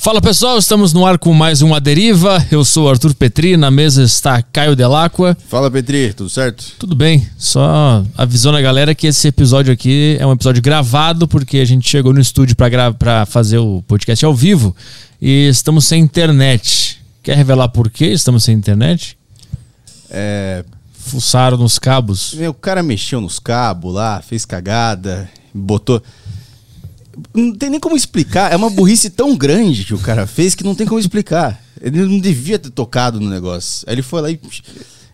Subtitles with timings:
[0.00, 2.46] Fala pessoal, estamos no ar com mais um A Deriva.
[2.52, 5.36] Eu sou o Arthur Petri, na mesa está Caio Delacqua.
[5.48, 6.64] Fala Petri, tudo certo?
[6.78, 11.58] Tudo bem, só avisando a galera que esse episódio aqui é um episódio gravado porque
[11.58, 14.74] a gente chegou no estúdio para fazer o podcast ao vivo
[15.20, 17.00] e estamos sem internet.
[17.20, 19.18] Quer revelar por que estamos sem internet?
[20.08, 20.64] É.
[20.92, 22.34] Fuçaram nos cabos.
[22.34, 26.00] O cara mexeu nos cabos lá, fez cagada, botou.
[27.34, 28.52] Não tem nem como explicar.
[28.52, 31.60] É uma burrice tão grande que o cara fez que não tem como explicar.
[31.80, 33.84] Ele não devia ter tocado no negócio.
[33.88, 34.38] Aí ele foi lá e.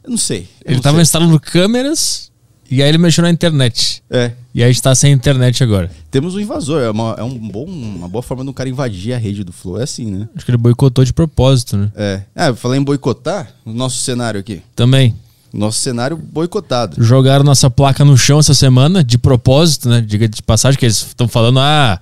[0.02, 0.40] Eu não sei.
[0.40, 1.02] eu Ele não estava sei.
[1.02, 2.30] instalando câmeras
[2.70, 4.02] e aí ele mexeu na internet.
[4.10, 4.32] É.
[4.54, 5.90] E aí está sem internet agora.
[6.10, 6.82] Temos um invasor.
[6.82, 9.78] É, uma, é um bom, uma boa forma do cara invadir a rede do Flow.
[9.80, 10.28] É assim, né?
[10.34, 11.92] Acho que ele boicotou de propósito, né?
[11.94, 12.22] É.
[12.34, 14.62] Ah, eu falei em boicotar o nosso cenário aqui.
[14.74, 15.14] Também.
[15.54, 16.96] Nosso cenário boicotado.
[17.02, 20.00] Jogaram nossa placa no chão essa semana, de propósito, né?
[20.00, 22.00] Diga de passagem, que eles estão falando, ah,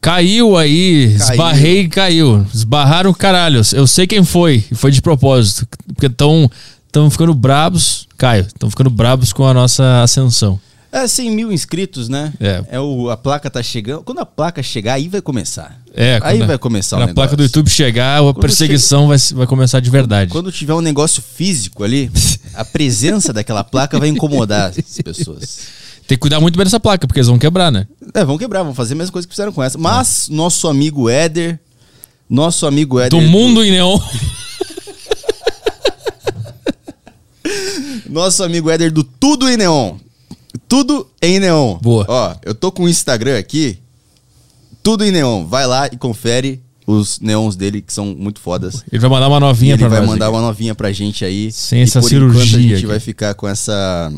[0.00, 1.30] caiu aí, Caiu.
[1.30, 2.46] esbarrei e caiu.
[2.52, 3.62] Esbarraram, caralho.
[3.72, 5.66] Eu sei quem foi, e foi de propósito.
[5.94, 6.50] Porque estão
[7.10, 10.60] ficando brabos, Caio, estão ficando brabos com a nossa ascensão.
[10.92, 12.32] É 100 mil inscritos, né?
[12.40, 12.80] É.
[12.80, 14.02] o, a placa tá chegando.
[14.02, 15.80] Quando a placa chegar, aí vai começar.
[15.94, 17.14] É, aí a- vai começar o Quando a negócio.
[17.28, 20.32] placa do YouTube chegar, a perseguição vai, vai começar de verdade.
[20.32, 22.10] Quando tiver um negócio físico ali,
[22.54, 25.58] a presença daquela placa vai incomodar as pessoas.
[26.08, 27.86] Tem que cuidar muito bem dessa placa, porque eles vão quebrar, né?
[28.12, 29.78] É, vão quebrar, vão fazer a mesma coisa que fizeram com essa.
[29.78, 31.60] Mas nosso amigo Éder,
[32.28, 33.10] nosso amigo Éder.
[33.10, 33.96] Do mundo em neon.
[38.08, 39.96] Nosso amigo Éder do Tudo em Neon.
[40.70, 41.76] Tudo em Neon.
[41.82, 42.06] Boa.
[42.08, 43.76] Ó, eu tô com o Instagram aqui.
[44.82, 45.44] Tudo em Neon.
[45.44, 48.82] Vai lá e confere os neons dele, que são muito fodas.
[48.90, 50.08] Ele vai mandar uma E novinha ele pra vai nós.
[50.08, 50.34] mandar aqui.
[50.36, 51.50] uma novinha pra gente aí.
[51.52, 52.86] Sem E essa cirurgia a gente aqui.
[52.86, 54.12] vai ficar com essa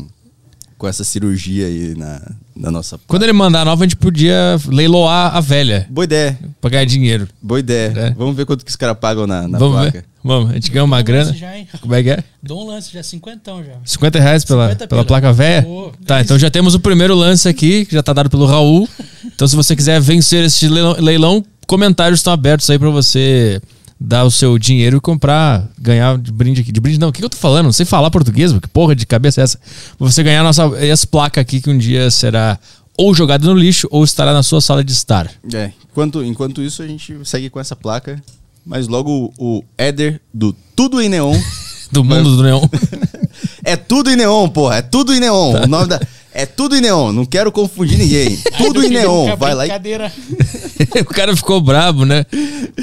[0.83, 2.21] com essa cirurgia aí na,
[2.53, 6.37] na nossa Quando ele mandar a nova, a gente podia leiloar a velha Boa ideia,
[6.59, 7.25] pra ganhar dinheiro.
[7.41, 7.93] boa ideia.
[7.95, 8.09] É.
[8.11, 9.91] Vamos ver quanto que os caras pagam na, na Vamos placa.
[9.91, 10.05] ver?
[10.21, 11.31] Vamos, a gente ganha uma grana.
[11.31, 11.65] já, hein?
[11.79, 12.21] Como é que é?
[12.41, 13.71] Dou um lance já, cinquentão já.
[13.85, 15.63] 50 reais pela, 50 pela placa velha?
[15.63, 18.85] Pô, Tá, então já temos o primeiro lance aqui, que já tá dado pelo Raul.
[19.25, 23.61] Então, se você quiser vencer esse leilão, leilão, comentários estão abertos aí pra você
[24.05, 26.73] dar o seu dinheiro e comprar, ganhar de brinde aqui.
[26.73, 27.65] De brinde não, o que que eu tô falando?
[27.65, 29.57] Não sei falar português, que porra de cabeça é essa?
[29.97, 32.59] Você ganhar nossa, essa placa aqui que um dia será
[32.97, 35.31] ou jogada no lixo ou estará na sua sala de estar.
[35.53, 38.21] É, enquanto, enquanto isso, a gente segue com essa placa.
[38.65, 41.37] Mas logo o, o Éder do Tudo em Neon.
[41.91, 42.67] Do mundo do neon.
[43.63, 44.77] é tudo em neon, porra.
[44.77, 45.63] É tudo em neon.
[45.63, 46.01] O nome da.
[46.33, 47.11] É tudo em neon.
[47.11, 48.37] Não quero confundir ninguém.
[48.57, 49.35] Tudo em neon.
[49.35, 49.69] Vai lá e.
[49.69, 50.11] Brincadeira.
[51.01, 52.25] o cara ficou brabo, né?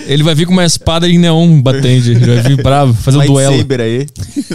[0.06, 2.10] Ele vai vir com uma espada em neon batente.
[2.10, 3.56] Ele vai vir brabo, fazer um duelo.
[3.56, 4.06] Lightsaber aí.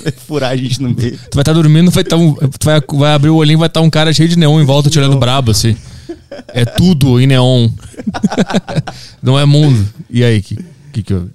[0.04, 1.18] Vai furar a gente no meio.
[1.30, 3.82] Tu vai estar dormindo, vai, tá um, tu vai, vai abrir o olhinho vai estar
[3.82, 5.76] um cara cheio de neon em volta te olhando brabo, assim.
[6.50, 7.70] É tudo em neon.
[9.22, 9.88] Não é mundo.
[10.10, 10.58] E aí, que
[10.96, 11.30] que, que eu...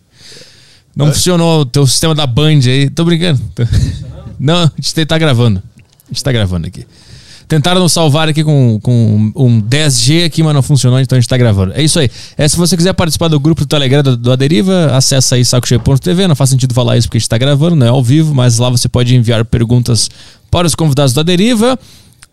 [0.97, 2.89] Não funcionou o teu sistema da Band aí.
[2.89, 3.41] Tô brincando.
[4.39, 5.63] Não, a gente tá gravando.
[5.79, 6.87] A gente tá gravando aqui.
[7.51, 11.37] Tentaram salvar aqui com, com um 10G aqui, mas não funcionou, então a gente tá
[11.37, 11.73] gravando.
[11.75, 12.09] É isso aí.
[12.39, 16.29] É, se você quiser participar do grupo do Telegram do, do Aderiva, acessa aí sacocheio.tv.
[16.29, 18.59] Não faz sentido falar isso porque a gente tá gravando, não é ao vivo, mas
[18.59, 20.09] lá você pode enviar perguntas
[20.49, 21.77] para os convidados do Aderiva.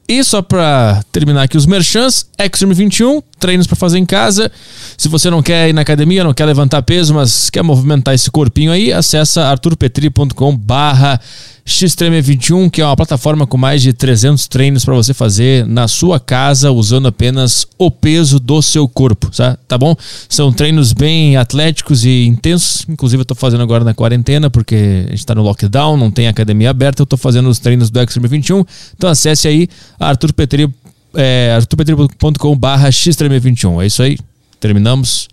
[0.08, 4.52] E só pra terminar aqui os merchants, Extreme 21, treinos pra fazer em casa.
[4.96, 8.30] Se você não quer ir na academia, não quer levantar peso, mas quer movimentar esse
[8.30, 11.20] corpinho aí, acessa arturpetri.com barra
[11.68, 16.18] Xtreme21, que é uma plataforma com mais de 300 treinos pra você fazer na sua
[16.18, 19.58] casa, usando apenas o peso do seu corpo, tá?
[19.68, 19.94] tá bom?
[20.30, 25.12] São treinos bem atléticos e intensos, inclusive eu tô fazendo agora na quarentena, porque a
[25.12, 28.30] gente tá no lockdown, não tem academia aberta, eu tô fazendo os treinos do Extreme
[28.30, 28.64] 21,
[28.96, 29.68] então acesse aí
[30.00, 30.74] arturpetri,
[31.14, 34.18] é, arturpetri.com barra Xtreme21, é isso aí,
[34.58, 35.28] terminamos,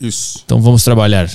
[0.00, 0.40] Isso.
[0.44, 1.30] então vamos trabalhar.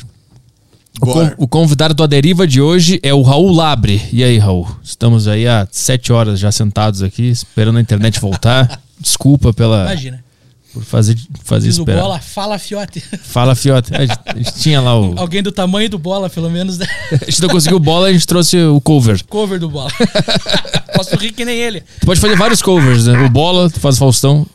[1.01, 1.31] O, Bora.
[1.31, 4.01] con- o convidado do Aderiva de hoje é o Raul Labre.
[4.13, 4.67] E aí, Raul?
[4.83, 8.81] Estamos aí há sete horas já sentados aqui, esperando a internet voltar.
[8.99, 10.23] Desculpa pela, Imagina.
[10.73, 13.01] por fazer, fazer Diz o bola, fala fiote.
[13.23, 13.93] Fala, Fiote.
[13.93, 15.19] A gente, a gente tinha lá o.
[15.19, 16.87] Alguém do tamanho do bola, pelo menos, né?
[17.11, 19.21] A gente não conseguiu bola, a gente trouxe o cover.
[19.27, 19.91] Cover do bola.
[20.95, 21.81] Posso rir que nem ele.
[21.99, 23.19] Tu pode fazer vários covers, né?
[23.25, 24.47] O bola, tu faz o Faustão.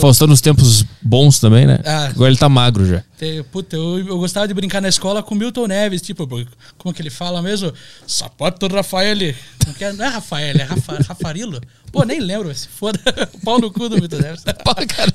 [0.00, 1.78] Faustão nos tempos bons também, né?
[1.84, 2.06] Ah.
[2.06, 3.02] Agora ele tá magro já.
[3.50, 6.28] Puta, eu, eu gostava de brincar na escola com Milton Neves, tipo,
[6.76, 7.72] como que ele fala mesmo?
[8.06, 9.16] Sapato Rafael.
[9.16, 11.60] Não, é, não é Rafael, é Rafa, Rafarilo.
[11.90, 12.98] Pô, nem lembro, se foda.
[13.42, 14.44] Pau no cu do Milton Neves.
[14.62, 15.12] Pá, cara.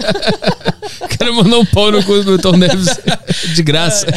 [1.01, 2.87] O cara mandou um pau no cu do Tom Neves
[3.53, 4.07] de graça.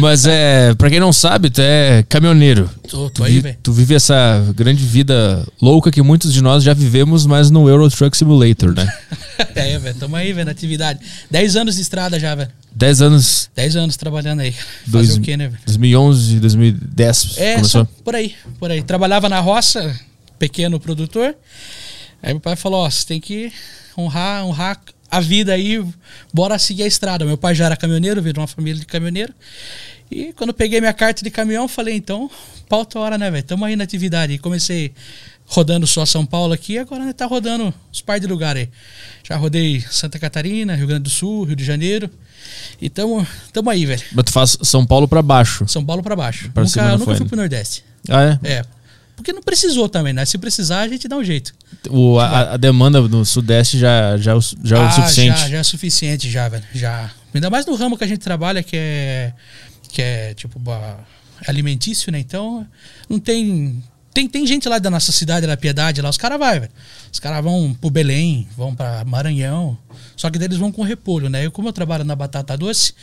[0.00, 2.68] Mas é, pra quem não sabe, tu é caminhoneiro.
[2.88, 6.62] Tô, Tu, tô aí, vi- tu vive essa grande vida louca que muitos de nós
[6.64, 8.86] já vivemos, mas no Euro Truck Simulator, né?
[9.54, 10.98] É, velho, tamo aí, velho, na atividade.
[11.30, 12.50] 10 anos de estrada já, velho.
[12.74, 14.50] 10 anos, 10 anos trabalhando aí.
[14.52, 15.60] Fazer dois, o quê, né, velho?
[15.64, 17.84] 2011, 2010 É, começou.
[17.84, 18.82] só por aí, por aí.
[18.82, 19.94] Trabalhava na roça,
[20.40, 21.36] pequeno produtor.
[22.20, 23.52] Aí meu pai falou, ó, você tem que
[23.96, 24.80] honrar, honrar
[25.10, 25.84] a vida aí,
[26.32, 27.24] bora seguir a estrada.
[27.24, 29.32] Meu pai já era caminhoneiro, veio de uma família de caminhoneiro.
[30.10, 32.30] E quando peguei minha carta de caminhão, falei, então,
[32.68, 33.42] pauta hora, né, velho?
[33.42, 34.32] Tamo aí na atividade.
[34.32, 34.92] E comecei
[35.46, 38.68] rodando só São Paulo aqui, agora né, tá rodando uns par de lugares aí.
[39.24, 42.10] Já rodei Santa Catarina, Rio Grande do Sul, Rio de Janeiro.
[42.80, 44.02] E tamo, tamo aí, velho.
[44.12, 45.66] Mas tu faz São Paulo pra baixo.
[45.66, 46.50] São Paulo pra baixo.
[46.52, 47.24] Pra nunca nunca fui ainda.
[47.26, 47.84] pro Nordeste.
[48.08, 48.52] Ah, é?
[48.52, 48.64] É.
[49.18, 50.24] Porque não precisou também, né?
[50.24, 51.52] Se precisar, a gente dá um jeito.
[51.90, 55.40] O, a, a demanda no Sudeste já, já, é o- já é o Ah, suficiente.
[55.40, 56.64] Já, já é suficiente, já, velho.
[56.72, 57.10] Já.
[57.34, 59.32] Ainda mais no ramo que a gente trabalha, que é.
[59.90, 60.60] Que é tipo
[61.46, 62.18] alimentício, né?
[62.18, 62.66] Então,
[63.08, 63.82] não tem.
[64.14, 66.72] Tem, tem gente lá da nossa cidade, da Piedade, lá, os caras vai, velho.
[67.12, 69.78] Os caras vão pro Belém, vão pra Maranhão.
[70.16, 71.44] Só que daí eles vão com repolho, né?
[71.46, 72.94] Eu, como eu trabalho na batata doce,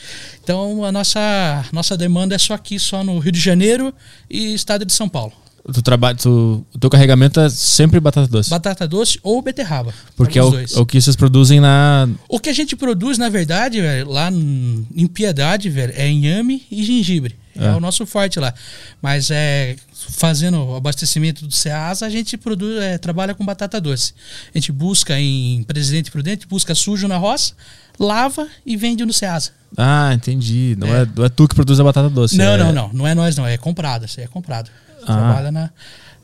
[0.44, 3.94] então a nossa, nossa demanda é só aqui, só no Rio de Janeiro
[4.30, 5.32] e estado de São Paulo.
[5.74, 8.50] Tu trabalha, tu, o teu carregamento é sempre batata doce.
[8.52, 9.92] Batata doce ou beterraba.
[10.16, 12.08] porque é o, é o que vocês produzem na.
[12.30, 16.84] O que a gente produz, na verdade, velho, lá em Piedade, velho, é inhame e
[16.84, 17.36] gengibre.
[17.58, 17.68] É.
[17.68, 17.72] É.
[17.72, 18.54] o nosso forte lá.
[19.02, 19.78] Mas é
[20.10, 24.14] fazendo o abastecimento do Ceasa, a gente produz, é, trabalha com batata doce.
[24.54, 27.54] A gente busca em Presidente Prudente, busca sujo na roça,
[27.98, 29.52] lava e vende no Ceasa.
[29.78, 30.76] Ah, entendi.
[30.78, 31.08] Não é, É.
[31.16, 32.38] não é tu que produz a batata doce.
[32.38, 32.90] não, é- não, não.
[32.94, 33.48] Não é nós, não.
[33.48, 34.06] É comprado.
[34.06, 34.70] Isso é comprado.
[35.08, 35.14] Ah.
[35.16, 35.70] Trabalha na,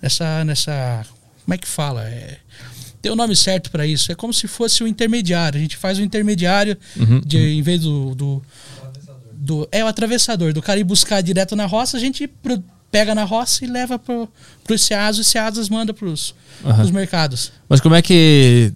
[0.02, 1.06] nessa, nessa.
[1.46, 2.04] Como é que fala?
[2.04, 2.38] É,
[3.02, 4.12] tem o nome certo para isso.
[4.12, 5.58] É como se fosse o intermediário.
[5.58, 8.42] A gente faz o intermediário Uhum, de, em vez do, do,
[9.34, 10.54] do- É o atravessador.
[10.54, 13.98] Do cara ir buscar direto na roça, a gente pro- pega na roça e leva
[13.98, 14.30] pro,
[14.78, 17.52] Ceasos e os Ceasos manda pros, pros mercados.
[17.68, 18.72] Mas como é que.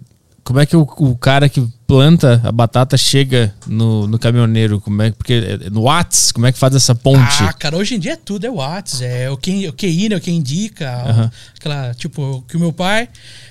[0.46, 4.80] Como é que o, o cara que planta a batata chega no, no caminhoneiro?
[4.80, 7.42] Como é, porque é no Whats, como é que faz essa ponte?
[7.42, 10.08] Ah, cara, hoje em dia é tudo, é o Whats, é o quem, o QI,
[10.08, 13.08] né, o quem indica, aquela, tipo, que o meu pai,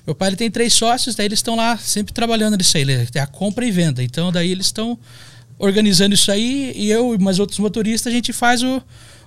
[0.07, 3.05] meu pai ele tem três sócios, daí eles estão lá sempre trabalhando nisso aí, ele
[3.07, 4.97] tem a compra e venda, então daí eles estão
[5.59, 8.81] organizando isso aí e eu e mais outros motoristas, a gente faz o,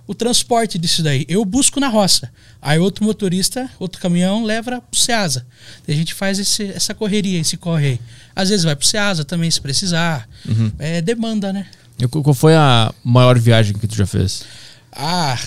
[0.08, 1.24] o transporte disso daí.
[1.28, 5.46] Eu busco na roça, aí outro motorista, outro caminhão leva pro Ceasa,
[5.86, 8.00] daí a gente faz esse, essa correria, esse corre aí.
[8.34, 10.72] Às vezes vai pro Ceasa também, se precisar, Uhum.
[10.78, 11.66] é demanda, né?
[12.00, 14.42] E Qual foi a maior viagem que tu já fez?
[14.90, 15.38] Ah,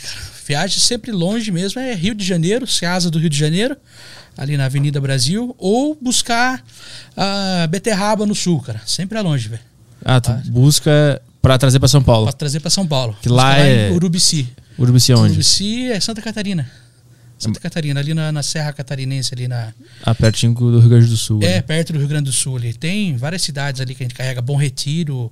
[0.46, 3.76] viagem sempre longe mesmo é Rio de Janeiro, Ceasa do Rio de Janeiro,
[4.38, 6.64] ali na Avenida Brasil, ou buscar
[7.18, 8.82] a beterraba no sul, cara.
[8.86, 9.62] Sempre é longe, velho.
[10.04, 12.26] Ah, tu busca pra trazer pra São Paulo.
[12.26, 13.16] Pra trazer pra São Paulo.
[13.22, 14.48] Que lá é- em Urubici.
[14.78, 15.32] Urubici onde?
[15.34, 16.70] Urubici é Santa Catarina.
[17.38, 19.74] Santa Catarina, ali na, na Serra Catarinense, ali na.
[20.04, 21.40] Ah, pertinho do Rio Grande do Sul.
[21.42, 21.62] É, né?
[21.64, 22.72] perto do Rio Grande do Sul ali.
[22.72, 24.44] Tem várias cidades ali que a gente carrega.
[24.44, 25.32] Bom Retiro,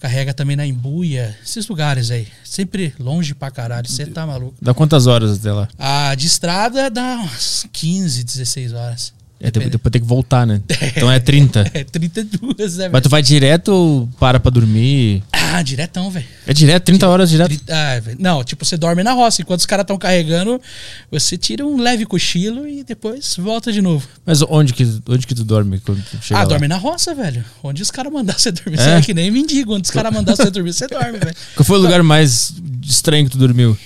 [0.00, 1.36] carrega também na Embuia.
[1.44, 2.28] Esses lugares aí.
[2.44, 3.88] Sempre longe pra caralho.
[3.88, 4.54] Você tá maluco.
[4.62, 5.68] Dá quantas horas até lá?
[5.76, 9.12] A de estrada dá umas 15, 16 horas.
[9.42, 10.60] É, depois, tem que voltar, né?
[10.94, 11.70] Então é 30.
[11.72, 15.22] É 32, né, Mas tu vai direto ou para pra dormir?
[15.32, 16.26] Ah, diretão, velho.
[16.46, 17.58] É direto, 30 horas direto.
[17.70, 18.18] Ah, velho.
[18.20, 19.40] Não, tipo, você dorme na roça.
[19.40, 20.60] Enquanto os caras estão carregando,
[21.10, 24.06] você tira um leve cochilo e depois volta de novo.
[24.26, 26.48] Mas onde que, onde que tu dorme quando tu chega ah, lá?
[26.48, 27.42] dorme na roça, velho.
[27.62, 28.78] Onde os caras mandar você dormir.
[28.78, 28.82] É?
[28.82, 29.74] Você é que nem mendigo.
[29.74, 31.36] Onde os caras mandar você dormir, você dorme, velho.
[31.56, 33.76] Qual foi o lugar mais estranho que tu dormiu?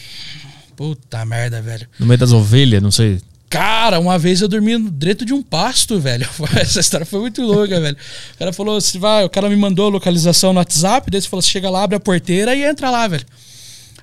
[0.75, 1.87] Puta merda, velho.
[1.99, 3.21] No meio das ovelhas, não sei.
[3.55, 6.29] Cara, uma vez eu dormi dentro de um pasto, velho.
[6.61, 7.97] Essa história foi muito louca, velho.
[8.35, 11.29] O cara falou, se vai, o cara me mandou a localização no WhatsApp, daí você
[11.29, 13.25] falou, chega lá, abre a porteira e entra lá, velho.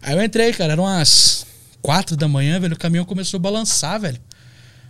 [0.02, 1.46] Aí eu entrei, cara, eram umas
[1.82, 4.18] quatro da manhã, velho, o caminhão começou a balançar, velho.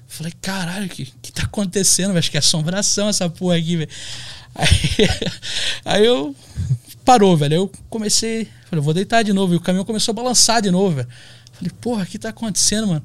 [0.08, 2.20] Falei, caralho, o que, que tá acontecendo, velho?
[2.20, 3.90] Acho que é assombração essa porra aqui, velho.
[4.54, 5.10] Aí,
[5.86, 6.36] aí eu
[7.04, 7.56] parou, velho.
[7.56, 9.54] Eu comecei, falei, vou deitar de novo.
[9.54, 11.08] E o caminhão começou a balançar de novo, velho.
[11.54, 13.04] Falei, porra, o que tá acontecendo, mano?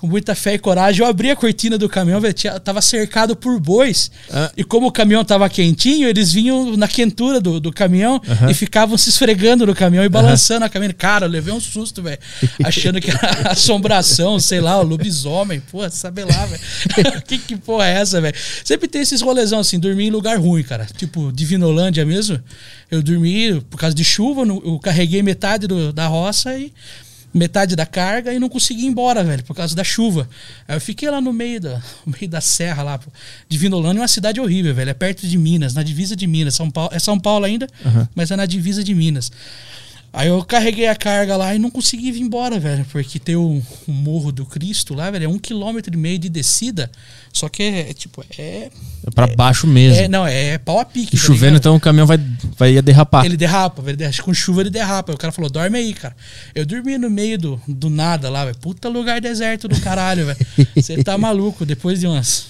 [0.00, 2.32] Com muita fé e coragem, eu abri a cortina do caminhão, velho.
[2.32, 4.10] tinha- Tava cercado por bois.
[4.30, 4.50] Ah.
[4.56, 8.96] E como o caminhão tava quentinho, eles vinham na quentura do, do caminhão e ficavam
[8.96, 10.94] se esfregando no caminhão e balançando a caminhão.
[10.96, 12.18] Cara, eu levei um susto, velho.
[12.64, 15.60] Achando que era assombração, sei lá, o lobisomem.
[15.60, 16.62] Pô, sabe lá, velho.
[17.28, 18.34] que, que porra é essa, velho?
[18.64, 20.86] Sempre tem esses rolezão assim, dormir em lugar ruim, cara.
[20.96, 22.42] Tipo, Divinolândia mesmo.
[22.90, 26.72] Eu dormi por causa de chuva, no- eu carreguei metade do- da roça e
[27.32, 30.28] metade da carga e não consegui ir embora, velho, por causa da chuva.
[30.66, 33.10] Aí eu fiquei lá no meio da, no meio da serra lá, pô.
[33.48, 34.90] Divinolândia é uma cidade horrível, velho.
[34.90, 36.54] É perto de Minas, na divisa de Minas.
[36.54, 37.68] São Paulo, é São Paulo ainda,
[38.14, 39.30] mas é na divisa de Minas.
[40.12, 42.84] Aí eu carreguei a carga lá e não consegui vir embora, velho.
[42.90, 45.26] Porque tem o, o Morro do Cristo lá, velho.
[45.26, 46.90] É um quilômetro e meio de descida.
[47.32, 48.70] Só que é, é tipo, é.
[49.06, 50.02] É pra baixo mesmo.
[50.02, 51.14] é não, é pau a pique.
[51.14, 51.58] e tá chovendo, ligado?
[51.58, 52.18] então o caminhão vai,
[52.58, 53.24] vai derrapar.
[53.24, 54.08] Ele derrapa, velho.
[54.08, 55.12] Acho que com chuva ele derrapa.
[55.12, 56.16] O cara falou, dorme aí, cara.
[56.56, 58.58] Eu dormi no meio do, do nada lá, velho.
[58.58, 60.38] Puta lugar deserto do caralho, velho.
[60.74, 61.64] Você tá maluco.
[61.64, 62.46] Depois de umas,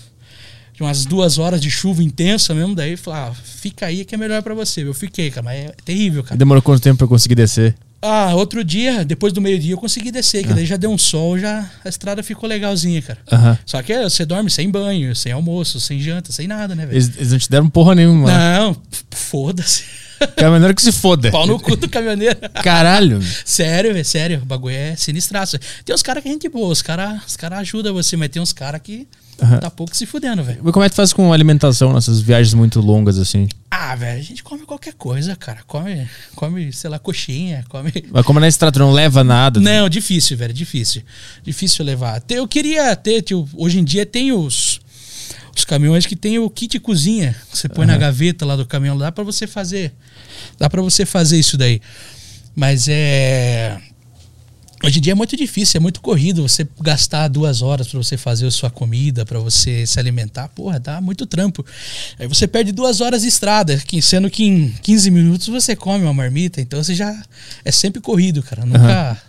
[0.81, 4.19] de umas duas horas de chuva intensa mesmo, daí falar, ah, fica aí que é
[4.19, 4.83] melhor pra você.
[4.83, 5.45] Eu fiquei, cara.
[5.45, 6.39] Mas é terrível, E cara.
[6.39, 7.77] demorou quanto tempo pra eu conseguir descer?
[8.01, 11.39] Ah, outro dia, depois do meio-dia, eu consegui descer, que daí já deu um sol,
[11.39, 13.19] já a estrada ficou legalzinha, cara.
[13.31, 13.59] Aham.
[13.67, 16.97] Só que você dorme sem banho, sem almoço, sem janta, sem nada, né, velho?
[16.97, 18.33] Eles, eles não te deram porra nenhuma.
[18.33, 18.75] Não,
[19.11, 19.85] foda-se.
[20.37, 21.31] Caminhoneiro que se foda.
[21.31, 22.39] Pau no cu do caminhoneiro.
[22.63, 23.21] Caralho.
[23.45, 24.41] Sério, velho, sério.
[24.43, 25.59] O bagulho é sinistraço.
[25.85, 28.41] Tem uns caras que a gente boa, os caras os cara ajudam você, mas tem
[28.41, 29.07] uns caras que
[29.43, 29.59] Aham.
[29.59, 30.61] tá pouco se fudendo, velho.
[30.63, 33.49] Mas como é que tu faz com alimentação nessas viagens muito longas assim?
[33.71, 35.61] Ah, velho, a gente come qualquer coisa, cara.
[35.67, 37.93] Come, come, sei lá, coxinha, come.
[38.11, 39.61] Mas como na estrada, tu não leva nada.
[39.61, 41.03] Não, difícil, velho, difícil.
[41.43, 42.23] Difícil levar.
[42.29, 44.81] Eu queria ter, tio, hoje em dia tem os,
[45.57, 47.35] os caminhões que tem o kit cozinha.
[47.51, 49.93] que Você põe na gaveta lá do caminhão, dá pra você fazer.
[50.59, 51.81] Dá pra você fazer isso daí.
[52.55, 53.81] Mas é.
[54.83, 58.17] Hoje em dia é muito difícil, é muito corrido você gastar duas horas pra você
[58.17, 60.49] fazer a sua comida, pra você se alimentar.
[60.49, 61.65] Porra, dá muito trampo.
[62.19, 66.15] Aí você perde duas horas de estrada, sendo que em 15 minutos você come uma
[66.15, 66.63] marmita.
[66.63, 67.15] Então você já.
[67.63, 68.65] É sempre corrido, cara.
[68.65, 69.21] Nunca,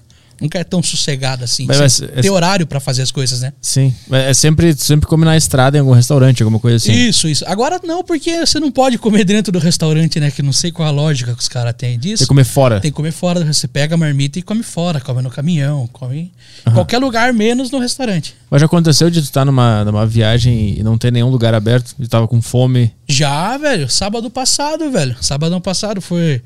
[0.41, 1.65] nunca é tão sossegado assim.
[1.67, 3.53] Mas- mas- tem horário pra fazer as coisas, né?
[3.62, 3.93] Sim.
[4.10, 6.91] Mas É sempre, sempre comer na estrada em algum restaurante, alguma coisa assim.
[6.91, 7.43] Isso, isso.
[7.48, 10.31] Agora não, porque você não pode comer dentro do restaurante, né?
[10.31, 12.17] Que não sei qual a lógica que os caras têm disso.
[12.19, 12.79] Tem que comer fora.
[12.79, 13.43] Tem que comer fora.
[13.53, 16.31] Você pega a marmita e come fora, come no caminhão, come
[16.67, 18.36] em qualquer lugar, menos no restaurante.
[18.50, 21.93] Mas já aconteceu de tu estar numa, numa viagem e não ter nenhum lugar aberto?
[22.00, 22.91] E tava com fome.
[23.07, 25.15] Já, velho, sábado passado, velho.
[25.21, 26.41] Sábado passado foi,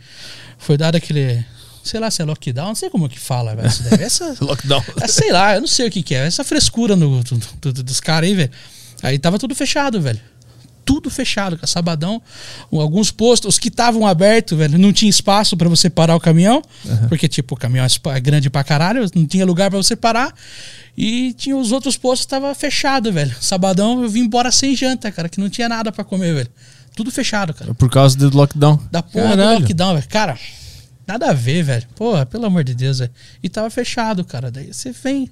[0.57, 1.43] foi dado aquele.
[1.85, 3.69] Sei lá se é lockdown, não sei como que fala, velho.
[4.01, 4.83] Essa, Lockdown.
[5.01, 6.25] é, sei lá, eu não sei o que, que é.
[6.25, 8.51] Essa frescura no, do- do- dos caras aí, velho.
[9.03, 10.19] Aí tava tudo fechado, velho.
[10.83, 12.21] Tudo fechado, com sabadão.
[12.71, 16.61] Alguns postos, os que estavam abertos, velho, não tinha espaço pra você parar o caminhão.
[17.09, 20.33] Porque, tipo, o caminhão é é grande pra caralho, não tinha lugar pra você parar.
[20.97, 23.35] E tinha os outros postos tava fechado, velho.
[23.41, 26.49] Sabadão eu vim embora sem janta, cara, que não tinha nada pra comer, velho.
[26.95, 27.73] Tudo fechado, cara.
[27.73, 28.79] Por causa do lockdown.
[28.91, 29.57] Da porra Caralho.
[29.57, 30.07] do lockdown, velho.
[30.07, 30.37] Cara,
[31.07, 31.83] nada a ver, velho.
[31.95, 33.11] Porra, pelo amor de Deus, velho.
[33.43, 34.49] E tava fechado, cara.
[34.51, 35.29] Daí você vem.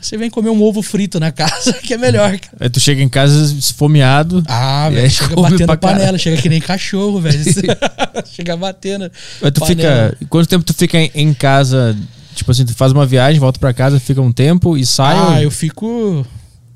[0.00, 2.56] Você vem comer um ovo frito na casa, que é melhor, cara.
[2.60, 4.42] Aí tu chega em casa esfomeado.
[4.48, 5.10] Ah, velho.
[5.10, 7.38] Chega batendo panela, chega que nem cachorro, velho.
[8.32, 9.10] chega batendo.
[9.42, 10.10] Aí tu panela.
[10.10, 10.26] fica.
[10.28, 11.96] Quanto tempo tu fica em, casa?
[12.34, 15.16] Tipo assim, tu faz uma viagem, volta pra casa, fica um tempo e sai.
[15.16, 16.26] Ah, ou- eu fico.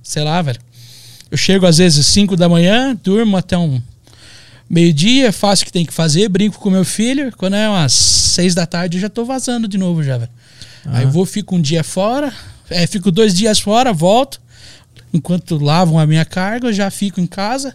[0.03, 0.59] Sei lá, velho.
[1.31, 3.81] Eu chego às vezes 5 da manhã, durmo até um
[4.69, 7.33] meio-dia, faço o que tem que fazer, brinco com meu filho.
[7.37, 10.31] Quando é umas 6 da tarde, eu já tô vazando de novo já, velho.
[10.87, 10.99] Ah.
[10.99, 12.33] Aí eu vou, fico um dia fora,
[12.71, 14.41] é, fico dois dias fora, volto.
[15.13, 17.75] Enquanto lavam a minha carga, eu já fico em casa.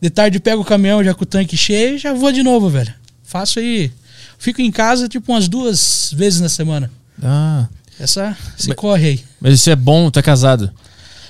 [0.00, 2.68] De tarde pego o caminhão já com o tanque cheio e já vou de novo,
[2.68, 2.92] velho.
[3.24, 3.90] Faço aí.
[4.38, 6.90] Fico em casa tipo umas duas vezes na semana.
[7.22, 7.66] Ah.
[7.98, 9.24] Essa se Mas- corre aí.
[9.40, 10.70] Mas isso é bom, é casado.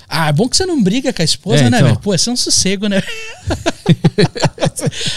[0.08, 1.88] Ah, é bom que você não briga com a esposa, É, né, então.
[1.88, 2.00] velho?
[2.00, 3.02] Pô, é um sossego, né?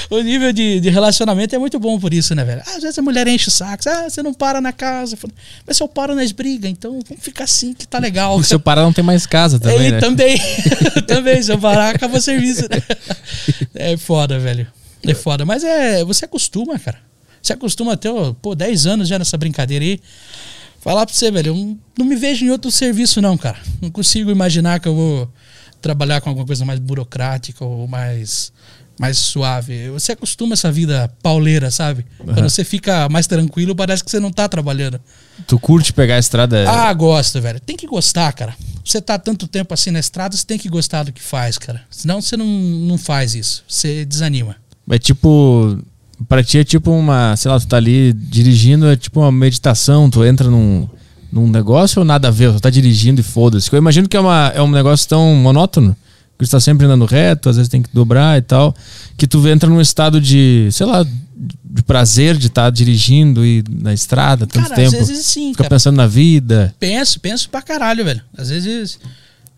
[0.10, 2.62] o nível de, de relacionamento é muito bom por isso, né, velho?
[2.66, 3.84] Às vezes a mulher enche o saco.
[3.88, 5.18] Ah, você não para na casa.
[5.66, 8.40] Mas se eu paro nas brigas, então vamos ficar assim que tá legal.
[8.40, 10.00] E se eu parar, não tem mais casa também, É, né?
[10.00, 10.38] também.
[11.08, 12.64] também, se eu parar, acaba o serviço.
[12.64, 12.82] né?
[13.76, 14.68] É foda, velho.
[15.06, 15.46] É foda.
[15.46, 16.04] Mas é.
[16.04, 16.98] Você acostuma, cara.
[17.42, 18.10] Você acostuma até,
[18.42, 20.00] pô, 10 anos já nessa brincadeira aí.
[20.80, 23.58] Falar pra você, velho, eu não, me vejo em outro serviço, não, cara.
[23.82, 25.32] Não consigo imaginar que eu vou
[25.82, 28.52] trabalhar com alguma coisa mais burocrática ou mais,
[29.00, 29.90] mais suave.
[29.90, 32.06] Você acostuma essa vida pauleira, sabe?
[32.18, 35.00] Quando você fica mais tranquilo, parece que você não tá trabalhando.
[35.48, 36.70] Tu curte pegar a estrada.
[36.70, 37.60] Ah, gosto, velho.
[37.60, 38.56] Tem que gostar, cara.
[38.84, 41.82] Você tá tanto tempo assim na estrada, você tem que gostar do que faz, cara.
[41.90, 43.64] Senão você não, não faz isso.
[43.68, 44.56] Você desanima.
[44.90, 45.78] É tipo.
[46.28, 47.36] Pra ti é tipo uma.
[47.36, 50.88] Sei lá, tu tá ali dirigindo, é tipo uma meditação, tu entra num,
[51.32, 52.54] num negócio ou nada a ver?
[52.54, 53.72] Tu tá dirigindo e foda-se.
[53.72, 55.96] Eu imagino que é, uma, é um negócio tão monótono,
[56.38, 58.76] que tu tá sempre andando reto, às vezes tem que dobrar e tal,
[59.18, 61.06] que tu entra num estado de, sei lá,
[61.72, 64.98] de prazer de estar dirigindo e na estrada tanto cara, tempo.
[64.98, 65.70] às vezes sim, Fica cara.
[65.70, 66.76] pensando na vida.
[66.80, 68.22] Penso, penso pra caralho, velho.
[68.38, 69.00] Às vezes,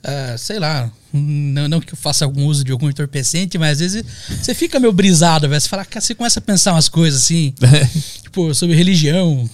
[0.04, 3.80] ah, sei lá, não, não que eu faça algum uso de algum entorpecente, mas às
[3.80, 4.06] vezes
[4.42, 5.62] você fica meio brisado, velho.
[5.62, 7.54] Você fala, você começa a pensar umas coisas assim,
[8.24, 9.50] tipo, sobre religião,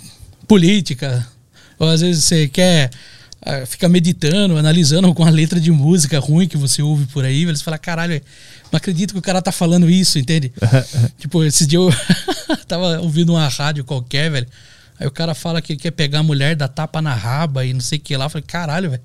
[0.48, 1.28] política.
[1.78, 2.90] Ou às vezes você quer.
[3.42, 7.58] ah, fica meditando, analisando alguma letra de música ruim que você ouve por aí, velho.
[7.58, 8.22] Você fala, caralho,
[8.72, 10.54] não acredito que o cara tá falando isso, entende?
[11.20, 11.94] tipo, esse dia eu
[12.68, 14.48] tava ouvindo uma rádio qualquer, velho.
[15.00, 17.80] Aí o cara fala que quer pegar a mulher, dar tapa na raba e não
[17.80, 18.26] sei o que lá.
[18.26, 19.02] Eu falei, caralho, velho.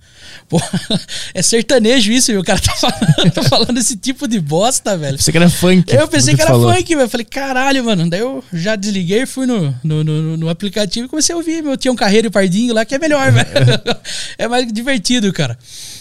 [1.34, 2.40] É sertanejo isso, viu?
[2.40, 5.18] O cara tá falando, tá falando esse tipo de bosta, velho.
[5.18, 5.94] Você que era funk.
[5.94, 6.72] Eu pensei que era falou.
[6.72, 7.08] funk, velho.
[7.08, 8.08] Falei, caralho, mano.
[8.08, 11.62] Daí eu já desliguei, fui no, no, no, no aplicativo e comecei a ouvir.
[11.62, 13.46] Meu tinha um carreiro e pardinho lá que é melhor, velho.
[14.38, 15.58] é mais divertido, cara.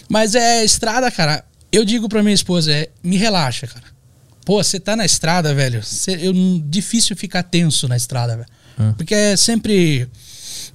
[0.08, 1.44] Mas é estrada, cara.
[1.72, 3.86] Eu digo pra minha esposa, é, me relaxa, cara.
[4.46, 5.84] Pô, você tá na estrada, velho.
[5.84, 6.34] Cê, eu,
[6.66, 8.48] difícil ficar tenso na estrada, velho.
[8.78, 8.94] Ah.
[8.98, 10.08] Porque é sempre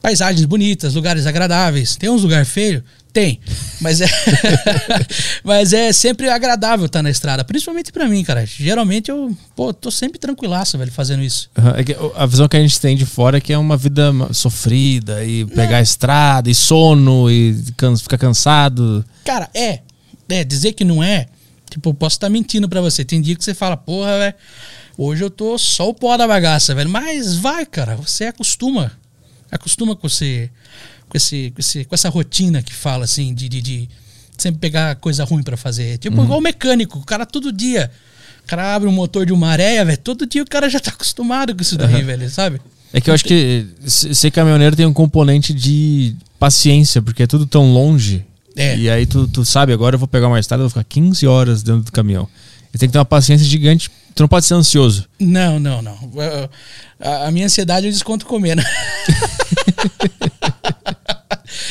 [0.03, 1.97] paisagens bonitas, lugares agradáveis.
[1.97, 2.83] Tem uns lugares feios?
[3.13, 3.41] Tem.
[3.81, 4.07] Mas é,
[5.43, 7.45] mas é sempre agradável estar na estrada.
[7.45, 8.45] Principalmente pra mim, cara.
[8.45, 11.49] Geralmente eu pô, tô sempre tranquilaço, velho, fazendo isso.
[11.57, 13.77] Aham, é que a visão que a gente tem de fora é que é uma
[13.77, 19.05] vida sofrida e pegar a estrada e sono e can- ficar cansado.
[19.25, 19.81] Cara, é.
[20.29, 21.27] É, dizer que não é.
[21.71, 23.05] Tipo, eu posso estar mentindo pra você.
[23.05, 24.35] Tem dia que você fala, porra, velho.
[24.99, 26.89] Hoje eu tô só o pó da bagaça, velho.
[26.91, 27.97] Mas vai, cara.
[27.97, 28.93] Você acostuma.
[29.51, 30.51] Acostuma com você.
[31.09, 33.89] Com, esse, com, esse, com essa rotina que fala, assim, de, de, de
[34.37, 35.99] sempre pegar coisa ruim pra fazer.
[35.99, 36.99] Tipo, igual o mecânico.
[36.99, 37.91] O cara todo dia.
[38.45, 39.99] O cara abre um motor de uma areia, velho.
[39.99, 42.61] Todo dia o cara já tá acostumado com isso daí, velho, sabe?
[42.93, 47.27] É que eu acho que se- ser caminhoneiro tem um componente de paciência, porque é
[47.27, 48.25] tudo tão longe.
[48.55, 48.77] É.
[48.79, 51.27] E aí tu, tu sabe, agora eu vou pegar uma estrada, eu vou ficar 15
[51.27, 52.29] horas dentro do caminhão.
[52.77, 53.91] E tem que ter uma paciência gigante.
[54.15, 55.07] Tu não pode ser ansioso.
[55.19, 55.97] Não, não, não.
[56.15, 56.51] Eu-
[57.27, 58.63] A, minha ansiedade eu desconto comendo.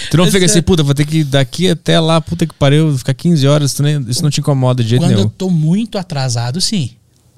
[0.10, 2.54] Tu não Mas fica assim, puta, vou ter que ir daqui até lá, puta que
[2.54, 5.30] pariu, ficar 15 horas, tu nem- isso não te incomoda de jeito Quando eu nenhum.
[5.30, 6.92] tô muito atrasado, sim.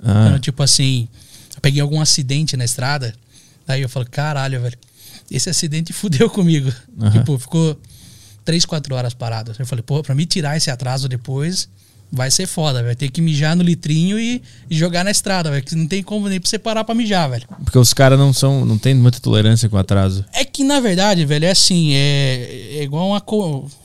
[0.04, 0.28] Ah.
[0.30, 1.08] Quando, tipo assim,
[1.56, 3.14] eu peguei algum acidente na estrada,
[3.66, 4.78] daí eu falo, caralho, velho,
[5.32, 6.72] esse acidente fudeu comigo.
[7.12, 7.80] Tipo, ficou
[8.46, 9.54] três, quatro horas parado.
[9.58, 11.68] Eu falei, pô, pra me tirar esse atraso depois,
[12.12, 15.64] vai ser foda, vai ter que mijar no litrinho e, e jogar na estrada, velho,
[15.64, 17.48] que não tem como nem pra você parar pra mijar, velho.
[17.64, 20.26] Porque os caras não são, não tem muita tolerância com atraso.
[20.34, 23.24] É que, na verdade, velho, é assim, é, é igual uma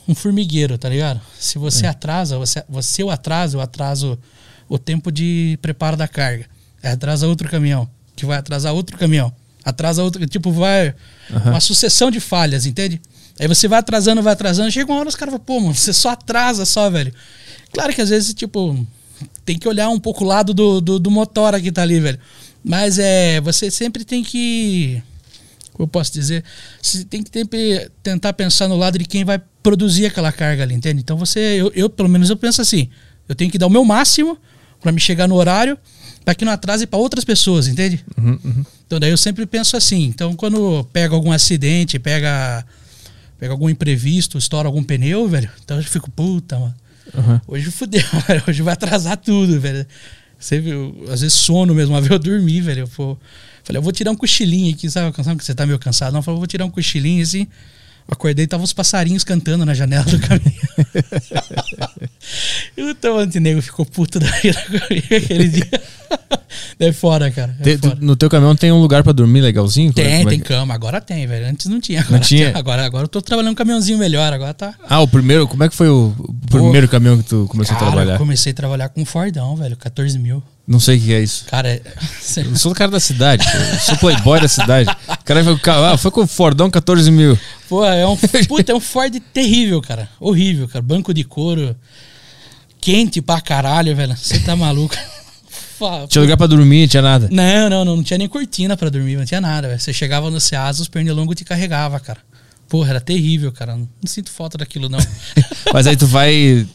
[0.07, 1.19] um formigueiro, tá ligado?
[1.37, 4.17] Se você atrasa, você, você o atrasa, eu atraso
[4.69, 6.45] o tempo de preparo da carga.
[6.81, 9.31] Atrasa outro caminhão, que vai atrasar outro caminhão.
[9.63, 10.93] Atrasa outro, tipo, vai
[11.45, 13.01] uma sucessão de falhas, entende?
[13.39, 15.93] Aí você vai atrasando, vai atrasando, chega uma hora os caras falam, pô, mano, você
[15.93, 17.13] só atrasa só, velho.
[17.73, 18.85] Claro que às vezes, tipo,
[19.43, 22.19] tem que olhar um pouco o lado do, do, do motor que tá ali, velho.
[22.63, 25.01] Mas é, você sempre tem que
[25.73, 26.43] como eu posso dizer,
[26.81, 30.75] você tem que sempre tentar pensar no lado de quem vai produzir aquela carga ali,
[30.75, 31.01] entende?
[31.01, 32.89] Então você, eu, eu, pelo menos eu penso assim,
[33.27, 34.37] eu tenho que dar o meu máximo
[34.79, 35.77] para me chegar no horário,
[36.23, 38.05] para que não atrase para outras pessoas, entende?
[38.85, 40.03] Então daí eu sempre penso assim.
[40.03, 42.65] Então quando pega algum acidente, pega
[43.39, 46.75] pega algum imprevisto, estoura algum pneu, velho, então eu fico puta, mano.
[47.15, 47.41] Aham.
[47.47, 48.43] Hoje fudeu, velho.
[48.47, 49.85] hoje vai atrasar tudo, velho.
[50.39, 52.81] Você viu, às vezes sono mesmo, uma vez eu dormi, velho.
[52.81, 53.17] Eu pô,
[53.63, 55.15] falei, eu vou tirar um cochilinho aqui, sabe?
[55.23, 56.11] Sabe que você tá meio cansado?
[56.11, 57.47] Não, eu falei, eu vou tirar um cochilinho assim.
[58.07, 60.61] Acordei e tava os passarinhos cantando na janela do caminho.
[62.75, 65.81] então o antinego ficou puto da vida comigo aquele dia.
[66.79, 67.55] É fora, cara.
[67.59, 67.97] É Te- fora.
[67.99, 69.91] no teu caminhão tem um lugar pra dormir legalzinho?
[69.93, 70.73] Tem, Como é tem cama.
[70.73, 71.47] Agora tem, velho.
[71.47, 72.01] Antes não tinha.
[72.01, 72.51] Agora, tinha?
[72.51, 72.55] tem.
[72.59, 74.31] agora, agora eu tô trabalhando um caminhãozinho melhor.
[74.33, 74.73] Agora tá.
[74.87, 77.87] Ah, o primeiro, como é que foi o, o primeiro caminhão que tu começou Cara,
[77.87, 78.13] a trabalhar?
[78.13, 79.75] eu comecei a trabalhar com um Fordão, velho.
[79.77, 80.43] 14 mil.
[80.67, 81.45] Não sei o que é isso.
[81.45, 81.81] Cara, é-
[82.37, 84.89] Eu sou o cara da cidade, eu sou playboy da cidade.
[84.89, 85.59] O cara foi,
[85.91, 87.37] ah, foi com o Fordão 14 mil.
[87.69, 88.15] Pô, é um,
[88.47, 90.07] puta, é um Ford terrível, cara.
[90.19, 90.81] Horrível, cara.
[90.81, 91.75] Banco de couro.
[92.79, 94.15] Quente pra caralho, velho.
[94.17, 94.95] Você tá maluco.
[95.83, 97.27] Fa- Tinha lugar pra dormir, tinha nada.
[97.31, 99.79] Não, não, não, não tinha nem cortina pra dormir, não tinha nada, velho.
[99.79, 102.19] Você chegava no Ceasa, os pernilongos te carregava, cara.
[102.69, 103.75] Porra, era terrível, cara.
[103.75, 104.97] Não sinto falta daquilo, não.
[105.71, 106.65] Mas aí tu vai,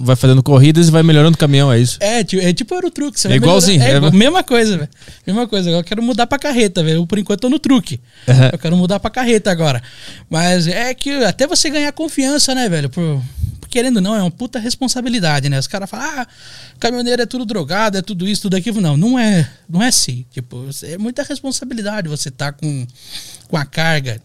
[0.00, 1.98] vai fazendo corridas e vai melhorando o caminhão, é isso?
[2.00, 3.20] É, tipo, é tipo Eurotruck.
[3.20, 4.88] Você É vai igualzinho, É, é- mesma coisa, velho.
[5.24, 5.68] Mesma coisa.
[5.68, 6.96] Agora eu quero mudar pra carreta, velho.
[6.96, 8.00] Eu, Por enquanto tô no truque.
[8.26, 8.50] Aham.
[8.54, 9.80] Eu quero mudar pra carreta agora.
[10.28, 12.88] Mas é que até você ganhar confiança, né, velho?
[12.90, 13.22] Por
[13.68, 15.58] querendo ou não, é uma puta responsabilidade, né?
[15.58, 16.26] Os caras falam, ah,
[16.78, 18.80] caminhoneiro é tudo drogado, é tudo isso, tudo aquilo.
[18.80, 20.24] Não, não é, não é assim.
[20.30, 22.86] Tipo, é muita responsabilidade você tá com,
[23.48, 24.20] com a carga.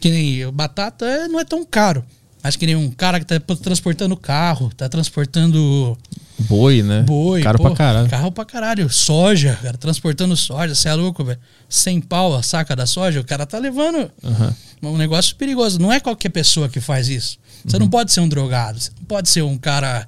[0.00, 2.04] Que nem batata é- não é tão caro.
[2.42, 5.96] Mas que nem um cara que tá transportando carro, tá transportando
[6.38, 7.02] Boi, né?
[7.02, 8.08] Boi, Caro pô, pra caralho.
[8.10, 8.90] Carro pra caralho.
[8.90, 11.38] Soja, cara, transportando soja, você é louco, velho.
[11.68, 14.54] Sem pau a saca da soja, o cara tá levando Aham.
[14.82, 15.78] um negócio perigoso.
[15.78, 17.38] Não é qualquer pessoa que faz isso.
[17.66, 17.80] Você Uhum.
[17.82, 20.06] não pode ser um drogado, você não pode ser um cara,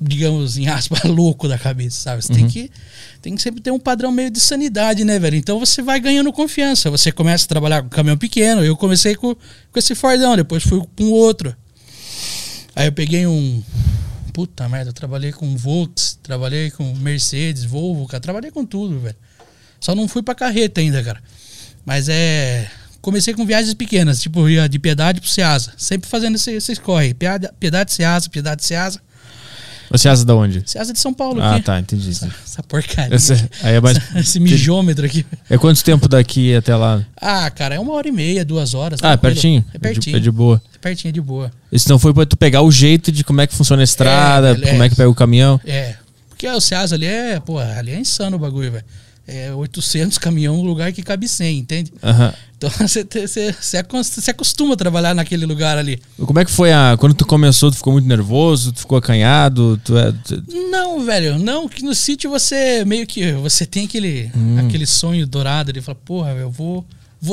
[0.00, 2.22] digamos, em aspas, louco da cabeça, sabe?
[2.22, 2.38] Você Uhum.
[2.38, 2.70] tem, que,
[3.22, 5.36] tem que sempre ter um padrão meio de sanidade, né, velho?
[5.36, 6.90] Então você vai ganhando confiança.
[6.90, 8.64] Você começa a trabalhar com caminhão pequeno.
[8.64, 11.54] Eu comecei com, com esse Fordão, depois fui com outro.
[12.74, 13.62] Aí eu peguei um.
[14.32, 19.16] Puta merda, eu trabalhei com Volks, trabalhei com Mercedes, Volvo, cara, trabalhei com tudo, velho.
[19.80, 21.22] Só não fui pra carreta ainda, cara.
[21.86, 22.70] Mas é.
[23.06, 25.72] Comecei com viagens pequenas, tipo, ia de Piedade pro Ceasa.
[25.76, 27.14] Sempre fazendo esse, esse corre.
[27.14, 29.00] Piedade, Piedade Ceasa, Piedade Ceasa.
[29.88, 30.68] Você asa da onde?
[30.68, 31.64] Ceasa de São Paulo Ah, aqui.
[31.64, 32.10] tá, entendi.
[32.10, 33.14] Essa, essa porcaria.
[33.14, 33.96] Esse, aí é mais.
[34.16, 35.24] Esse mijômetro aqui.
[35.48, 37.06] É quanto tempo daqui até lá?
[37.16, 38.98] Ah, cara, é uma hora e meia, duas horas.
[39.00, 39.64] Ah, é pertinho?
[39.72, 40.16] É pertinho.
[40.16, 40.60] É de boa.
[40.74, 41.52] É pertinho, é de boa.
[41.70, 44.52] Isso não foi pra tu pegar o jeito de como é que funciona a estrada,
[44.52, 44.86] velho, como é.
[44.86, 45.60] é que pega o caminhão.
[45.64, 45.94] É.
[46.28, 48.84] Porque o Ceasa ali é, pô, ali é insano o bagulho, velho.
[49.28, 51.92] É 800 caminhão no lugar que cabe 100, entende?
[52.02, 52.32] Aham.
[52.56, 56.00] Então você, você, você você acostuma a trabalhar naquele lugar ali.
[56.16, 56.96] Como é que foi a.
[56.98, 60.12] Quando tu começou, tu ficou muito nervoso, tu ficou acanhado, tu é.
[60.12, 63.32] tu- Não, velho, não, que no sítio você meio que.
[63.32, 64.30] Você tem aquele,
[64.64, 66.86] aquele sonho dourado de falar, porra, eu vou,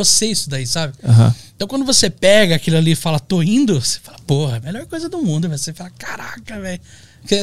[0.04, 0.94] ser isso daí, sabe?
[1.04, 1.34] Aham.
[1.56, 5.08] Então quando você pega aquilo ali e fala, tô indo, você fala, porra, melhor coisa
[5.08, 5.60] do mundo, velho.
[5.60, 6.82] Você fala, caraca, velho.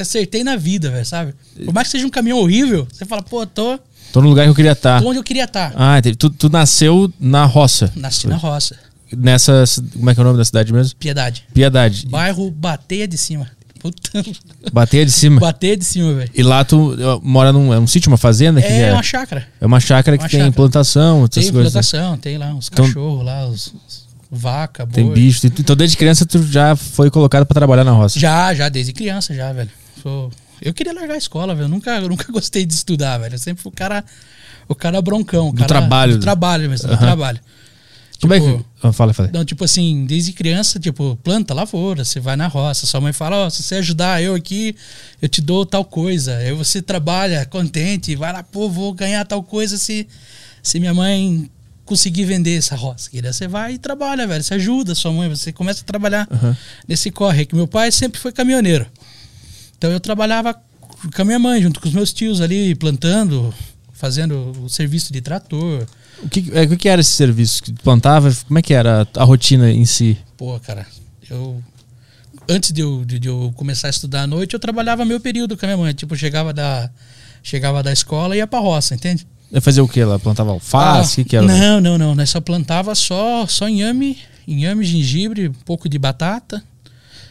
[0.01, 1.35] Acertei na vida, velho, sabe?
[1.65, 3.79] Por mais que seja um caminhão horrível, você fala, pô, tô,
[4.13, 5.01] Tô no lugar que eu queria estar.
[5.01, 5.73] tô onde eu queria estar.
[5.77, 6.17] Ah, entendi.
[6.17, 7.93] Tu, tu nasceu na roça.
[7.95, 8.77] Nasci na roça.
[9.17, 9.65] Nessa.
[9.93, 10.95] Como é que é o nome da cidade mesmo?
[10.99, 11.45] Piedade.
[11.53, 12.07] Piedade.
[12.07, 13.49] Bairro Bateia de Cima.
[13.81, 14.11] Puta.
[14.73, 15.41] Bateia de cima.
[15.41, 16.31] Bateia de Cima, velho.
[16.35, 17.73] E lá tu mora num.
[17.73, 18.61] É um sítio, uma fazenda?
[18.61, 18.93] Que que É, é?
[18.93, 19.47] uma chácara.
[19.61, 20.53] É uma chácara que uma tem chácara.
[20.55, 21.73] plantação, essas Tem coisas.
[21.73, 24.93] plantação, tem lá uns Então- cachorros lá, os, os vaca, boi.
[24.95, 25.47] Tem bicho.
[25.47, 28.21] Então desde criança tu já foi colocado pra trabalhar na roça.
[28.21, 29.71] Já, já, desde criança já, velho.
[30.03, 30.31] Sou-
[30.63, 31.65] Eu queria largar a escola, velho.
[31.65, 33.35] Eu nunca, eu nunca gostei de estudar, velho.
[33.35, 34.05] Eu sempre fui o cara,
[34.69, 35.49] o cara broncão.
[35.49, 36.15] o Do cara- trabalho.
[36.17, 37.01] Do trabalho mesmo, do Aham.
[37.03, 37.41] trabalho.
[38.21, 38.65] Como é Tipo, que.
[38.83, 39.31] Ah, fala, fala.
[39.33, 43.47] Não, tipo assim, desde criança, tipo, planta lavoura, você vai na roça, sua mãe fala,
[43.47, 44.77] ó, se você ajudar eu aqui,
[45.23, 46.37] eu te dou tal coisa.
[46.37, 50.07] Aí você trabalha contente, vai lá, pô, vou ganhar tal coisa se,
[50.63, 51.51] se minha mãe
[51.87, 53.09] conseguir vender essa roça.
[53.11, 54.45] Daí você vai e trabalha, velho.
[54.45, 56.55] Você ajuda sua mãe, você começa a trabalhar Aham.
[56.87, 57.47] nesse corre.
[57.47, 58.87] Que meu pai sempre foi caminhoneiro.
[59.81, 63.53] Então eu trabalhava com a minha mãe, junto com os meus tios ali, plantando,
[63.95, 65.87] fazendo o serviço de trator.
[66.23, 67.63] O que, é, o que era esse serviço?
[67.63, 68.31] Que plantava?
[68.47, 70.19] Como é que era a, a rotina em si?
[70.37, 70.87] Pô, cara,
[71.31, 71.63] eu.
[72.47, 75.57] Antes de eu, de, de eu começar a estudar à noite, eu trabalhava meu período
[75.57, 75.95] com a minha mãe.
[75.95, 76.91] Tipo, chegava da,
[77.43, 79.27] chegava da escola e ia pra roça, entende?
[79.51, 80.19] Eu fazia o que lá?
[80.19, 81.23] Plantava alface?
[81.23, 81.47] O que, que era?
[81.47, 82.15] Ah, Não, não, não.
[82.15, 86.63] Nós só plantava só, só inhame, inhame, gengibre, um pouco de batata.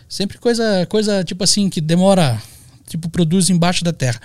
[0.09, 2.41] Sempre coisa, coisa tipo assim, que demora,
[2.87, 4.19] tipo, produz embaixo da terra.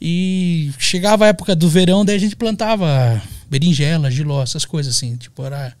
[0.00, 5.16] E chegava a época do verão, daí a gente plantava berinjela, giló, essas coisas assim.
[5.16, 5.74] Tipo, era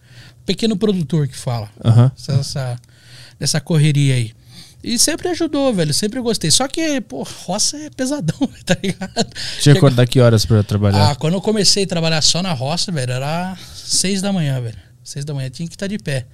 [0.44, 2.12] pequeno produtor que fala Aham.
[2.14, 2.80] essa, essa,
[3.40, 4.32] nessa correria aí.
[4.82, 5.92] E sempre ajudou, velho.
[5.94, 6.50] Sempre gostei.
[6.50, 9.26] Só que, pô, roça é pesadão, tá ligado?
[9.60, 11.10] Tinha que acordar que horas pra trabalhar?
[11.10, 14.78] Ah, quando eu comecei a trabalhar só na roça, velho, era seis da manhã, velho.
[15.02, 16.26] Seis da manhã, tinha que estar de pé.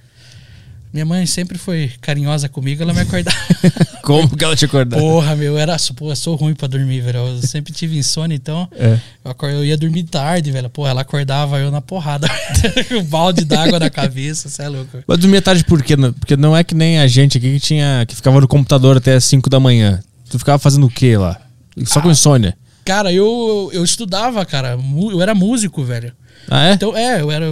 [0.93, 3.37] Minha mãe sempre foi carinhosa comigo, ela me acordava.
[4.03, 5.01] Como que ela te acordava?
[5.01, 7.19] Porra, meu, era, eu sou ruim pra dormir, velho.
[7.19, 8.97] Eu sempre tive insônia, então É.
[9.25, 10.69] eu, eu ia dormir tarde, velho.
[10.69, 12.27] Porra, ela acordava eu na porrada.
[12.97, 14.97] um balde d'água na cabeça, você é louco.
[15.05, 15.95] Mas dormia tarde por quê?
[16.19, 18.05] Porque não é que nem a gente aqui que tinha.
[18.07, 19.99] que ficava no computador até as 5 da manhã.
[20.29, 21.39] Tu ficava fazendo o quê lá?
[21.85, 22.01] Só Ah.
[22.03, 22.57] com insônia.
[22.85, 24.79] Cara, eu, eu estudava, cara.
[25.11, 26.13] Eu era músico, velho.
[26.49, 26.73] Ah, é?
[26.73, 27.45] Então, é, eu era.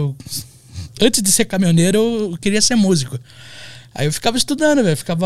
[1.02, 1.98] Antes de ser caminhoneiro,
[2.32, 3.20] eu queria ser músico.
[3.94, 4.98] Aí eu ficava estudando, velho.
[4.98, 5.26] Ficava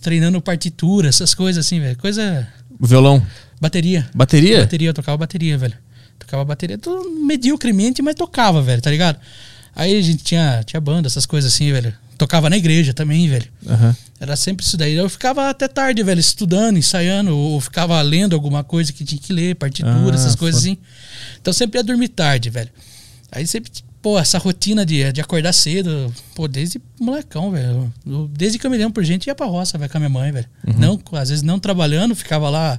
[0.00, 1.96] treinando partitura, essas coisas assim, velho.
[1.98, 2.46] Coisa.
[2.80, 3.24] Violão.
[3.60, 4.08] Bateria.
[4.14, 4.60] Bateria?
[4.60, 5.74] Bateria, eu tocava bateria, velho.
[6.18, 9.18] Tocava bateria tudo mediocremente, mas tocava, velho, tá ligado?
[9.74, 11.94] Aí a gente tinha, tinha banda, essas coisas assim, velho.
[12.18, 13.46] Tocava na igreja também, velho.
[13.68, 13.94] Aham.
[14.18, 14.94] Era sempre isso daí.
[14.94, 19.32] Eu ficava até tarde, velho, estudando, ensaiando, ou ficava lendo alguma coisa que tinha que
[19.32, 20.72] ler, partitura, Ah, essas coisas foda.
[20.72, 20.78] assim.
[21.40, 22.70] Então sempre ia dormir tarde, velho.
[23.30, 23.70] Aí sempre,
[24.06, 27.92] pô, essa rotina de, de acordar cedo, pô, desde molecão, velho.
[28.30, 30.30] Desde que eu me lembro por gente, ia pra roça, velho, com a minha mãe,
[30.30, 30.46] velho.
[30.64, 30.74] Uhum.
[30.78, 32.78] Não, às vezes não trabalhando, ficava lá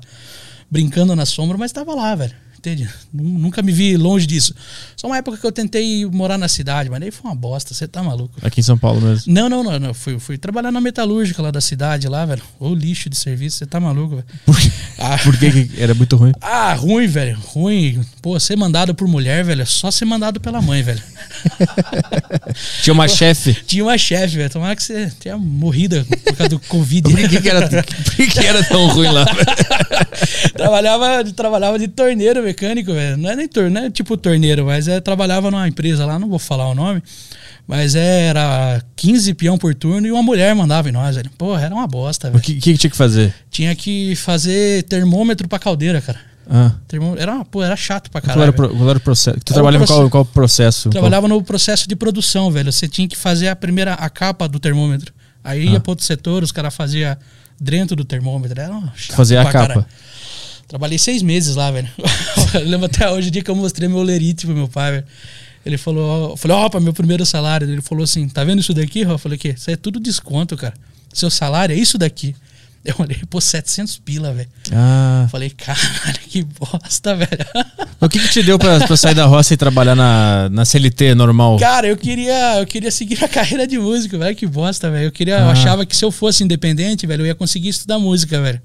[0.72, 2.34] brincando na sombra, mas tava lá, velho.
[2.68, 2.90] Entende?
[3.14, 4.54] Nu- Nunca me vi longe disso.
[4.98, 7.88] Só uma época que eu tentei morar na cidade, mas daí foi uma bosta, você
[7.88, 8.34] tá maluco.
[8.42, 9.32] Aqui em São Paulo mesmo.
[9.32, 9.94] Não, não, não, não.
[9.94, 12.42] Fui, fui trabalhar na metalúrgica lá da cidade, lá, velho.
[12.60, 14.26] Ô lixo de serviço, você tá maluco, velho.
[14.46, 14.56] Por?
[14.98, 16.34] Ah, Por que era muito ruim?
[16.42, 17.38] ah, ruim, velho.
[17.46, 18.02] Ruim.
[18.22, 21.02] Pô, ser mandado por mulher, velho, é só ser mandado pela mãe, velho.
[22.84, 23.54] Tinha uma chefe.
[23.66, 24.50] Tinha uma chefe, velho.
[24.50, 27.10] Tomara que você tenha morrido por causa do Covid.
[27.10, 29.26] Por que, que era, por que, que era tão ruim lá?
[30.56, 33.18] trabalhava, trabalhava de torneiro mecânico, velho.
[33.18, 36.40] Não é nem torneiro, é tipo torneiro, mas é, trabalhava numa empresa lá, não vou
[36.40, 37.02] falar o nome.
[37.68, 41.30] Mas era 15 peão por turno e uma mulher mandava em nós, velho.
[41.38, 42.44] Porra, era uma bosta, O velho.
[42.44, 43.34] que, que tinha que fazer?
[43.52, 46.20] Tinha que fazer termômetro pra caldeira, cara.
[46.50, 46.72] Ah.
[47.18, 48.54] Era, pô, era chato pra Qual caralho.
[48.58, 49.38] era, o qual era o processo?
[49.44, 50.90] Tu Era o trabalhava em qual, qual processo?
[50.90, 52.72] Trabalhava no processo de produção, velho.
[52.72, 55.14] Você tinha que fazer a primeira a capa do termômetro.
[55.44, 55.72] Aí Ah.
[55.74, 57.18] ia pro outro setor, os caras faziam
[57.60, 58.62] dentro do termômetro.
[58.62, 59.52] Era chato Fazer a capa.
[59.60, 59.86] caralho.
[60.68, 61.90] Trabalhei seis meses lá, velho.
[62.54, 65.06] Eu lembro até hoje o dia que eu mostrei meu olerite pro meu pai, velho.
[65.66, 67.70] Ele falou, eu falei, opa, meu primeiro salário.
[67.70, 69.02] Ele falou assim, tá vendo isso daqui?
[69.02, 69.50] Eu falei, que?
[69.50, 70.74] Isso é tudo desconto, cara.
[71.14, 72.34] Seu salário é isso daqui.
[72.86, 74.48] Eu olhei, pô, 700 pila, velho.
[74.72, 75.28] Ah.
[75.30, 77.46] Falei, caralho, que bosta, velho.
[78.00, 81.16] O que, que te deu pra, pra sair da roça e trabalhar na, na CLT
[81.16, 81.58] normal?
[81.58, 84.36] Cara, eu queria, eu queria seguir a carreira de músico, velho.
[84.36, 85.06] Que bosta, velho.
[85.08, 85.52] Eu queria, eu Ah.
[85.52, 88.62] achava que se eu fosse independente, velho, eu ia conseguir estudar música, velho.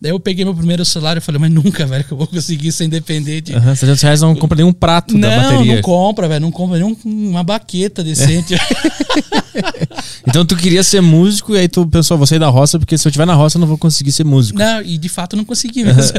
[0.00, 2.70] Daí eu peguei meu primeiro salário e falei, mas nunca, velho, que eu vou conseguir
[2.72, 3.54] ser independente.
[3.54, 5.74] Aham, 700 reais não compra nenhum prato da Não, bateria.
[5.76, 6.40] não compra, velho.
[6.40, 8.54] Não compra nem um- uma baqueta decente.
[10.28, 13.06] Então tu queria ser músico e aí tu pensou, vou sair da roça porque se
[13.06, 14.58] eu estiver na roça eu não vou conseguir ser músico.
[14.58, 16.18] não, e de fato não consegui mesmo.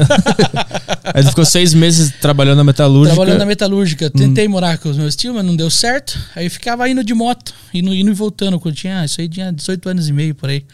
[1.14, 3.14] Aí tu ficou seis meses trabalhando na metalúrgica.
[3.14, 4.06] Trabalhando na metalúrgica.
[4.06, 4.18] Hum.
[4.18, 6.18] Tentei morar com os meus tios, mas não deu certo.
[6.34, 8.58] Aí ficava indo de moto, indo, indo e voltando.
[8.58, 10.64] Quando tinha, isso aí tinha 18 anos e meio por aí.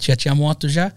[0.00, 0.92] Já tinha moto já.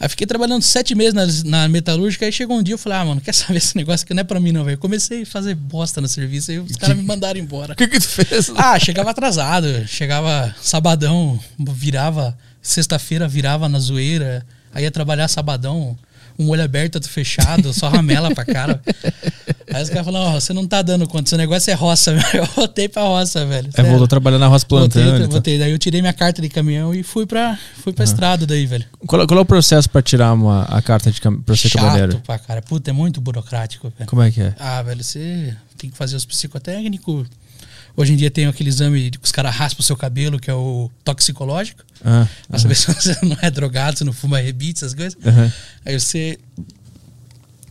[0.00, 2.24] Aí fiquei trabalhando sete meses na, na metalúrgica.
[2.24, 4.24] Aí chegou um dia eu falei, ah, mano, quer saber esse negócio que não é
[4.24, 4.78] pra mim não, velho.
[4.78, 6.50] Comecei a fazer bosta no serviço.
[6.50, 7.72] Aí os caras me mandaram embora.
[7.72, 8.50] O que que tu fez?
[8.54, 9.86] Ah, chegava atrasado.
[9.86, 12.36] Chegava sabadão, virava.
[12.62, 14.46] Sexta-feira virava na zoeira.
[14.72, 15.98] Aí ia trabalhar sabadão,
[16.38, 18.80] um olho aberto, outro fechado, só ramela pra cara.
[19.72, 22.28] Aí os caras falaram, ó, você não tá dando conta, seu negócio é roça, velho.
[22.34, 23.70] Eu voltei pra roça, velho.
[23.72, 23.90] Sério.
[23.90, 25.16] voltou a trabalhar na roça Voltei, plantando.
[25.16, 25.30] então.
[25.32, 25.58] voltei.
[25.58, 28.84] Daí eu tirei minha carta de caminhão e fui pra, fui pra estrada daí, velho.
[29.06, 31.40] Qual, qual é o processo pra tirar uma, a carta de cam...
[31.40, 32.12] pra ser caminhoneiro?
[32.12, 32.62] Chato pra cara.
[32.62, 34.08] Puta, é muito burocrático, velho.
[34.08, 34.54] Como é que é?
[34.58, 37.26] Ah, velho, você tem que fazer os psicotécnicos.
[37.98, 40.54] Hoje em dia tem aquele exame que os caras raspam o seu cabelo, que é
[40.54, 41.82] o toxicológico.
[42.04, 45.18] Ah, Pra saber se você não é drogado, se não fuma rebite, essas coisas.
[45.84, 46.38] Aí você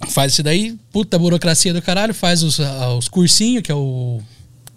[0.10, 4.22] faz isso daí, puta burocracia do caralho, faz os, ah, os cursinhos, que é o.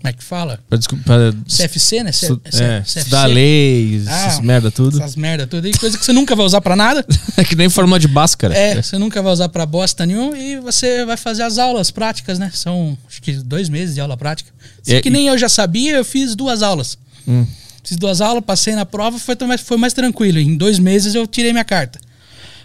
[0.00, 0.58] Como é que fala?
[0.68, 2.10] Pra, descu- pra CFC, né?
[2.10, 3.26] C- é, CFC.
[3.26, 4.98] leis, essas Ah, merda tudo.
[4.98, 7.04] Essas merda tudo aí, coisa que você nunca vai usar pra nada.
[7.36, 8.54] É que nem fórmula de Bhaskara.
[8.56, 12.38] É, você nunca vai usar pra bosta nenhum e você vai fazer as aulas práticas,
[12.38, 12.50] né?
[12.54, 14.50] São acho que dois meses de aula prática.
[14.86, 16.96] É, que nem eu já sabia, eu fiz duas aulas.
[17.28, 17.46] Hum.
[17.84, 20.38] Fiz duas aulas, passei na prova, foi mais, foi mais tranquilo.
[20.38, 21.98] Em dois meses eu tirei minha carta.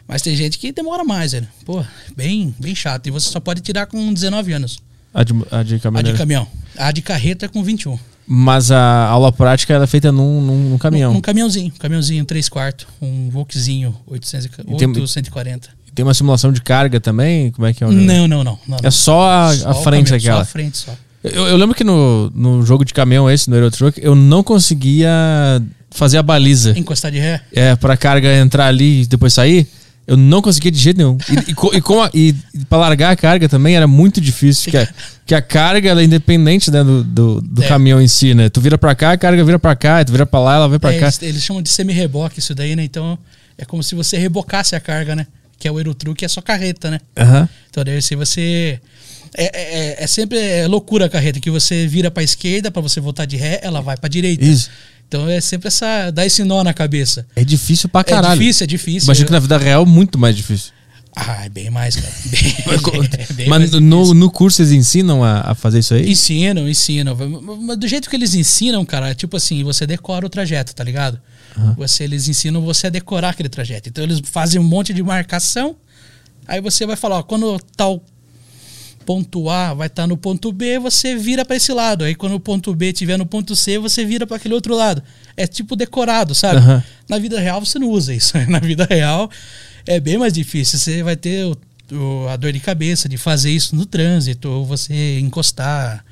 [0.08, 1.48] Mas tem gente que demora mais, velho.
[1.66, 1.84] Pô,
[2.16, 3.08] bem, bem chato.
[3.08, 4.80] E você só pode tirar com 19 anos.
[5.14, 6.48] A de, a de A de caminhão.
[6.78, 7.98] A de carreta é com 21.
[8.28, 11.14] Mas a aula prática era feita num, num, num caminhão.
[11.14, 11.72] Um, caminhãozinho.
[11.76, 12.88] Um caminhãozinho 3 quartos.
[13.02, 15.70] Um Volkzinho 800, E tem- 840.
[15.94, 17.52] Tem uma simulação de carga também?
[17.52, 17.88] Como é que é?
[17.88, 18.60] Não, não, não.
[18.68, 20.38] não, É só a, Só a frente caminhão, aquela.
[20.38, 20.94] Só a frente só.
[21.24, 24.44] Eu, eu lembro que no, no jogo de caminhão esse, no Euro Truck, eu não
[24.44, 25.10] conseguia
[25.90, 26.78] fazer a baliza.
[26.78, 27.42] Encostar de ré.
[27.54, 29.68] É, pra carga entrar ali e depois sair.
[30.08, 31.18] Eu não conseguia de jeito nenhum.
[31.30, 32.34] E, e, e, com a- e
[32.70, 34.70] pra largar a carga também era muito difícil.
[34.72, 34.88] Que a,
[35.26, 37.68] que a carga ela é independente né, do, do, do É.
[37.68, 38.48] caminhão em si, né?
[38.50, 40.78] Tu vira pra cá, a carga vira pra cá, tu vira pra lá, ela vem
[40.80, 41.06] pra É, cá.
[41.08, 42.84] eles, eles chamam de semi-reboque isso daí, né?
[42.84, 43.18] Então
[43.58, 45.26] é como se você rebocasse a carga, né?
[45.58, 47.00] Que é o Eurotruck, é só carreta, né?
[47.18, 47.50] Aham.
[47.72, 48.80] Então daí se você.
[49.38, 52.82] É, é- é- é sempre é loucura a carreta, que você vira pra esquerda pra
[52.82, 54.46] você voltar de ré, ela vai pra direita.
[54.46, 54.70] Isso.
[55.08, 56.12] Então é sempre essa.
[56.12, 57.26] dá esse nó na cabeça.
[57.36, 58.34] É difícil pra caralho.
[58.34, 59.08] É difícil, é difícil.
[59.08, 60.72] Imagina que na vida real é muito mais difícil.
[61.16, 62.14] Ah, é bem mais, cara.
[62.26, 62.56] Bem,
[63.30, 66.12] é bem Mas mais no, no curso eles ensinam a, a fazer isso aí?
[66.12, 67.16] Ensinam, ensinam.
[67.62, 70.84] Mas do jeito que eles ensinam, cara, é tipo assim, você decora o trajeto, tá
[70.84, 71.20] ligado?
[71.78, 73.88] Você, eles ensinam você a decorar aquele trajeto.
[73.88, 75.78] Então eles fazem um monte de marcação,
[76.46, 78.04] aí você vai falar, ó, quando tal
[79.06, 82.04] ponto A vai estar no ponto B, você vira para esse lado.
[82.04, 85.04] Aí quando o ponto B estiver no ponto C, você vira para aquele outro lado.
[85.38, 86.58] É tipo decorado, sabe?
[86.58, 86.84] Aham.
[87.08, 88.34] Na vida real você não usa isso.
[88.50, 89.30] Na vida real
[89.86, 90.80] é bem mais difícil.
[90.80, 91.56] Você vai ter o-
[91.96, 96.04] o- a dor de cabeça de fazer isso no trânsito, ou você encostar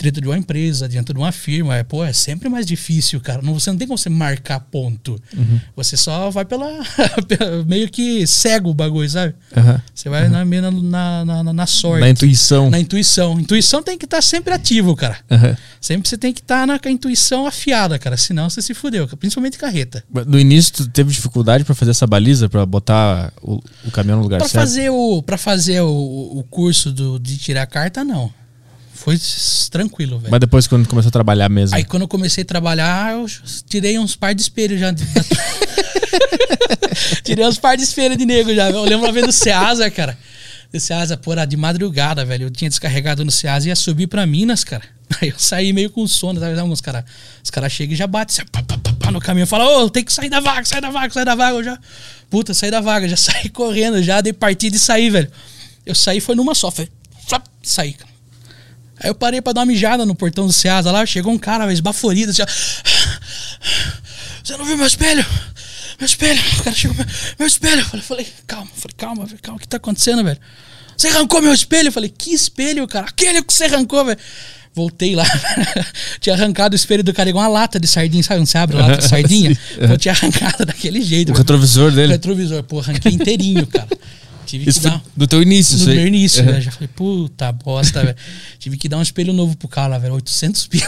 [0.00, 1.76] dentro de uma empresa, dentro de uma firma.
[1.76, 3.42] É, pô, é sempre mais difícil, cara.
[3.42, 5.20] Não, você não tem como você marcar ponto.
[5.36, 5.60] Uhum.
[5.76, 6.68] Você só vai pela.
[7.66, 9.34] meio que cego o bagulho, sabe?
[9.56, 9.82] Aham.
[9.94, 12.00] Você vai na, meio na, na, na, na sorte.
[12.00, 12.70] Na intuição.
[12.70, 13.38] Na intuição.
[13.40, 15.18] Intuição tem que estar sempre ativo, cara.
[15.80, 18.16] Sempre você tem que estar na com a intuição afiada, cara.
[18.16, 20.04] Senão você se fudeu, principalmente carreta.
[20.26, 24.22] No início, tu teve dificuldade pra fazer essa baliza, pra botar o, o caminhão no
[24.24, 24.62] lugar Pra certo?
[24.62, 25.88] fazer o para fazer o,
[26.38, 28.32] o curso do, de tirar carta, não.
[28.98, 29.16] Foi
[29.70, 30.30] tranquilo, velho.
[30.30, 31.76] Mas depois, quando começou a trabalhar mesmo.
[31.76, 33.26] Aí quando eu comecei a trabalhar, eu
[33.68, 34.92] tirei uns par de espelho já.
[37.22, 38.70] tirei uns par de espelho de nego já.
[38.70, 40.18] Eu lembro uma vez do Ceasa, cara.
[40.72, 42.46] Do Ceasa, pô, era de madrugada, velho.
[42.46, 44.82] Eu tinha descarregado no Ceasa e ia subir pra Minas, cara.
[45.22, 46.58] Aí eu saí meio com sono, sabe?
[46.58, 47.04] Alguns caras.
[47.42, 49.46] Os caras chegam e já batem assim, pá, pá, pá, pá, no caminho.
[49.46, 51.56] Fala, ô, tem que sair da vaga, sai da vaga, sai da vaga.
[51.56, 51.78] Eu já.
[52.28, 55.30] Puta, saí da vaga, já saí correndo, já dei partida e saí, velho.
[55.86, 56.88] Eu saí, foi numa só, foi.
[57.28, 58.17] Flap, saí, cara.
[59.00, 61.72] Aí eu parei pra dar uma mijada no portão do Ceasa lá, chegou um cara,
[61.72, 62.46] esbaforido, assim, ó.
[64.42, 65.24] Você não viu meu espelho?
[65.98, 66.40] Meu espelho.
[66.58, 66.96] O cara chegou,
[67.38, 67.80] meu espelho.
[67.80, 70.38] Eu falei, falei, calma, falei, calma, velho, calma, o que tá acontecendo, velho?
[70.96, 71.88] Você arrancou meu espelho?
[71.88, 73.06] Eu falei, que espelho, cara?
[73.06, 74.18] Aquele que você arrancou, velho.
[74.74, 75.24] Voltei lá.
[76.20, 78.38] tinha arrancado o espelho do cara igual uma lata de sardinha, sabe?
[78.40, 79.56] Não se abre lata de sardinha?
[79.76, 81.30] Eu tinha arrancado daquele jeito.
[81.30, 81.38] O velho.
[81.38, 82.12] retrovisor O dele.
[82.12, 83.88] retrovisor, pô, arranquei inteirinho, cara.
[84.48, 85.02] Tive que Isso foi dar.
[85.14, 86.52] do teu início, No meu início, Uhum.
[86.52, 86.60] né?
[86.62, 88.16] Já falei, puta bosta, velho.
[88.58, 90.14] Tive que dar um espelho novo pro cara velho.
[90.14, 90.86] 800 pila.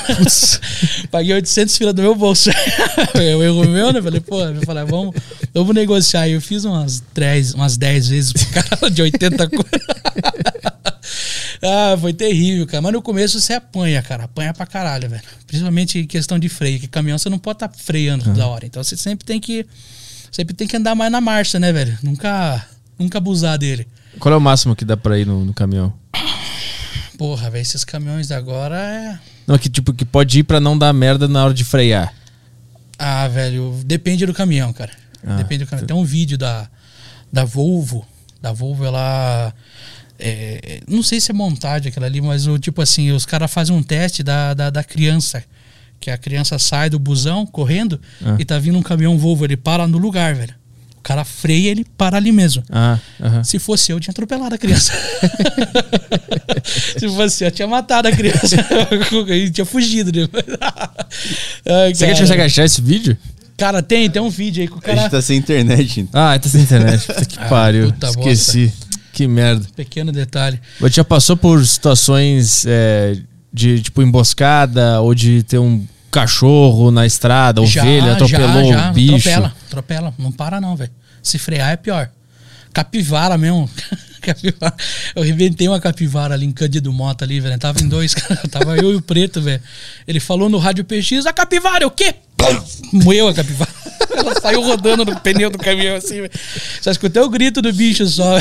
[1.13, 2.49] Paguei 800 pila do meu bolso.
[3.15, 4.01] eu erro meu, né?
[4.01, 5.15] Falei, pô, eu falei, vamos,
[5.53, 6.23] vamos negociar.
[6.23, 6.33] aí.
[6.33, 9.87] Eu fiz umas 10, umas 10 vezes pro cara de 80 coisas.
[11.63, 12.81] ah, foi terrível, cara.
[12.81, 14.25] Mas no começo você apanha, cara.
[14.25, 15.23] Apanha pra caralho, velho.
[15.47, 18.65] Principalmente em questão de freio, que caminhão você não pode estar freando toda hora.
[18.67, 19.67] Então você sempre tem que.
[20.33, 21.99] Sempre tem que andar mais na marcha, né, velho?
[22.05, 22.65] Nunca,
[23.01, 23.87] nunca abusar dele.
[24.19, 25.93] Qual é o máximo que dá pra ir no, no caminhão?
[27.17, 29.19] Porra, velho, esses caminhões agora é.
[29.47, 32.13] Não, que tipo, que pode ir pra não dar merda na hora de frear.
[32.99, 34.93] Ah, velho, depende do caminhão, cara.
[35.27, 35.87] Ah, depende do caminhão.
[35.87, 36.69] Tem um vídeo da,
[37.33, 38.07] da Volvo.
[38.41, 39.53] Da Volvo, ela.
[40.19, 43.75] é, não sei se é montagem aquela ali, mas o tipo assim, os caras fazem
[43.75, 45.43] um teste da, da, da criança.
[45.99, 48.37] Que a criança sai do busão correndo Ah.
[48.39, 50.55] e tá vindo um caminhão Volvo, ele para no lugar, velho.
[51.11, 52.63] O cara freia ele para ali mesmo.
[52.71, 53.43] Ah, aham.
[53.43, 54.93] Se fosse eu, eu tinha atropelado a criança.
[56.65, 58.55] Se fosse eu, eu tinha matado a criança.
[59.29, 60.45] e tinha fugido depois.
[61.69, 62.27] Ai, Você quer cara.
[62.27, 63.17] te agachar esse vídeo?
[63.57, 65.01] Cara, tem, tem um vídeo aí que o A cara.
[65.03, 66.01] gente tá sem internet.
[66.01, 66.21] então.
[66.21, 67.05] Ah, tá sem internet.
[67.05, 67.93] Puta que Ah, pariu.
[67.93, 68.73] puta Esqueci.
[69.13, 69.67] Que merda.
[69.75, 70.61] Pequeno detalhe.
[70.79, 73.17] Você já passou por situações é,
[73.53, 79.17] de, tipo, emboscada ou de ter um cachorro na estrada, ovelha, atropelou já, o bicho?
[79.29, 80.15] Atropela, atropela.
[80.19, 80.91] Não para não, velho.
[81.23, 82.11] Se frear é pior.
[82.73, 83.69] Capivara mesmo.
[84.21, 84.75] capivara.
[85.15, 87.59] Eu arrebentei uma capivara ali em Cândido Mota ali, velho.
[87.59, 88.41] Tava em dois, cara.
[88.49, 89.63] Tava eu e o preto, velho.
[90.07, 92.15] Ele falou no rádio PX, a capivara, o quê?
[92.93, 93.71] Moeu a capivara.
[94.17, 96.31] Ela saiu rodando no pneu do caminhão assim, velho.
[96.81, 98.39] Só escutei o grito do bicho só.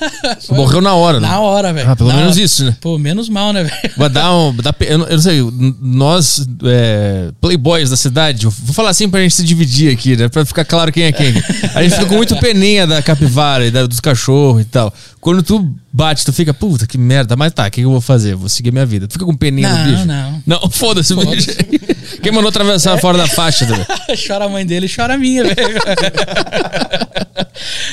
[0.50, 1.28] Morreu na hora, né?
[1.28, 1.90] Na hora, velho.
[1.90, 2.44] Ah, pelo Na menos hora.
[2.44, 2.76] isso, né?
[2.80, 3.94] Pô, menos mal, né, velho?
[3.96, 4.54] Vai dar um.
[4.54, 5.40] dá eu, não, eu não sei,
[5.80, 10.28] nós, é, playboys da cidade, vou falar assim pra gente se dividir aqui, né?
[10.28, 11.32] Pra ficar claro quem é quem.
[11.74, 14.92] A gente fica com muito peninha da capivara e da- dos cachorros e tal.
[15.20, 18.34] Quando tu bate, tu fica, puta, que merda, mas tá, o que eu vou fazer?
[18.36, 19.08] Vou seguir minha vida.
[19.08, 20.04] Tu fica com peninha Não, do bicho?
[20.06, 20.42] não.
[20.46, 21.56] Não, foda-se o Foda-se.
[21.64, 21.86] bicho.
[22.22, 23.84] Quem mandou atravessar fora da faixa, velho?
[24.26, 25.56] chora a mãe dele, chora a minha, velho.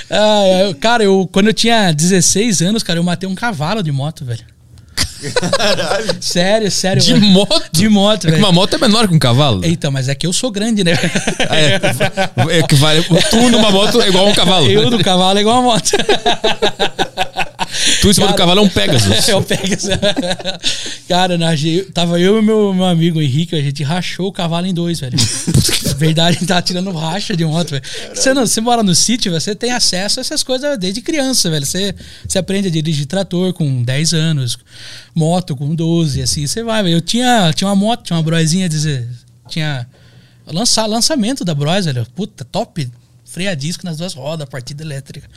[0.10, 3.92] Ah, eu- cara, eu, quando eu tinha 16 anos, cara, eu matei um cavalo de
[3.92, 4.44] moto, velho.
[6.20, 7.02] Sério, sério.
[7.02, 7.26] De velho.
[7.26, 7.64] moto?
[7.72, 8.44] De moto, É que velho.
[8.44, 9.64] uma moto é menor que um cavalo.
[9.66, 10.94] Eita, mas é que eu sou grande, né?
[11.50, 14.70] Ah, é, é que vale, tu numa moto é igual a um cavalo.
[14.70, 15.92] Eu do cavalo é igual a moto.
[18.02, 19.28] Tu em cima do cavalo é um Pegasus.
[19.28, 20.00] eu pego essa...
[21.08, 21.50] Cara, na,
[21.94, 25.18] tava eu e meu, meu amigo Henrique, a gente rachou o cavalo em dois, velho.
[25.98, 27.84] Verdade, a gente tava tirando racha de moto, velho.
[28.14, 31.66] Você, não, você mora no sítio, você tem acesso a essas coisas desde criança, velho.
[31.66, 31.94] Você,
[32.28, 34.58] você aprende a dirigir trator com 10 anos,
[35.14, 36.98] moto com 12, assim, você vai, velho.
[36.98, 39.08] Eu tinha, tinha uma moto, tinha uma broizinha, dizer,
[39.48, 39.88] tinha
[40.48, 42.06] lançar, lançamento da Bros, velho.
[42.16, 42.90] Puta, top.
[43.34, 45.28] Freio a disco nas duas rodas, partida elétrica.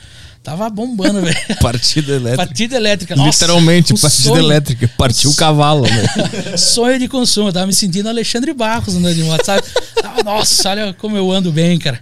[0.43, 1.35] Tava bombando, velho.
[1.59, 2.45] Partida elétrica.
[2.45, 3.15] Partida elétrica.
[3.15, 4.39] Nossa, Literalmente, um partida sonho.
[4.45, 4.87] elétrica.
[4.95, 6.07] Partiu o cavalo, né?
[6.57, 7.49] Sonho de consumo.
[7.49, 9.63] Eu tava me sentindo Alexandre Barros andando de moto, sabe?
[9.99, 11.99] Tava, Nossa, olha como eu ando bem, cara.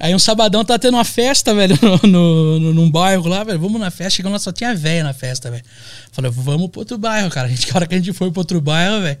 [0.00, 3.58] Aí um sabadão tá tendo uma festa, velho, no, no, no- num bairro lá, velho.
[3.58, 4.10] Vamos na festa.
[4.10, 5.64] Chegando lá, só tinha velha na festa, velho.
[6.12, 7.48] Falei, vamos pro outro bairro, cara.
[7.48, 9.18] A gente, a hora que a gente foi pro outro bairro, velho.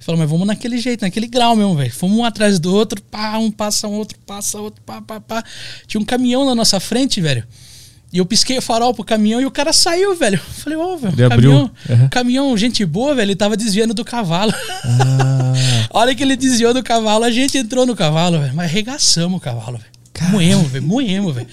[0.00, 1.92] Falou, mas vamos naquele jeito, naquele grau mesmo, velho.
[1.92, 5.44] Fomos um atrás do outro, pá, um passa um outro, passa outro, pá, pá, pá.
[5.86, 7.44] Tinha um caminhão na nossa frente, velho.
[8.12, 10.38] E eu pisquei o farol pro caminhão e o cara saiu, velho.
[10.38, 11.50] Falei, ó, velho, Ele abriu.
[11.50, 12.08] caminhão, Uhum.
[12.08, 14.52] caminhão, gente boa, velho, ele tava desviando do cavalo.
[15.92, 18.54] A hora que ele desviou do cavalo, a gente entrou no cavalo, velho.
[18.54, 19.93] Mas arregaçamos o cavalo, velho.
[20.22, 20.84] Moemos, velho.
[20.84, 21.46] Moemos, velho.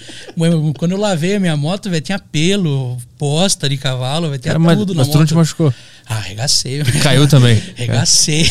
[0.78, 4.40] Quando eu lavei a minha moto, velho, tinha pelo, posta de cavalo, velho.
[4.40, 5.28] Tinha Cara, mas, tudo na mas tu não moto.
[5.28, 5.74] te machucou.
[6.06, 7.00] Ah, arregacei, velho.
[7.02, 7.60] Caiu também.
[7.76, 8.48] Arregacei.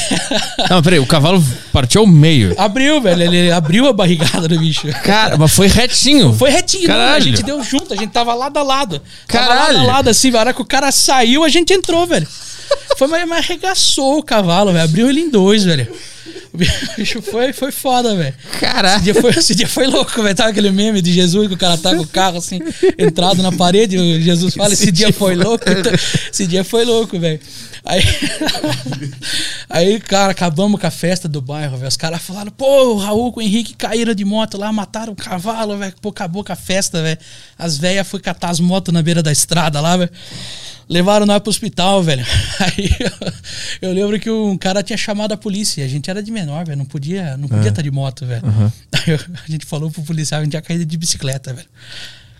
[0.69, 2.53] Não, peraí, o cavalo partiu ao meio.
[2.57, 3.21] abriu, velho.
[3.23, 4.87] Ele abriu a barrigada do bicho.
[5.03, 6.33] Cara, mas foi retinho.
[6.33, 7.15] Foi retinho, não, Caralho.
[7.15, 9.01] a gente deu junto, a gente tava lado a lado.
[9.27, 9.77] Tava Caralho.
[9.77, 12.27] lado a lado, assim, hora que o cara saiu, a gente entrou, velho.
[12.97, 14.83] Foi, mas, mas arregaçou o cavalo, velho.
[14.85, 15.87] Abriu ele em dois, velho.
[16.53, 16.57] O
[16.97, 18.35] bicho foi, foi foda, velho.
[18.51, 19.01] Esse Caralho.
[19.01, 20.35] dia, foi, esse dia foi louco, velho.
[20.35, 22.59] Tava aquele meme de Jesus que o cara tá com o carro assim,
[22.97, 24.21] entrado na parede.
[24.21, 25.63] Jesus fala: Esse, dia foi louco.
[25.69, 25.93] Então,
[26.31, 27.39] esse dia foi louco, velho.
[27.83, 28.03] Aí,
[29.69, 31.87] aí, cara, acabamos com a festa do bairro, velho.
[31.87, 35.15] Os caras falaram: Pô, o Raul com o Henrique caíram de moto lá, mataram o
[35.15, 35.93] cavalo, velho.
[36.01, 37.17] Pô, acabou com a festa, velho.
[37.57, 40.11] As velhas foram catar as motos na beira da estrada lá, velho.
[40.91, 42.25] Levaram nós pro hospital, velho.
[42.59, 45.85] Aí eu, eu lembro que um cara tinha chamado a polícia.
[45.85, 46.77] A gente era de menor, velho.
[46.77, 48.43] Não podia não podia estar de moto, velho.
[48.93, 51.67] Aí eu- a gente falou pro policial, a gente ia cair de bicicleta, velho.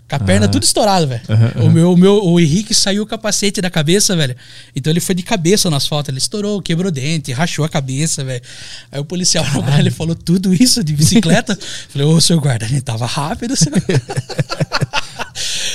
[0.08, 0.48] Com a perna Ah.
[0.48, 1.22] tudo estourado, velho.
[1.56, 4.36] O, meu, o, meu, o Henrique saiu o capacete da cabeça, velho.
[4.76, 6.10] Então ele foi de cabeça no asfalto.
[6.10, 8.42] Ele estourou, quebrou dente, rachou a cabeça, velho.
[8.90, 9.42] Aí o policial
[9.78, 11.58] ele falou: tudo isso de bicicleta?
[11.88, 13.80] Falei, ô, seu guarda, a gente tava rápido, senhor.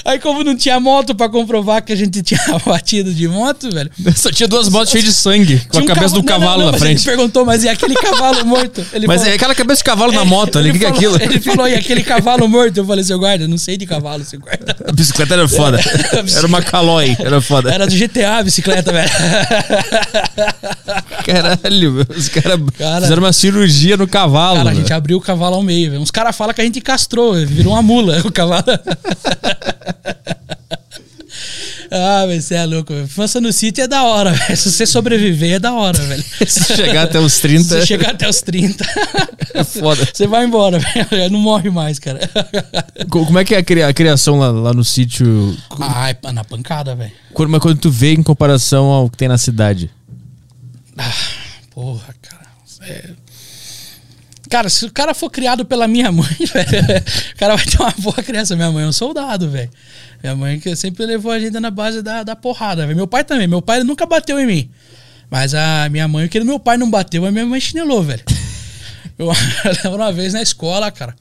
[0.07, 3.91] Aí, como não tinha moto pra comprovar que a gente tinha batido de moto, velho.
[4.15, 6.65] Só tinha duas motos cheias de sangue, com a um cabeça do cavalo- cavalo não,
[6.67, 6.99] não, na frente.
[6.99, 8.85] Ele perguntou, mas e aquele cavalo morto?
[8.93, 10.85] Ele Mas falou- é aquela cabeça de cavalo na moto ali, o ele que, que
[10.85, 11.31] é falou- aquilo?
[11.33, 12.77] Ele falou, e aquele cavalo morto?
[12.77, 14.77] Eu falei, seu guarda, não sei de cavalo, seu guarda.
[14.87, 15.77] A bicicleta era foda.
[16.35, 17.69] Era uma Caloi, era foda.
[17.73, 19.09] Era do GTA a bicicleta, velho.
[21.25, 24.57] Caralho, meu, os caras Cara- fizeram uma cirurgia no cavalo.
[24.59, 26.01] Cara, a gente abriu o cavalo ao meio, velho.
[26.01, 28.63] Uns caras falam que a gente castrou, virou uma mula o cavalo.
[31.91, 32.93] ah, velho, você é louco.
[32.93, 34.57] Infância no sítio é da hora, velho.
[34.57, 36.23] Se você sobreviver, é da hora, velho.
[36.47, 38.85] Se chegar até os Se 30, você chegar até os 30,
[39.53, 40.07] é foda.
[40.11, 41.29] você vai embora, velho.
[41.31, 42.19] Não morre mais, cara.
[43.09, 45.55] Co- Como é que é a cri- a criação lá, lá no sítio?
[45.79, 47.11] Ai, na pancada, velho.
[47.47, 49.89] Mas quando tu vê em comparação ao que tem na cidade?
[51.73, 52.47] Porra, cara.
[52.81, 53.09] É...
[54.49, 57.93] Cara, se o cara for criado pela minha mãe, velho, o cara vai ter uma
[57.97, 58.55] boa criança.
[58.55, 59.69] Minha mãe é um soldado, velho.
[60.21, 62.95] Minha mãe que sempre levou a gente na base da, da porrada, velho.
[62.95, 63.47] Meu pai também.
[63.47, 64.69] Meu pai nunca bateu em mim.
[65.29, 68.23] Mas a minha mãe, que meu pai não bateu, a minha mãe chinelou, velho.
[69.17, 69.27] Eu,
[69.83, 71.15] lembro uma vez na escola, cara.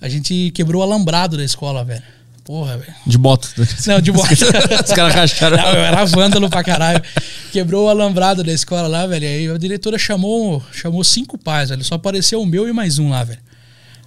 [0.00, 2.02] A gente quebrou o alambrado da escola, velho.
[2.44, 2.94] Porra, velho.
[3.06, 3.50] De moto.
[3.86, 4.30] Não, de moto.
[4.30, 5.56] Os caras racharam.
[5.56, 7.02] Não, eu era vândalo pra caralho.
[7.50, 9.26] Quebrou o alambrado da escola lá, velho.
[9.26, 11.82] Aí a diretora chamou, chamou cinco pais, velho.
[11.82, 13.40] Só apareceu o meu e mais um lá, velho.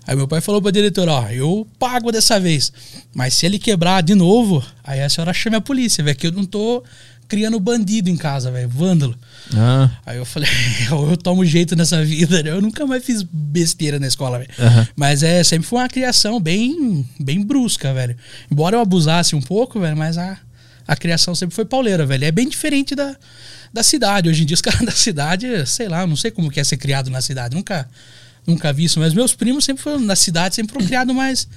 [0.05, 2.71] Aí meu pai falou pra diretora, ó, eu pago dessa vez.
[3.13, 6.31] Mas se ele quebrar de novo, aí a senhora chame a polícia, velho, que eu
[6.31, 6.81] não tô
[7.27, 8.69] criando bandido em casa, velho.
[8.69, 9.17] Vândalo.
[9.55, 10.49] Ah, Aí eu falei,
[10.89, 12.51] eu, eu tomo jeito nessa vida, né?
[12.51, 14.49] Eu nunca mais fiz besteira na escola, velho.
[14.59, 14.87] Aham.
[14.95, 18.15] Mas é, sempre foi uma criação bem, bem brusca, velho.
[18.51, 20.37] Embora eu abusasse um pouco, velho, mas a,
[20.87, 22.25] a criação sempre foi pauleira, velho.
[22.25, 23.15] É bem diferente da,
[23.73, 24.29] da cidade.
[24.29, 26.77] Hoje em dia, os caras da cidade, sei lá, não sei como que é ser
[26.77, 27.55] criado na cidade.
[27.55, 27.87] Nunca,
[28.45, 28.99] nunca vi isso.
[28.99, 31.47] Mas meus primos sempre foram, na cidade, sempre foram criados mais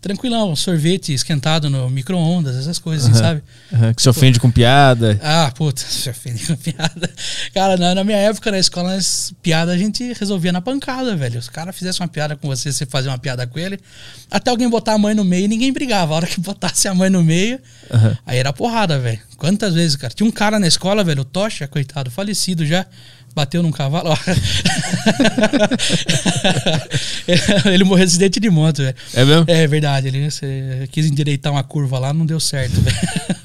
[0.00, 0.54] tranquilão.
[0.56, 3.42] Sorvete esquentado no micro-ondas, essas coisas, assim, sabe?
[3.72, 5.18] aham, que se ofende com piada.
[5.22, 7.10] Ah, puta, se ofende com piada.
[7.52, 11.38] Cara, na, na minha época na escola, as piadas a gente resolvia na pancada, velho.
[11.38, 13.78] Os caras fizessem uma piada com você, você fazia uma piada com ele.
[14.30, 16.14] Até alguém botar a mãe no meio, ninguém brigava.
[16.14, 17.58] A hora que botasse a mãe no meio,
[17.92, 18.16] Aham.
[18.26, 19.20] aí era porrada, velho.
[19.36, 20.12] Quantas vezes, cara?
[20.12, 22.86] Tinha um cara na escola, velho, o Tocha, coitado, falecido já.
[23.34, 24.10] Bateu num cavalo.
[27.72, 28.96] ele morreu de acidente de moto, velho.
[29.14, 29.44] É mesmo?
[29.46, 30.28] É verdade, ele
[30.88, 32.96] quis endireitar uma curva lá, não deu certo, velho.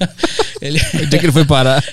[0.59, 1.83] ele, Onde é que ele foi parar?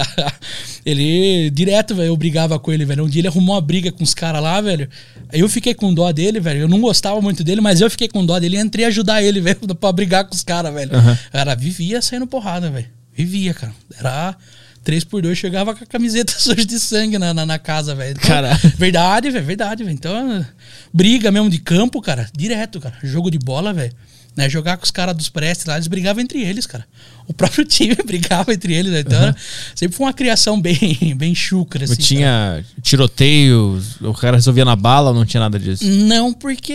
[0.84, 3.04] ele, direto, velho, eu brigava com ele, velho.
[3.04, 4.88] Um dia ele arrumou uma briga com os caras lá, velho.
[5.30, 6.60] Eu fiquei com dó dele, velho.
[6.60, 9.40] Eu não gostava muito dele, mas eu fiquei com dó dele e entrei ajudar ele,
[9.40, 10.96] velho, pra brigar com os caras, velho.
[10.96, 11.18] Aham.
[11.30, 12.86] Cara, vivia saindo porrada, velho.
[13.14, 13.74] Vivia, cara.
[13.98, 14.36] Era
[14.82, 18.12] 3 por 2 chegava com a camiseta suja de sangue na, na, na casa, velho.
[18.12, 18.58] Então, Caralho.
[18.78, 19.94] Verdade, velho, verdade, velho.
[19.94, 20.44] Então,
[20.92, 22.96] briga mesmo de campo, cara, direto, cara.
[23.02, 23.92] Jogo de bola, velho.
[24.36, 26.86] Né, jogar com os caras dos prestes lá, eles brigavam entre eles, cara.
[27.26, 29.00] O próprio time brigava entre eles, né?
[29.00, 29.36] Então, era-
[29.74, 30.78] sempre foi uma criação bem,
[31.18, 31.96] bem chucra, assim.
[31.96, 32.02] cara.
[32.06, 35.84] tinha tiroteio, o cara resolvia na bala ou não tinha nada disso?
[35.84, 36.72] Não, porque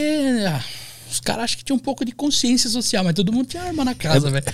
[0.47, 0.61] ah,
[1.15, 3.83] os caras acham que tinha um pouco de consciência social, mas todo mundo tinha arma
[3.83, 4.45] na casa, velho.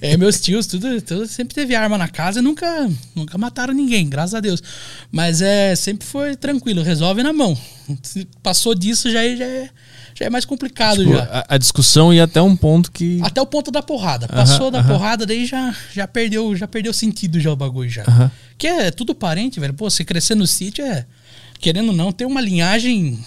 [0.00, 4.08] É, meus tios, tudo, tudo sempre teve arma na casa e nunca, nunca mataram ninguém,
[4.08, 4.62] graças a Deus.
[5.10, 7.58] Mas é, sempre foi tranquilo, resolve na mão.
[8.02, 9.70] Se passou disso, já é, já é,
[10.14, 11.24] já é mais complicado Tipo, já.
[11.48, 13.18] a, a discussão ia até um ponto que.
[13.22, 14.28] Até o ponto da porrada.
[14.28, 14.88] Passou da aham.
[14.88, 18.04] porrada, daí já, já perdeu já perdeu sentido já o bagulho já.
[18.06, 18.30] Aham.
[18.56, 19.74] Que é tudo parente, velho.
[19.74, 21.06] Pô, você crescer no sítio é,
[21.58, 23.18] querendo ou não, ter uma linhagem,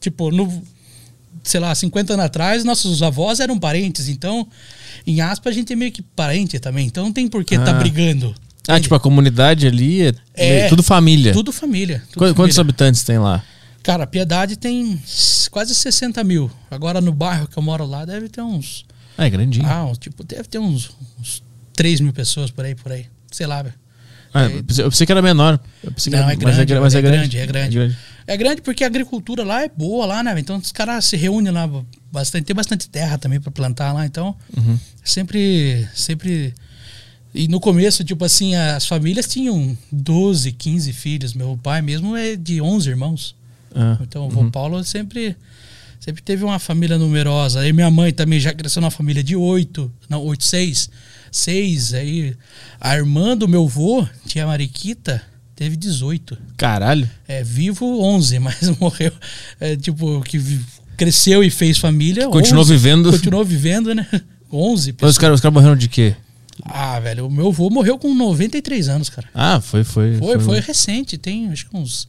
[0.00, 0.62] tipo, no,
[1.44, 4.08] sei lá, 50 anos atrás, nossos avós eram parentes.
[4.08, 4.48] Então,
[5.06, 6.86] em aspas, a gente é meio que parente também.
[6.88, 7.74] Então não tem por que tá Ah.
[7.74, 8.34] brigando.
[8.66, 10.68] Ah, tipo, a comunidade ali é, É.
[10.68, 11.32] tudo família.
[11.34, 12.02] Tudo família.
[12.10, 12.60] tudo Qu- Quantos família.
[12.62, 13.44] habitantes tem lá?
[13.82, 14.98] Cara, Piedade tem
[15.50, 16.50] quase 60 mil.
[16.70, 18.86] Agora no bairro que eu moro lá deve ter uns.
[19.18, 19.66] Ah, é grandinho.
[19.66, 20.90] Ah, tipo, deve ter uns,
[21.20, 21.42] uns
[21.76, 23.04] 3 mil pessoas por aí, por aí.
[23.30, 23.74] Sei lá, velho.
[24.34, 25.60] Ah, eu pensei- que era menor.
[26.10, 27.96] Não, é mas grande, mas é grande, é grande.
[28.26, 30.34] É grande porque a agricultura lá é boa lá, né?
[30.38, 31.70] Então os caras se reúnem lá
[32.10, 34.78] bastante, tem bastante terra também para plantar lá, então Uhum.
[35.04, 36.52] sempre sempre
[37.34, 41.34] e no começo, tipo assim, as famílias tinham 12, 15 filhos.
[41.34, 43.34] Meu pai mesmo é de 11 irmãos.
[43.74, 45.36] Ah, Então o vô Paulo sempre
[46.00, 47.60] sempre teve uma família numerosa.
[47.60, 50.88] Aí minha mãe também já cresceu numa família de oito, não, oito, seis,
[51.34, 51.92] seis.
[51.92, 52.36] Aí
[52.80, 55.22] a irmã do meu vô, tia Mariquita,
[55.56, 56.38] teve 18.
[56.56, 57.08] Caralho.
[57.26, 59.12] É, vivo 11, mas morreu.
[59.60, 60.60] É, tipo, que
[60.96, 62.28] cresceu e fez família.
[62.28, 62.72] Continuou 11.
[62.72, 63.10] vivendo.
[63.10, 64.06] Continuou vivendo, né?
[64.52, 65.12] 11 Mas pessoas.
[65.12, 66.14] os caras os caras morreram de quê?
[66.62, 69.28] Ah, velho, o meu avô morreu com 93 anos, cara.
[69.34, 70.16] Ah, foi, foi.
[70.16, 72.06] Foi, foi recente, tem acho que uns,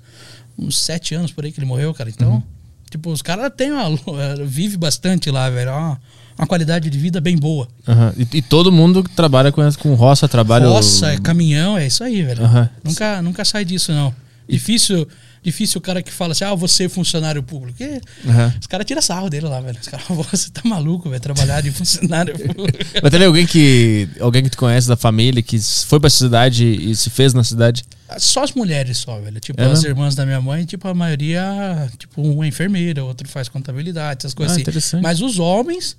[0.56, 2.12] uns 7 anos por aí que ele morreu, cara.
[2.12, 2.44] Então,
[2.92, 3.90] tipo, os caras têm uma.
[4.46, 5.72] Vive bastante lá, velho.
[5.72, 5.98] É
[6.38, 7.68] Uma, qualidade de vida bem boa.
[7.88, 8.14] Aham.
[8.18, 10.68] E, e todo mundo que trabalha com, com roça, trabalha.
[10.68, 12.44] Roça, é caminhão, é isso aí, velho.
[12.44, 12.70] Aham.
[12.84, 14.14] Nunca, nunca sai disso, não.
[14.48, 15.08] Difícil,
[15.46, 17.82] difícil o cara que fala assim, ah, você é funcionário público.
[17.82, 18.54] E Aham.
[18.60, 19.78] Os caras tiram sarro dele lá, velho.
[19.80, 22.80] Os caras você tá maluco, velho, trabalhar de funcionário público.
[23.02, 24.10] Mas tem alguém que.
[24.20, 27.84] Alguém que tu conhece da família que foi pra cidade e se fez na cidade?
[28.18, 29.40] Só as mulheres só, velho.
[29.40, 29.88] Tipo, É as mesmo?
[29.90, 34.52] irmãs da minha mãe, tipo, a maioria, tipo, uma enfermeira, outro faz contabilidade, essas coisas
[34.52, 34.62] Ah, assim.
[34.62, 35.02] interessante.
[35.02, 35.98] Mas os homens,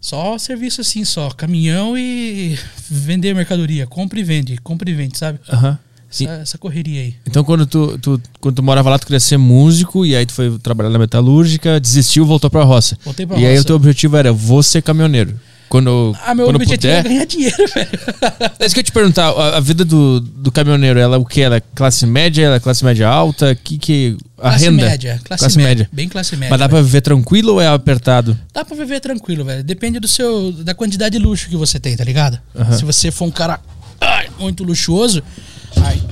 [0.00, 1.28] só serviço assim, só.
[1.30, 2.56] Caminhão e
[2.88, 3.86] vender mercadoria.
[3.86, 5.40] Compra e vende, compra e vende, sabe?
[5.48, 5.78] Aham.
[6.10, 7.14] Essa, essa correria aí.
[7.26, 10.32] Então quando tu, tu, quando tu morava lá, tu queria ser músico e aí tu
[10.32, 12.98] foi trabalhar na metalúrgica, desistiu, voltou pra roça.
[13.04, 13.62] Voltei pra e aí roça.
[13.62, 15.38] o teu objetivo era, vou ser caminhoneiro.
[15.68, 16.98] Quando, Ah, meu quando objetivo puder.
[16.98, 17.88] é ganhar dinheiro, velho.
[18.58, 21.24] É isso que eu te perguntar, a, a vida do, do caminhoneiro, ela é o
[21.24, 21.40] que?
[21.40, 23.54] Ela é classe média, ela é classe média alta?
[23.54, 24.84] Que que a classe renda?
[24.86, 25.20] média.
[25.22, 25.68] Classe, Classe média.
[25.68, 25.88] média.
[25.92, 26.50] Bem classe média.
[26.50, 26.86] Mas dá pra velho.
[26.86, 28.36] viver tranquilo ou é apertado?
[28.52, 29.62] Dá pra viver tranquilo, velho.
[29.62, 32.40] Depende do seu, da quantidade de luxo que você tem, tá ligado?
[32.76, 33.60] Se você for um cara
[34.40, 35.22] muito luxuoso,
[35.76, 36.02] aí,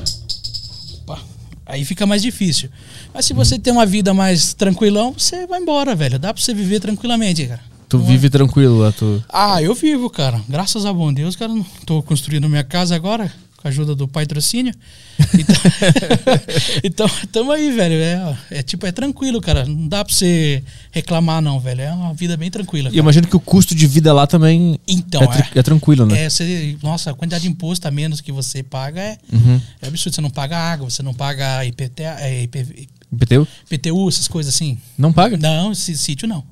[0.95, 1.21] opa,
[1.67, 2.71] aí fica mais difícil.
[3.13, 6.19] Mas se você tem uma vida mais tranquilão, você vai embora, velho.
[6.19, 7.61] Dá pra você viver tranquilamente, cara.
[7.89, 8.01] Tu é?
[8.01, 9.23] vive tranquilo lá, tu.
[9.29, 10.41] Ah, eu vivo, cara.
[10.49, 11.53] Graças a bom Deus, cara.
[11.87, 13.33] Tô construindo minha casa agora,
[13.69, 14.75] com a ajuda do patrocínio.
[15.39, 17.95] Então, então tamo aí, velho.
[17.97, 19.65] É, é tipo, é tranquilo, cara.
[19.67, 21.81] Não dá pra você reclamar, não, velho.
[21.83, 22.89] É uma vida bem tranquila.
[22.89, 23.01] E eu cara.
[23.01, 25.59] imagino que o custo de vida lá também Então, é, tri- é.
[25.59, 26.25] é tranquilo, né?
[26.25, 29.61] É, você, nossa, a quantidade de imposto a menos que você paga é, Uhum.
[29.83, 30.15] é absurdo.
[30.15, 33.47] Você não paga água, você não paga IPT, é, IP, IPTU?
[33.71, 34.79] IPTU, essas coisas assim.
[34.97, 35.37] Não paga?
[35.37, 36.45] Não, esse sítio não.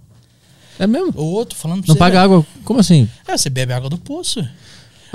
[0.79, 1.13] É mesmo?
[1.15, 2.25] Outro falando pra Não paga velho.
[2.41, 2.47] água?
[2.65, 3.09] Como assim?
[3.27, 4.47] É, você bebe água do poço.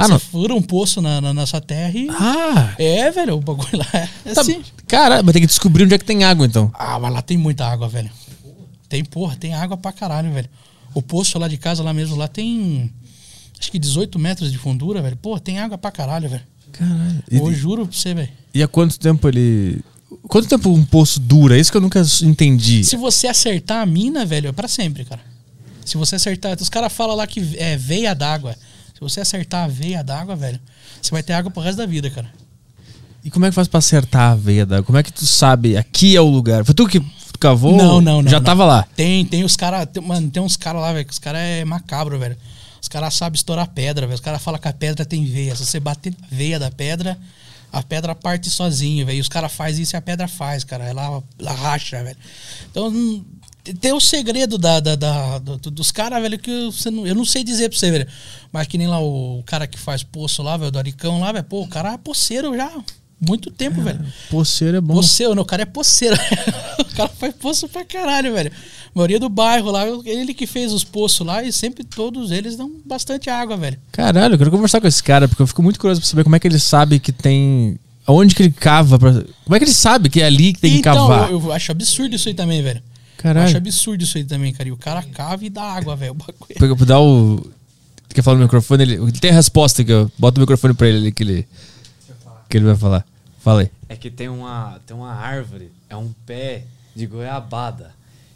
[0.01, 0.19] Ah, você não.
[0.19, 2.07] fura um poço na, na nossa terra e.
[2.09, 2.73] Ah!
[2.77, 3.87] É, velho, o bagulho lá
[4.25, 4.61] é Tá, assim.
[4.87, 6.71] Cara, mas tem que descobrir onde é que tem água, então.
[6.73, 8.09] Ah, mas lá tem muita água, velho.
[8.89, 10.49] Tem, porra, tem água pra caralho, velho.
[10.93, 12.91] O poço lá de casa, lá mesmo, lá tem.
[13.59, 15.15] Acho que 18 metros de fundura, velho.
[15.15, 16.43] Pô, tem água pra caralho, velho.
[16.71, 17.23] Caralho.
[17.29, 18.29] Eu juro pra você, velho.
[18.53, 19.81] E há quanto tempo ele.
[20.27, 21.57] Quanto tempo um poço dura?
[21.57, 22.83] Isso que eu nunca entendi.
[22.83, 25.21] Se você acertar a mina, velho, é pra sempre, cara.
[25.85, 26.57] Se você acertar.
[26.59, 28.55] Os caras falam lá que é veia d'água.
[29.01, 30.59] Se você acertar a veia d'água, velho,
[31.01, 32.31] você vai ter água pro resto da vida, cara.
[33.23, 34.83] E como é que faz pra acertar a veia d'água?
[34.85, 36.63] Como é que tu sabe aqui é o lugar?
[36.63, 37.01] Foi tu que
[37.39, 37.75] cavou?
[37.75, 38.45] Não, não, não, Já não.
[38.45, 38.87] tava lá.
[38.95, 39.87] Tem, tem os caras.
[40.03, 42.37] Mano, tem uns caras lá, velho, que os caras é macabro, velho.
[42.79, 44.13] Os caras sabem estourar pedra, velho.
[44.13, 45.55] Os caras falam que a pedra tem veia.
[45.55, 47.17] Se você bater na veia da pedra,
[47.73, 49.17] a pedra parte sozinho, velho.
[49.17, 50.83] E os caras fazem isso e a pedra faz, cara.
[50.83, 52.17] Ela, ela racha, velho.
[52.69, 53.25] Então,
[53.79, 57.25] tem o segredo da, da, da- do- dos caras, velho, que você não, eu não
[57.25, 58.07] sei dizer pra você, velho.
[58.51, 61.43] Mas que nem lá o cara que faz poço lá, velho, do Aricão lá, velho.
[61.45, 62.71] Pô, o cara é poceiro já.
[63.23, 64.03] Muito tempo, velho.
[64.31, 64.95] Poceiro é bom.
[64.95, 66.15] Poceiro, não, o cara é poceiro.
[66.79, 68.51] o cara faz poço pra caralho, velho.
[68.51, 72.57] A maioria do bairro lá, ele que fez os poços lá e sempre todos eles
[72.57, 73.77] dão bastante água, velho.
[73.91, 76.35] Caralho, eu quero conversar com esse cara, porque eu fico muito curioso pra saber como
[76.35, 77.77] é que ele sabe que tem.
[78.07, 78.97] Onde que ele cava?
[78.97, 79.11] Pra...
[79.13, 81.29] Como é que ele sabe que é ali que tem que então, cavar?
[81.31, 82.81] eu, eu acho absurdo isso aí também, velho.
[83.21, 83.47] Caralho.
[83.47, 84.69] acho absurdo isso aí também, cara.
[84.69, 86.11] E o cara cava e dá água, velho.
[86.11, 86.35] O bagulho.
[86.59, 87.37] Pega pra dar o.
[88.09, 88.83] Tu quer falar no microfone?
[88.83, 91.47] Ele, ele tem a resposta que eu boto o microfone pra ele ali que ele.
[92.49, 93.05] Que ele vai falar.
[93.39, 93.71] Fala aí.
[93.89, 96.63] É que tem uma, tem uma árvore, é um pé
[96.95, 97.91] de goiabada.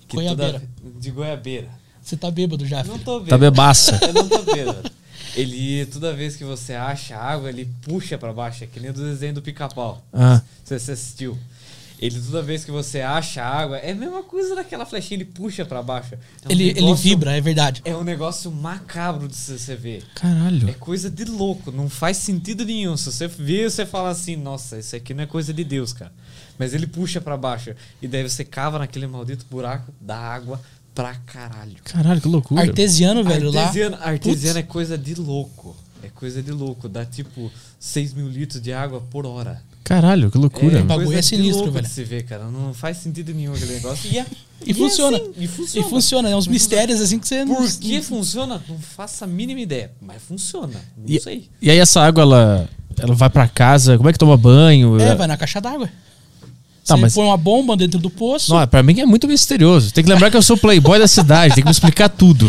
[0.07, 0.53] Que Goiabeira.
[0.81, 1.67] toda- de goiabeira.
[2.01, 3.05] Você tá bêbado já, Não filho.
[3.05, 3.29] tô vendo.
[3.29, 3.99] Tá bebaça.
[4.05, 4.91] Eu não tô vendo.
[5.35, 8.63] Ele, toda vez que você acha água, ele puxa pra baixo.
[8.63, 10.01] É que nem do desenho do pica-pau.
[10.13, 10.41] Ah.
[10.63, 11.37] Você, você assistiu.
[11.99, 15.63] Ele, toda vez que você acha água, é a mesma coisa daquela flechinha, ele puxa
[15.65, 16.15] pra baixo.
[16.15, 17.81] É um Ele, ele negócio- vibra, é verdade.
[17.85, 20.03] É um negócio macabro de você ver.
[20.15, 20.69] Caralho.
[20.69, 22.97] É coisa de louco, não faz sentido nenhum.
[22.97, 26.11] Se você vir, você fala assim, nossa, isso aqui não é coisa de Deus, cara.
[26.57, 27.71] Mas ele puxa pra baixo.
[28.01, 30.59] E daí você cava naquele maldito buraco da água
[30.93, 31.75] pra caralho.
[31.83, 32.61] Caralho, que loucura.
[32.61, 33.63] Artesiano, velho, lá.
[33.63, 35.75] Artesiano, artesiano é coisa de louco.
[36.03, 36.87] É coisa de louco.
[36.87, 39.61] Dá tipo 6 mil litros de água por hora.
[39.85, 40.79] Caralho, que loucura.
[40.79, 41.87] É, bagulho coisa é de sinistro, louco velho.
[41.87, 42.45] se ver, cara.
[42.45, 44.11] Não faz sentido nenhum aquele negócio.
[44.11, 44.25] E, é-
[44.65, 45.15] E, funciona.
[45.15, 45.87] assim, e E funciona.
[45.87, 46.29] funciona.
[46.31, 47.55] É uns mistérios assim que você não.
[47.55, 48.61] Por que funciona?
[48.67, 49.91] Não faço a mínima ideia.
[50.01, 50.81] Mas funciona.
[50.97, 51.49] Não E, sei.
[51.61, 53.95] e aí essa água, ela, ela vai pra casa?
[53.95, 54.99] Como é que toma banho?
[54.99, 55.87] É, Ela- vai na caixa d'água.
[56.85, 58.53] Tá, Você mas- põe uma bomba dentro do poço.
[58.53, 59.91] Não, pra mim é muito misterioso.
[59.91, 62.47] Tem que lembrar que eu sou playboy da cidade, tem que me explicar tudo.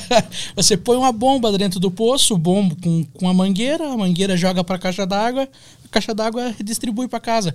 [0.56, 4.64] Você põe uma bomba dentro do poço, bomba com, com a mangueira, a mangueira joga
[4.64, 5.42] pra caixa d'água,
[5.84, 7.54] a caixa d'água distribui pra casa.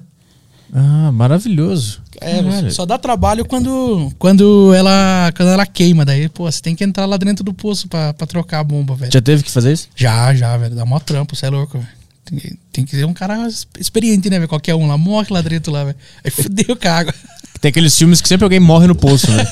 [0.71, 1.99] Ah, maravilhoso.
[2.21, 6.05] É, só dá trabalho quando, quando, ela, quando ela queima.
[6.05, 8.93] Daí, pô, você tem que entrar lá dentro do poço pra, pra trocar a bomba,
[8.93, 9.11] velho.
[9.11, 9.89] Já teve que fazer isso?
[9.95, 10.75] Já, já, velho.
[10.75, 11.98] Dá mó trampo, você é louco, velho.
[12.29, 13.47] Tem, tem que ser um cara
[13.79, 14.47] experiente, né, velho?
[14.49, 15.97] Qualquer um lá, morre lá dentro lá, velho.
[16.23, 17.13] Aí fudeu com a água.
[17.61, 19.43] Tem aqueles filmes que sempre alguém morre no poço, né?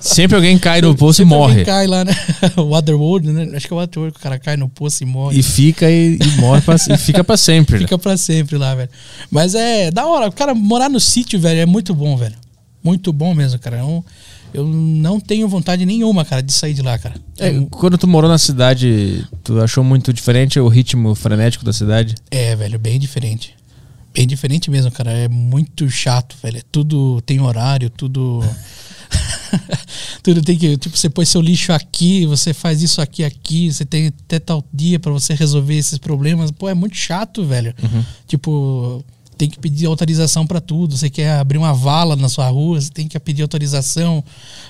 [0.00, 1.50] sempre alguém cai no poço e Sempre morre.
[1.60, 2.12] alguém cai lá, né?
[2.56, 3.56] Waterworld, né?
[3.56, 5.38] Acho que é o Waterworld que o cara cai no poço e morre.
[5.38, 7.76] E fica e, e morre pra, e fica pra sempre.
[7.76, 7.82] né?
[7.82, 8.90] Fica pra sempre lá, velho.
[9.30, 10.28] Mas é da hora.
[10.28, 12.34] O cara morar no sítio, velho, é muito bom, velho.
[12.82, 13.78] Muito bom mesmo, cara.
[13.78, 14.04] Eu,
[14.52, 17.14] eu não tenho vontade nenhuma, cara, de sair de lá, cara.
[17.38, 22.14] É, quando tu morou na cidade, tu achou muito diferente o ritmo frenético da cidade?
[22.30, 23.54] É, velho, bem diferente.
[24.14, 25.10] Bem diferente mesmo, cara.
[25.10, 26.58] É muito chato, velho.
[26.58, 28.44] É Tudo tem horário, tudo.
[30.22, 30.76] tudo tem que.
[30.76, 34.62] Tipo, você põe seu lixo aqui, você faz isso aqui, aqui, você tem até tal
[34.72, 36.50] dia pra você resolver esses problemas.
[36.50, 37.74] Pô, é muito chato, velho.
[38.26, 39.02] Tipo,
[39.42, 40.96] tem que pedir autorização pra tudo.
[40.96, 44.22] Você quer abrir uma vala na sua rua, você tem que pedir autorização.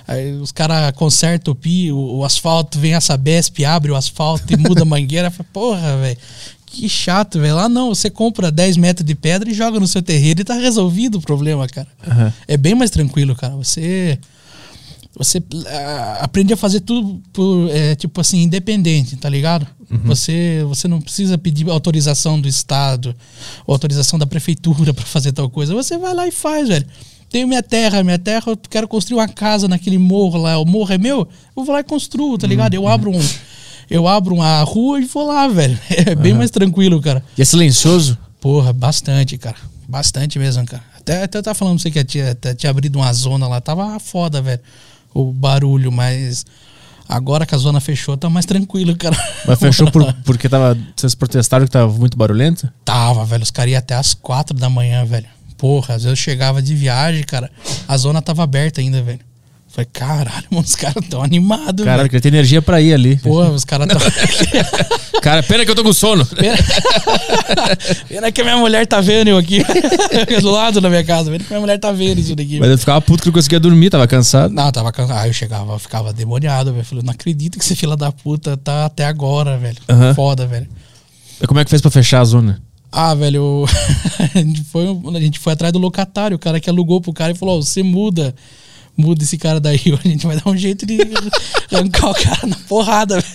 [0.08, 4.56] Aí os caras consertam o pio, o, asfalto, vem a Sabesp, abre o asfalto e
[4.56, 5.30] muda a mangueira.
[5.52, 6.16] Porra, velho.
[6.64, 7.54] Que chato, velho.
[7.54, 10.54] Lá não, você compra 10 metros de pedra e joga no seu terreiro e tá
[10.54, 11.88] resolvido o problema, cara.
[12.08, 12.32] Aham.
[12.48, 13.54] É bem mais tranquilo, cara.
[13.54, 14.18] Você.
[15.16, 19.66] Você ah, aprende a fazer tudo por, é, tipo assim, independente, tá ligado?
[20.04, 23.14] Você, você não precisa pedir autorização do Estado
[23.66, 25.74] ou autorização da prefeitura pra fazer tal coisa.
[25.74, 26.86] Você vai lá e faz, velho.
[27.28, 30.58] Tenho minha terra, minha terra, eu quero construir uma casa naquele morro lá.
[30.58, 32.74] O morro é meu, eu vou lá e construo, tá ligado?
[32.74, 33.28] Eu abro um.
[33.90, 35.78] Eu abro uma rua e vou lá, velho.
[35.90, 37.22] É bem mais tranquilo, cara.
[37.36, 38.18] E é silencioso?
[38.40, 39.56] Porra, bastante, cara.
[39.88, 40.82] Bastante mesmo, cara.
[40.98, 43.60] Até, até eu tava falando pra você que tinha, tinha abrido uma zona lá.
[43.60, 44.60] Tava foda, velho.
[45.14, 46.44] O barulho, mas
[47.08, 49.16] agora que a zona fechou, tá mais tranquilo, cara.
[49.46, 52.70] Mas fechou por, porque tava, vocês protestaram que tava muito barulhento?
[52.84, 53.42] Tava, velho.
[53.42, 55.26] Os caras iam até as quatro da manhã, velho.
[55.58, 57.50] Porra, às vezes eu chegava de viagem, cara.
[57.86, 59.20] A zona tava aberta ainda, velho.
[59.72, 63.16] Falei, caralho, mano, os caras tão animados, Cara, queria ter energia pra ir ali.
[63.16, 63.98] Porra, os caras tão.
[65.22, 66.26] Cara, pena que eu tô com sono.
[66.26, 66.58] Pena...
[68.06, 69.62] Pena que a minha mulher tá vendo eu aqui.
[70.42, 71.30] do lado da minha casa.
[71.30, 72.60] Pena que minha mulher tá vendo isso daqui.
[72.60, 74.52] Mas eu ficava puto que não conseguia dormir, tava cansado.
[74.52, 75.20] Não, tava cansado.
[75.20, 76.84] Aí eu chegava, eu ficava demoniado, velho.
[76.84, 79.78] Falei, não acredito que esse fila da puta tá até agora, velho.
[79.88, 80.14] Aham.
[80.14, 80.68] Foda, velho.
[81.40, 82.60] E Como é que fez pra fechar a zona?
[82.90, 83.64] Ah, velho,
[84.34, 87.32] a gente, foi, a gente foi atrás do locatário, o cara que alugou pro cara
[87.32, 88.34] e falou, ó, você muda.
[88.96, 90.98] Muda esse cara daí, a gente vai dar um jeito de
[91.72, 93.26] arrancar o cara na porrada, velho.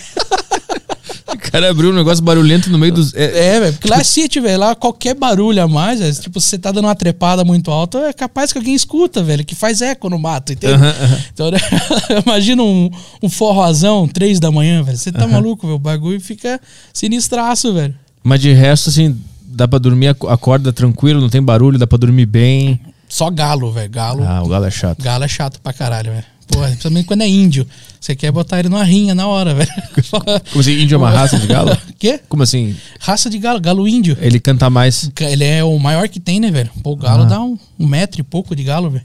[1.34, 3.14] O cara abriu um negócio barulhento no meio dos.
[3.14, 4.60] É, É, velho, porque lá é sítio, velho.
[4.60, 7.98] Lá qualquer barulho a mais, é, tipo, se você tá dando uma trepada muito alta,
[8.08, 10.74] é capaz que alguém escuta, velho, que faz eco no mato, entende?
[10.74, 11.20] Aham, aham.
[11.34, 11.58] Então, né,
[12.26, 12.90] imagina um,
[13.22, 14.98] um forrozão, três da manhã, velho.
[14.98, 15.76] Você tá maluco, velho.
[15.76, 16.62] O bagulho fica
[16.94, 17.94] sinistraço, velho.
[18.24, 21.98] Mas de resto, assim, dá pra dormir, ac- acorda tranquilo, não tem barulho, dá pra
[21.98, 22.80] dormir bem.
[23.08, 23.90] Só galo, velho.
[23.90, 25.02] Galo, Ah, o galo é chato.
[25.02, 26.26] galo é chato pra caralho, velho.
[26.48, 27.68] Porra, principalmente quando é índio.
[28.00, 29.70] Você quer botar ele numa rinha na hora, velho.
[30.52, 31.78] Como assim, índio é uma raça de galo?
[32.00, 32.20] Quê?
[32.30, 32.76] Como assim?
[33.00, 34.18] Raça de galo, galo índio.
[34.22, 35.10] Ele canta mais.
[35.20, 36.70] Ele é o maior que tem, né, velho?
[36.82, 37.26] Pô, o galo Ah.
[37.26, 39.04] dá um, um metro e pouco de galo, velho.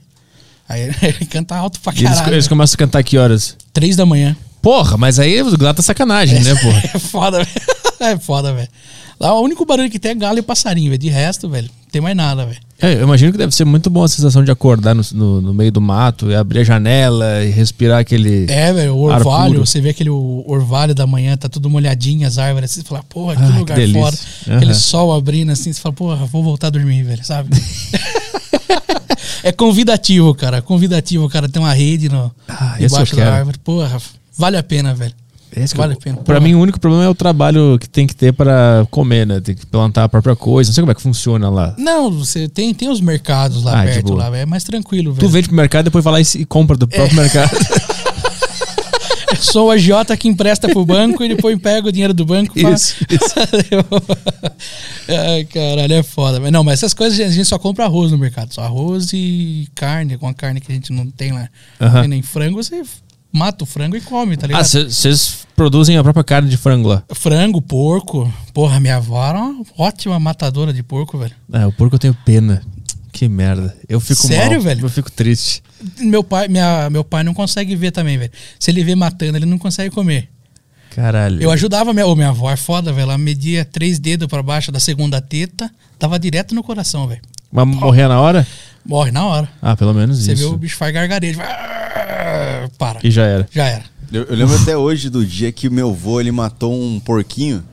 [0.68, 2.34] Aí ele canta alto pra E eles, caralho.
[2.34, 3.57] eles começam a cantar que horas?
[3.72, 4.36] Três da manhã.
[4.61, 6.82] Porra, mas aí o galo tá sacanagem, né, porra?
[6.94, 7.50] É foda, velho.
[7.98, 8.68] É foda, velho.
[9.22, 10.98] Lá o único barulho que tem é galo e passarinho, velho.
[11.00, 12.58] De resto, velho, não tem mais nada, velho.
[12.80, 15.54] É, eu imagino que deve ser muito bom a sensação de acordar no, no, no
[15.54, 18.50] meio do mato e abrir a janela e respirar aquele.
[18.50, 22.72] É, velho, o orvalho, você vê aquele orvalho da manhã, tá tudo molhadinho, as árvores,
[22.72, 24.02] assim, você fala, porra, que Ah, que lugar delícia.
[24.02, 24.18] foda.
[24.48, 24.56] Aham.
[24.56, 27.50] Aquele sol abrindo assim, você fala, porra, vou voltar a dormir, velho, sabe?
[29.44, 33.36] é convidativo, cara, convidativo, cara, tem uma rede no, Ah, debaixo da quero.
[33.36, 33.58] árvore.
[33.58, 33.98] Porra,
[34.36, 35.14] vale a pena, velho.
[35.55, 36.16] Esse que vale eu- a pena.
[36.16, 36.40] Pra Porra.
[36.40, 39.40] mim, o único problema é o trabalho que tem que ter pra comer, né?
[39.40, 40.70] Tem que plantar a própria coisa.
[40.70, 41.74] Não sei como é que funciona lá.
[41.78, 44.28] Não, você tem, tem os mercados lá Ah, de perto, boa.
[44.28, 45.28] lá, é mais tranquilo, Tu velho.
[45.28, 47.50] vende pro mercado, depois vai lá e, compra do próprio mercado.
[49.40, 52.70] Sou o agiota que empresta pro banco e depois pega o dinheiro do banco pra...
[52.70, 53.34] Isso, isso.
[55.09, 56.38] Ai, caralho, é foda.
[56.40, 58.53] Mas não, mas essas coisas a gente só compra arroz no mercado.
[58.55, 61.48] Só arroz e carne, com a carne que a gente não tem lá.
[61.80, 62.82] Não tem nem frango, você
[63.33, 64.64] mata o frango e come, tá Ah, ligado?
[64.91, 67.03] vocês produzem a própria carne de frango lá.
[67.14, 68.33] Frango, porco.
[68.53, 71.35] Porra, minha avó era uma ótima matadora de porco, velho.
[71.53, 72.62] É, o porco eu tenho pena.
[73.12, 73.76] Que merda.
[73.89, 74.62] Eu fico Sério, mal.
[74.62, 74.85] velho?
[74.87, 75.62] Eu fico triste.
[75.99, 78.30] Meu pai, minha, meu pai não consegue ver também, velho.
[78.59, 80.28] Se ele vê matando, ele não consegue comer.
[80.95, 81.41] Caralho.
[81.43, 83.03] Eu ajudava minha, ô, minha avó, é foda, velho.
[83.05, 87.20] Ela media três dedos pra baixo da segunda teta, tava direto no coração, velho.
[87.51, 88.47] Mas morrer na hora?
[88.85, 89.49] Morre na hora.
[89.61, 90.55] Ah, pelo menos Você vê isso.
[90.55, 91.37] o bicho faz gargarejo.
[91.39, 91.82] vai-
[92.78, 93.00] Para.
[93.02, 93.48] E já era.
[93.50, 93.84] Já era.
[94.12, 97.64] Eu, eu lembro até hoje do dia que o meu avô ele matou um porquinho,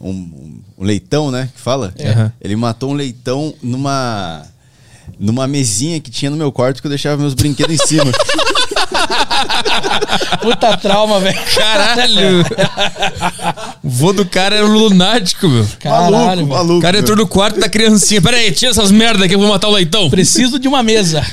[0.00, 1.50] um, um leitão, né?
[1.54, 1.92] Que fala?
[1.98, 2.30] É.
[2.40, 4.46] Ele matou um leitão numa.
[5.18, 8.10] numa mesinha que tinha no meu quarto que eu deixava meus brinquedos em cima.
[10.42, 11.38] Puta trauma, velho.
[11.54, 12.44] Caralho!
[13.82, 15.66] o vô do cara era um lunático, meu.
[15.78, 16.12] Caralho,
[16.46, 16.78] maluco, maluco.
[16.78, 18.20] O cara entrou no quarto da criancinha.
[18.20, 20.08] Pera aí, tira essas merda aqui, eu vou matar o leitão.
[20.10, 21.24] Preciso de uma mesa.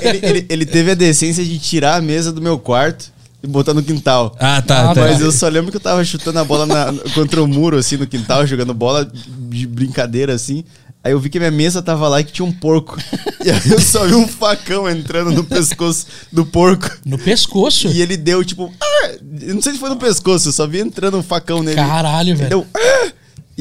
[0.00, 3.06] ele, ele- ele teve a decência de tirar a mesa do meu quarto
[3.42, 4.34] e botar no quintal.
[4.38, 5.00] Ah, tá, Ah, tá.
[5.00, 7.96] Mas eu só lembro que eu tava chutando a bola na- contra o muro, assim,
[7.96, 9.10] no quintal, jogando bola
[9.50, 10.64] de brincadeira, assim.
[11.02, 12.96] Aí eu vi que a minha mesa tava lá e que tinha um porco.
[13.42, 16.90] E aí eu só vi um facão entrando no pescoço do porco.
[17.06, 17.88] No pescoço.
[17.88, 18.70] E ele deu, tipo...
[18.78, 21.76] "Ah!" Eu não sei se foi no pescoço, eu só vi entrando um facão nele.
[21.76, 22.48] Caralho, Ele velho.
[22.50, 22.66] deu...
[22.76, 23.12] "Ah!"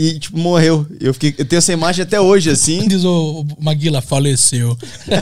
[0.02, 0.86] E, tipo, morreu.
[1.02, 2.86] Eu, fiquei, eu tenho essa imagem até hoje, assim.
[2.88, 4.78] Diz o, Maguila, faleceu.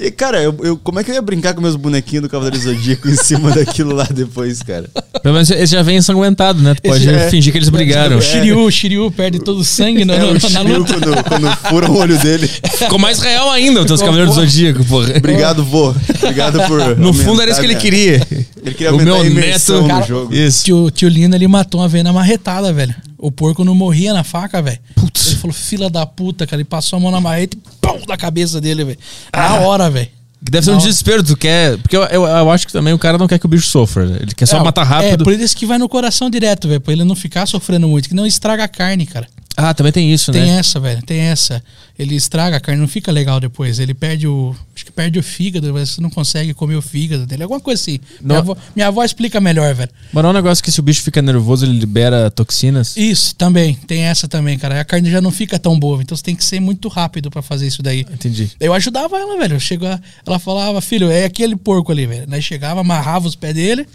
[0.00, 2.58] E, cara, eu, eu- como é que eu ia brincar com meus bonequinhos do Cavaleiro
[2.58, 4.88] Zodíaco em cima daquilo lá depois, cara?
[5.22, 6.74] Pelo menos esse já vem ensanguentado, né?
[6.74, 8.16] Tu pode é- fingir que eles brigaram.
[8.18, 10.94] O Shiryu, o Shiryu perde todo o sangue no, É, o na Shiryu luta.
[10.94, 12.48] quando, quando furam o olho dele.
[12.48, 15.16] Ficou mais real ainda os teus Cavaleiros do Zodíaco, porra.
[15.16, 15.94] Obrigado, vô.
[16.22, 16.96] Obrigado por.
[16.98, 18.26] No fundo era isso que ele queria.
[18.64, 19.72] Ele queria o aumentar meu neto.
[19.82, 20.34] no Cara, jogo.
[20.34, 20.64] Isso.
[20.64, 22.94] Tio, tio Lino, ele matou uma vez na marretada, velho.
[23.26, 24.78] O porco não morria na faca, velho.
[24.96, 26.56] Ele falou, fila da puta, cara.
[26.60, 28.98] Ele passou a mão na marreta e pum, na cabeça dele, velho.
[29.32, 30.08] Na hora, velho.
[30.44, 31.78] Que deve ser um desespero, tu quer.
[31.78, 34.04] Porque eu, eu, eu acho que também o cara não quer que o bicho sofra.
[34.04, 34.18] né?
[34.20, 35.24] Ele quer só É, matar É, rápido.
[35.24, 36.82] por isso que vai no coração direto, velho.
[36.82, 39.26] Pra ele não ficar sofrendo muito, que não estraga a carne, cara.
[39.56, 40.58] Ah, também tem isso, Tem né?
[40.58, 41.00] essa, velho.
[41.02, 41.62] Tem essa.
[41.96, 43.78] Ele estraga a carne, não fica legal depois.
[43.78, 44.54] Ele perde o.
[44.74, 47.44] Acho que perde o fígado, você não consegue comer o fígado dele.
[47.44, 48.00] Alguma coisa assim.
[48.20, 49.90] Não- Minha, avó, minha avó explica melhor, velho.
[50.12, 52.96] Mas não é um negócio que se o bicho fica nervoso, ele libera toxinas.
[52.96, 53.74] Isso, também.
[53.74, 54.80] Tem essa também, cara.
[54.80, 56.02] A carne já não fica tão boa.
[56.02, 58.00] Então você tem que ser muito rápido pra fazer isso daí.
[58.00, 58.50] Entendi.
[58.58, 59.54] Eu ajudava ela, velho.
[59.54, 62.24] Eu chegava, ela falava, filho, é aquele porco ali, velho.
[62.26, 63.86] Nós chegava, amarrava os pés dele,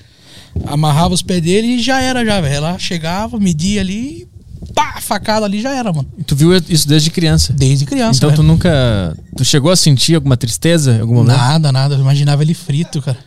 [0.66, 2.56] amarrava os pés dele e já era, já, velho.
[2.56, 4.26] Ela chegava, media ali,
[4.74, 6.08] pá, facada ali, já era, mano.
[6.18, 7.54] E tu viu isso desde criança.
[7.54, 8.48] Desde criança, Então tu velho.
[8.48, 9.18] nunca.
[9.36, 11.38] Tu chegou a sentir alguma tristeza em algum momento?
[11.38, 11.96] Nada, nada.
[11.96, 13.18] Eu imaginava ele frito, cara.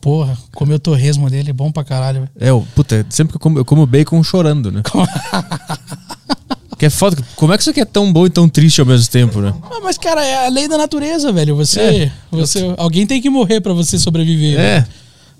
[0.00, 2.30] Porra, comer o torresmo dele é bom pra caralho, velho.
[2.40, 4.82] É, eu, puta, sempre que eu como, eu como bacon chorando, né?
[6.76, 7.16] que é foda.
[7.36, 9.54] Como é que isso aqui é tão bom e tão triste ao mesmo tempo, né?
[9.62, 11.54] Ah, mas, cara, é a lei da natureza, velho.
[11.54, 11.80] Você.
[11.80, 12.12] É.
[12.32, 14.58] você alguém tem que morrer pra você sobreviver.
[14.58, 14.80] É.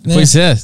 [0.04, 0.14] Né?
[0.14, 0.56] Pois é.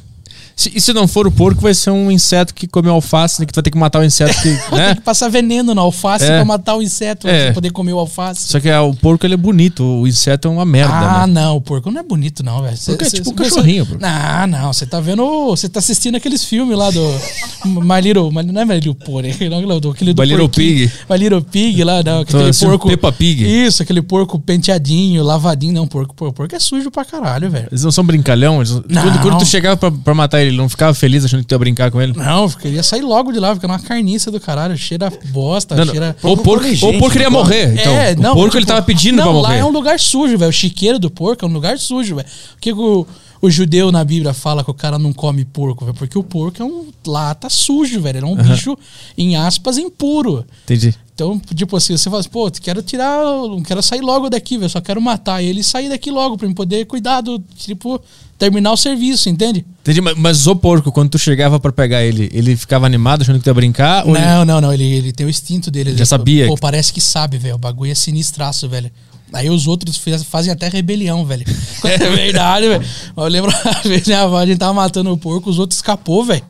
[0.58, 3.46] Se, e se não for o porco, vai ser um inseto que come alface, né?
[3.46, 4.56] Que tu vai ter que matar o inseto que.
[4.68, 4.94] Tem né?
[4.96, 6.28] que passar veneno na alface É.
[6.38, 7.46] pra matar o inseto, pra É.
[7.46, 8.48] você poder comer o alface.
[8.48, 11.32] Só que ah, o porco ele é bonito, o inseto é uma merda, ah, né?
[11.34, 12.76] não, o porco não é bonito, não, velho.
[12.76, 13.96] Porco é cê- tipo um você- cachorrinho, pô.
[14.00, 15.24] Não, não, você tá vendo.
[15.50, 17.00] Você tá assistindo aqueles filmes lá do.
[17.64, 18.32] My Little.
[18.32, 20.48] My- Não é My Little Pony, não, aquele do My Little.
[20.48, 20.90] Pig.
[21.08, 22.22] My Little Pig lá, não.
[22.22, 22.88] Aquele assistindo porco.
[22.88, 23.44] Peppa Pig.
[23.44, 25.72] Isso, aquele porco penteadinho, lavadinho.
[25.72, 27.68] Não, porco, porco, porco é sujo pra caralho, velho.
[27.70, 28.56] Eles não são brincalhão?
[28.56, 29.02] Eles Não.
[29.02, 31.52] Quando, quando tu chegava pra, pra matar ele, ele não ficava feliz achando que tu
[31.52, 32.12] ia brincar com ele?
[32.14, 35.84] Não, eu queria sair logo de lá, fica numa carniça do caralho, cheira bosta, Não,
[35.84, 35.92] não.
[35.92, 36.16] cheira.
[36.22, 37.74] O porco, come o gente, porco queria morrer.
[37.74, 39.58] Então, é, o não, porco tipo, ele tava pedindo não, pra lá morrer.
[39.60, 40.50] é um lugar sujo, velho.
[40.50, 42.28] O chiqueiro do porco é um lugar sujo, velho.
[42.56, 43.06] O que que o,
[43.40, 45.96] o judeu na Bíblia fala que o cara não come porco, velho?
[45.96, 46.88] Porque o porco é um.
[47.06, 48.18] Lá tá sujo, velho.
[48.18, 48.76] Ele é um bicho,
[49.16, 50.44] em aspas, impuro.
[50.64, 50.94] Entendi.
[51.14, 54.70] Então, tipo assim, você fala assim, pô, quero tirar, não quero sair logo daqui, velho,
[54.70, 58.00] só quero matar ele e sair daqui logo pra me poder cuidar do, tipo,
[58.38, 59.66] terminar o serviço, entende?
[59.80, 63.38] Entendi, mas, mas o porco, quando tu chegava pra pegar ele, ele ficava animado achando
[63.38, 64.06] que tu ia brincar?
[64.06, 65.90] ou ele- Não, não, não, ele, ele tem o instinto dele.
[65.90, 68.88] ele- sabia Pô, que- parece que sabe, velho, o bagulho é sinistraço, velho.
[69.32, 71.44] Aí os outros faz- fazem até rebelião, velho.
[71.84, 72.84] É verdade, velho.
[73.16, 76.42] Eu lembro uma vez, avó, a gente tava matando o porco, os outros escapou, velho.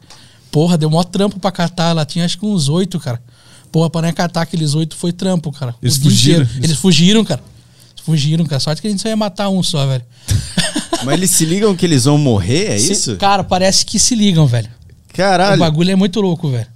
[0.50, 1.90] Porra, deu mó trampo pra catar.
[1.90, 3.20] Ela tinha acho que uns oito, cara.
[3.70, 5.74] Porra, pra não catar aqueles oito foi trampo, cara.
[5.82, 6.42] Eles O fugiram?
[6.44, 6.64] inteiro.
[6.64, 7.42] Eles fugiram, cara.
[8.04, 8.58] Fugiram, cara.
[8.60, 10.04] Sorte que a gente só ia matar um só, velho.
[11.04, 13.16] Mas eles se ligam que eles vão morrer, é Se- isso?
[13.16, 14.68] Cara, parece que se ligam, velho.
[15.10, 15.58] O Caralho.
[15.58, 16.66] bagulho é muito louco, velho.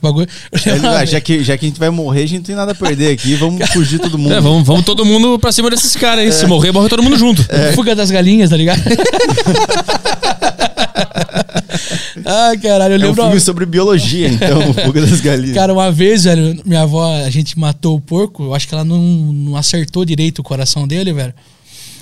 [0.00, 0.28] Bagulho.
[0.66, 2.72] Ele- ah, já, que, já que a gente vai morrer, a gente não tem nada
[2.72, 3.34] a perder aqui.
[3.34, 4.32] Vamos fugir todo mundo.
[4.34, 6.32] É, vamos, vamos todo mundo pra cima desses caras aí.
[6.32, 7.44] Se morrer, morre todo mundo junto.
[7.74, 8.80] Fuga das galinhas, tá ligado?
[12.24, 13.22] Ai, caralho, eu É um lembro.
[13.24, 15.54] filme sobre biologia, então, Fuga das Galinhas.
[15.54, 18.84] Cara, uma vez, velho, minha avó, a gente matou o porco, eu acho que ela
[18.84, 21.32] não, não acertou direito o coração dele, velho.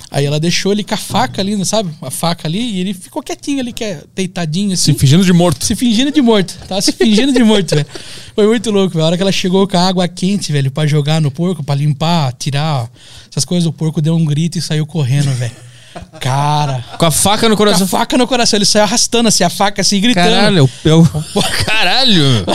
[0.09, 1.89] Aí ela deixou ele com a faca ali, sabe?
[2.01, 4.99] A faca ali, e ele ficou quietinho ali, que é deitadinho Se assim.
[4.99, 5.65] fingindo de morto.
[5.65, 6.57] Se fingindo de morto.
[6.67, 7.85] Tava se fingindo de morto, velho.
[8.33, 9.03] Foi muito louco, velho.
[9.03, 11.75] A hora que ela chegou com a água quente, velho, pra jogar no porco, pra
[11.75, 12.89] limpar, tirar
[13.29, 15.51] essas coisas, o porco deu um grito e saiu correndo, velho.
[16.21, 16.85] Cara.
[16.97, 17.87] Com a faca no Com a coração.
[17.87, 20.29] faca no coração, ele saiu arrastando assim, a faca assim, gritando.
[20.29, 21.07] Caralho, eu, eu...
[21.65, 22.45] Caralho!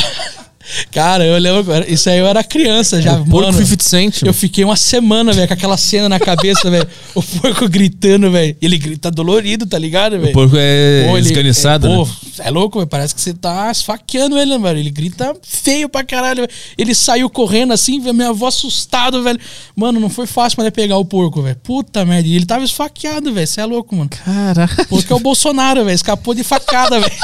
[0.91, 1.65] Cara, eu lembro.
[1.89, 3.59] Isso aí eu era criança já, O porco mano.
[3.67, 4.23] 50 Cent.
[4.23, 6.87] Eu fiquei uma semana, velho, com aquela cena na cabeça, velho.
[7.15, 8.57] O porco gritando, velho.
[8.61, 10.31] Ele grita dolorido, tá ligado, velho?
[10.31, 12.05] O porco é Pô, ele- esganiçado, é, né?
[12.41, 12.89] é louco, velho.
[12.89, 14.79] Parece que você tá esfaqueando ele, né, velho.
[14.79, 16.53] Ele grita feio pra caralho, velho.
[16.79, 18.15] Ele saiu correndo assim, velho.
[18.15, 19.39] Minha avó assustado, velho.
[19.75, 21.57] Mano, não foi fácil pra ele pegar o porco, velho.
[21.63, 22.29] Puta merda.
[22.29, 23.47] E ele tava esfaqueado, velho.
[23.47, 24.11] Você é louco, mano.
[24.11, 24.71] Caralho.
[24.89, 25.95] Porque é o Bolsonaro, velho.
[25.95, 27.13] Escapou de facada, velho.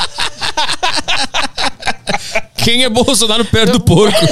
[2.68, 4.14] Quem é Bolsonaro perto do porco?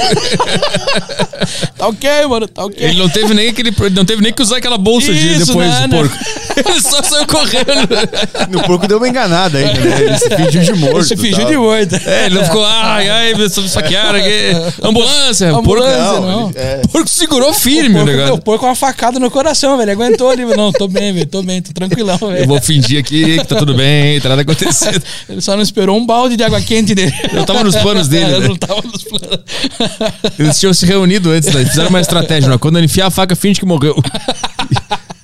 [1.77, 2.47] Tá ok, mano.
[2.47, 2.75] Tá ok.
[2.83, 5.45] Ele não teve nem aquele, ele não teve nem que usar aquela bolsa de Isso,
[5.45, 5.97] depois né, do né?
[6.01, 6.17] porco.
[6.69, 8.49] Ele só saiu correndo.
[8.49, 10.01] No porco deu uma enganada ainda, né?
[10.01, 10.97] Ele se fingiu de morto.
[10.97, 11.51] Ele se fingiu tal.
[11.51, 11.95] de morto.
[12.07, 14.51] É, ele não ficou, ai, ai, me saquearam aqui.
[14.81, 15.49] Ambulância.
[15.49, 16.49] O porco, Ambulância, Não, não.
[16.49, 16.81] ele- é.
[16.83, 18.33] o porco segurou firme o porco, negócio.
[18.33, 19.91] o porco com uma facada no coração, velho.
[19.91, 20.45] Aguentou ali.
[20.45, 21.27] Não, tô bem, velho.
[21.27, 22.37] Tô bem, tô tranquilão, velho.
[22.39, 25.01] Eu vou fingir aqui que tá tudo bem, tá nada acontecendo.
[25.29, 27.13] Ele só não esperou um balde de água quente dele.
[27.31, 28.47] Eu tava nos planos dele, Né?
[28.47, 29.39] não tava nos planos.
[30.37, 31.65] Eles tinham se reunido antes, né?
[31.65, 32.49] fizeram uma estratégia.
[32.49, 32.57] Né?
[32.57, 33.95] Quando ele enfiar a faca, finge que morreu.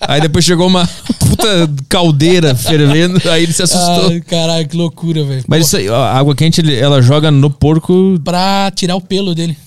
[0.07, 0.85] Aí depois chegou uma
[1.19, 1.47] puta
[1.87, 4.09] caldeira fervendo, aí ele se assustou.
[4.09, 5.45] Ai, caralho, que loucura, velho.
[5.47, 8.19] Mas isso aí, a água quente, ela joga no porco.
[8.21, 9.57] Pra tirar o pelo dele.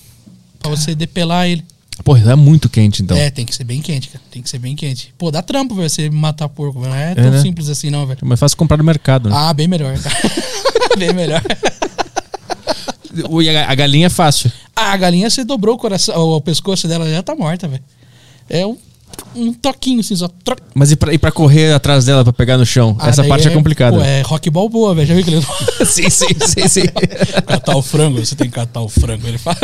[0.59, 1.63] Pra você depelar ele.
[2.03, 3.17] Pô, é muito quente, então.
[3.17, 4.23] É, tem que ser bem quente, cara.
[4.29, 5.13] Tem que ser bem quente.
[5.17, 6.93] Pô, dá trampo, velho, você matar porco, velho.
[6.93, 7.41] Não é tão né?
[7.41, 8.19] simples assim, não, velho.
[8.21, 9.35] É mais fácil comprar no mercado, né?
[9.35, 10.15] Ah, bem melhor, cara.
[10.97, 11.41] bem melhor.
[13.67, 14.51] A, galinha é fácil.
[14.75, 17.83] Ah, a galinha, você dobrou o coração, o pescoço dela já tá morta, velho.
[18.49, 18.77] É um,
[19.35, 20.27] um toquinho, assim, só.
[20.27, 20.59] Troc.
[20.73, 22.95] Mas e pra, e pra correr atrás dela, pra pegar no chão?
[22.99, 23.97] Ah, Essa parte é, complicada.
[23.97, 25.07] Pô, é rock boa, velho.
[25.07, 25.45] Já viu que ele.
[25.85, 26.87] sim, sim, sim, sim.
[27.45, 29.27] catar o frango, você tem que catar o frango.
[29.27, 29.57] Ele fala.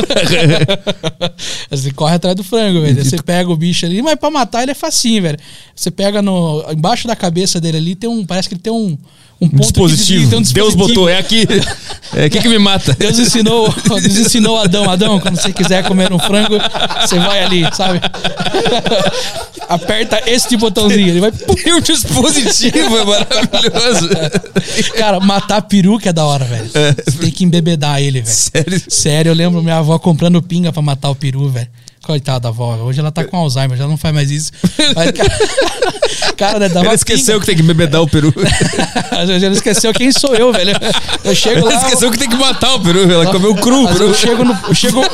[1.70, 3.04] você corre atrás do frango, velho.
[3.04, 5.38] Você pega o bicho ali, mas pra matar ele é facinho, velho.
[5.76, 6.64] Você pega no.
[6.72, 8.26] Embaixo da cabeça dele ali tem um.
[8.26, 8.97] Parece que ele tem um.
[9.44, 10.26] Um ponto dispositivo.
[10.26, 10.78] um Deus dispositivo.
[10.78, 11.48] botou, é aqui.
[12.16, 12.94] É aqui que me mata.
[12.94, 16.60] Deus ensinou, Deus ensinou Adão, Adão, quando você quiser comer um frango,
[17.02, 18.00] você vai ali, sabe?
[19.68, 21.32] Aperta este botãozinho, ele vai.
[21.64, 24.10] Tem um dispositivo, é maravilhoso.
[24.96, 26.70] Cara, matar peru que é da hora, velho.
[26.70, 28.36] Você tem que embebedar ele, velho.
[28.36, 28.82] Sério?
[28.88, 31.70] Sério, eu lembro minha avó comprando pinga pra matar o peru, velho.
[32.04, 34.51] Coitada da avó, hoje ela tá com Alzheimer, já não faz mais isso.
[34.93, 35.30] Mas, cara,
[36.36, 38.30] cara né, dava Ela esqueceu que tem que bebedar o peru.
[38.34, 38.49] pinga.
[39.12, 40.74] Ela esqueceu quem sou eu, velho.
[41.24, 41.76] Eu chego Ela lá.
[41.78, 43.10] esqueceu que tem que matar o peru.
[43.10, 44.08] Ela comeu cru peru.
[44.10, 44.54] eu chego no.
[44.68, 44.99] Eu chego,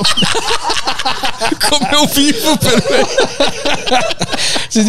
[1.69, 2.81] Comeu vivo o peru.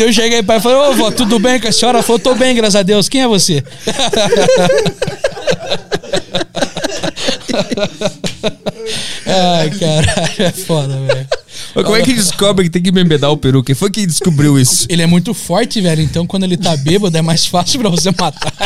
[0.00, 1.98] Eu cheguei pai e falei, ô vó, tudo bem com a senhora?
[1.98, 3.10] Ela falou, tô bem, graças a Deus.
[3.10, 3.62] Quem é você?
[9.26, 11.28] Ai, caralho, é foda, velho.
[11.74, 13.62] Mas como é que descobre que tem que embebedar o peru?
[13.62, 14.86] Quem foi que descobriu isso?
[14.88, 18.10] Ele é muito forte, velho, então quando ele tá bêbado é mais fácil pra você
[18.10, 18.52] matar.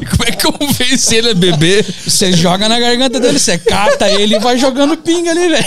[0.00, 1.84] E como é que convence ele a beber?
[2.06, 5.64] Você joga na garganta dele, você cata ele e vai jogando pinga ali, velho.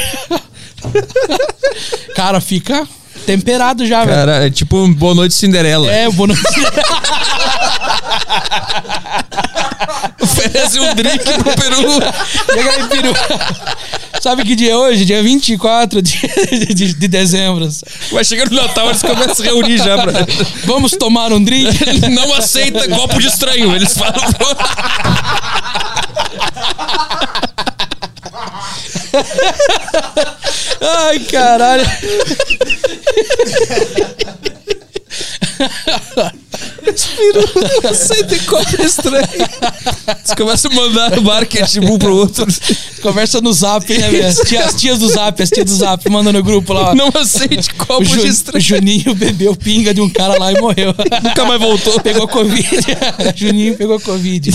[2.15, 2.87] Cara, fica
[3.25, 4.17] temperado já, velho.
[4.17, 5.91] Cara, é tipo um Boa Noite Cinderela.
[5.91, 6.33] É, o Bono...
[10.39, 11.91] Oferece um drink pro peru.
[12.53, 13.13] Chega aí, peru.
[14.21, 15.05] Sabe que dia é hoje?
[15.05, 16.17] Dia 24 de,
[16.73, 17.67] de, de dezembro.
[18.11, 20.13] Vai chegando no Natal, eles começam a se reunir já pra...
[20.65, 22.09] Vamos tomar um drink?
[22.09, 23.75] Não aceita copo de estranho.
[23.75, 24.13] Eles falam...
[30.81, 31.85] Ai, caralho.
[37.83, 39.27] Não aceita copo de estranho.
[40.07, 42.45] Eles começam a mandar marketing um pro outro.
[43.01, 44.27] Conversa no zap, né, velho?
[44.27, 46.91] As tia- As tias do zap, as tias do zap, manda no grupo lá.
[46.91, 46.95] ó.
[46.95, 48.61] Não aceite copo Ju- de o estranho.
[48.61, 50.93] Juninho bebeu pinga de um cara lá e morreu.
[51.23, 51.99] Nunca mais voltou.
[52.01, 52.67] Pegou Covid.
[53.35, 54.51] Juninho pegou Covid.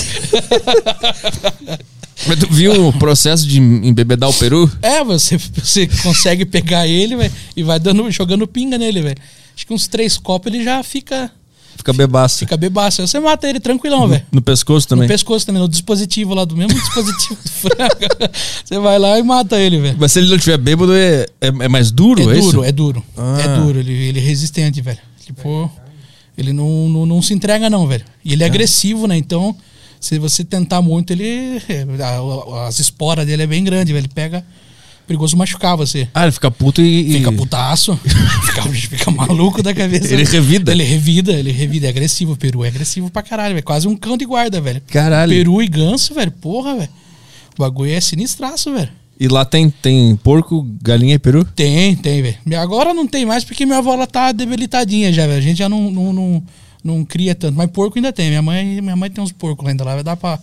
[2.27, 4.71] Mas tu viu o processo de embebedar o peru?
[4.81, 9.17] É, você, você consegue pegar ele, velho, e vai dando, jogando pinga nele, velho.
[9.55, 11.31] Acho que uns três copos ele já fica,
[11.85, 12.39] Fica bebaço.
[12.39, 13.07] fica bebaço.
[13.07, 14.25] Você mata ele tranquilão, velho.
[14.33, 15.03] No pescoço também.
[15.07, 18.33] No pescoço também, no dispositivo lá, do mesmo dispositivo do frango.
[18.65, 19.97] Você vai lá e mata ele, velho.
[20.01, 22.65] Mas se ele não tiver bêbado, é, é, é mais duro, É é, duro, isso?
[22.65, 23.05] é duro.
[23.17, 23.39] Ah.
[23.39, 24.99] É duro, ele, ele é resistente, velho.
[25.25, 25.71] Tipo,
[26.39, 28.05] ele não, não, não se entrega, não, velho.
[28.25, 29.17] E ele é agressivo, né?
[29.19, 29.55] Então,
[30.01, 31.61] se você tentar muito, ele.
[32.03, 34.03] a- a- As esporas dele é bem grande, velho.
[34.03, 34.43] Ele pega.
[35.07, 36.09] Perigoso machucar você.
[36.15, 37.13] Ah, ele fica puto e...
[37.13, 37.95] Fica putaço,
[38.47, 40.13] fica, fica maluco da cabeça.
[40.15, 40.73] Ele revida?
[40.73, 41.87] Ele revida, ele revida.
[41.87, 42.65] É agressivo, o peru.
[42.65, 43.65] É agressivo pra caralho, velho.
[43.65, 44.81] Quase um cão de guarda, velho.
[44.87, 45.31] Caralho.
[45.31, 46.31] Peru e ganso, velho.
[46.31, 46.89] Porra, velho.
[47.57, 48.89] O bagulho é sinistraço, velho.
[49.21, 51.45] E lá tem, tem porco, galinha e peru?
[51.45, 52.39] Tem, tem, velho.
[52.59, 55.39] Agora não tem mais porque minha avó ela tá debilitadinha já, velho.
[55.39, 56.43] A gente já não, não, não,
[56.83, 57.57] não cria tanto.
[57.57, 58.29] Mas porco ainda tem.
[58.29, 59.95] Minha mãe, minha mãe tem uns porcos lá ainda lá.
[59.95, 60.39] Vai dar pra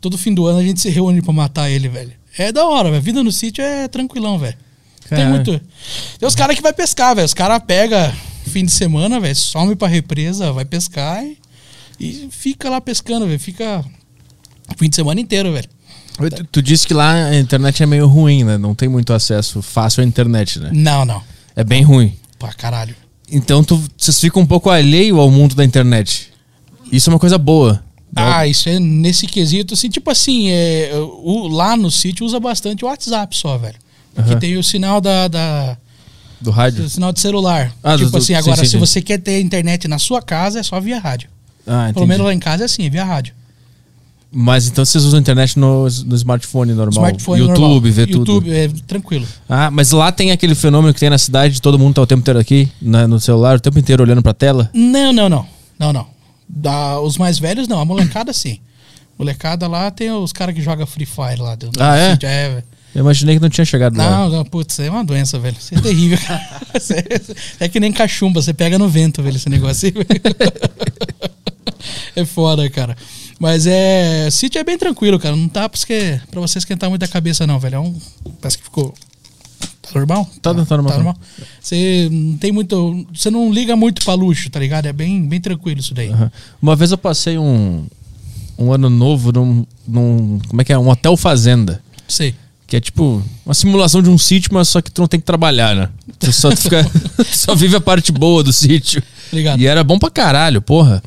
[0.00, 2.12] todo fim do ano a gente se reúne pra matar ele, velho.
[2.36, 3.02] É da hora, velho.
[3.02, 4.56] Vida no sítio é tranquilão, velho.
[5.08, 5.30] Tem Cara.
[5.30, 5.60] muito.
[6.18, 7.26] Tem os caras que vai pescar, velho.
[7.26, 8.12] Os caras pegam
[8.50, 11.38] fim de semana, velho, some pra represa, vai pescar e,
[11.98, 13.38] e fica lá pescando, velho.
[13.38, 13.84] Fica
[14.68, 15.68] o fim de semana inteiro, velho.
[16.36, 18.58] Tu, tu disse que lá a internet é meio ruim, né?
[18.58, 20.70] Não tem muito acesso fácil à internet, né?
[20.72, 21.22] Não, não.
[21.56, 22.14] É bem ruim.
[22.38, 22.94] Pra caralho.
[23.30, 26.30] Então tu, vocês ficam um pouco alheio ao mundo da internet.
[26.92, 27.82] Isso é uma coisa boa.
[28.16, 30.90] Ah, isso é nesse quesito, assim, tipo assim, é,
[31.22, 33.76] o, lá no sítio usa bastante o WhatsApp só, velho.
[34.14, 34.40] Porque Aham.
[34.40, 35.76] tem o sinal da, da-
[36.40, 36.84] Do rádio.
[36.84, 37.72] o sinal de celular.
[37.82, 38.78] Ah, tipo do- assim, sim, agora, sim, se sim.
[38.78, 41.28] você quer ter internet na sua casa, é só via rádio.
[41.66, 43.34] Ah, Pelo menos lá em casa é assim, é via rádio.
[44.32, 46.92] Mas então vocês usam internet no, no smartphone normal.
[47.04, 47.80] Smartphone YouTube, normal.
[47.92, 48.18] vê tudo.
[48.32, 49.26] YouTube, é tranquilo.
[49.48, 52.06] Ah, mas lá tem aquele fenômeno que tem na cidade de todo mundo tá o
[52.06, 54.70] tempo inteiro aqui, na- no celular, o tempo inteiro olhando pra tela.
[54.72, 55.46] Não, não, não.
[55.78, 56.06] Não, não.
[56.52, 57.78] Da, os mais velhos, não.
[57.80, 58.58] A molecada, sim.
[59.18, 61.54] Molecada lá tem os caras que jogam Free Fire lá.
[61.54, 62.18] Do, Ah, é?
[62.22, 62.62] é.
[62.94, 64.10] Eu imaginei que não tinha chegado lá.
[64.10, 65.56] Não, não, putz, é uma doença, velho.
[65.58, 66.42] Isso é terrível, cara.
[67.60, 69.94] É, é que nem cachumba, você pega no vento, velho, esse negócio aí.
[72.14, 72.96] É foda, cara.
[73.38, 74.28] Mas é.
[74.30, 75.34] Sítio é bem tranquilo, cara.
[75.34, 77.76] Não tá porque, pra você esquentar muito a cabeça, não, velho.
[77.76, 77.96] É um.
[78.40, 78.92] Parece que ficou.
[79.92, 80.30] Tá normal?
[80.40, 81.16] Tá, tá normal.
[81.60, 83.06] Você não tem muito.
[83.12, 84.86] Você não liga muito pra luxo, tá ligado?
[84.86, 86.10] É bem, bem tranquilo isso daí.
[86.10, 86.30] Aham.
[86.62, 87.86] Uma vez eu passei um,
[88.56, 90.40] um ano novo num, num.
[90.48, 90.78] Como é que é?
[90.78, 91.82] Um hotel fazenda.
[92.06, 92.34] Sei.
[92.66, 95.26] Que é tipo uma simulação de um sítio, mas só que tu não tem que
[95.26, 95.88] trabalhar, né?
[96.20, 96.88] Tu só, fica,
[97.32, 99.02] só vive a parte boa do sítio.
[99.32, 99.60] Ligado.
[99.60, 101.02] E era bom pra caralho, porra.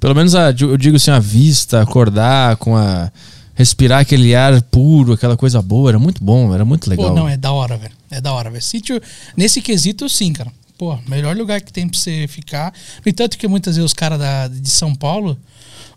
[0.00, 3.12] Pelo menos a, eu digo assim, a vista, acordar com a.
[3.54, 7.08] respirar aquele ar puro, aquela coisa boa, era muito bom, era muito legal.
[7.08, 7.92] Pô, não, é da hora, velho.
[8.10, 8.62] É da hora, velho.
[8.62, 9.00] Sítio,
[9.36, 10.52] nesse quesito, sim, cara.
[10.78, 12.72] Pô, melhor lugar que tem pra você ficar.
[13.04, 14.18] No entanto, que muitas vezes os caras
[14.50, 15.38] de São Paulo,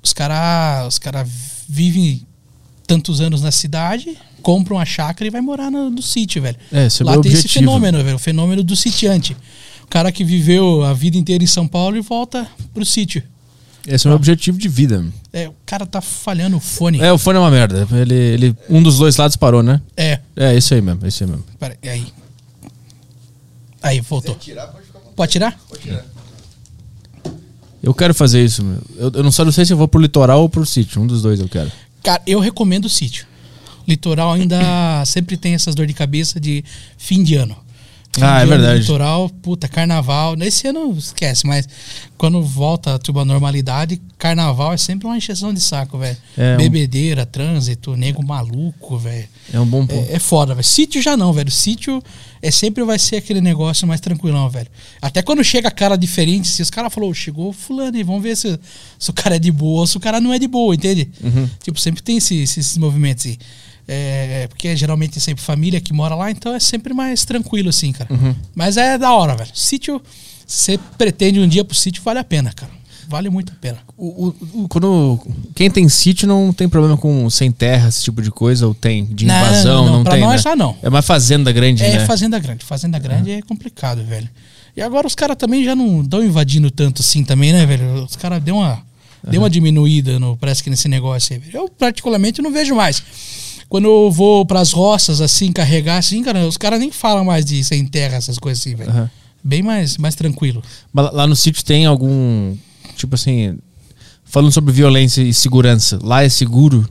[0.03, 1.25] os caras os cara
[1.67, 2.21] vivem
[2.85, 6.57] tantos anos na cidade, compram uma chácara e vai morar no, no sítio, velho.
[6.71, 7.53] É, esse é Lá tem esse objetivo.
[7.65, 8.15] fenômeno, velho.
[8.15, 9.35] O fenômeno do sitiante.
[9.83, 13.23] O cara que viveu a vida inteira em São Paulo e volta pro sítio.
[13.87, 15.05] Esse é o meu objetivo de vida.
[15.31, 16.99] É, o cara tá falhando o fone.
[16.99, 17.87] É, o fone é uma merda.
[17.91, 19.81] Ele, ele, um dos dois lados parou, né?
[19.95, 21.45] É, É, isso aí mesmo, isso aí mesmo.
[21.59, 22.07] peraí, aí.
[23.81, 24.33] Aí, voltou.
[24.35, 25.59] Tirar, pode ficar Pode tirar?
[25.69, 26.05] Pode tirar.
[27.83, 28.81] Eu quero fazer isso, meu.
[28.97, 30.99] Eu, eu não só não sei se eu vou pro litoral ou pro sítio.
[30.99, 31.71] Um dos dois eu quero.
[32.03, 33.27] Cara, eu recomendo o sítio.
[33.87, 36.65] Litoral ainda sempre tem essas dor de cabeça de
[36.97, 37.55] fim de ano.
[38.21, 38.79] Ah, é verdade.
[38.81, 40.35] Litoral, puta, carnaval.
[40.35, 41.67] Nesse ano esquece, mas
[42.17, 46.17] quando volta tipo, a normalidade, carnaval é sempre uma encheção de saco, velho.
[46.37, 49.27] É, um- Bebedeira, trânsito, nego maluco, velho.
[49.53, 50.09] É um bom ponto.
[50.09, 50.65] É, é foda, velho.
[50.65, 51.51] Sítio já não, velho.
[51.51, 52.01] Sítio
[52.41, 54.67] é sempre vai ser aquele negócio mais tranquilão, velho.
[55.01, 58.59] Até quando chega cara diferente, se os caras falou, chegou fulano aí, vamos ver se,
[58.99, 61.09] se o cara é de boa ou se o cara não é de boa, entende?
[61.23, 61.49] Uhum.
[61.63, 63.37] Tipo, sempre tem esse- esses, esses movimentos aí.
[63.87, 67.91] É, porque geralmente é sempre família que mora lá, então é sempre mais tranquilo, assim,
[67.91, 68.11] cara.
[68.11, 68.35] Uhum.
[68.55, 69.51] Mas é da hora, velho.
[69.53, 70.01] Sítio,
[70.45, 72.71] você pretende um dia pro sítio, vale a pena, cara.
[73.07, 73.77] Vale muito a pena.
[73.95, 75.19] O, o- o- quando,
[75.53, 79.05] quem tem sítio não tem problema com sem terra, esse tipo de coisa, ou tem?
[79.05, 80.49] De Não, invasão, não, não, pra tem, nós né?
[80.49, 80.75] já não.
[80.81, 82.05] É uma fazenda grande, É né?
[82.07, 82.65] fazenda grande.
[82.65, 84.27] Fazenda grande é complicado, velho.
[84.75, 88.03] E agora os caras também já não estão invadindo tanto assim também, né, velho?
[88.05, 88.81] Os caras deu uma,
[89.29, 91.41] deu uma diminuída, no, parece que nesse negócio aí.
[91.53, 93.03] Eu, particularmente, não vejo mais.
[93.67, 97.63] Quando eu vou pras roças, assim, carregar, assim, cara, os caras nem falam mais de
[97.63, 98.89] sem terra, essas coisas assim, velho.
[98.89, 99.09] Aham.
[99.43, 100.63] Bem mais, mais tranquilo.
[100.93, 102.55] Mas lá- no sítio tem algum.
[102.95, 103.57] Tipo assim.
[104.23, 105.99] Falando sobre violência e segurança.
[106.01, 106.87] Lá é seguro?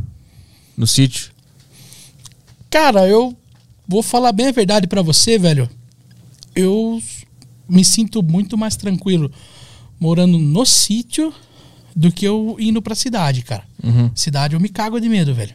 [0.76, 1.30] No sítio?
[2.70, 3.36] Cara, eu
[3.86, 5.68] vou falar bem a verdade pra você, velho.
[6.54, 7.00] Eu
[7.68, 9.30] me sinto muito mais tranquilo
[9.98, 11.32] morando no sítio
[11.94, 13.64] do que eu indo pra cidade, cara.
[13.82, 14.10] Uhum.
[14.14, 15.54] Cidade eu me cago de medo, velho.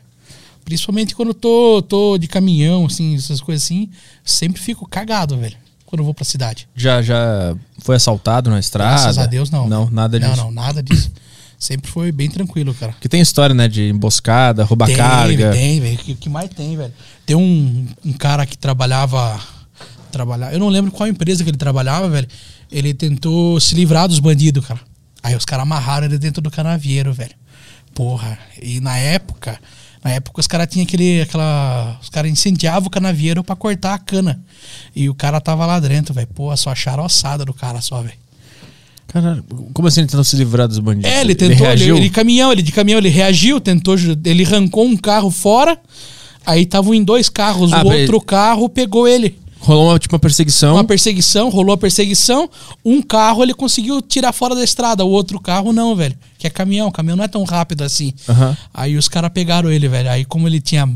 [0.70, 3.89] Principalmente quando eu tô, tô de caminhão, assim, essas coisas assim.
[4.24, 5.57] Sempre fico cagado, velho.
[5.84, 6.70] Quando eu vou pra cidade.
[6.76, 9.01] Já, já foi assaltado na estrada?
[9.01, 9.67] Graças a Deus, não.
[9.67, 10.36] Não, nada disso.
[10.36, 11.11] Não, não, nada disso.
[11.57, 12.91] Sempre foi bem tranquilo, cara.
[12.91, 13.67] Porque tem história, né?
[13.67, 15.51] De emboscada, roubar tem, carga.
[15.51, 15.95] Tem, velho.
[15.95, 16.93] O que, que mais tem, velho?
[17.26, 19.41] Tem um, um cara que trabalhava.
[20.11, 22.28] Trabalhar, eu não lembro qual empresa que ele trabalhava, velho.
[22.72, 24.80] Ele tentou se livrar dos bandidos, cara.
[25.24, 27.34] Aí os caras amarraram ele dentro do canavieiro, velho.
[27.95, 28.38] Porra.
[28.61, 29.59] E na época,
[30.03, 31.21] na época os caras tinham aquele.
[31.21, 31.97] aquela.
[32.01, 34.39] Os caras incendiavam o canavieiro pra cortar a cana.
[34.95, 36.27] E o cara tava lá dentro, velho.
[36.27, 38.17] Pô, só acharam a ossada do cara só, velho.
[39.07, 39.43] Caralho,
[39.73, 41.09] como assim ele tentou se livrar dos bandidos?
[41.09, 41.97] É, ele tentou, ele, reagiu?
[41.97, 45.79] ele caminhão, ele de caminhão, ele reagiu, tentou, ele arrancou um carro fora,
[46.45, 49.35] aí estavam em dois carros, Ah, o outro carro pegou ele.
[49.59, 50.75] Rolou uma, tipo uma perseguição.
[50.75, 52.49] Uma perseguição, rolou a perseguição.
[52.85, 56.15] Um carro ele conseguiu tirar fora da estrada, o outro carro não, velho.
[56.39, 58.13] Que é caminhão, caminhão não é tão rápido assim.
[58.27, 58.57] Aham.
[58.73, 60.09] Aí os caras pegaram ele, velho.
[60.09, 60.89] Aí como ele tinha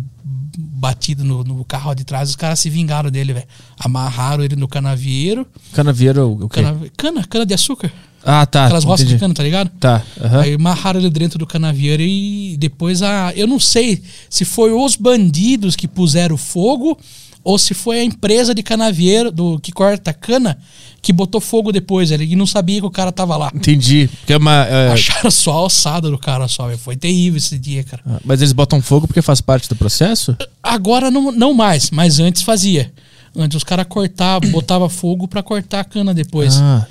[0.58, 3.48] batido no, no carro de trás, os caras se vingaram dele, velho.
[3.78, 5.46] Amarraram ele no canavieiro.
[5.74, 6.64] Canavieiro, o quê?
[6.64, 7.92] Cana, cana, cana de açúcar.
[8.26, 8.66] Ah, tá.
[8.66, 9.70] Aquelas roças de cana, tá ligado?
[9.82, 10.02] Tá.
[10.22, 10.40] aham.
[10.40, 13.34] Aí amarraram ele dentro do canavieiro e depois a.
[13.36, 16.98] Eu não sei se foi os bandidos que puseram fogo
[17.44, 20.58] ou se foi a empresa de canavieiro do que corta cana
[21.04, 22.10] que botou fogo depois.
[22.10, 23.52] Ele não sabia que o cara tava lá.
[23.54, 24.08] Entendi.
[24.08, 26.76] Porque é uma, é, Acharam só a alçada do cara só.
[26.78, 28.02] Foi terrível esse dia, cara.
[28.08, 30.36] ah, Mas eles botam fogo porque faz parte do processo?
[30.64, 32.92] Agora não, não mais, mas antes fazia.
[33.36, 36.58] Antes os caras cortavam, botava fogo pra cortar a cana depois.
[36.58, 36.88] Ah,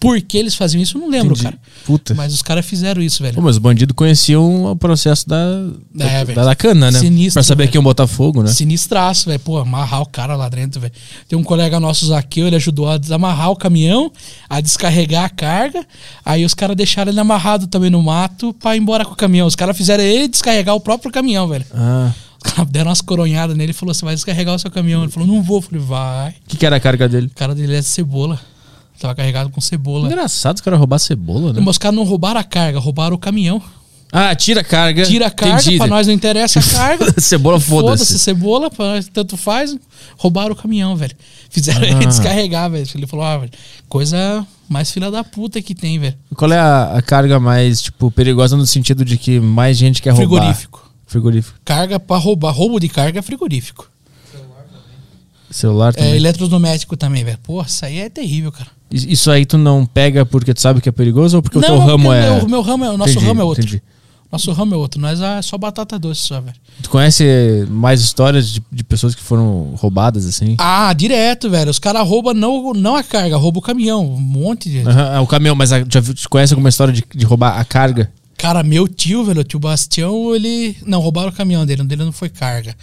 [0.00, 1.42] Por que eles faziam isso, eu não lembro, entendi.
[1.44, 1.58] cara.
[1.84, 2.14] Puta.
[2.14, 3.34] Mas os caras fizeram isso, velho.
[3.34, 5.36] Pô, mas os bandidos conheciam o processo da,
[5.98, 6.98] É, da, da cana, né?
[7.00, 7.72] Sinistro, pra saber velho.
[7.72, 8.50] quem ia botar fogo, né?
[8.52, 9.40] Sinistraço, velho.
[9.40, 10.92] Pô, amarrar o cara lá dentro, velho.
[11.28, 14.12] Tem um colega nosso, Zaqueu, ele ajudou a desamarrar o caminhão,
[14.48, 15.84] a descarregar a carga.
[16.24, 19.46] Aí os caras deixaram ele amarrado também no mato pra ir embora com o caminhão.
[19.48, 21.64] Os caras fizeram ele descarregar o próprio caminhão, velho.
[21.74, 22.12] Ah.
[22.44, 25.02] Os caras deram umas coronhadas nele e falou: Você vai descarregar o seu caminhão?
[25.02, 25.58] Ele falou: Não vou.
[25.58, 26.30] Eu falei: Vai.
[26.30, 27.26] O que, que era a carga dele?
[27.26, 28.38] O cara dele é de cebola.
[28.98, 30.06] Tava carregado com cebola.
[30.06, 31.60] Engraçado os caras roubar cebola, né?
[31.60, 33.62] Mas os caras não roubaram a carga, roubaram o caminhão.
[34.10, 35.04] Ah, tira a carga.
[35.04, 35.76] Tira a carga, Entendi.
[35.76, 37.20] pra nós não interessa a carga.
[37.20, 38.18] Cebola, Foda-se, foda-se.
[38.18, 39.76] cebola, pra nós tanto faz.
[40.16, 41.14] Roubaram o caminhão, velho.
[41.50, 41.90] Fizeram Ah.
[41.90, 42.88] ele descarregar, velho.
[42.94, 43.52] Ele falou, ah, velho,
[43.88, 46.14] coisa mais filha da puta que tem, velho.
[46.34, 50.10] Qual é a, a carga mais, tipo, perigosa no sentido de que mais gente quer
[50.10, 50.26] roubar?
[50.40, 50.90] Frigorífico.
[51.06, 51.58] Frigorífico.
[51.64, 52.50] Carga pra roubar.
[52.52, 53.90] Roubo de carga é frigorífico.
[55.50, 56.12] Celular também.
[56.12, 57.38] É eletrodoméstico também, velho.
[57.42, 58.70] Pô, isso aí é terrível, cara.
[58.90, 61.68] Isso aí tu não pega porque tu sabe que é perigoso ou porque o não,
[61.68, 62.30] teu não, ramo porque é.
[62.42, 62.90] O meu ramo é.
[62.90, 63.62] O nosso Entendi, ramo é outro.
[63.64, 63.82] entendi.
[64.30, 65.00] Nosso ramo é outro.
[65.00, 66.56] Nós é só batata doce só, velho.
[66.82, 70.54] Tu conhece mais histórias de, de pessoas que foram roubadas assim?
[70.58, 71.70] Ah, direto, velho.
[71.70, 74.04] Os caras roubam não, não a carga, roubam o caminhão.
[74.06, 74.78] Um monte de.
[74.80, 78.10] É o caminhão, mas a- já conhece alguma história de, de roubar a carga?
[78.36, 80.76] Cara, meu tio, velho, o tio Bastião, ele.
[80.86, 82.74] Não, roubaram o caminhão dele, o dele não foi carga.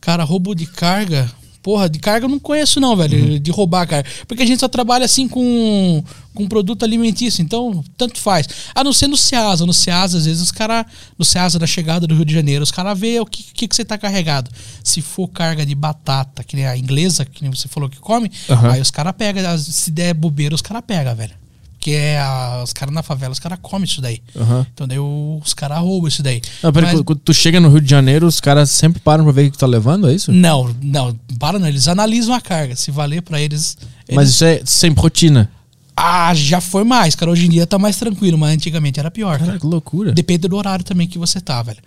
[0.00, 1.28] Cara, roubo de carga.
[1.62, 3.38] Porra, de carga eu não conheço, não, velho.
[3.38, 4.08] De roubar carga.
[4.26, 6.02] Porque a gente só trabalha assim com,
[6.34, 8.48] com produto alimentício, então tanto faz.
[8.74, 9.64] A não ser no Ceasa.
[9.64, 10.84] No Ceasa, às vezes, os caras.
[11.16, 13.76] No Ceasa da chegada do Rio de Janeiro, os caras vê o que, que, que
[13.76, 14.50] você tá carregado.
[14.82, 18.30] Se for carga de batata, que nem a inglesa, que nem você falou que come,
[18.50, 18.72] Aham.
[18.72, 19.56] aí os caras pegam.
[19.58, 21.41] Se der bobeira, os caras pegam, velho.
[21.82, 24.22] Porque é a- os caras na favela, os caras comem isso daí.
[24.36, 24.64] Aham.
[24.72, 26.40] Então daí os caras roubam isso daí.
[26.62, 29.32] Não, peraí, Mas- quando- tu chega no Rio de Janeiro, os caras sempre param pra
[29.32, 30.30] ver o que tu tá levando, é isso?
[30.30, 31.66] não, não, para não.
[31.66, 32.76] Eles analisam a carga.
[32.76, 33.76] Se valer pra eles.
[34.12, 35.50] Mas eles- isso é sempre rotina.
[35.96, 37.32] Ah, já foi mais, cara.
[37.32, 39.46] Hoje em dia tá mais tranquilo, mas antigamente era pior, cara.
[39.46, 40.12] Cara, que loucura.
[40.12, 41.78] Depende do horário também que você tá, velho.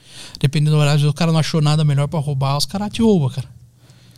[0.42, 3.02] Dependendo do horário, se o cara não achou nada melhor pra roubar, os caras te
[3.02, 3.48] roubam, cara.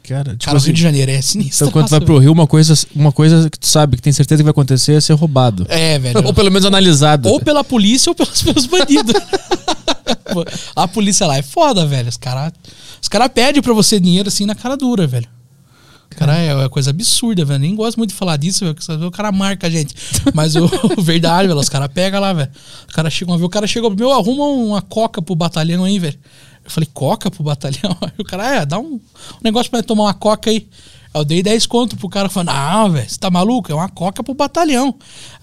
[0.08, 1.68] Cara, tipo Cara, o assim, Rio de Janeiro é sinistro.
[1.68, 4.42] então quando vai pro Rio, uma coisa, uma coisa que tu sabe, que tem certeza
[4.42, 5.66] que vai acontecer é ser roubado.
[5.68, 6.26] É, velho.
[6.26, 7.28] Ou pelo menos analisado.
[7.28, 9.14] Ou pela polícia ou pelos, pelos bandidos.
[10.76, 12.08] A polícia lá é foda, velho.
[12.08, 12.54] Os caras
[13.02, 15.28] os cara pedem pra você dinheiro assim na cara dura, velho.
[16.12, 17.60] Cara, é uma coisa absurda, velho.
[17.60, 19.08] Nem gosto muito de falar disso, velho.
[19.08, 19.94] O cara marca a gente.
[20.34, 22.50] Mas o verdade, velho, os caras pegam lá, velho.
[22.88, 23.36] Os caras chegam.
[23.36, 26.18] O cara chegou, meu, arruma uma coca pro batalhão aí, velho.
[26.68, 27.96] Eu falei, coca pro batalhão?
[28.04, 29.00] Aí o cara, é, dá um, um
[29.42, 30.68] negócio pra tomar uma coca aí.
[31.14, 33.72] Aí eu dei 10 conto pro cara, falando, não, velho, você tá maluco?
[33.72, 34.94] É uma coca pro batalhão.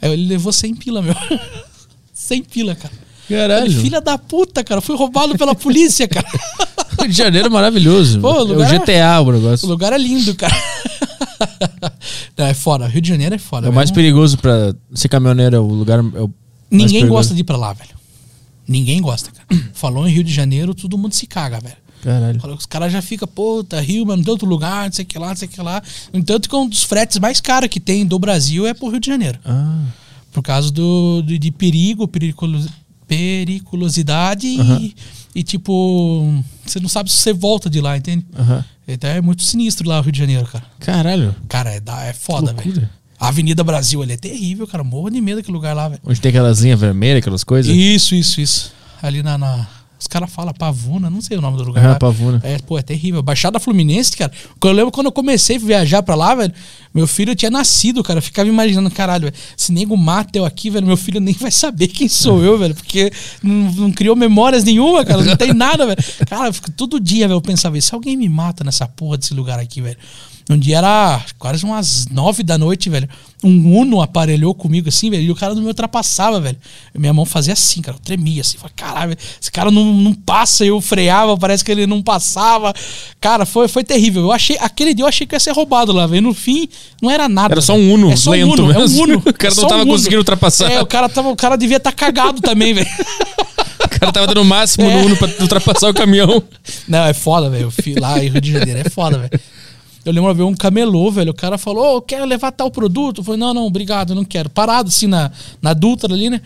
[0.03, 1.17] Aí ele levou 100 pila, meu.
[2.13, 2.93] 100 pila, cara.
[3.27, 3.67] Caralho.
[3.71, 4.83] Falei, Filha da puta, cara.
[4.83, 6.27] Fui roubado pela polícia, cara.
[7.01, 8.21] Rio de Janeiro é maravilhoso.
[8.21, 9.67] Pô, o é o lugar é- GTA o O negócio.
[9.67, 10.55] lugar é lindo, cara.
[12.37, 12.87] Não, é foda.
[12.87, 13.67] Rio de Janeiro é foda.
[13.67, 16.01] É o mais perigoso pra ser caminhoneiro, é o lugar.
[16.01, 16.31] É o
[16.71, 17.91] Ninguém gosta de ir pra lá, velho.
[18.67, 19.47] Ninguém gosta, cara.
[19.75, 21.77] Falou em Rio de Janeiro, todo mundo se caga, velho.
[22.03, 22.39] Caralho.
[22.41, 25.09] Fala, Os caras já ficam, puta, Rio, mas não tem outro lugar, não sei o
[25.09, 25.83] que lá, não sei o que lá.
[26.13, 29.01] No entanto, que um dos fretes mais caros que tem do Brasil é pro Rio
[29.01, 29.39] de Janeiro.
[29.45, 29.85] Ah,
[30.33, 32.67] Por causa do, de, de perigo, periculo-
[33.07, 34.95] periculosidade e,
[35.35, 38.27] e, tipo, você não sabe se você volta de lá, entende?
[38.87, 40.65] Então é muito sinistro lá o Rio de Janeiro, cara.
[40.81, 41.35] Caralho.
[41.49, 42.89] Cara, é, é foda, velho.
[43.19, 44.83] A Avenida Brasil ali é terrível, cara.
[44.85, 46.01] Morro de medo daquele lugar lá, velho.
[46.05, 47.75] Onde tem aquelas linhas vermelhas, aquelas coisas.
[47.75, 48.73] Isso, isso, isso.
[49.03, 49.39] Ali na.
[49.39, 49.67] na-
[49.99, 51.83] Os caras falam Pavuna, não sei o nome do lugar.
[51.91, 51.95] Lá.
[51.95, 52.39] Pavuna.
[52.45, 53.23] É, pô, é terrível.
[53.23, 54.31] Baixada Fluminense, cara.
[54.63, 56.53] Eu lembro quando eu comecei a viajar pra lá, velho.
[56.95, 58.19] Meu filho tinha nascido, cara.
[58.19, 61.51] Eu ficava imaginando, caralho, velho, se nego mata eu aqui, velho, meu filho nem vai
[61.51, 62.75] saber quem sou eu, velho.
[62.75, 63.11] Porque
[63.43, 65.23] não, não criou memórias nenhuma, cara.
[65.25, 65.99] Não tem nada, velho.
[66.29, 69.35] Cara, eu fico- todo dia, velho, eu pensava, se alguém me mata nessa porra desse
[69.35, 69.97] lugar aqui, velho.
[70.51, 73.09] Um dia era quase umas nove da noite, velho.
[73.43, 76.59] um Uno aparelhou comigo assim, velho, e o cara não me ultrapassava, velho.
[76.95, 80.63] Minha mão fazia assim, cara, eu tremia assim, falei, caralho, esse cara não, não passa,
[80.63, 82.75] eu freava, parece que ele não passava.
[83.23, 84.21] Cara, foi, foi terrível.
[84.23, 86.21] Eu achei, aquele dia eu achei que ia ser roubado lá, velho.
[86.21, 86.69] No fim,
[87.03, 87.55] não era nada.
[87.55, 89.03] Era só um Uno é só lento um Uno, é um mesmo.
[89.03, 89.23] Uno.
[89.27, 90.71] O cara É não tava um conseguindo ultrapassar.
[90.71, 92.89] É, o cara, tava, o cara devia estar cagado também, velho.
[93.85, 94.95] O cara tava dando o máximo É.
[94.97, 96.43] no Uno pra ultrapassar o caminhão.
[96.89, 97.73] Não, é foda, velho.
[98.01, 99.41] Lá em Rio de Janeiro, é foda, velho.
[100.05, 101.31] Eu lembro uma vez um camelô, velho.
[101.31, 103.21] O cara falou, ô, eu quero levar tal produto.
[103.21, 104.51] Eu falei, não, não, obrigado, não quero.
[104.51, 105.31] Parado assim na,
[105.63, 106.41] na Dutra ali, né?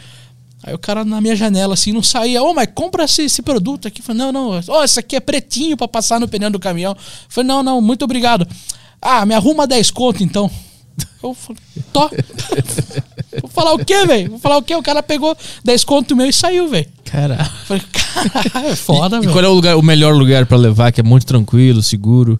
[0.63, 2.43] Aí o cara na minha janela, assim, não saía.
[2.43, 4.01] Ô, mas compra esse, esse produto aqui.
[4.01, 4.61] Eu falei, não, não.
[4.69, 6.93] Ó, esse aqui é pretinho pra passar no pneu do caminhão.
[6.93, 6.99] Eu
[7.29, 8.47] falei, não, não, muito obrigado.
[9.01, 10.51] Ah, me arruma 10 conto, então.
[11.23, 11.61] Eu falei,
[11.93, 12.09] tô.
[13.41, 14.31] Vou falar o quê, velho?
[14.31, 14.75] Vou falar o quê?
[14.75, 16.87] O cara pegou 10 conto meu e saiu, velho.
[17.05, 17.45] Caralho.
[17.67, 19.33] Falei, caralho, é foda, E velho.
[19.33, 22.39] qual é o, lugar, o melhor lugar pra levar, que é muito tranquilo, seguro?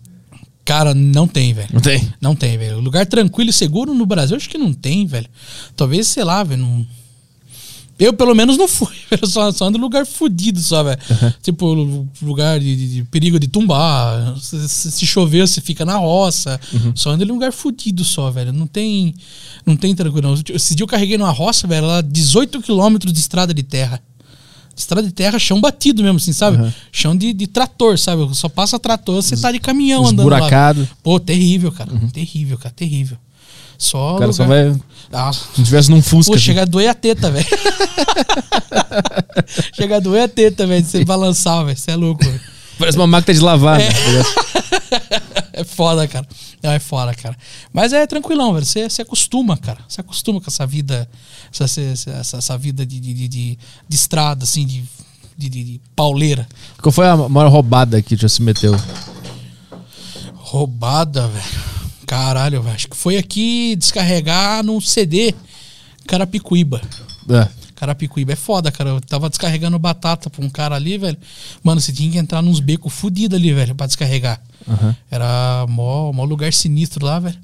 [0.65, 1.69] Cara, não tem, velho.
[1.73, 2.13] Não tem?
[2.21, 2.79] Não tem, velho.
[2.81, 5.27] Lugar tranquilo e seguro no Brasil, acho que não tem, velho.
[5.75, 6.61] Talvez, sei lá, velho.
[6.63, 6.87] Não...
[7.99, 8.95] Eu, pelo menos, não fui.
[9.11, 10.99] Eu só, só ando em lugar fudido só, velho.
[11.43, 14.37] Tipo, lu- lugar de, de- de perigo de tumbar.
[14.41, 16.61] Se, se- chover, você fica na roça.
[16.95, 18.53] Só ando em lugar fudido só, velho.
[18.53, 19.15] Não tem,
[19.67, 20.41] não tem tranquilo, não.
[20.55, 24.01] Esse dia eu carreguei numa roça, velho, lá 18 quilômetros de estrada de terra.
[24.77, 26.73] Estrada de terra, chão batido mesmo, assim, sabe?
[26.93, 28.33] Chão de, de trator, sabe?
[28.37, 30.49] Só passa trator, você tá de caminhão andando lá.
[31.03, 31.91] Pô, terrível, cara.
[32.13, 32.73] Terrível, cara.
[32.77, 33.19] Terrível.
[33.79, 34.17] Só.
[34.17, 34.81] O cara só lugar- vai.
[35.13, 36.33] Ah, Se tivesse num Fusca.
[36.33, 36.45] pô, assim.
[36.45, 37.47] chega a doer a teta, velho.
[39.75, 41.77] chega a doer a teta, velho, de você balançar, velho.
[41.79, 42.41] Você é louco, velho.
[42.79, 43.81] Parece uma máquina de lavar.
[43.81, 43.89] É.
[43.89, 43.93] né?
[45.53, 46.25] É foda, cara.
[46.63, 47.37] Não, é foda, cara.
[47.73, 48.65] Mas é tranquilão, velho.
[48.65, 49.81] Você se acostuma, cara.
[49.89, 51.09] Você acostuma com essa vida.
[51.53, 53.59] Essa, essa, essa- vida de, de, de, de-
[53.91, 54.85] estrada, assim, de,
[55.37, 56.47] de, de- de pauleira.
[56.81, 58.73] Qual foi a maior roubada que já se meteu?
[60.37, 61.78] Roubada, velho.
[62.09, 62.75] Caralho, velho.
[62.75, 65.35] Acho que foi aqui descarregar num CD
[66.07, 66.81] Carapicuíba.
[67.29, 67.47] É.
[67.77, 68.91] Carapicuíba é foda, cara.
[68.91, 71.19] Eu tava descarregando batata pra um cara ali, velho.
[71.63, 74.41] Mano, você tinha que entrar nos becos fudidos ali, velho, pra descarregar.
[74.67, 74.97] Aham.
[75.11, 77.39] Era mó, mó lugar sinistro lá, velho.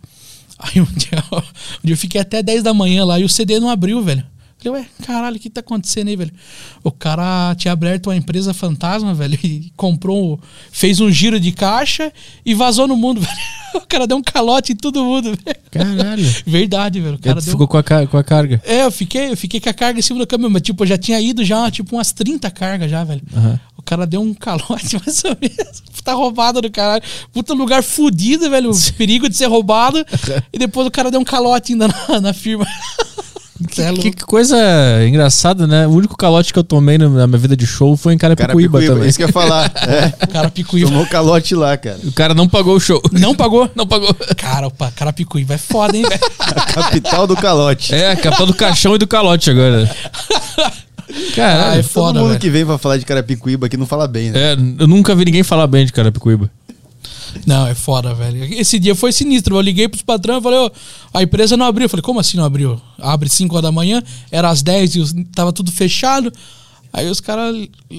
[0.58, 3.60] Aí um dia, um dia eu fiquei até 10 da manhã lá e o CD
[3.60, 4.24] não abriu, velho.
[4.64, 6.32] Falei, ué, caralho, o que tá acontecendo aí, velho?
[6.82, 10.40] O cara tinha aberto uma empresa fantasma, velho, e comprou,
[10.72, 12.10] fez um giro de caixa
[12.44, 13.32] e vazou no mundo, velho.
[13.74, 15.58] O cara deu um calote em todo mundo, velho.
[15.70, 16.24] Caralho.
[16.46, 17.16] Verdade, velho.
[17.16, 18.62] O cara deu ficou com a, com a carga.
[18.64, 20.86] é, eu fiquei, eu fiquei com a carga em cima do caminhão, mas tipo, eu
[20.86, 23.22] já tinha ido já, tipo, umas 30 cargas já, velho.
[23.36, 23.60] Aham.
[23.76, 25.82] O cara deu um calote, mais ou menos.
[26.02, 27.02] Tá roubado do caralho.
[27.32, 28.70] Puta lugar fudido, velho.
[28.96, 30.04] Perigo de ser roubado.
[30.52, 32.66] e depois o cara deu um calote ainda na, na firma.
[33.78, 34.56] É Que, que coisa
[35.06, 35.86] engraçada, né?
[35.86, 38.94] O único calote que eu tomei na minha vida de show foi em Carapicuíba Carapicuíba,
[38.94, 39.08] também.
[39.08, 39.70] isso que eu ia falar.
[39.86, 40.88] É, O cara picuíba.
[40.90, 41.98] tomou calote lá, cara.
[42.04, 43.00] O cara não pagou o show.
[43.12, 43.70] Não pagou?
[43.76, 44.12] Não pagou.
[44.36, 46.20] Cara, opa, cara picuíba é foda, hein, velho.
[46.40, 47.94] A capital do calote.
[47.94, 49.88] É, a capital do caixão e do calote agora.
[50.58, 50.72] Ah,
[51.36, 51.80] Caralho.
[51.80, 52.40] é foda, Todo mundo velho.
[52.40, 54.52] que vem pra falar de Carapicuíba aqui não fala bem, né?
[54.52, 56.50] É, eu nunca vi ninguém falar bem de Carapicuíba.
[57.46, 58.44] Não, é foda, velho.
[58.54, 59.56] Esse dia foi sinistro.
[59.56, 60.70] Eu liguei pros patrões e falei, ô,
[61.12, 61.86] a empresa não abriu.
[61.86, 62.80] Eu falei, como assim não abriu?
[62.98, 66.32] Abre 5 horas da manhã, era às 10 e tava tudo fechado.
[66.92, 67.56] Aí os caras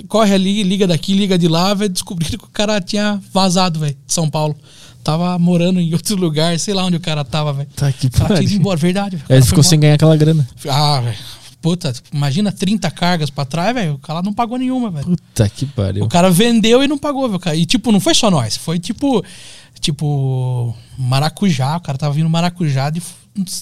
[0.08, 3.96] corre ali, liga daqui, liga de lá, velho, descobriram que o cara tinha vazado, velho,
[4.08, 4.56] de São Paulo.
[5.04, 7.70] Tava morando em outro lugar, sei lá onde o cara tava, velho.
[7.76, 8.50] Tá que pariu.
[8.50, 9.18] embora, verdade.
[9.30, 10.48] Aí ele ficou sem ganhar aquela grana.
[10.68, 11.18] Ah, velho.
[11.66, 13.96] Puta, imagina 30 cargas pra trás, velho.
[13.96, 15.04] O cara não pagou nenhuma, velho.
[15.04, 16.06] Puta que pariu.
[16.06, 17.60] O cara vendeu e não pagou, velho.
[17.60, 18.56] E tipo, não foi só nós.
[18.56, 19.26] Foi tipo.
[19.80, 20.78] Tipo.
[20.96, 21.78] Maracujá.
[21.78, 23.02] O cara tava vindo maracujá de.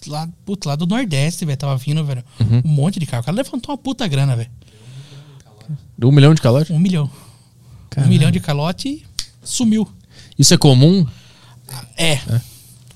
[0.05, 1.57] Lá, puta, lá do Nordeste, velho.
[1.57, 2.21] Tava vindo, velho.
[2.41, 2.61] Uhum.
[2.65, 3.21] Um monte de carro.
[3.21, 4.51] O cara levantou uma puta grana, velho.
[6.03, 6.73] Um milhão de calote?
[6.73, 7.09] Um milhão.
[7.89, 8.11] Caralho.
[8.11, 9.05] Um milhão de calote e
[9.41, 9.87] sumiu.
[10.37, 11.07] Isso é comum?
[11.95, 12.19] É.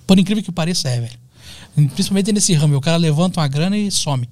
[0.05, 1.17] Por incrível que pareça, é, velho.
[1.93, 2.75] Principalmente nesse ramo.
[2.75, 4.27] O cara levanta uma grana e some.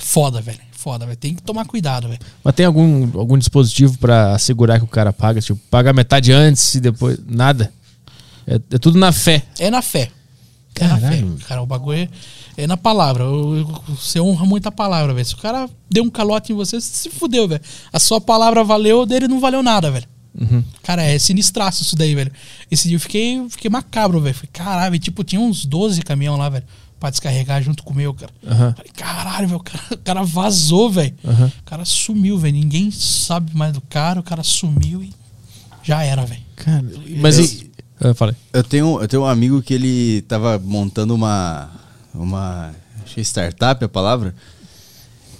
[0.00, 0.58] Foda, velho.
[0.72, 1.16] Foda, velho.
[1.16, 2.20] Tem que tomar cuidado, velho.
[2.42, 5.40] Mas tem algum, algum dispositivo pra assegurar que o cara paga?
[5.40, 7.18] Tipo, paga metade antes e depois.
[7.26, 7.72] Nada.
[8.46, 9.44] É, é tudo na fé.
[9.58, 10.10] É na fé.
[10.80, 11.08] É na fé.
[11.08, 11.38] Caralho.
[11.46, 12.08] Cara, o bagulho é,
[12.56, 13.24] é na palavra.
[13.88, 15.26] Você honra muito a palavra, velho.
[15.26, 17.60] Se o cara deu um calote em você, você se fudeu, velho.
[17.92, 20.06] A sua palavra valeu, dele não valeu nada, velho.
[20.40, 20.64] Uhum.
[20.82, 22.32] Cara, é sinistraço isso daí, velho.
[22.70, 24.36] Esse dia eu fiquei, fiquei macabro, velho.
[24.52, 26.64] Caralho, tipo, tinha uns 12 caminhão lá, velho,
[27.00, 28.30] pra descarregar junto com o meu, cara.
[28.46, 28.74] Aham.
[28.76, 31.14] Falei, caralho, o cara, o cara vazou, velho.
[31.26, 31.46] Aham.
[31.60, 32.54] O cara sumiu, velho.
[32.54, 35.10] Ninguém sabe mais do cara, o cara sumiu e
[35.82, 36.42] já era, velho.
[36.56, 36.84] Cara,
[37.20, 37.70] mas Eu- e.
[38.02, 38.34] Eu falei.
[38.52, 41.70] Eu tenho, eu tenho um amigo que ele tava montando uma.
[42.14, 42.74] Uma.
[43.06, 44.34] Que é startup a palavra.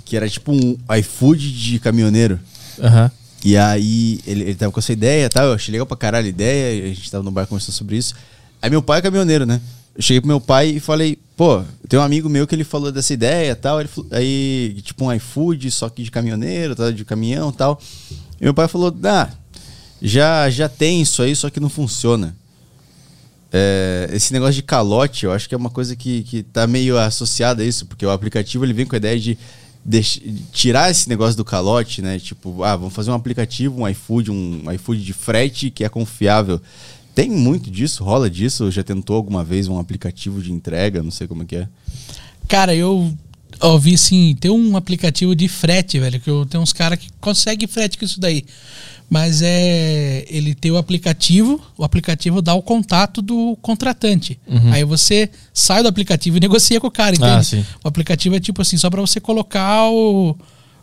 [0.04, 2.40] Que era tipo um iFood de caminhoneiro.
[2.82, 3.10] Aham.
[3.44, 5.46] E aí ele, ele tava com essa ideia e tal.
[5.46, 6.84] Eu achei legal pra caralho a ideia.
[6.84, 8.14] A gente tava no bar conversando sobre isso.
[8.60, 9.60] Aí meu pai é caminhoneiro, né?
[9.96, 12.92] eu cheguei pro meu pai e falei, pô, tem um amigo meu que ele falou
[12.92, 13.80] dessa ideia tal.
[13.80, 17.80] Ele, aí, tipo, um iFood, só que de caminhoneiro, tá, de caminhão tal.
[18.38, 19.26] E meu pai falou, ah,
[20.02, 22.36] já, já tem isso aí, só que não funciona.
[23.50, 26.98] É, esse negócio de calote, eu acho que é uma coisa que, que tá meio
[26.98, 29.38] associada a isso, porque o aplicativo ele vem com a ideia de
[30.52, 32.18] tirar esse negócio do calote, né?
[32.18, 36.60] Tipo, ah, vamos fazer um aplicativo, um iFood, um iFood de frete que é confiável.
[37.14, 38.70] Tem muito disso, rola disso?
[38.70, 41.02] Já tentou alguma vez um aplicativo de entrega?
[41.02, 41.68] Não sei como é que é.
[42.48, 43.12] Cara, eu
[43.60, 47.68] ouvi assim, tem um aplicativo de frete, velho, que eu tenho uns caras que conseguem
[47.68, 48.44] frete com isso daí.
[49.08, 50.24] Mas é.
[50.28, 54.38] Ele tem o aplicativo, o aplicativo dá o contato do contratante.
[54.72, 57.30] Aí você sai do aplicativo e negocia com o cara, entende?
[57.30, 57.64] Ah, sim.
[57.84, 60.36] O aplicativo é tipo assim, só pra você colocar o.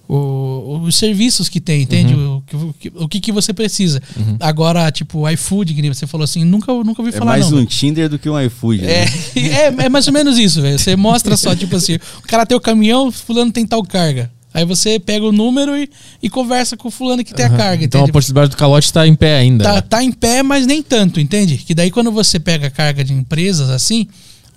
[0.08, 2.14] o- os serviços que tem, entende?
[2.14, 2.38] Uhum.
[2.38, 4.02] O, que- o que, que você precisa.
[4.40, 7.54] Agora, tipo, o iFood, que você falou assim, nunca, nunca ouvi É falar mais não.
[7.54, 7.68] um velho.
[7.68, 8.92] Tinder do que um iFood, né?
[8.94, 9.06] É,
[9.40, 10.78] é, é mais ou menos isso, velho.
[10.80, 14.32] Você mostra só, tipo assim, o cara tem o caminhão, fulano tem tal carga.
[14.54, 15.88] Aí você pega o número e,
[16.24, 18.14] e conversa com o fulano que tem a carga, Então a entende?
[18.14, 19.64] possibilidade do calote tá em pé ainda.
[19.64, 21.58] Tá, tá em pé, mas nem tanto, entende?
[21.58, 24.08] Que daí quando você pega a carga de empresas assim,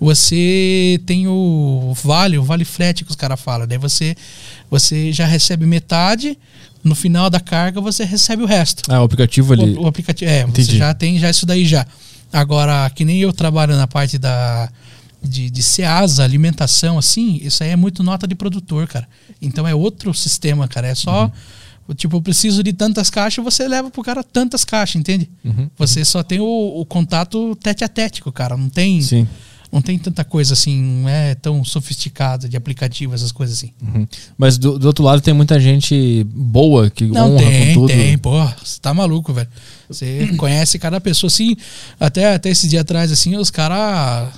[0.01, 3.67] você tem o vale, o vale frete que os caras falam.
[3.67, 4.15] Daí você,
[4.67, 6.35] você já recebe metade,
[6.83, 8.91] no final da carga você recebe o resto.
[8.91, 9.77] Ah, o aplicativo ali.
[9.77, 10.31] O, o aplicativo.
[10.31, 10.71] É, Entendi.
[10.71, 11.85] você já tem já isso daí já.
[12.33, 14.71] Agora, que nem eu trabalho na parte da
[15.21, 19.07] de, de SEASA, alimentação, assim, isso aí é muito nota de produtor, cara.
[19.39, 20.87] Então é outro sistema, cara.
[20.87, 21.31] É só.
[21.95, 25.29] Tipo, eu preciso de tantas caixas, você leva pro cara tantas caixas, entende?
[25.43, 25.69] Uhum.
[25.77, 28.57] Você só tem o, o contato tete a tete com o cara.
[28.57, 28.99] Não tem.
[29.01, 29.27] Sim.
[29.71, 33.71] Não tem tanta coisa assim, não é tão sofisticada de aplicativo, essas coisas assim.
[33.81, 34.05] Uhum.
[34.37, 37.87] Mas do, do outro lado tem muita gente boa que Não, honra tem, com tudo.
[37.87, 38.45] tem, pô.
[38.63, 39.47] Você tá maluco, velho.
[39.87, 41.55] Você conhece cada pessoa, assim.
[41.99, 44.29] Até, até esse dia atrás, assim, os caras.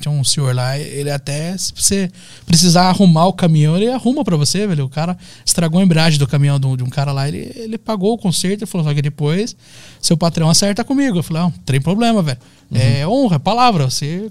[0.00, 2.10] Tinha um senhor lá, ele até, se você
[2.46, 4.86] precisar arrumar o caminhão, ele arruma pra você, velho.
[4.86, 7.76] O cara estragou a embreagem do caminhão de um, de um cara lá, ele, ele
[7.76, 9.54] pagou o conserto e falou, só que depois
[10.00, 11.18] seu patrão acerta comigo.
[11.18, 12.38] Eu falei, não, não tem problema, velho.
[12.72, 13.84] É honra, é palavra.
[13.84, 14.30] Você,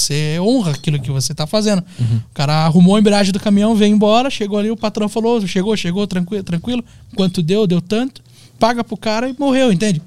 [0.00, 1.82] você honra aquilo que você tá fazendo.
[2.00, 5.76] O cara arrumou a embreagem do caminhão, veio embora, chegou ali, o patrão falou, chegou,
[5.76, 6.84] chegou, tranquilo, tranquilo.
[7.14, 8.22] Quanto deu, deu tanto.
[8.58, 10.00] Paga pro cara e morreu, entende?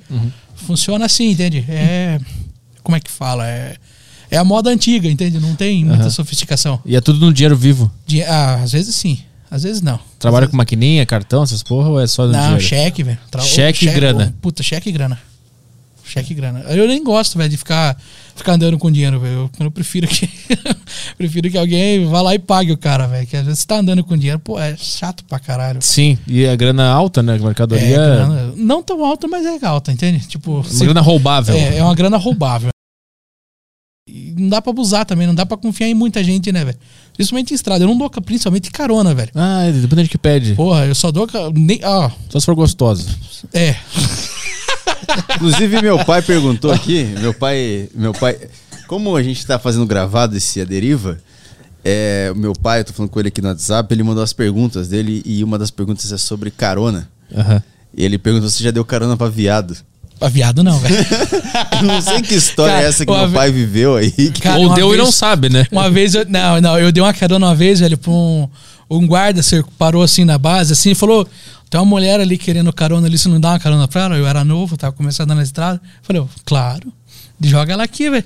[0.56, 1.64] Funciona assim, entende?
[1.70, 2.20] É.
[2.84, 3.48] Como é que fala?
[3.48, 3.76] É,
[4.32, 5.40] é a moda antiga, entende?
[5.40, 6.10] Não tem muita Aham.
[6.10, 6.80] sofisticação.
[6.86, 7.92] E é tudo no dinheiro vivo.
[8.28, 9.20] Ah, às vezes sim,
[9.52, 10.00] às vezes não.
[10.18, 12.62] Trabalha com maquininha, cartão, essas porra, ou é só no Não, dinheiro?
[12.62, 13.18] cheque, velho.
[13.30, 14.34] Tra- Cheque e grana.
[14.42, 15.20] Puta, cheque e grana.
[16.10, 16.60] Cheque e grana.
[16.70, 17.96] Eu nem gosto, velho, de ficar,
[18.36, 19.50] ficar andando com dinheiro, velho.
[19.60, 20.28] Eu, eu prefiro que.
[21.18, 23.28] prefiro que alguém vá lá e pague o cara, velho.
[23.28, 25.80] Que às vezes você tá andando com dinheiro, pô, é chato pra caralho.
[25.82, 27.36] Sim, e a grana alta, né?
[27.36, 27.84] A mercadoria.
[27.86, 30.26] É, grana- não tão alta, mas é alta, entende?
[30.28, 31.56] Tipo, uma se- grana roubável.
[31.56, 32.70] é, é uma grana roubável.
[34.12, 36.78] E não dá pra abusar também, não dá pra confiar em muita gente, né, velho?
[37.14, 37.84] Principalmente em estrada.
[37.84, 39.30] Eu não dou, principalmente carona, velho.
[39.36, 40.56] Ah, depende de que pede.
[40.56, 41.28] Porra, eu só dou.
[41.54, 43.08] Nem, ah, Só se for gostosa.
[43.54, 43.76] é.
[45.36, 48.38] Inclusive, meu pai perguntou aqui, meu pai, meu pai,
[48.88, 51.18] como a gente tá fazendo gravado esse A Deriva,
[51.84, 54.34] é, o meu pai, eu tô falando com ele aqui no WhatsApp, ele mandou as
[54.34, 57.08] perguntas dele e uma das perguntas é sobre carona.
[57.96, 59.76] E ele perguntou se já deu carona pra viado.
[60.20, 60.96] Pra viado não, velho.
[61.80, 64.12] Eu não sei que história Cara, é essa que meu ve- pai viveu aí.
[64.12, 65.66] que- Cara, Ou deu e vez- não sabe, né?
[65.72, 66.26] Uma vez eu.
[66.28, 68.50] Não, não, eu dei uma carona uma vez, velho, pra um,
[68.92, 69.40] um guarda,
[69.78, 71.26] parou assim na base, assim, e falou:
[71.70, 74.18] tem uma mulher ali querendo carona ali, você não dá uma carona pra ela?
[74.18, 75.80] Eu era novo, tava começando na estrada.
[76.02, 76.92] Falei, "Ô, claro,
[77.42, 78.24] joga ela aqui, velho.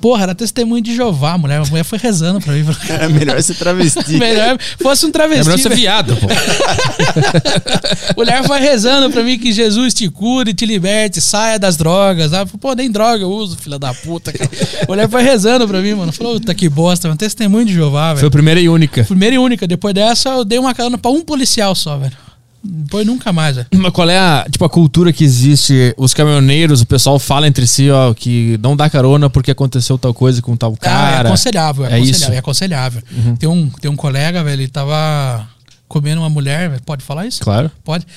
[0.00, 1.60] Porra, era testemunho de Jeová, a mulher.
[1.60, 2.64] A mulher foi rezando pra mim.
[3.00, 4.16] É melhor ser travesti.
[4.18, 5.44] Melhor fosse um É travesti.
[5.44, 6.26] melhor ser viado, pô.
[8.16, 12.32] mulher vai rezando pra mim que Jesus te cure, te liberte, saia das drogas.
[12.32, 14.32] Ah, pô, nem droga eu uso, filha da puta.
[14.32, 14.50] cara.
[14.88, 16.12] mulher vai rezando pra mim, mano.
[16.12, 17.16] Falou, puta que bosta, mano.
[17.16, 18.28] Testemunho de Jeová, Foi velho.
[18.28, 19.04] a primeira e única.
[19.04, 19.66] Primeira e única.
[19.66, 22.23] Depois dessa, eu dei uma carona pra um policial só, velho.
[22.64, 23.68] Depois nunca mais, velho.
[23.74, 25.94] Mas qual é a, tipo, a cultura que existe?
[25.98, 30.14] Os caminhoneiros, o pessoal fala entre si, ó, que não dá carona porque aconteceu tal
[30.14, 31.28] coisa com tal Ah, é cara.
[31.28, 32.10] aconselhável, é, É aconselhável.
[32.16, 32.28] isso.
[32.28, 32.34] Uhum.
[32.34, 33.02] É aconselhável.
[33.38, 35.46] Tem, um, tem um colega, velho, ele tava
[35.88, 36.80] comendo uma mulher.
[36.84, 37.42] Pode falar isso?
[37.42, 37.70] Claro.
[37.84, 38.06] Pode.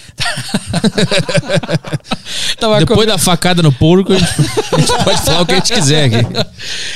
[2.59, 4.31] tava Depois da facada no porco, a gente,
[4.73, 6.17] a gente pode falar o que a gente quiser aqui.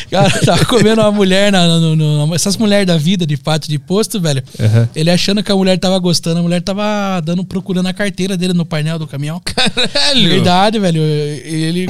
[0.10, 3.78] Cara, tava comendo uma mulher, na, no- no- essas mulheres da vida de pato de
[3.78, 4.44] posto, velho.
[4.60, 4.90] Aham.
[4.96, 8.54] Ele achando que a mulher tava gostando, a mulher tava dando, procurando a carteira dele
[8.54, 9.42] no painel do caminhão.
[9.44, 10.30] Caralho!
[10.30, 11.02] Verdade, velho.
[11.02, 11.88] Ele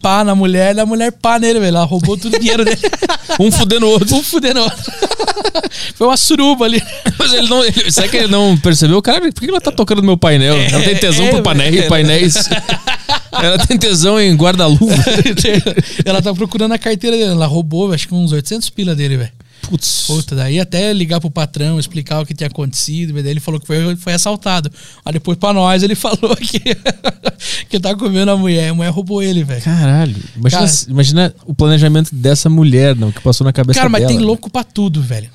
[0.00, 1.76] pá na mulher, e a mulher pá nele, velho.
[1.76, 2.80] Ela roubou todo o dinheiro dele.
[3.38, 4.16] Um fudendo o outro.
[4.16, 4.92] um fudendo o outro.
[5.94, 6.82] Foi uma suruba ali.
[7.16, 7.64] Mas ele não.
[7.64, 9.00] Ele, será que ele não percebeu?
[9.00, 10.56] Cara, por que ela tá tocando no meu painel?
[10.56, 11.88] ela tem tesão é, por panéis, velho.
[11.88, 12.34] painéis.
[13.32, 14.94] Ela tem tesão em guarda-luva.
[16.04, 17.30] ela tá procurando a carteira dele.
[17.30, 19.32] Ela roubou, acho que uns 800 pila dele, velho.
[19.62, 20.04] Putz.
[20.06, 23.66] Puta, daí até ligar pro patrão, explicar o que tinha acontecido, daí ele falou que
[23.66, 24.70] foi, foi assaltado.
[25.04, 26.60] Aí depois pra nós ele falou que,
[27.68, 29.62] que tá comendo a mulher, a mulher roubou ele, velho.
[29.62, 30.16] Caralho.
[30.36, 34.12] Imagina, Cara- imagina o planejamento dessa mulher, não, que passou na cabeça Cara, mas dela.
[34.12, 35.30] tem louco pra tudo, velho.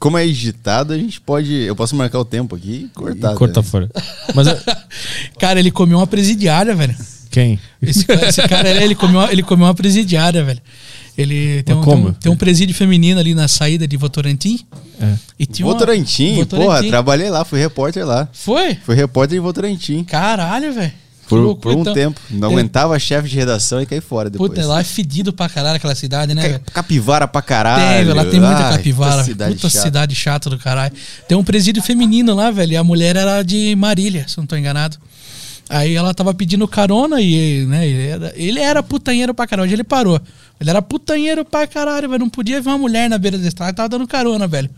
[0.00, 1.52] Como é agitado, a gente pode.
[1.52, 3.34] Eu posso marcar o tempo aqui e cortar.
[3.34, 3.66] E corta né?
[3.66, 3.88] fora.
[4.34, 4.58] Mas é-
[5.38, 6.96] Cara, ele comeu uma presidiária, velho.
[7.30, 7.60] quem?
[7.82, 10.60] Esse, cara- esse cara, ele comeu, uma- ele comeu uma presidiária, velho.
[11.18, 12.12] Ele tem Mas um, tem, como?
[12.14, 14.60] tem um presídio feminino ali na saída de Votorantim.
[14.98, 15.14] É.
[15.38, 16.66] E tinha uma- Votorantim, Votorantim.
[16.66, 18.26] porra, trabalhei lá, fui repórter lá.
[18.32, 18.74] Foi?
[18.76, 20.02] Fui repórter em Votorantim.
[20.04, 20.92] Caralho, velho.
[21.30, 21.94] Por, loucura, por um então.
[21.94, 22.20] tempo.
[22.30, 24.50] Não Tem- aguentava chefe de redação e caí fora depois.
[24.50, 26.60] Puta, lá é fedido pra caralho aquela cidade, né, Ca-?
[26.74, 28.06] Capivara pra caralho.
[28.06, 29.12] Tem, lá tem muita Ai, capivara.
[29.12, 29.84] puta cidade Puta chata.
[29.84, 30.92] cidade chata do caralho.
[31.28, 32.72] Tem um presídio feminino lá, velho.
[32.72, 34.96] E a mulher era de Marília, se não tô enganado.
[35.68, 39.66] Aí ela tava pedindo carona e, né, ele era, ele era putanheiro pra caralho.
[39.66, 40.20] Hoje ele parou.
[40.60, 42.18] Ele era putanheiro pra caralho, velho.
[42.20, 44.68] Não podia ver uma mulher na beira da estrada, tava dando carona, velho.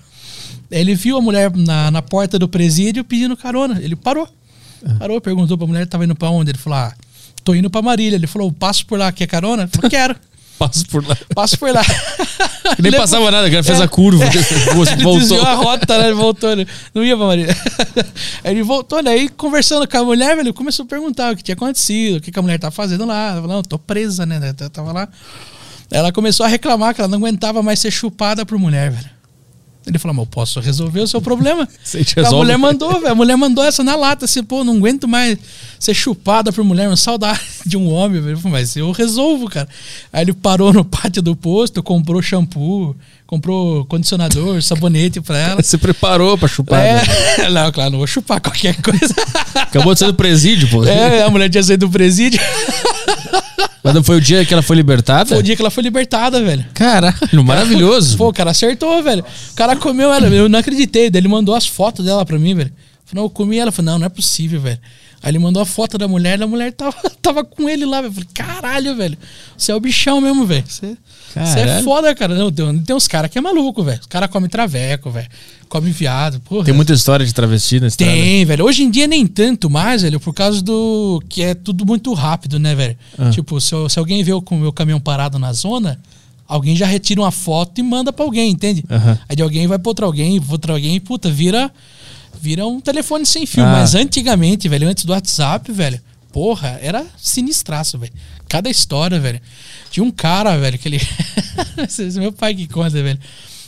[0.70, 3.81] Ele viu a mulher na, na porta do presídio pedindo carona.
[3.83, 4.29] Ele parou.
[4.99, 6.51] Parou, perguntou pra mulher, tava indo pra onde?
[6.51, 6.93] Ele falou, ah,
[7.45, 8.17] tô indo pra Marília.
[8.17, 9.63] Ele falou, passo por lá, quer carona?
[9.65, 10.17] Ele falou, quero.
[10.59, 11.17] Passo por lá.
[11.35, 11.83] Passo por lá.
[12.79, 13.83] Nem passava nada, o cara fez É.
[13.83, 14.25] a curva.
[14.77, 15.43] Você ele voltou.
[15.43, 16.05] a rota, né?
[16.07, 16.55] Ele voltou.
[16.55, 16.67] Né?
[16.95, 17.57] Não ia pra Marília.
[18.45, 19.11] Aí ele voltou, né?
[19.11, 22.31] Aí conversando com a mulher, velho, começou a perguntar o que tinha acontecido, o que,
[22.31, 23.31] que a mulher tá fazendo lá.
[23.33, 24.55] Ela falou, não, tô presa, né?
[24.61, 25.09] Eu tava lá.
[25.91, 29.11] Ela começou a reclamar que ela não aguentava mais ser chupada por mulher, velho.
[29.87, 31.69] Ele falou, mas eu posso resolver o seu problema.
[32.27, 33.09] A mulher mandou, velho.
[33.13, 35.37] A mulher mandou essa na lata, assim, pô, não aguento mais
[35.79, 38.41] ser chupada por mulher, saudade de um homem, velho.
[38.45, 39.69] Mas eu resolvo, cara.
[40.13, 42.95] Aí ele parou no pátio do posto, comprou shampoo,
[43.27, 45.63] comprou condicionador, sabonete pra ela.
[45.63, 46.81] Você preparou pra chupar.
[46.81, 47.03] né?
[47.39, 49.15] É, não, claro, não vou chupar qualquer coisa.
[49.55, 50.85] Acabou de ser do presídio, pô.
[50.85, 52.41] É, a mulher tinha saído do presídio.
[53.83, 55.31] Mas não foi o dia que ela foi libertada?
[55.31, 56.65] Foi o dia que ela foi libertada, velho.
[56.73, 58.17] Caralho, maravilhoso.
[58.17, 59.25] Pô, o cara acertou, velho.
[59.51, 61.11] O cara comeu ela, eu não acreditei.
[61.11, 62.73] Daí ele mandou as fotos dela pra mim, velho.
[63.13, 63.69] Não, eu comi ela.
[63.69, 64.79] Eu Falei, não, não é possível, velho.
[65.23, 68.01] Aí ele mandou a foto da mulher e a mulher tava, tava com ele lá,
[68.01, 68.11] velho.
[68.11, 69.19] Eu Falei, caralho, velho.
[69.57, 70.65] Você é o bichão mesmo, velho.
[70.66, 70.97] Você
[71.32, 71.85] você é Caralho.
[71.85, 72.35] foda, cara.
[72.35, 74.01] Não, tem, tem uns caras que é maluco, velho.
[74.01, 75.28] Os caras comem traveco, velho.
[75.69, 76.40] Come viado.
[76.40, 76.65] Porra.
[76.65, 78.12] Tem muita história de travesti na estrada.
[78.12, 78.65] Tem, velho.
[78.65, 81.23] Hoje em dia nem tanto mais, velho, por causa do.
[81.28, 82.97] que é tudo muito rápido, né, velho?
[83.19, 83.31] Ah.
[83.31, 85.99] Tipo, se, se alguém vê o com o meu caminhão parado na zona,
[86.47, 88.85] alguém já retira uma foto e manda pra alguém, entende?
[88.90, 89.19] Aham.
[89.27, 91.73] Aí de alguém vai pra outro alguém, pra outro alguém, e, puta, vira.
[92.41, 93.65] Vira um telefone sem fio.
[93.65, 93.73] Ah.
[93.73, 96.01] Mas antigamente, velho, antes do WhatsApp, velho,
[96.33, 98.13] porra, era sinistraço, velho.
[98.49, 99.41] Cada história, velho.
[99.91, 101.01] Tinha um cara, velho, que ele.
[101.77, 103.19] É meu pai que conta, velho.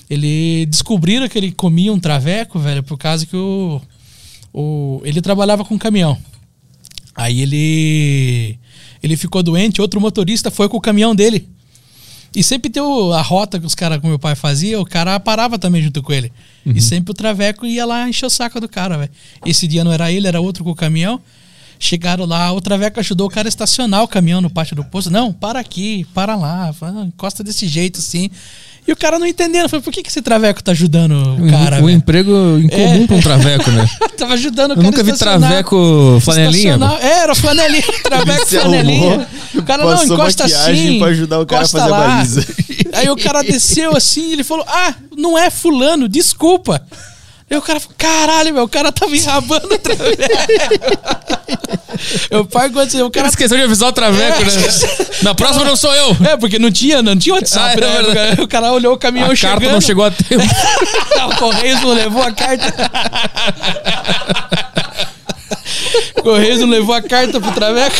[0.09, 3.81] Ele descobriram que ele comia um traveco, velho, por causa que o.
[4.53, 6.19] o ele trabalhava com caminhão.
[7.15, 8.59] Aí ele.
[9.03, 11.49] Ele ficou doente, outro motorista foi com o caminhão dele.
[12.35, 15.19] E sempre tem o- a rota que os caras, como meu pai fazia, o cara
[15.20, 16.32] parava também junto com ele.
[16.66, 19.11] E sempre o Traveco ia lá encher o saco do cara, velho.
[19.47, 21.20] Esse dia não era ele, era outro com o caminhão.
[21.78, 25.11] Chegaram lá, o Traveco ajudou o cara a estacionar o caminhão no pátio do posto.
[25.11, 26.73] Não, para aqui, para lá,
[27.06, 28.31] encosta desse jeito assim.
[28.86, 29.69] E o cara não entendendo.
[29.69, 31.12] Falei, por que, que esse Traveco tá ajudando
[31.43, 31.82] o cara?
[31.82, 33.06] o emprego incomum É.
[33.06, 33.89] pra um traveco, né?
[34.19, 36.78] Tava ajudando o Eu cara nunca a vi traveco flanelinha.
[37.01, 39.11] É, era flanelinha, traveco flanelinha.
[39.12, 40.98] arrumou, O cara não encosta assim.
[40.98, 42.47] pra ajudar o cara a fazer a baliza.
[42.93, 46.82] Aí o cara desceu assim, ele falou: Ah, não é fulano, desculpa.
[47.55, 50.22] Aí o cara falou, caralho, meu, o cara tava enrabando o traveco.
[52.31, 54.44] Meu pai, quando você- o cara esqueceu de avisar o traveco, É.
[54.44, 54.52] né?
[55.22, 56.16] Na próxima não sou eu.
[56.28, 58.43] É, porque não tinha, não tinha WhatsApp, Ah, é né?
[58.43, 59.60] O cara olhou o caminhão A chegando.
[59.60, 60.43] carta não chegou a tempo.
[61.32, 62.90] o Correios não levou a carta.
[66.22, 67.97] Correios não levou a carta pro Traveco.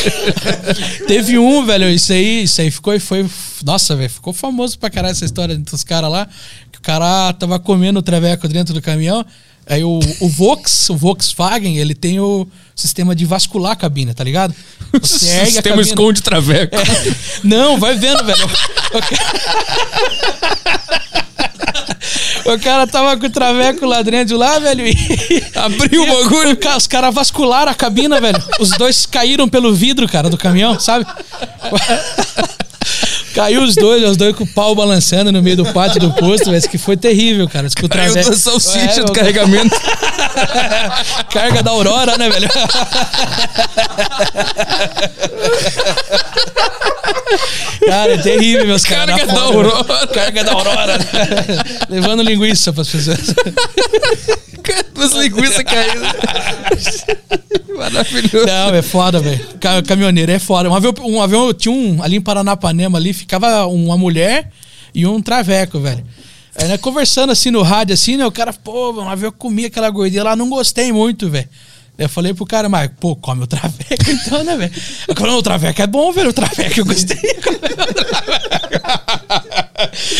[1.07, 3.25] Teve um, velho, isso aí, isso aí ficou, foi,
[3.63, 6.27] nossa, velho, ficou famoso pra caralho essa história dos caras lá,
[6.71, 9.25] que o cara tava comendo o Traveco dentro do caminhão,
[9.67, 14.23] aí o, o Vox, o Volkswagen, ele tem o sistema de vascular a cabine, tá
[14.23, 14.53] ligado?
[14.93, 15.89] O Você ergue a sistema cabine.
[15.89, 16.75] esconde traveco.
[16.75, 16.81] É.
[17.43, 18.45] Não, vai vendo, velho.
[18.45, 18.49] O
[22.49, 22.59] cara...
[22.59, 24.85] cara tava com o traveco lá dentro lá, velho.
[24.87, 24.95] E...
[25.55, 26.51] Abriu o bagulho.
[26.51, 28.41] o ca- Os caras vascularam a cabina, velho.
[28.59, 31.05] Os dois caíram pelo vidro, cara, do caminhão, sabe?
[33.35, 36.49] Caiu os dois, os dois com o pau balançando no meio do pátio do posto,
[36.49, 36.69] velho.
[36.69, 37.67] Que foi terrível, cara.
[37.67, 39.75] Isso que o Caiu da salsicha É, do carregamento.
[41.31, 42.47] Carga da Aurora, né, velho?
[47.87, 49.15] Cara, é terrível, meus caras.
[49.15, 50.07] Carga na da Aurora.
[50.07, 50.97] Carga da Aurora.
[51.89, 53.19] Levando linguiça pras pessoas.
[54.97, 56.01] As linguiças caindo.
[57.77, 58.45] Maravilhoso.
[58.47, 59.45] Não, é foda, velho.
[59.59, 60.69] Ca- Caminhoneiro é foda.
[60.69, 64.49] Um avião, um avião tinha um ali em Paranapanema ali, ficava uma mulher
[64.93, 66.03] e um traveco, velho.
[66.55, 68.25] Aí, né, conversando assim no rádio, assim, né?
[68.25, 71.49] O cara, pô, um avião comia aquela gordinha lá, não gostei muito, velho.
[71.97, 74.71] Eu falei pro cara, mas, pô, come o traveco então, né, velho?
[75.07, 77.17] Eu falei, não, o traveco é bom, velho, o traveco eu gostei.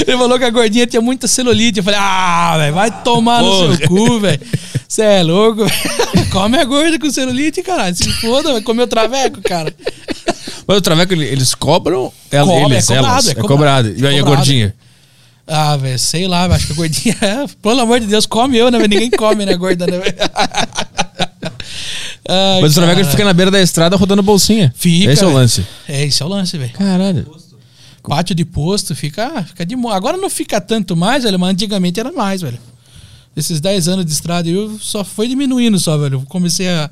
[0.07, 1.79] Ele falou que a gordinha tinha muita celulite.
[1.79, 4.39] Eu falei, ah, velho, vai tomar no seu cu, velho.
[4.87, 6.29] Você é louco, velho.
[6.31, 7.95] Come a gorda com celulite, caralho.
[7.95, 9.73] Se foda, vai comer o traveco, cara.
[10.67, 13.27] Mas o Traveco, ele- eles cobram ela- Cobra, eles, é cobrado, elas?
[13.27, 13.47] é É cobrado.
[13.89, 13.93] cobrado.
[14.03, 14.75] E aí a gordinha?
[15.47, 17.15] Ah, velho, sei lá, acho que a gordinha.
[17.21, 18.77] é- Pelo amor de Deus, come eu, né?
[18.79, 18.89] velho?
[18.89, 20.15] Ninguém come, né, gorda, né, velho?
[22.27, 24.73] Ai, Mas o Traveco fica na beira da estrada rodando bolsinha.
[24.75, 25.65] Fica, Esse é o lance.
[25.87, 26.71] É, esse é o lance, velho.
[26.73, 27.25] Caralho.
[28.03, 31.99] Pátio de posto fica, fica de mo- Agora não fica tanto mais, velho, mas antigamente
[31.99, 32.59] era mais, velho.
[33.35, 36.23] Esses 10 anos de estrada eu só foi diminuindo só, velho.
[36.29, 36.89] Comecei a,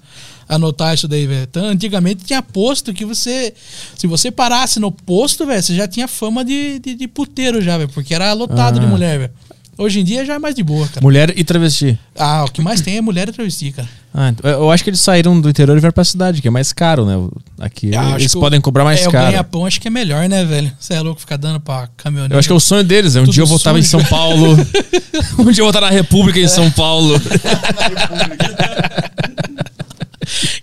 [0.49, 1.43] a notar isso daí, velho.
[1.43, 3.53] Então, antigamente tinha posto que você.
[3.95, 7.77] Se você parasse no posto, velho, você já tinha fama de, de, de puteiro já,
[7.77, 7.89] velho.
[7.89, 8.89] Porque era lotado de Ah.
[8.89, 9.31] mulher, velho.
[9.77, 11.01] Hoje em dia já é mais de boa, cara.
[11.01, 11.97] Mulher e travesti.
[12.17, 13.89] Ah, o que mais tem é mulher e travesti, cara.
[14.13, 16.51] Ah, então- eu acho que eles saíram do interior e vieram pra cidade, que é
[16.51, 17.15] mais caro, né?
[17.59, 19.31] Aqui Ah, eles podem cobrar mais é, caro.
[19.31, 20.71] ganha-pão acho que é melhor, né, velho?
[20.79, 22.35] Você é louco ficar dando pra caminhoneiro.
[22.35, 23.15] Eu acho que é o sonho deles.
[23.15, 23.21] né?
[23.21, 23.89] Um Tudo dia eu vou estar em sujo.
[23.89, 24.51] São Paulo.
[25.39, 27.15] um dia eu vou estar na República em São Paulo.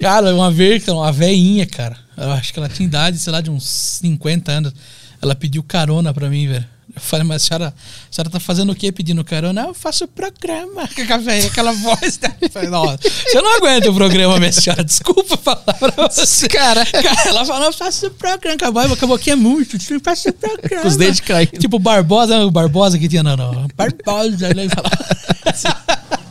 [0.01, 1.97] Cara, uma vez, uma veinha, cara.
[2.17, 4.73] Eu acho que ela tinha idade, sei lá, de uns 50 anos.
[5.21, 6.65] Ela pediu carona pra mim, velho.
[7.01, 9.65] Eu falei, mas a senhora, a senhora tá fazendo o quê pedindo carona?
[9.65, 10.83] "Ah, Eu faço programa.
[11.47, 12.35] Aquela voz dela.
[12.41, 14.85] Eu falei, não, você não aguenta o programa, minha senhora.
[14.85, 16.47] Desculpa falar pra você.
[16.49, 16.87] Cara,
[17.27, 18.57] ela falou, eu faço programa.
[18.57, 19.77] Acabou, acabou aqui é muito.
[19.93, 20.83] Eu faço programa.
[20.83, 21.59] Com os dentes caindo.
[21.59, 23.67] Tipo Barbosa, o Barbosa que tinha, não, não.
[23.75, 24.49] Barbosa.
[24.51, 26.21] Ele falava.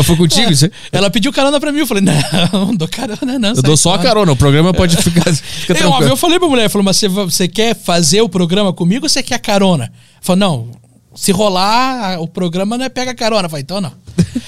[0.00, 0.54] Mas foi contigo?
[0.54, 0.72] Você?
[0.90, 1.80] Ela pediu carona pra mim.
[1.80, 2.14] Eu falei, não,
[2.52, 3.50] não dou carona, não.
[3.50, 4.32] Eu dou só a fora." carona.
[4.32, 8.22] O programa pode ficar, fica Eu, eu falei pra mulher, falou, mas você, quer fazer
[8.22, 9.92] o programa comigo ou você quer carona?
[10.22, 10.68] Falou, não,
[11.14, 13.44] se rolar o programa não é pega carona.
[13.44, 13.92] Eu falei, então não.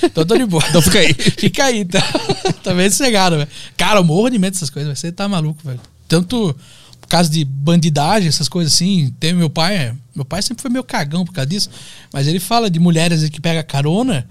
[0.03, 0.63] Então tô de boa.
[0.71, 1.13] Então fica aí.
[1.37, 2.01] fica aí, então.
[2.65, 3.49] tá bem sossegado, velho.
[3.77, 5.81] Cara, eu morro de medo dessas coisas, você tá maluco, velho.
[6.09, 6.57] Tanto
[6.99, 9.13] por causa de bandidagem, essas coisas assim.
[9.21, 11.69] Tem meu pai, meu pai sempre foi meio cagão por causa disso,
[12.11, 14.27] mas ele fala de mulheres que pega carona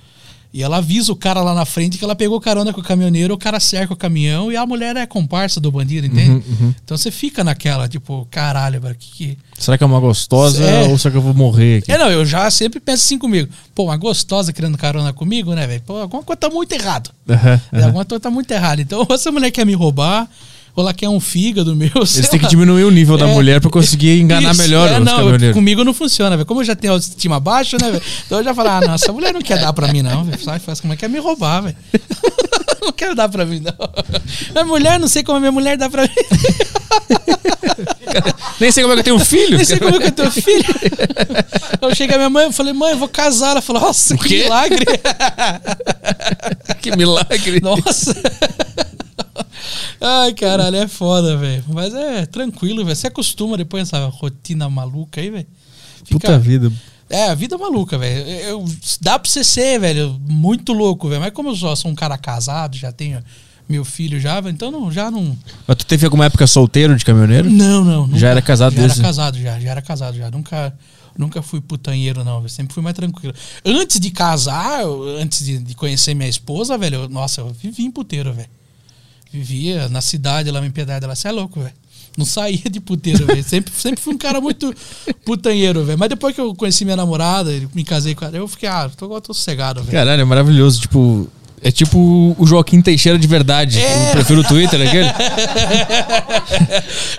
[0.54, 3.34] e ela avisa o cara lá na frente que ela pegou carona com o caminhoneiro,
[3.34, 6.44] o cara cerca o caminhão e a mulher é comparsa do bandido, entende?
[6.84, 9.38] Então você fica naquela, tipo, caralho, velho, que que.
[9.58, 10.84] Será que é uma gostosa É.
[10.90, 11.92] ou será que eu vou morrer aqui?
[11.92, 13.50] É, não, eu já sempre penso assim comigo.
[13.74, 15.82] Pô, uma gostosa querendo carona comigo, né, velho?
[15.86, 17.12] Pô, alguma coisa tá muito errado.
[17.30, 17.62] Aham.
[17.86, 18.82] Alguma coisa tá muito errada.
[18.82, 20.28] Então, ou essa mulher quer me roubar,
[20.76, 21.92] ou ela quer um fígado meu.
[21.96, 23.34] Eles têm que diminuir o nível da É.
[23.34, 26.46] mulher pra conseguir enganar Isso, melhor é, os não, comigo não funciona, velho.
[26.46, 28.04] Como eu já tenho autoestima baixa, né, velho?
[28.26, 30.28] Então eu já falo, ah, não, essa mulher não quer dar pra mim, não.
[30.44, 31.76] Sai, faz como é que quer me roubar, velho.
[32.82, 33.74] não quero dar pra mim, não.
[34.54, 36.10] Minha mulher, não sei como a minha mulher dá pra mim.
[38.60, 39.58] Nem sei como é que eu tenho um filho.
[39.58, 39.92] Nem sei cara.
[39.92, 40.66] como é que eu tenho filho.
[41.82, 43.52] Eu cheguei a minha mãe, eu falei, mãe, eu vou casar.
[43.52, 44.86] Ela falou, nossa, que milagre.
[46.82, 47.60] Que milagre.
[47.62, 48.16] Nossa.
[50.00, 51.64] Ai, caralho, é foda, velho.
[51.70, 52.96] Mas é tranquilo, velho.
[52.96, 55.48] Você acostuma depois dessa rotina maluca aí, velho.
[56.10, 56.72] Puta vida.
[57.10, 58.66] É, a vida é maluca, velho.
[59.02, 61.22] Dá pra você ser, velho, muito louco, velho.
[61.22, 63.22] Mas como eu só sou um cara casado, já tenho
[63.68, 65.38] meu filho já, então não, já não.
[65.68, 67.50] Mas tu teve alguma época solteiro de caminhoneiro?
[67.50, 68.08] Não, não.
[68.08, 69.60] nunca- Já era casado Já desde- era casado, já.
[69.60, 70.32] Já era casado, já.
[70.32, 70.74] Nunca,
[71.18, 72.38] nunca fui putanheiro, não.
[72.40, 72.50] velho.
[72.50, 73.34] Sempre fui mais tranquilo.
[73.66, 74.84] Antes de casar,
[75.20, 78.50] antes de, de conhecer minha esposa, velho, eu- nossa, eu vivi em puteiro, velho.
[79.32, 81.06] Vivia na cidade, lá em Piedade.
[81.06, 81.74] Ela, você é louco, velho.
[82.18, 83.44] Não saía de puteiro, velho.
[83.44, 84.74] Sempre, sempre fui um cara muito
[85.24, 85.98] putanheiro, velho.
[85.98, 89.22] Mas depois que eu conheci minha namorada, me casei com ela, eu fiquei, ah, tô,
[89.22, 89.92] tô sossegado, velho.
[89.92, 90.82] Caralho, é maravilhoso.
[90.82, 91.30] Tipo,
[91.64, 93.80] é tipo o Joaquim Teixeira de verdade.
[93.80, 94.08] É.
[94.08, 95.10] Eu prefiro o Twitter, aquele.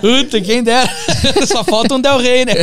[0.00, 0.88] Puta, quem dera.
[1.46, 2.54] Só falta um Del Rey, né?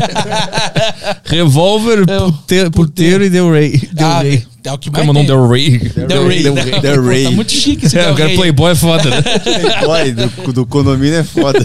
[1.26, 3.78] Revólver, É o puteiro, puteiro e Del Rey.
[3.94, 4.46] Del Ah, Rey.
[4.66, 5.36] é o que mais Como não tem.
[5.36, 5.78] Del Rey?
[5.80, 6.44] Del Rey.
[6.44, 6.54] Del?
[6.56, 6.80] Rey.
[6.82, 7.24] Del Rey.
[7.24, 8.30] Tá muito chique esse É, cara.
[8.36, 9.22] Playboy é foda, né?
[9.22, 10.12] Playboy
[10.46, 11.60] do, do condomínio é foda.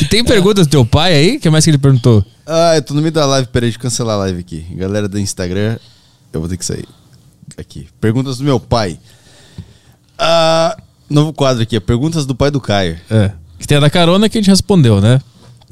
[0.00, 1.36] E tem perguntas do teu pai aí?
[1.36, 2.24] O que mais que ele perguntou?
[2.46, 4.64] Ah, eu tô no meio da live, peraí, deixa eu cancelar a live aqui.
[4.74, 5.76] Galera do Instagram,
[6.32, 6.86] eu vou ter que sair.
[7.56, 7.88] Aqui.
[8.00, 8.98] Perguntas do meu pai.
[10.18, 10.76] Ah,
[11.08, 12.98] novo quadro aqui, perguntas do pai do Caio.
[13.10, 13.32] É.
[13.58, 15.20] Que tem a da carona que a gente respondeu, né?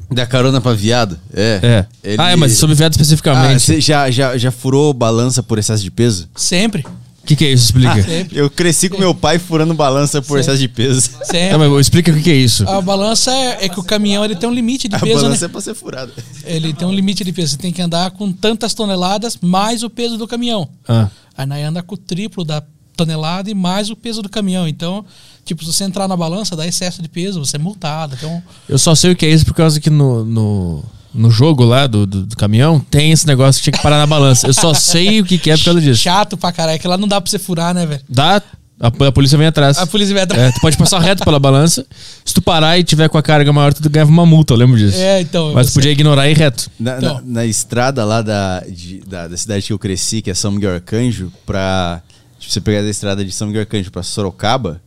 [0.09, 1.19] Da carona pra viado?
[1.33, 1.59] É.
[1.61, 1.85] É.
[2.11, 3.59] Ele- Ah, é, mas sobre viado Ah, especificamente.
[3.61, 6.29] você já, já, já furou balança por excesso de peso?
[6.35, 6.85] Sempre.
[7.27, 7.65] Que, que é isso?
[7.65, 8.01] Explica.
[8.01, 8.37] Sempre.
[8.37, 11.01] Eu cresci com meu pai furando balança por excesso de peso.
[11.01, 11.49] Sempre.
[11.49, 12.67] Tá, mas explica o que, que é isso.
[12.67, 15.23] A balança é, é que o caminhão ele tem um limite de A peso, né?
[15.23, 16.11] balança é pra ser furada.
[16.45, 17.51] Ele tem um limite de peso.
[17.51, 20.69] Você tem que andar com tantas toneladas mais o peso do caminhão.
[20.87, 22.63] Ah, anda com o triplo da
[22.95, 24.67] tonelada e mais o peso do caminhão.
[24.67, 25.05] Então,
[25.43, 28.15] tipo, se você entrar na balança, dá excesso de peso, você é multado.
[28.17, 30.83] Então, eu só sei o que é isso por causa que no, no,
[31.17, 34.07] no jogo lá do, do, do caminhão tem esse negócio que tinha que parar na
[34.07, 34.47] balança.
[34.47, 36.01] Eu só sei o que, que é por causa disso.
[36.01, 36.79] chato pra caralho.
[36.79, 38.01] Que lá não dá pra você furar, né, velho?
[38.07, 38.41] Dá,
[38.79, 39.77] a, a polícia vem atrás.
[39.77, 40.43] A polícia vai atrás.
[40.43, 41.85] É, tu pode passar reto pela balança.
[42.23, 44.77] Se tu parar e tiver com a carga maior, tu ganhava uma multa, eu lembro
[44.77, 44.97] disso.
[44.97, 45.51] É, então.
[45.53, 46.69] Mas tu podia ignorar e ir reto.
[46.79, 47.15] Na, Então.
[47.15, 50.51] na- na estrada lá da, de- da, da cidade que eu cresci, que é São
[50.51, 52.01] Miguel Arcanjo, pra.
[52.39, 54.79] Tipo, você pegar da estrada de São Miguel Arcanjo pra Sorocaba,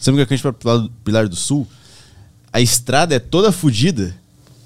[0.00, 1.64] São Miguel Arcanjo pra Pilar do, Pilar do Sul,
[2.52, 4.14] a estrada é toda fodida.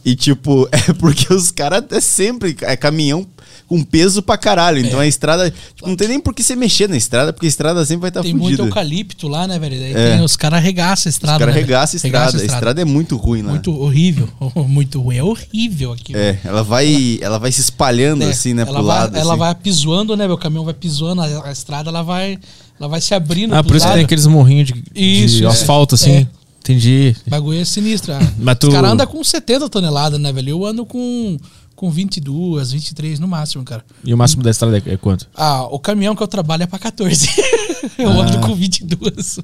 [0.04, 3.26] E, tipo, é porque os caras é sempre é caminhão
[3.68, 4.78] com peso pra caralho.
[4.84, 5.50] Então a estrada.
[5.50, 8.10] Tipo, não tem nem por que você mexer na estrada, porque a estrada sempre vai
[8.10, 8.62] estar Tem fodida.
[8.62, 9.78] muito eucalipto lá, né, velho?
[9.80, 10.16] Daí É.
[10.16, 11.38] tem- os caras arregaçam a Os estrada.
[11.38, 12.18] caras né, regaçam a estrada.
[12.26, 13.50] Regaçam A estrada é muito ruim lá.
[13.50, 14.28] Muito horrível.
[14.68, 15.16] Muito ruim.
[15.16, 16.14] É horrível aqui.
[16.16, 19.16] É, ela vai, ela vai se espalhando É, assim, né, ela pro vai, lado.
[19.16, 19.38] Ela assim.
[19.38, 20.26] vai pisoando, né?
[20.26, 20.34] meu?
[20.34, 22.38] O caminhão vai pisando, a, a estrada ela vai,
[22.78, 23.54] ela vai se abrindo.
[23.54, 25.48] Ah, por isso que tem aqueles morrinhos de, Isso, de é.
[25.48, 26.26] asfalto, assim.
[26.62, 27.14] Entendi.
[27.26, 28.12] O bagulho é sinistro.
[28.38, 30.50] Mas tu- Os caras andam com 70 toneladas, né, velho?
[30.50, 31.36] Eu ando com,
[31.74, 33.84] com 22, 23 no máximo, cara.
[34.04, 35.28] E o máximo da estrada é é quanto?
[35.34, 37.28] Ah, o caminhão que eu trabalho é pra 14.
[37.98, 38.22] eu Ah.
[38.22, 39.40] ando com 22.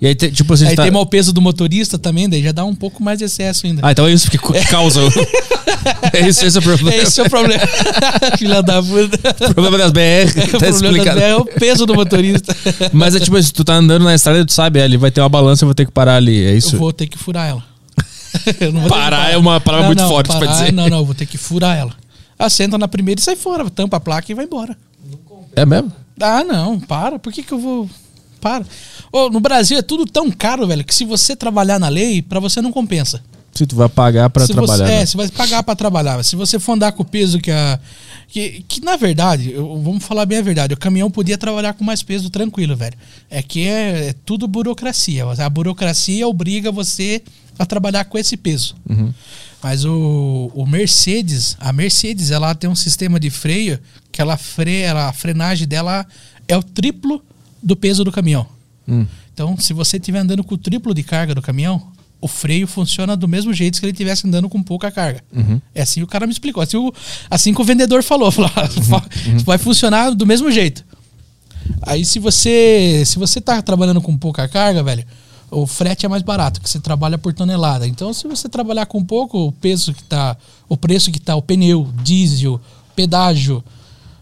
[0.00, 0.82] E aí, te- tipo assim, Aí tá...
[0.84, 3.82] tem mal peso do motorista também, daí já dá um pouco mais de excesso ainda.
[3.84, 4.38] Ah, então é isso que
[4.70, 5.00] causa.
[6.14, 6.94] é isso, esse é o problema.
[6.94, 7.62] Esse é o problema.
[8.38, 9.18] Filha da puta.
[9.50, 11.20] O problema das BR, o tá problema explicado.
[11.20, 12.56] é o peso do motorista.
[12.92, 15.28] Mas é tipo, se tu tá andando na estrada, tu sabe, ali vai ter uma
[15.28, 16.44] balança, eu vou ter que parar ali.
[16.46, 16.76] É isso?
[16.76, 17.62] Eu vou ter que furar ela.
[18.72, 20.72] Não Parar é uma palavra muito forte pra parar- dizer.
[20.72, 21.92] Não, não, eu vou ter que furar ela.
[22.38, 24.74] Assenta na primeira e sai fora, tampa a placa e vai embora.
[25.54, 25.92] É mesmo?
[26.18, 27.18] Ah, não, para.
[27.18, 27.90] Por que, que eu vou.
[28.40, 28.64] Para.
[29.12, 32.40] Ô, no Brasil é tudo tão caro, velho, que se você trabalhar na lei, pra
[32.40, 33.22] você não compensa.
[33.52, 34.86] Se tu vai pagar se trabalhar.
[34.86, 35.02] Você, né?
[35.02, 36.22] é, você vai pagar pra trabalhar.
[36.24, 37.78] Se você for andar com o peso que a.
[38.28, 41.82] Que, que na verdade, eu- vamos falar bem a verdade, o caminhão podia trabalhar com
[41.84, 42.94] mais peso tranquilo, velho.
[43.28, 45.24] É que é, é tudo burocracia.
[45.26, 47.22] A burocracia obriga você
[47.58, 48.76] a trabalhar com esse peso.
[48.88, 49.12] Uhum.
[49.60, 53.80] Mas o, o Mercedes, a Mercedes, ela tem um sistema de freio
[54.12, 56.06] que ela freia, ela- a frenagem dela
[56.46, 57.20] é o triplo
[57.62, 58.46] do peso do caminhão.
[58.88, 59.06] Hum.
[59.32, 61.82] Então, se você estiver andando com o triplo de carga do caminhão,
[62.20, 65.22] o freio funciona do mesmo jeito que ele estivesse andando com pouca carga.
[65.74, 66.62] É assim o cara me explicou.
[66.62, 66.92] Assim, o,
[67.30, 68.30] assim que o vendedor falou.
[68.32, 69.04] falou "Ah, va-
[69.44, 70.84] Vai funcionar do mesmo jeito.
[71.82, 75.04] Aí se você se você tá trabalhando com pouca carga, velho,
[75.50, 77.86] o frete é mais barato, que você trabalha por tonelada.
[77.86, 80.36] Então, se você trabalhar com pouco, o peso que tá,
[80.68, 82.60] o preço que tá o pneu, diesel,
[82.94, 83.64] pedágio,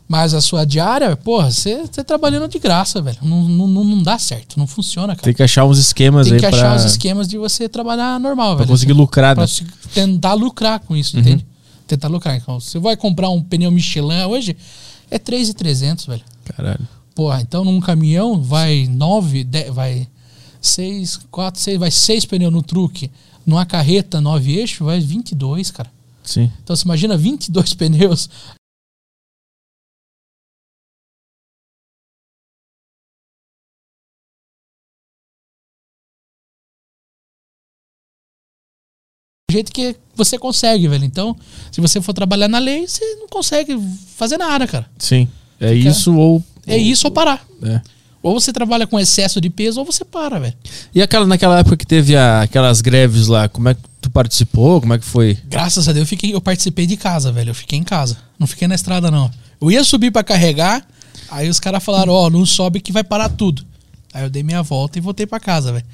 [0.09, 3.19] mais a sua diária, porra, você você trabalhando de graça, velho.
[3.23, 5.23] Não, não, não dá certo, não funciona, cara.
[5.25, 8.19] Tem que achar uns esquemas Tem aí que achar pra, os esquemas de você trabalhar
[8.19, 8.69] normal, pra velho.
[8.71, 9.51] conseguir lucrar, Pra né?
[9.93, 11.45] tentar lucrar com isso, entende?
[11.87, 12.37] Tentar lucrar.
[12.37, 14.57] Então, você vai comprar um pneu Michelin hoje,
[15.11, 16.23] é 3,300, velho.
[16.57, 16.89] Caralho.
[17.15, 20.07] Porra, então num caminhão vai 9, vai
[20.61, 23.11] 6, 4, 6, vai 6 pneus no truque.
[23.45, 25.91] Numa carreta 9 eixos, vai 22, cara.
[26.23, 26.51] Sim.
[26.63, 28.29] Então você imagina 22 pneus.
[39.59, 41.05] Jeito que você consegue, velho.
[41.05, 41.37] Então,
[41.71, 43.79] se você for trabalhar na lei, você não consegue
[44.17, 44.87] fazer nada, cara.
[44.99, 45.29] Sim.
[45.61, 46.43] É Fica- isso ou.
[46.67, 47.45] É isso ou parar.
[47.63, 47.81] É.
[48.23, 50.55] Ou você trabalha com excesso de peso ou você para, velho.
[50.95, 54.81] E aquela, naquela época que teve a- aquelas greves lá, como é que tu participou?
[54.81, 55.39] Como é que foi?
[55.45, 57.51] Graças a Deus eu, fiquei, eu participei de casa, velho.
[57.51, 58.17] Eu fiquei em casa.
[58.39, 59.31] Não fiquei na estrada, não.
[59.61, 60.87] Eu ia subir pra carregar,
[61.31, 63.65] aí os caras falaram, ó, não sobe que vai parar tudo.
[64.13, 65.85] Aí eu dei minha volta e voltei pra casa, velho.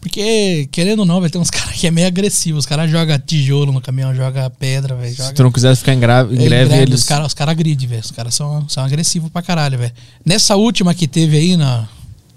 [0.00, 2.60] Porque, querendo ou não, velho, tem uns caras que é meio agressivos.
[2.60, 5.10] Os caras jogam tijolo no caminhão, jogam pedra, velho.
[5.10, 7.00] Se joga- tu não quisesse ficar em, gra- em É, greve, greve, eles.
[7.00, 8.00] Os caras os cara agridem, velho.
[8.02, 9.92] Os caras são, são agressivos pra caralho, velho.
[10.24, 11.88] Nessa última que teve aí, na,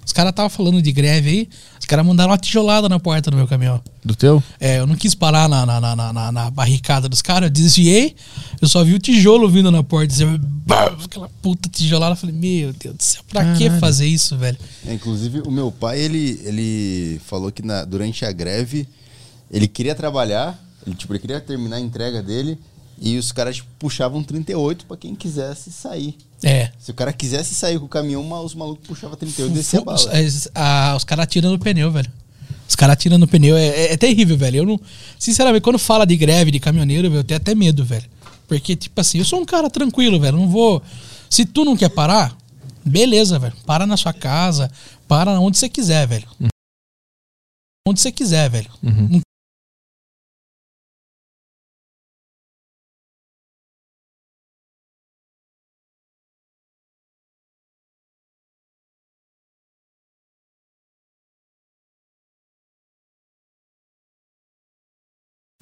[0.07, 3.35] os caras estavam falando de greve aí, os caras mandaram uma tijolada na porta do
[3.35, 3.81] meu caminhão.
[4.03, 4.41] Do teu?
[4.59, 8.15] É, eu não quis parar na, na, na, na- na- barricada dos caras, eu desviei,
[8.61, 10.25] eu só vi o tijolo vindo na porta, assim,
[10.65, 14.57] bam, aquela puta tijolada, eu falei, meu Deus do céu, pra que fazer isso, velho?
[14.87, 18.87] É, inclusive, o meu pai, ele, ele falou que na- durante a greve,
[19.51, 22.57] ele queria trabalhar, ele, tipo, ele queria terminar a entrega dele,
[22.99, 26.15] e os caras tipo, puxavam 38 pra quem quisesse sair.
[26.43, 26.71] É.
[26.79, 29.83] Se o cara quisesse sair com o caminhão, os malucos puxavam 38 e descia a
[29.83, 29.97] bala.
[29.97, 32.11] os, as- a- os caras atiram no pneu, velho.
[32.69, 34.57] Os caras atiram no pneu, é, é- é terrível, velho.
[34.57, 34.79] Eu não.
[35.17, 38.05] Sinceramente, quando fala de greve de caminhoneiro, velho, eu tenho até medo, velho.
[38.47, 40.37] Porque, tipo assim, eu sou um cara tranquilo, velho.
[40.37, 40.81] Não vou.
[41.29, 42.35] Se tu não quer parar,
[42.85, 43.53] Beleza, velho.
[43.65, 44.71] Para na sua casa,
[45.09, 46.25] para onde você quiser, velho.
[47.85, 48.69] Onde você quiser, velho.
[48.81, 49.19] Uhum.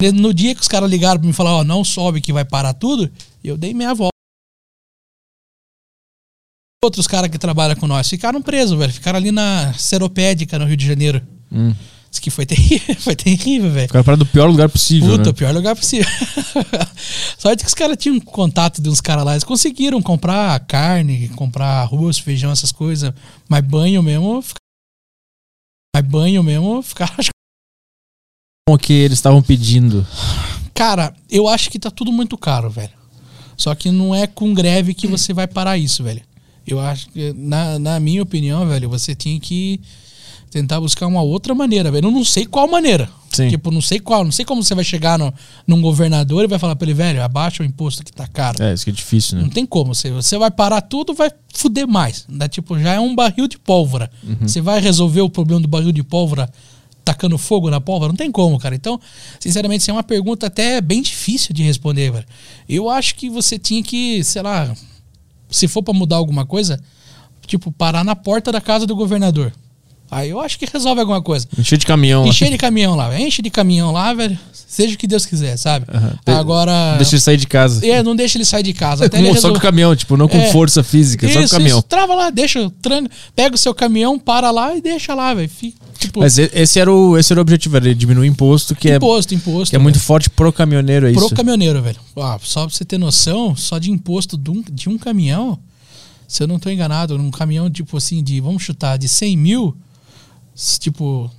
[0.02, 2.74] No dia que os caras ligaram pra me falar, ó, não sobe que vai parar
[2.74, 3.10] tudo,
[3.42, 4.10] eu dei meia volta.
[6.84, 8.92] Outros caras que trabalham com nós ficaram presos, velho.
[8.92, 11.26] Ficaram ali na Seropédica, no Rio de Janeiro.
[11.50, 11.74] Hum.
[12.10, 13.88] Isso que foi terrível, foi terrível, velho.
[13.88, 15.10] Ficaram parado do pior lugar possível.
[15.10, 15.30] Puta, né?
[15.30, 16.06] o pior lugar possível.
[17.36, 19.32] Sorte que os caras tinham contato de uns caras lá.
[19.32, 23.12] Eles conseguiram comprar carne, comprar arroz, feijão, essas coisas.
[23.48, 24.44] Mas banho mesmo.
[25.94, 27.14] Mas banho mesmo, ficaram.
[28.68, 30.04] O que eles estavam pedindo.
[30.74, 32.90] Cara, eu acho que tá tudo muito caro, velho.
[33.56, 36.20] Só que não é com greve que você vai parar isso, velho.
[36.66, 39.80] Eu acho que, na, na minha opinião, velho, você tinha que
[40.50, 42.08] tentar buscar uma outra maneira, velho.
[42.08, 43.08] Eu não sei qual maneira.
[43.30, 43.50] Sim.
[43.50, 44.24] Tipo, não sei qual.
[44.24, 45.32] Não sei como você vai chegar no,
[45.64, 48.60] num governador e vai falar pra ele, velho, abaixa o imposto que tá caro.
[48.60, 49.44] É, isso que é difícil, né?
[49.44, 49.94] Não tem como.
[49.94, 52.26] Você, você vai parar tudo, vai fuder mais.
[52.28, 52.48] Né?
[52.48, 54.10] Tipo, já é um barril de pólvora.
[54.40, 56.50] Você vai resolver o problema do barril de pólvora
[57.06, 58.08] tacando fogo na pólvora?
[58.08, 58.74] Não tem como, cara.
[58.74, 59.00] Então,
[59.38, 62.26] sinceramente, isso é uma pergunta até bem difícil de responder, velho.
[62.68, 64.74] Eu acho que você tinha que, sei lá,
[65.48, 66.82] se for pra mudar alguma coisa,
[67.46, 69.52] tipo, parar na porta da casa do governador.
[70.10, 71.46] Aí eu acho que resolve alguma coisa.
[71.58, 72.22] Encher de caminhão.
[72.22, 72.28] lá.
[72.28, 74.38] Encher de caminhão lá, enche de caminhão lá, velho.
[74.52, 75.86] Seja o que Deus quiser, sabe?
[76.24, 76.96] De- Agora.
[76.96, 77.86] Deixa ele sair de casa.
[77.86, 79.06] É, não deixa ele sair de casa.
[79.06, 80.50] Até Com- ele só com o caminhão, tipo, não com É.
[80.52, 81.82] força física, só com o caminhão.
[81.82, 85.50] trava lá, deixa, tranca, pega o seu caminhão, para lá e deixa lá, velho.
[85.98, 89.34] Tipo, Mas esse era o, esse era o objetivo, era diminuir o imposto, que, imposto,
[89.34, 89.68] imposto.
[89.68, 91.34] é, que é muito forte pro caminhoneiro, é Pro isso?
[91.34, 91.98] caminhoneiro, velho.
[92.14, 95.58] Ó, só pra você ter noção, só de imposto de um, de um caminhão,
[96.28, 99.74] se eu não tô enganado, num caminhão, tipo assim, de, vamos chutar, de 100 mil,
[100.80, 101.30] tipo,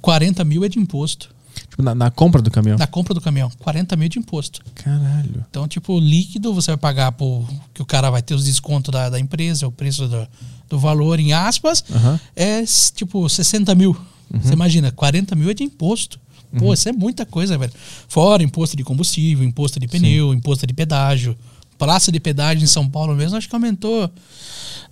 [0.00, 1.34] 40 mil é de imposto.
[1.68, 2.78] Tipo, na, na compra do caminhão.
[2.78, 4.62] Na compra do caminhão, 40 mil de imposto.
[4.74, 5.44] Caralho.
[5.48, 9.08] Então, tipo, líquido você vai pagar por que o cara vai ter os descontos da,
[9.08, 10.28] da empresa, o preço do,
[10.68, 12.20] do valor em aspas, Aham.
[12.34, 13.96] é tipo 60 mil.
[14.32, 16.20] Você imagina, 40 mil é de imposto.
[16.56, 17.72] Pô, isso é muita coisa, velho.
[18.08, 21.36] Fora imposto de combustível, imposto de pneu, imposto de pedágio.
[21.80, 24.08] Praça de pedágio em São Paulo mesmo, acho que aumentou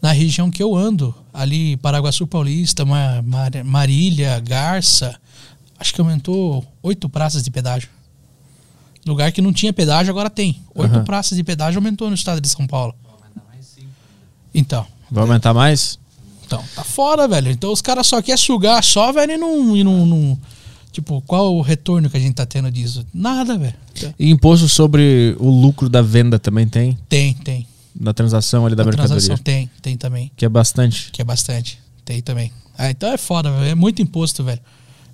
[0.01, 5.15] na região que eu ando, ali Paraguaçu Paulista, Ma- Mar- Marília, Garça.
[5.79, 7.91] Acho que aumentou oito praças de pedágio.
[9.07, 10.63] Lugar que não tinha pedágio, agora tem.
[10.75, 11.05] Oito Aham.
[11.05, 12.95] praças de pedágio aumentou no estado de São Paulo.
[14.55, 15.99] Então, Vai aumentar mais?
[16.47, 17.51] então, tá fora, velho.
[17.51, 20.39] Então os caras só querem sugar só, velho, e não, e não, não-
[20.93, 23.07] Tipo, qual o retorno que a gente tá tendo disso?
[23.15, 23.75] Nada, velho.
[24.19, 26.99] E imposto sobre o lucro da venda também tem?
[27.09, 27.67] Tem, tem.
[27.95, 29.17] Da transação ali da A mercadoria?
[29.17, 30.31] transação tem, tem também.
[30.37, 31.11] Que é bastante.
[31.13, 31.79] Que é bastante.
[32.05, 32.51] Tem também.
[32.77, 33.65] Ah, então é foda, velho.
[33.71, 34.61] É muito imposto, velho.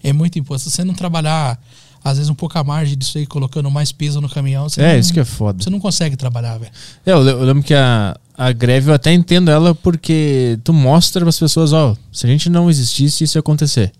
[0.02, 0.68] É muito imposto.
[0.70, 1.58] Se você não trabalhar,
[2.04, 4.92] às vezes, um pouco a margem disso aí, colocando mais peso no caminhão, você, É,
[4.92, 5.62] não, isso que é foda.
[5.62, 6.70] você não consegue trabalhar, velho.
[7.06, 11.30] É, eu lembro que a, a greve eu até entendo ela porque tu mostra para
[11.30, 13.90] as pessoas, ó, se a gente não existisse, isso ia acontecer.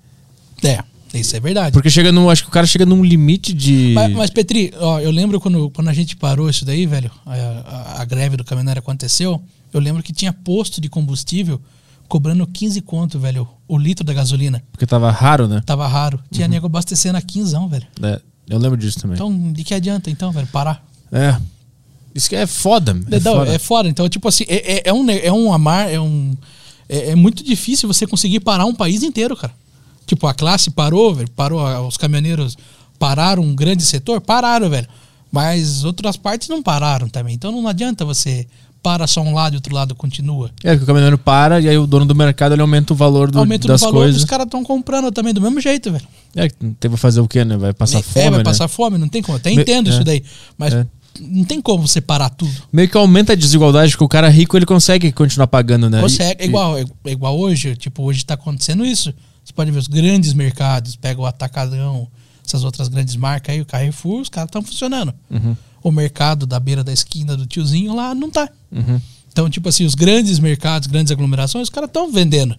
[0.63, 0.79] É,
[1.21, 1.73] isso é verdade.
[1.73, 2.29] Porque chega no.
[2.31, 3.93] Acho que o cara chega num limite de.
[3.95, 7.33] Mas, mas, Petri, ó, eu lembro quando, quando a gente parou isso daí, velho, a,
[7.35, 9.43] a- a greve do caminhoneiro aconteceu,
[9.73, 11.61] eu lembro que tinha posto de combustível
[12.09, 14.63] cobrando 15 conto, velho, o litro da gasolina.
[14.73, 15.63] Porque tava raro, né?
[15.65, 16.21] Tava raro.
[16.31, 17.87] Tinha nego abastecendo a 15, velho.
[18.03, 19.15] É, eu lembro disso também.
[19.15, 20.85] Então, de que adianta, então, velho, parar?
[21.11, 21.37] É.
[22.15, 22.93] Isso que é foda.
[23.11, 23.55] É Não, foda.
[23.55, 23.89] é foda.
[23.89, 26.37] Então, tipo assim, é, é, é um, é um amar, é um.
[26.89, 29.53] É, é muito difícil você conseguir parar um país inteiro, cara.
[30.07, 32.57] Tipo, a classe parou, velho, parou, os caminhoneiros
[32.99, 34.87] pararam um grande setor, pararam, velho.
[35.33, 37.35] Mas outras partes não pararam também.
[37.35, 38.47] Então não adianta você
[38.83, 40.51] para só um lado e outro lado continua.
[40.63, 43.31] É que o caminhoneiro para e aí o dono do mercado ele aumenta o valor
[43.31, 44.21] do, Aumento das do valor, coisas.
[44.21, 46.07] os caras estão comprando também do mesmo jeito, velho.
[46.37, 47.57] É, que teve que fazer o quê, né?
[47.57, 48.45] Vai passar é, fome, vai né?
[48.45, 49.39] passar fome, não tem como.
[49.39, 49.95] Até Me- entendo é.
[49.95, 50.23] isso daí.
[50.59, 50.87] Mas É.
[51.19, 52.53] não tem como você parar tudo.
[52.71, 56.01] Meio que aumenta a desigualdade, porque o cara rico ele consegue continuar pagando, né?
[56.03, 59.13] Consegue, E- é igual, é, é igual hoje, tipo, hoje tá acontecendo isso.
[59.45, 62.09] Você pode ver os grandes mercados, pega o Atacadão,
[62.47, 65.13] essas outras grandes marcas aí, o Carrefour, os caras estão funcionando.
[65.31, 68.49] Uhum, O mercado da beira da esquina do tiozinho lá não tá.
[68.73, 69.01] uhum.
[69.31, 72.57] Então, tipo assim, os grandes mercados, grandes aglomerações, os caras estão vendendo.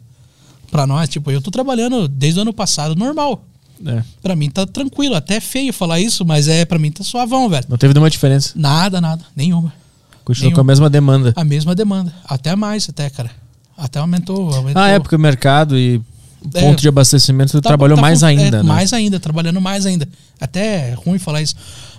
[0.69, 3.45] Pra nós, tipo, eu tô trabalhando desde o ano passado normal.
[3.85, 4.03] É.
[4.21, 7.47] Pra mim tá tranquilo, até é feio falar isso, mas é pra mim tá suavão,
[7.49, 7.65] velho.
[7.69, 8.51] Não teve nenhuma diferença.
[8.55, 9.73] Nada, nada, nenhuma.
[10.25, 10.55] Continua Nenhum.
[10.55, 11.33] com a mesma demanda.
[11.35, 13.31] A mesma demanda, até mais, até, cara.
[13.77, 14.81] Até aumentou, aumentou.
[14.81, 16.01] Ah, é porque o mercado e
[16.53, 16.61] É.
[16.61, 18.63] ponto de abastecimento tu Tá- trabalhou tá mais fun- ainda, é, né?
[18.63, 20.07] Mais ainda, trabalhando mais ainda.
[20.39, 21.55] Até é ruim falar isso.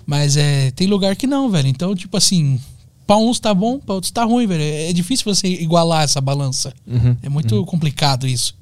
[0.06, 1.68] Mas é, tem lugar que não, velho.
[1.68, 2.60] Então, tipo assim,
[3.06, 4.60] Pra uns tá bom, pra outros tá ruim, velho.
[4.64, 6.72] É difícil você igualar essa balança.
[6.84, 7.16] Uhum.
[7.22, 8.52] É muito complicado isso.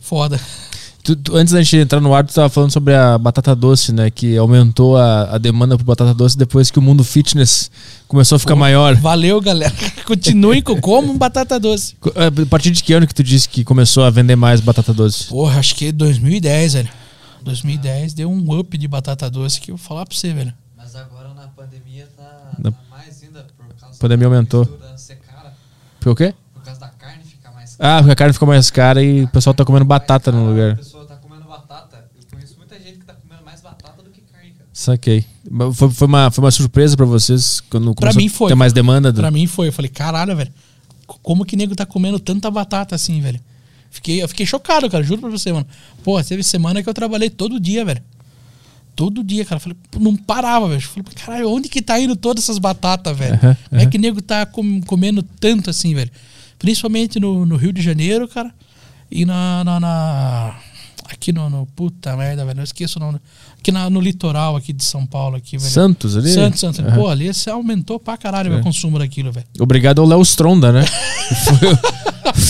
[0.00, 0.40] Foda.
[1.04, 3.92] Tu- tu- antes da gente entrar no ar, tu tava falando sobre a batata doce,
[3.92, 4.10] né?
[4.10, 7.70] Que aumentou a, a demanda por batata doce depois que o mundo fitness
[8.08, 8.94] começou a ficar maior.
[8.96, 9.74] Valeu, galera.
[10.06, 11.94] Continuem com como batata doce.
[12.14, 14.94] É, A partir de que ano que tu disse que começou a vender mais batata
[14.94, 15.26] doce?
[15.26, 16.88] Porra, acho que 2010, velho.
[17.42, 20.54] 2010 deu um up de batata doce que eu vou falar pra você, velho.
[20.74, 24.64] Mas agora na pandemia tá, Na- tá mais ainda por causa pandemia da aumentou.
[24.64, 25.52] cara,
[26.00, 26.32] Por o quê?
[26.54, 29.28] por causa da carne ficar mais Ah, porque a carne ficou mais cara e o
[29.28, 30.76] pessoal tá comendo batata no A lugar.
[30.76, 32.04] pessoa tá comendo batata.
[32.16, 34.68] Eu conheço muita gente que tá comendo mais batata do que carne, cara.
[34.84, 35.24] Saquei.
[35.72, 38.48] Foi, foi, uma, foi uma surpresa pra vocês quando Pra mim a foi.
[38.48, 39.10] ter mais demanda?
[39.10, 39.20] Do...
[39.20, 39.68] Pra mim foi.
[39.68, 40.50] Eu falei, caralho, velho.
[41.22, 43.40] Como que nego tá comendo tanta batata assim, velho?
[43.90, 45.02] Fiquei, eu fiquei chocado, cara.
[45.02, 45.66] Juro pra você, mano.
[46.02, 48.02] Pô, teve semana que eu trabalhei todo dia, velho.
[48.94, 49.58] Todo dia, cara.
[49.58, 50.80] Falei, não parava, velho.
[50.82, 53.34] Falei, caralho, onde que tá indo todas essas batatas, velho?
[53.34, 56.10] Aham, Como é que nego tá com- comendo tanto assim, velho?
[56.58, 58.52] Principalmente no, no Rio de Janeiro, cara.
[59.10, 59.64] E na.
[59.64, 60.54] na- na-
[61.14, 62.60] aqui no, no- Puta merda, velho.
[62.60, 63.18] Eu esqueço o nome.
[63.58, 65.70] Aqui na- no litoral aqui de São Paulo, aqui, velho.
[65.70, 66.30] Santos ali?
[66.32, 66.80] Santos, Santos.
[66.80, 66.94] Aham.
[66.94, 68.56] Pô, ali você aumentou pra caralho o É.
[68.56, 69.46] meu consumo daquilo, velho.
[69.58, 70.84] Obrigado ao Léo Stronda, né?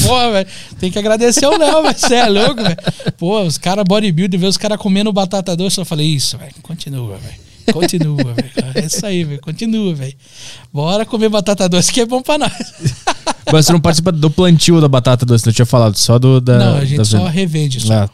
[0.06, 0.48] Pô, velho.
[0.78, 1.98] Tem que agradecer ao Léo, velho.
[1.98, 2.76] Você é louco, velho.
[3.16, 5.78] Pô, os caras bodybuilder, ver os caras comendo batata doce.
[5.78, 6.54] Eu falei, isso, velho.
[6.62, 7.44] Continua, velho.
[7.72, 8.50] Continua, velho.
[8.74, 9.40] É isso aí, velho.
[9.40, 10.14] Continua, velho.
[10.72, 12.52] Bora comer batata doce, que é bom pra nós.
[13.52, 16.58] Mas você não participa do plantio da batata doce, eu tinha falado, só do da.
[16.58, 17.92] Não, a gente só revende isso.
[17.92, 18.08] Ah.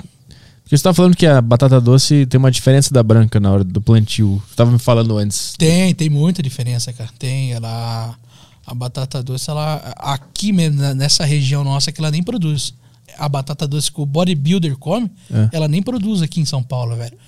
[0.70, 3.64] Porque você tava falando que a batata doce tem uma diferença da branca na hora
[3.64, 4.40] do plantio.
[4.48, 5.52] Você tava me falando antes.
[5.58, 7.10] Tem, tem muita diferença, cara.
[7.18, 8.16] Tem, ela.
[8.64, 9.78] A batata doce, ela.
[9.96, 12.72] Aqui mesmo, nessa região nossa, que ela nem produz.
[13.18, 15.48] A batata doce que o bodybuilder come, É.
[15.50, 17.18] ela nem produz aqui em São Paulo, velho.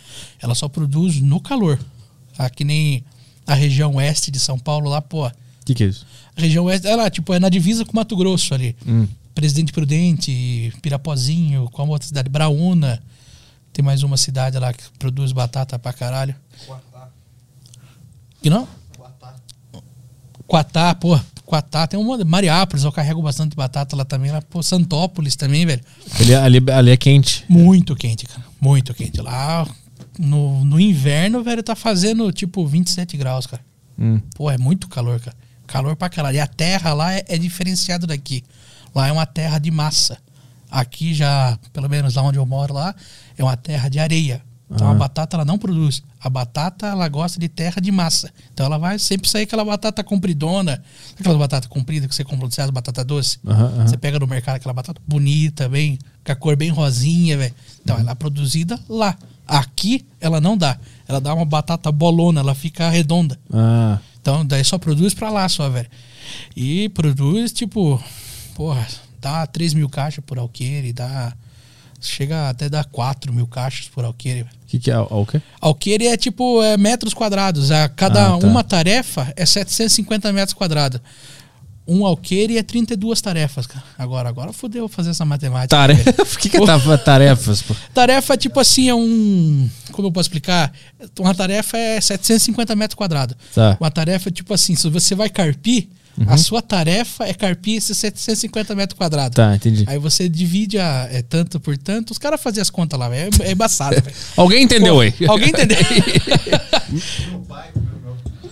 [0.40, 1.81] Ela só produz no calor.
[2.39, 3.02] Aqui nem
[3.44, 5.27] a região oeste de São Paulo, lá, pô.
[5.27, 5.32] O
[5.64, 6.06] que, que é isso?
[6.36, 8.77] A região oeste, ela, tipo, é na divisa com Mato Grosso ali.
[8.86, 9.09] Hum.
[9.35, 12.28] Presidente Prudente, Pirapozinho, qual outra cidade?
[12.28, 13.02] Braúna.
[13.73, 16.35] Tem mais uma cidade lá que produz batata pra caralho.
[18.43, 18.69] Que não?
[20.47, 21.19] Quatá, pô,
[21.53, 22.24] Quatá, tem um monte.
[22.24, 24.31] Mariápolis, eu carrego bastante batata lá também.
[24.31, 25.82] Lá, pô, Santópolis também, velho.
[26.19, 27.44] Ali, ali, ali é quente.
[27.47, 28.43] Muito quente, cara.
[28.59, 29.20] Muito quente.
[29.20, 29.69] Lá
[30.19, 33.62] no, no inverno, velho, tá fazendo tipo 27 graus, cara.
[33.99, 34.19] Hum.
[34.35, 35.36] Pô, é muito calor, cara.
[35.66, 36.36] Calor pra caralho.
[36.36, 38.43] E a terra lá é, é diferenciada daqui.
[38.94, 40.16] Lá é uma terra de massa.
[40.73, 42.94] Aqui já, pelo menos lá onde eu moro lá,
[43.36, 44.40] é uma terra de areia.
[44.74, 44.93] Então Ah.
[44.93, 46.03] a batata ela não produz.
[46.19, 48.31] A batata ela gosta de terra de massa.
[48.55, 50.82] Então ela vai sempre sair aquela batata compridona.
[51.20, 53.39] Aquela batata comprida que você compra no César, batata doce.
[53.47, 53.86] Aham, aham.
[53.86, 57.55] Você pega no mercado aquela batata bonita, bem, com a cor bem rosinha, velho.
[57.82, 59.15] Então ela é produzida lá.
[59.47, 60.78] Aqui ela não dá.
[61.07, 63.39] Ela dá uma batata bolona, ela fica redonda.
[63.53, 63.99] Ah.
[64.23, 65.89] Então, daí só produz pra lá, só, velho.
[66.57, 68.03] E produz, tipo,
[68.55, 68.86] porra,
[69.23, 71.32] dá 3 mil caixas por alqueire, dá.
[72.01, 74.43] Chega até dar 4 mil caixas por alqueire.
[74.43, 74.94] O que, que é?
[75.31, 75.40] Quê?
[75.61, 77.70] Alqueire é tipo é metros quadrados.
[77.70, 78.47] A cada Ah, tá.
[78.47, 81.01] uma tarefa é 750 metros quadrados.
[81.86, 83.85] Um alqueire é 32 tarefas, cara.
[83.99, 85.69] Agora, agora fodeu fazer essa matemática.
[85.77, 86.23] Tarefa.
[86.23, 87.74] O que, que é tava tarefas, pô?
[87.94, 89.69] Tarefa, tipo assim, é um.
[89.93, 90.73] Como eu posso explicar?
[91.20, 93.36] Uma tarefa é 750 metros quadrados.
[93.55, 93.77] Tá.
[93.81, 95.89] Uma tarefa, tipo assim, se você vai carpir,
[96.26, 99.34] a sua tarefa é carpir esses 750 metros quadrados.
[99.34, 99.84] Tá, entendi.
[99.86, 102.10] Aí você divide a, é tanto por tanto.
[102.10, 103.14] Os caras faziam as contas lá.
[103.14, 104.16] É, é embaçado, velho.
[104.36, 105.14] Alguém entendeu Pô, aí?
[105.26, 105.78] Alguém entendeu?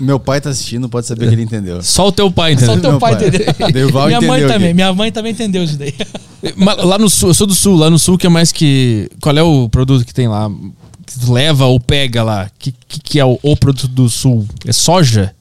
[0.00, 1.82] Meu pai tá assistindo, pode saber que ele entendeu.
[1.82, 2.78] Só o teu pai Só entendeu.
[2.78, 3.28] o teu Meu pai pai.
[3.28, 3.90] entendeu.
[3.90, 4.68] Minha mãe entendeu também.
[4.68, 4.74] aqui.
[4.74, 5.94] Minha mãe também entendeu isso daí.
[6.56, 9.10] Mas lá no sul, eu sou do sul, lá no sul que é mais que.
[9.20, 10.50] Qual é o produto que tem lá?
[11.04, 12.44] Que leva ou pega lá?
[12.44, 14.48] O que, que, que é o, o produto do sul?
[14.66, 15.34] É soja?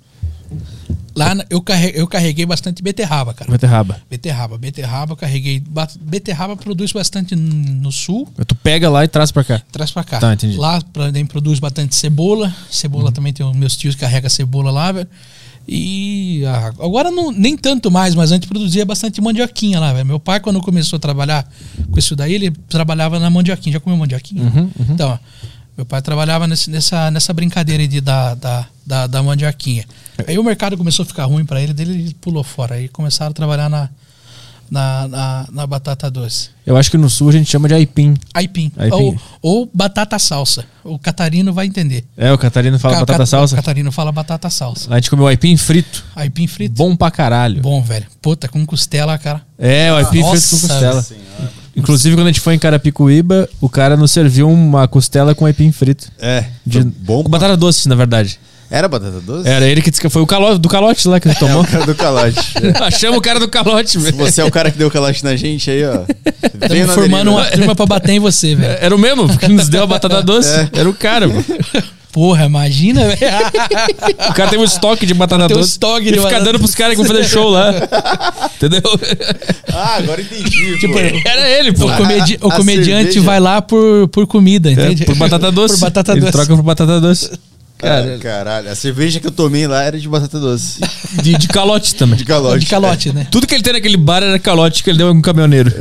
[1.20, 3.52] Lá eu, carre, eu carreguei bastante beterraba, cara.
[3.52, 4.00] Beterraba.
[4.10, 4.58] Beterraba.
[4.58, 5.60] Beterraba, eu carreguei.
[5.60, 8.28] ba- Beterraba produz bastante no sul.
[8.48, 9.62] Tu pega lá e traz pra cá.
[9.72, 10.20] Traz pra cá.
[10.20, 10.56] Tá, entendi.
[10.56, 10.62] Uhum.
[10.62, 12.56] Lá também produz bastante cebola.
[12.72, 15.08] Cebola também tem os meus tios que carregam cebola lá, velho.
[15.68, 20.06] E ah, agora não, nem tanto mais, mas antes produzia bastante mandioquinha lá, velho.
[20.06, 21.48] Meu pai, quando começou a trabalhar
[21.92, 23.74] com isso daí, ele trabalhava na mandioquinha.
[23.74, 24.42] Já comeu mandioquinha?
[24.44, 25.18] Uhum, Então, ó,
[25.80, 29.86] meu pai trabalhava nesse- nessa, nessa brincadeira de, da, da, da, da mandioquinha.
[30.28, 32.76] Aí o mercado começou a ficar ruim pra ele, dele ele pulou fora.
[32.76, 33.90] Aí começaram a trabalhar na,
[34.70, 36.50] na, na, na batata doce.
[36.66, 38.14] Eu acho que no sul a gente chama de aipim.
[38.34, 38.70] Aipim.
[38.78, 38.94] Aipim.
[38.94, 40.66] Ou, ou batata salsa.
[40.84, 42.04] O Catarino vai entender.
[42.18, 43.54] É, o Catarina fala Ca- batata salsa.
[43.54, 44.94] O Catarino fala batata salsa.
[44.94, 46.04] A gente comeu aipim frito.
[46.14, 46.76] Aipim frito.
[46.76, 47.62] Bom pra caralho.
[47.62, 48.06] Bom, velho.
[48.22, 49.42] Puta, com costela, cara.
[49.58, 51.02] É, o aipim Nossa frito com costela.
[51.02, 51.60] Senhora.
[51.76, 55.72] Inclusive, quando a gente foi em Carapicuíba, o cara nos serviu uma costela com aipim
[55.72, 56.08] frito.
[56.20, 58.40] É, De, bom com batata doce, na verdade.
[58.72, 59.50] Era batata doce?
[59.50, 61.64] Era ele que disse que foi o calote, do calote lá que ele É tomou.
[61.64, 62.40] o cara do calote.
[62.82, 64.18] Achamos o cara do calote, Se velho.
[64.18, 66.02] você é o cara que deu calote na gente aí, ó.
[66.86, 68.78] Na formando uma turma pra bater em você, velho.
[68.80, 70.50] Era o mesmo, porque nos deu a batata doce.
[70.54, 70.70] É.
[70.74, 71.44] Era o cara, mano.
[72.12, 73.20] Porra, imagina, velho.
[74.30, 75.72] O cara tem um estoque de batata Tem um doce.
[75.74, 77.72] estoque e de fica batata dando pros caras que vão fazer show lá.
[78.56, 78.82] Entendeu?
[79.72, 80.78] Ah, agora entendi.
[80.82, 81.00] Tipo, pô.
[81.00, 81.86] Era ele, pô.
[81.86, 85.06] O, comedi- o a comediante cerveja- vai lá por, por comida, É, entende?
[85.06, 85.76] por batata doce.
[85.80, 86.32] por batata ele doce.
[86.32, 87.30] troca por batata doce.
[87.78, 88.70] Cara, caralho.
[88.72, 90.82] A cerveja que eu tomei lá era de batata doce.
[91.22, 92.18] De, de calote também.
[92.18, 92.60] De calote.
[92.60, 93.26] De calote, né?
[93.32, 95.72] Tudo que ele tem naquele bar era calote que ele deu a um caminhoneiro.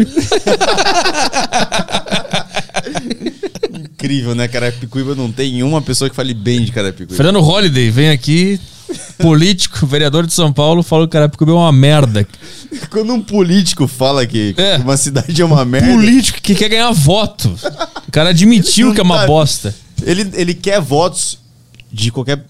[3.99, 4.47] Incrível, né?
[4.47, 7.15] Carapicuíba não tem uma pessoa que fale bem de Carapicuíba.
[7.17, 8.61] Fernando Holliday vem aqui,
[9.19, 12.25] político, vereador de São Paulo, falou que Carapicuíba é uma merda.
[12.91, 14.77] Quando um político fala que É.
[14.77, 17.53] uma cidade é uma merda, Político que quer ganhar voto.
[18.07, 19.75] O cara admitiu que é uma tá- bosta.
[20.05, 21.39] ele, ele quer votos
[21.93, 22.45] de qualquer...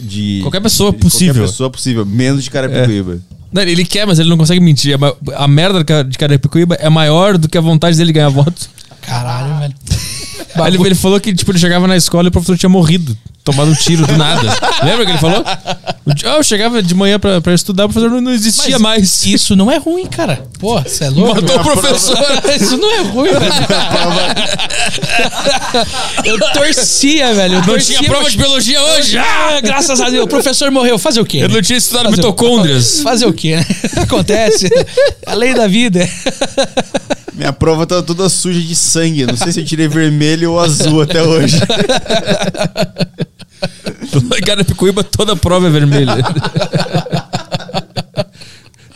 [0.00, 1.34] De, Qualquer pessoa de possível.
[1.34, 3.18] Qualquer pessoa possível, menos de Carapicuíba.
[3.52, 4.98] Não, ele quer, mas ele não consegue mentir.
[5.36, 8.68] A merda de Carapicuíba é maior do que a vontade dele ganhar voto.
[9.02, 9.74] Caralho, velho.
[10.64, 13.16] Aí ele, ele falou que tipo, ele chegava na escola e o professor tinha morrido.
[13.44, 14.42] Tomado um tiro do nada.
[14.82, 15.44] Lembra que ele falou?
[16.04, 19.24] O eu chegava de manhã pra, pra estudar, o professor não, não existia Mas mais.
[19.24, 20.42] Isso não é ruim, cara.
[20.58, 21.40] Pô, você é louco?
[21.40, 22.18] Matou o professor.
[22.60, 23.54] Isso não é ruim, velho.
[26.24, 27.54] Eu torcia, velho.
[27.54, 29.16] Eu Não torcia tinha prova de biologia hoje.
[29.16, 30.24] Ah, graças a Deus.
[30.24, 30.98] O professor morreu.
[30.98, 31.38] Fazer o quê?
[31.38, 31.54] Eu né?
[31.54, 33.00] não tinha estudado Fazer o- mitocôndrias.
[33.00, 33.66] Fazer o quê, né?
[34.02, 34.68] Acontece.
[35.24, 36.08] A lei da vida.
[37.36, 39.26] Minha prova tava toda suja de sangue.
[39.26, 41.60] Não sei se eu tirei vermelho ou azul até hoje.
[44.44, 46.16] Carapicuíba, toda a prova é vermelha.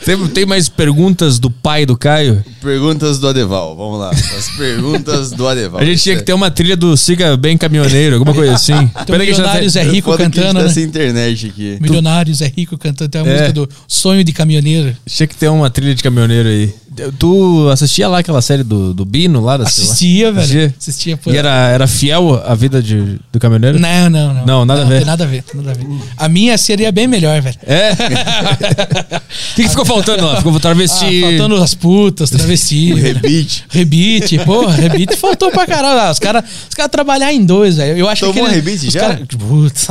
[0.04, 2.42] tem, tem mais perguntas do pai do Caio?
[2.62, 3.76] Perguntas do Adeval.
[3.76, 4.10] Vamos lá.
[4.10, 5.80] As perguntas do Adeval.
[5.80, 8.72] A gente tinha que ter uma trilha do Siga Bem Caminhoneiro, alguma coisa assim.
[8.72, 10.82] Então, a tá- Milionários é É rico a cantando, tá né?
[10.82, 11.78] internet aqui.
[11.80, 13.10] Milionários é rico cantando.
[13.10, 13.32] Tem uma É.
[13.32, 14.96] música do Sonho de Caminhoneiro.
[15.06, 16.72] Tinha que ter uma trilha de caminhoneiro aí.
[17.18, 19.90] Tu assistia lá aquela série do, do Bino lá da sei lá?
[19.92, 20.40] Assistia, velho.
[20.42, 20.74] Assistia?
[20.78, 21.30] Assistia, pô.
[21.30, 23.78] E era, era fiel à vida de, do caminhoneiro?
[23.78, 24.44] Não, não, não.
[24.46, 24.96] Não, nada a ver.
[24.98, 25.86] Tem nada a ver, nada a ver.
[26.16, 27.56] A minha seria bem melhor, velho.
[27.66, 27.90] É?
[29.52, 30.36] O que, que ficou faltando lá?
[30.36, 31.20] Ficou Ah, travesti.
[31.20, 32.94] faltando as putas, travesti.
[33.00, 33.64] Rebite.
[33.68, 36.00] Rebite, porra, rebite faltou pra caralho.
[36.00, 37.98] Ah, Os caras os cara trabalhar em dois, velho.
[37.98, 38.50] Eu acho Tomou que.
[38.54, 39.00] rebite os já?
[39.00, 39.88] cara- Putz.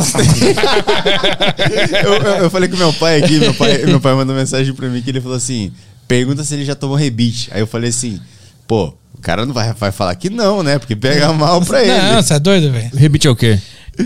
[2.04, 4.88] eu, eu, eu falei com meu pai aqui, meu pai, meu pai mandou mensagem pra
[4.88, 5.72] mim que ele falou assim:
[6.08, 7.50] pergunta se ele já tomou rebite.
[7.52, 8.20] Aí eu falei assim,
[8.68, 10.80] pô, o cara não vai, vai falar que não, né?
[10.80, 11.92] Porque pega mal pra ele.
[12.14, 12.90] Não, você é doido, velho.
[12.96, 13.60] Rebite é o quê?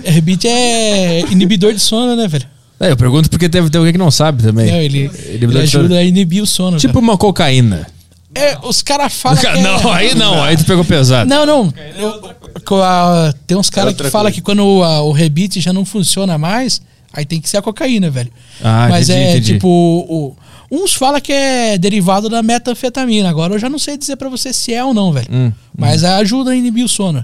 [0.03, 2.45] Rebite é inibidor de sono, né, velho?
[2.79, 4.69] É, eu pergunto porque deve ter alguém que não sabe também.
[4.71, 6.77] Não, ele, Ele ele ajuda a inibir o sono.
[6.77, 7.03] Tipo cara.
[7.05, 7.87] uma cocaína.
[8.35, 9.37] É, os caras falam.
[9.41, 11.29] que é- Não, aí não, aí tu pegou pesado.
[11.29, 11.73] Não, não.
[11.97, 15.85] Eu- a- tem uns caras que outra falam que quando a- o rebite já não
[15.85, 16.81] funciona mais,
[17.13, 18.31] aí tem que ser a cocaína, velho.
[18.63, 19.53] Ah, Mas entendi, é entendi.
[19.53, 19.67] tipo.
[19.67, 20.35] o-
[20.71, 23.29] uns falam que é derivado da metanfetamina.
[23.29, 25.27] Agora eu já não sei dizer pra você se é ou não, velho.
[25.31, 27.23] Hum, Mas ajuda a inibir o sono.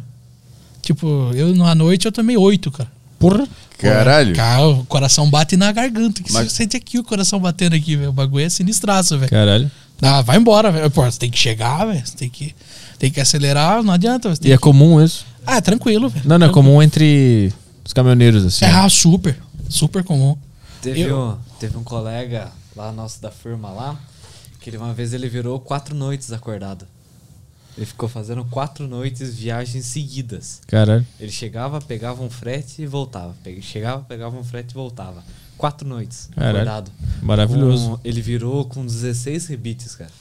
[0.83, 2.89] Tipo, eu na noite eu tomei oito, cara.
[3.19, 3.47] Porra.
[3.77, 4.35] Caralho.
[4.35, 6.21] Cara, o coração bate na garganta.
[6.23, 8.09] Que Mas- você sente aqui o coração batendo aqui, velho.
[8.09, 9.29] O bagulho é sinistraço, velho.
[9.29, 9.71] Caralho.
[10.01, 10.89] Ah, vai embora, velho.
[10.91, 12.05] Pô, você tem que chegar, velho.
[12.05, 12.55] Você tem que,
[12.97, 14.29] tem que acelerar, não adianta.
[14.29, 15.25] Você tem E é que- comum isso?
[15.45, 16.27] Ah, é tranquilo, velho.
[16.27, 17.53] Não, não é comum entre
[17.85, 18.65] os caminhoneiros, assim.
[18.65, 19.37] É, ah, super.
[19.69, 20.35] Super comum.
[20.81, 23.97] Teve, Eu- um, teve um colega lá nosso da firma lá,
[24.61, 26.85] que ele, uma vez ele virou quatro noites acordado.
[27.77, 30.59] Ele ficou fazendo quatro noites viagens seguidas.
[30.67, 31.05] Caralho.
[31.19, 33.33] Ele chegava, pegava um frete e voltava.
[33.61, 35.23] Chegava, pegava um frete e voltava.
[35.57, 36.55] Quatro noites Caralho.
[36.57, 36.91] acordado.
[37.21, 37.89] Maravilhoso.
[37.91, 40.11] Com- ele virou com 16 rebites, cara.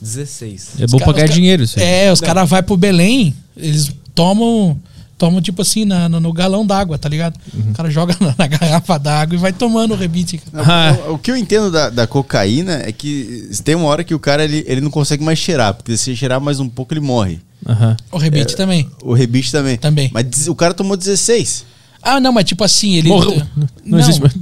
[0.00, 0.80] 16.
[0.80, 1.84] É bom ca- dinheiro isso aí.
[1.84, 4.80] É, os caras vão pro Belém, eles tomam,
[5.22, 7.38] tomam tipo assim, na- no, no galão d'água, tá ligado?
[7.54, 7.70] Uhum.
[7.70, 10.38] O cara joga na, na garrafa d'água e vai tomando o rebite.
[10.38, 10.64] cara.
[10.66, 10.72] Não,
[11.06, 11.10] Ah.
[11.10, 14.18] o, o que eu entendo da, da cocaína é que tem uma hora que o
[14.18, 17.38] cara ele, ele não consegue mais cheirar, porque se cheirar mais um pouco ele morre.
[17.64, 17.96] Aham.
[18.10, 18.90] O rebite também.
[19.04, 19.76] O rebite também.
[19.76, 20.10] Também.
[20.12, 21.64] Mas o cara tomou 16.
[22.02, 23.08] Ah, não, mas tipo assim, ele.
[23.08, 23.40] Morreu.
[23.86, 24.34] Não, existe mais.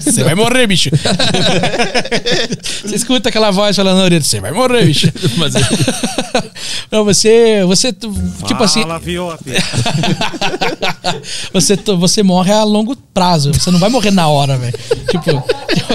[0.00, 0.90] Você vai morrer, bicho.
[2.84, 5.12] você escuta aquela voz falando na orelha, você vai morrer, bicho.
[5.36, 5.54] Mas
[6.90, 7.64] Não, você.
[7.66, 7.92] Você.
[7.92, 8.82] Tipo assim.
[8.82, 9.00] Fala,
[11.52, 13.52] você, você morre a longo prazo.
[13.52, 14.78] Você não vai morrer na hora, velho.
[15.10, 15.44] Tipo,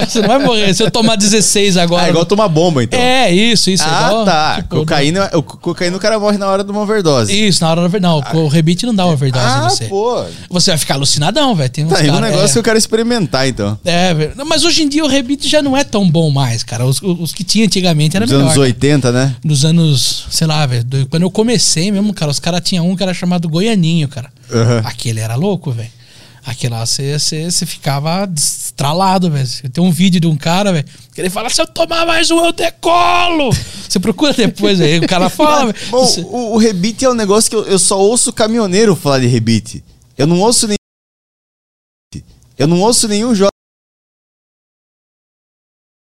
[0.06, 0.74] você não vai morrer.
[0.74, 2.04] Se eu tomar 16 agora.
[2.04, 2.98] Ah, igual tomar bomba, então.
[2.98, 3.84] É, isso, isso.
[3.86, 4.56] ah, igual, tá.
[4.56, 7.32] tipo, cocaína, o cocaína o cara morre na hora de uma overdose.
[7.32, 8.24] Isso, na hora da overdose.
[8.32, 9.84] Não, o rebite não dá overdose ah, em você.
[9.86, 10.24] pô.
[10.50, 11.68] Você vai ficar alucinadão, velho.
[11.68, 12.52] Tá aí um cara- negócio é.
[12.52, 13.78] que eu quero experimentar, então.
[13.84, 14.14] É,
[14.46, 16.84] mas hoje em dia o rebite já não é tão bom mais, cara.
[16.86, 18.42] Os, os que tinha antigamente era Nos melhor.
[18.44, 18.66] anos cara.
[18.66, 19.36] 80, né?
[19.44, 20.84] Nos anos, sei lá, velho.
[20.84, 24.30] do- Quando eu comecei mesmo, cara, os caras tinham um que era chamado Goianinho, cara.
[24.52, 24.82] Aham.
[24.84, 25.90] Aquele era louco, velho.
[26.46, 29.46] Aquela você, você, ficava estralado, velho.
[29.70, 30.84] Tem um vídeo de um cara, velho,
[31.14, 33.50] que ele fala: se eu tomar mais um, eu decolo.
[33.88, 35.74] Você procura depois, aí o cara fala.
[35.90, 39.18] Bom, Você- o, o rebite é um negócio que eu, eu só ouço caminhoneiro falar
[39.18, 39.82] de rebite.
[40.16, 40.77] Eu não ouço nem.
[42.58, 43.50] Eu não ouço nenhum jovem.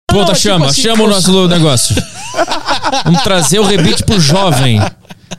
[0.08, 1.96] Puta, Não, é tipo chama, assim, chama o nosso negócio.
[3.04, 4.80] Vamos trazer o rebite pro jovem.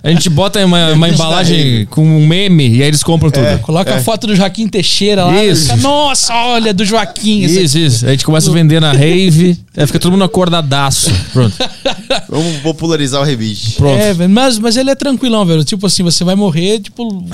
[0.02, 3.58] A gente bota uma, uma embalagem com um meme e aí eles compram tudo.
[3.60, 5.44] Coloca a foto do Joaquim Teixeira lá.
[5.44, 5.64] Isso.
[5.64, 7.40] Fica, Nossa, olha, do Joaquim.
[7.42, 8.06] Isso, isso.
[8.06, 11.10] A gente começa a vender na rave, aí fica todo mundo acordadaço.
[11.32, 11.56] Pronto.
[12.28, 13.72] Vamos popularizar o rebite.
[13.72, 13.98] Pronto.
[13.98, 15.64] É, velho, mas, mas ele é tranquilão, velho.
[15.64, 17.24] Tipo assim, você vai morrer, tipo,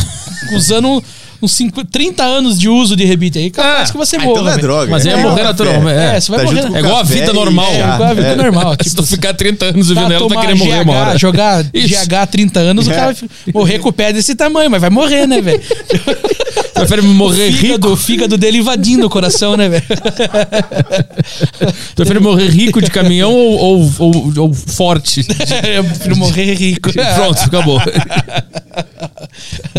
[0.55, 1.03] usando
[1.43, 3.51] uns 50, 30 anos de uso de rebite aí.
[3.51, 4.31] Capaz Ah, que você Ah, morra.
[4.33, 4.91] então não é droga.
[4.91, 6.21] Mas é morrer naturalmente, É, é.
[6.21, 6.77] você vai Tá morrer.
[6.77, 7.67] É igual a vida e normal.
[7.73, 8.37] É, igual a vida É.
[8.37, 8.77] normal.
[8.83, 11.19] Se Tipo, tu ficar 30 anos tá, vivendo ela, tu vai querer morrer uma hora.
[11.19, 12.07] jogar Isso.
[12.07, 12.95] GH 30 anos, o É.
[12.95, 15.61] cara vai morrer com o pé desse tamanho, mas vai morrer, né, velho?
[16.75, 17.59] Prefere morrer O rico.
[17.61, 19.85] fígado, o fígado dele invadindo o coração, né, velho?
[21.95, 25.25] Prefere morrer rico de caminhão ou, ou, ou, ou forte?
[25.75, 26.91] Eu prefiro morrer rico.
[26.93, 27.81] Pronto, acabou.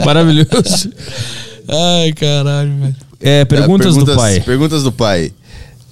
[0.06, 0.91] Maravilhoso.
[1.68, 2.95] Ai, caralho, velho.
[3.19, 4.40] É, perguntas, É, do pai.
[4.41, 5.31] Perguntas do pai.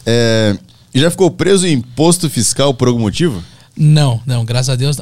[0.06, 0.58] É,
[0.94, 3.42] já ficou preso em imposto fiscal por algum motivo?
[3.78, 4.98] Não, não, graças a Deus.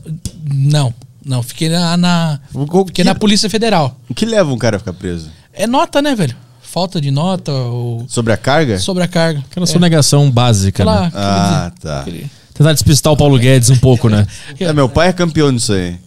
[0.46, 0.94] Não,
[1.26, 1.42] não.
[1.42, 3.98] Fiquei na, na, fiquei que, na Polícia Federal.
[4.08, 5.30] o que leva um cara a ficar preso?
[5.54, 6.36] É nota, né, velho?
[6.62, 8.78] Falta de nota ou Sobre a carga?
[8.78, 9.44] sobre a carga.
[9.50, 9.68] Aquela é.
[9.68, 11.12] sonegação básica, Aquela- né?
[11.16, 12.02] Ah, tá.
[12.02, 14.28] aquele- Tentar despistar o Paulo Guedes um pouco, né?
[14.60, 15.98] É, meu pai é campeão disso aí.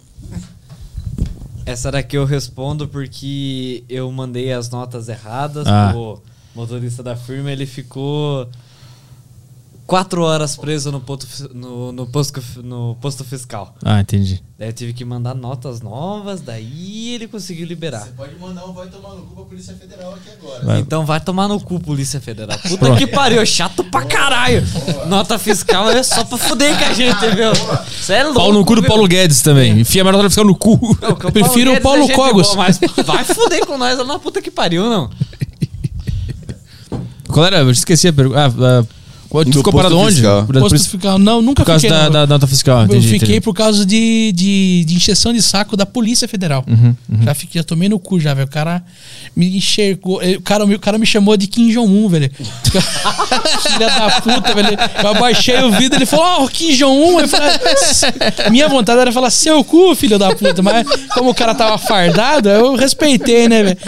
[1.64, 5.90] Essa daqui eu respondo porque eu mandei as notas erradas Ah.
[5.92, 6.20] pro
[6.54, 8.48] motorista da firma, ele ficou
[9.92, 13.74] quatro horas preso no, ponto, fi- no, no posto, no posto fiscal.
[13.84, 14.42] Ah, entendi.
[14.58, 18.08] Daí eu tive que mandar notas novas, daí ele conseguiu liberar.
[18.16, 20.64] pode mandar um vai tomar no cu pra Polícia Federal aqui agora.
[20.64, 20.80] Vai.
[20.80, 22.56] Então vai tomar no cu, Polícia Federal.
[22.66, 22.96] Puta Pronto.
[22.96, 24.62] que pariu, chato pra caralho.
[25.08, 27.52] Nota fiscal é só pra fuder com a gente, viu?
[28.00, 28.38] Você é louco.
[28.40, 28.82] Pau no cu do?
[28.84, 29.80] Paulo Guedes também.
[29.80, 30.96] Enfia a nota fiscal no cu.
[31.02, 32.46] Não, que Prefiro o Guedes Paulo é Cogos.
[32.46, 35.10] boa, mas vai fuder com nós lá na puta que pariu, não.
[37.28, 37.58] Qual era?
[37.58, 38.40] Eu esqueci a pergunta.
[38.40, 39.01] Ah, ah,
[39.32, 40.14] qual- tu Do ficou parado onde?
[40.16, 40.44] fiscal.
[40.44, 41.18] Por, Posto fiscal.
[41.18, 41.96] Não, nunca por causa fiquei.
[41.96, 42.10] da, não.
[42.12, 42.80] da nota fiscal.
[42.80, 43.40] eu entendi, fiquei entendi.
[43.40, 46.64] por causa de, de, de injeção de saco da Polícia Federal.
[46.68, 46.94] Uhum,
[47.24, 48.46] Já, fiquei, já tomei no cu já, velho.
[48.46, 48.82] O cara
[49.34, 50.22] me enxergou.
[50.22, 52.30] eh, O cara, o cara me chamou de Kim Jong-un, velho.
[53.62, 54.76] Filha da puta, velho.
[55.02, 57.20] Eu abaixei o vidro ele falou, ó, Kim Jong-un.
[57.20, 57.50] Eu falei,
[58.46, 60.62] "Ah, Minha vontade era falar, seu cu, filho da puta.
[60.62, 63.78] Mas como o cara tava fardado, eu respeitei, né, velho?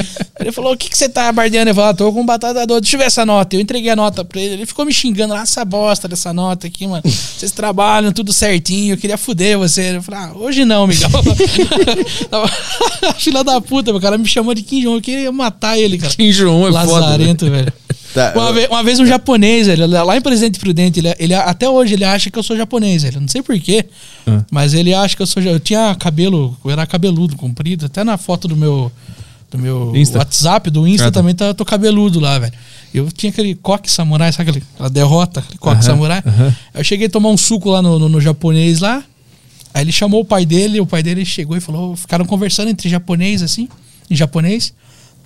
[0.41, 1.71] Ele falou, o que, que você tá bardeando?
[1.71, 2.81] Eu falei, ah, tô com batata doce.
[2.83, 3.55] Deixa eu ver essa nota.
[3.57, 4.55] Eu entreguei a nota pra ele.
[4.55, 7.03] Ele ficou me xingando, ah, essa bosta dessa nota aqui, mano.
[7.05, 8.95] Vocês trabalham tudo certinho.
[8.95, 9.97] Eu queria fuder você.
[9.97, 11.11] Eu falei, ah, hoje não, Miguel.
[13.19, 14.97] Filha da puta, o cara me chamou de Kim Jong.
[14.97, 16.13] Eu queria matar ele, cara.
[16.15, 17.01] Kim Jong-un é foda.
[17.07, 17.73] Lazarento, velho.
[18.13, 21.35] Tá, Uma, eu- vez, uma vez um japonês, velho, lá em Presidente Prudente, ele, ele-
[21.35, 23.21] até hoje ele acha que eu sou japonês, velho.
[23.21, 23.87] Não sei porquê,
[24.27, 24.45] Ah.
[24.53, 25.43] mas ele acha que eu sou.
[25.43, 27.87] ja- Eu tinha cabelo, eu era cabeludo, comprido.
[27.87, 28.91] Até na foto do meu,
[29.51, 30.19] do meu Insta.
[30.19, 31.21] WhatsApp, do Insta Ah, tá.
[31.21, 32.53] também tá, tô cabeludo lá, velho.
[32.95, 36.23] Eu tinha aquele coque samurai, sabe aquele, aquela derrota, aquele coque Aham, samurai.
[36.25, 36.57] aham.
[36.75, 39.03] Eu cheguei a tomar um suco lá no, no- no japonês lá.
[39.75, 42.89] Aí ele chamou o pai dele, o pai dele chegou e falou, ficaram conversando entre
[42.89, 43.69] japonês, assim,
[44.09, 44.73] em japonês.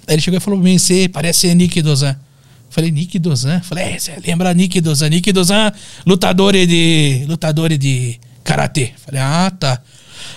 [0.06, 2.16] Aí ele chegou e falou mim, você parece ser Nick Dozan.
[2.70, 3.60] Falei, Nick Dozan?
[3.60, 5.08] Falei, é, você lembra Nick Dozan?
[5.10, 5.70] Nick Dozan,
[6.06, 7.24] lutador de.
[7.28, 8.92] lutador de karatê.
[9.04, 9.80] Falei, ah, tá.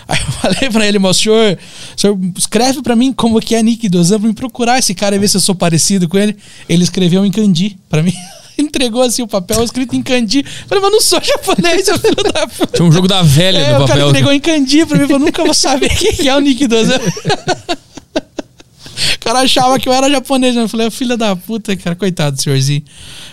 [0.08, 1.58] Aí eu falei pra ele, mas o senhor,
[1.96, 5.20] senhor escreve pra mim como que é Nick Dozan pra me procurar esse cara e
[5.20, 6.36] ver se eu sou parecido com ele.
[6.68, 8.14] Ele escreveu em kanji pra mim.
[8.58, 10.46] Entregou assim o papel escrito em kanji.
[10.68, 12.78] Falei, mas não sou japonês, seu filho da puta.
[12.78, 14.10] Tinha um jogo da velha É, no o cara papel.
[14.10, 17.00] entregou em kanji pra mim, eu nunca vou saber quem que é o Nick Dozan.
[19.16, 20.64] O cara achava que eu era japonês, né?
[20.64, 22.84] Eu falei, filha da puta, cara, coitado do senhorzinho.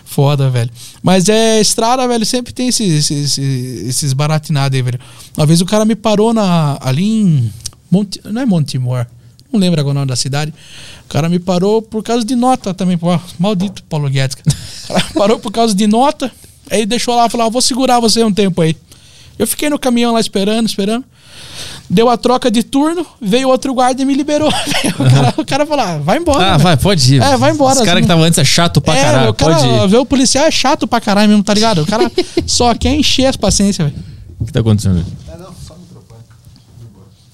[0.05, 0.71] Foda, velho.
[1.03, 5.01] Mas é, estrada, velho, sempre tem esses, esses, esses baratinados aí, velho.
[5.37, 7.53] Uma vez o cara me parou na, ali em.
[7.91, 9.07] Monte, não é Montemor,
[9.51, 10.53] não lembro agora o nome da cidade.
[11.07, 12.99] O cara me parou por causa de nota também.
[12.99, 14.37] Pô, maldito Paulo Guedes.
[15.15, 16.31] parou por causa de nota.
[16.71, 18.77] Aí deixou lá, falou, ah, vou segurar você um tempo aí.
[19.39, 21.05] Eu fiquei no caminhão lá esperando, esperando.
[21.91, 24.49] Deu a troca de turno, veio outro guarda e me liberou.
[24.99, 26.55] o, cara, o cara falou, ah, vai embora.
[26.55, 26.65] Ah, né?
[26.65, 27.23] vai, pode ir.
[27.23, 28.01] É, vai embora, Os caras assim.
[28.01, 29.31] que estavam antes é chato pra é, caralho.
[29.31, 29.89] o cara, Pode ir.
[29.89, 31.83] ver o policial é chato pra caralho mesmo, tá ligado?
[31.83, 32.11] O cara
[32.47, 34.05] só quer encher as paciências, velho.
[34.39, 35.05] O que tá acontecendo?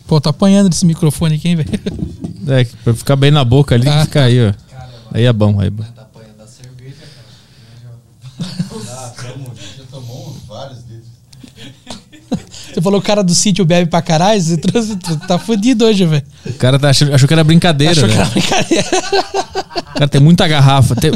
[0.06, 1.70] Pô, tô apanhando desse microfone aqui, hein, velho.
[2.48, 4.04] É, pra ficar bem na boca ali, Ah.
[4.04, 4.52] fica aí, ó.
[5.12, 5.82] Aí é bom, aí é bom.
[5.82, 6.96] Tá apanhando a cerveja,
[8.38, 8.54] cara.
[8.90, 9.12] Ah,
[9.78, 11.06] já tomou vários dedos.
[12.74, 14.96] Você falou que o cara do sítio bebe pra caralho, você trouxe,
[15.28, 16.22] tá fudido hoje, velho.
[16.44, 17.92] O cara tá achando, achou que era brincadeira.
[17.92, 18.84] Achou que era brincadeira.
[19.94, 20.96] Cara, tem muita garrafa.
[20.96, 21.12] Tem-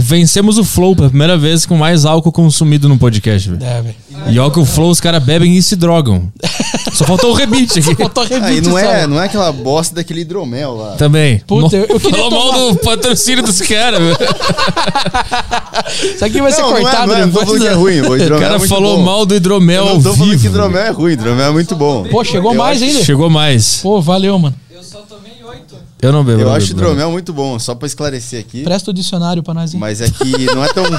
[0.00, 3.62] Vencemos o Flow pela primeira vez com mais álcool consumido no podcast, velho.
[3.62, 3.94] É, velho.
[4.28, 6.32] E ó que o Flow os caras bebem e se drogam.
[6.92, 7.94] Só faltou o rebite aqui.
[7.94, 10.92] Faltou Aí rebite não só, é, não é aquela bosta daquele hidromel lá.
[10.96, 11.40] Também.
[11.46, 14.16] Puta, No- eu- eu queria Falou mal tomar- do patrocínio dos caras, velho.
[16.14, 18.00] Isso aqui vai ser Não, não é, cortado não é, não falando que é ruim.
[18.00, 19.02] O O cara é falou bom.
[19.04, 20.54] mal do hidromel Eu ao não tô falando que vivo.
[20.54, 22.04] hidromel é ruim, hidromel é muito bom.
[22.04, 23.04] Pô, chegou Eu mais acho- ainda?
[23.04, 23.76] Chegou mais.
[23.82, 24.54] Pô, valeu, mano.
[24.70, 25.74] Eu só tomei oito.
[26.00, 26.40] Eu não bebo.
[26.40, 28.62] Eu não acho bebo, hidromel muito bom, só pra esclarecer aqui.
[28.62, 29.72] Presta o dicionário pra nós.
[29.74, 29.80] hein?
[29.80, 30.84] Mas é que não é tão.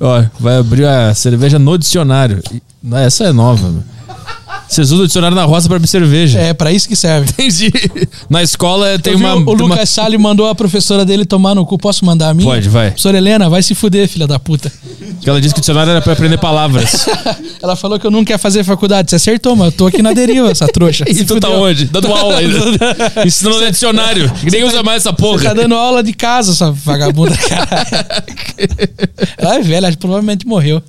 [0.00, 2.40] Ó, vai abrir a cerveja no dicionário.
[2.92, 3.82] Essa é nova, meu.
[4.68, 6.38] Vocês usam o dicionário na roça pra abrir cerveja.
[6.38, 7.30] É, pra isso que serve.
[7.38, 7.72] Entendi.
[8.28, 9.34] Na escola tem uma.
[9.34, 11.78] o tem uma- Lucas Salles mandou a professora dele tomar no cu.
[11.78, 12.48] Posso mandar a minha?
[12.48, 12.88] Pode, vai.
[12.88, 14.70] Professora Helena, vai se fuder, filha da puta.
[15.20, 17.06] que ela disse que o dicionário era pra aprender palavras.
[17.62, 19.10] Ela falou que eu não quero fazer faculdade.
[19.10, 21.04] Você acertou, mas eu tô aqui na deriva, essa trouxa.
[21.08, 21.62] E Se tu tá fudeu.
[21.64, 21.84] onde?
[21.86, 22.58] Dando aula ainda.
[23.26, 24.30] Ensinando no dicionário.
[24.44, 25.42] Ninguém usa mais essa Você porra.
[25.44, 27.86] tá dando aula de casa, essa vagabunda, caralho.
[29.38, 30.82] Ela é velha, provavelmente morreu.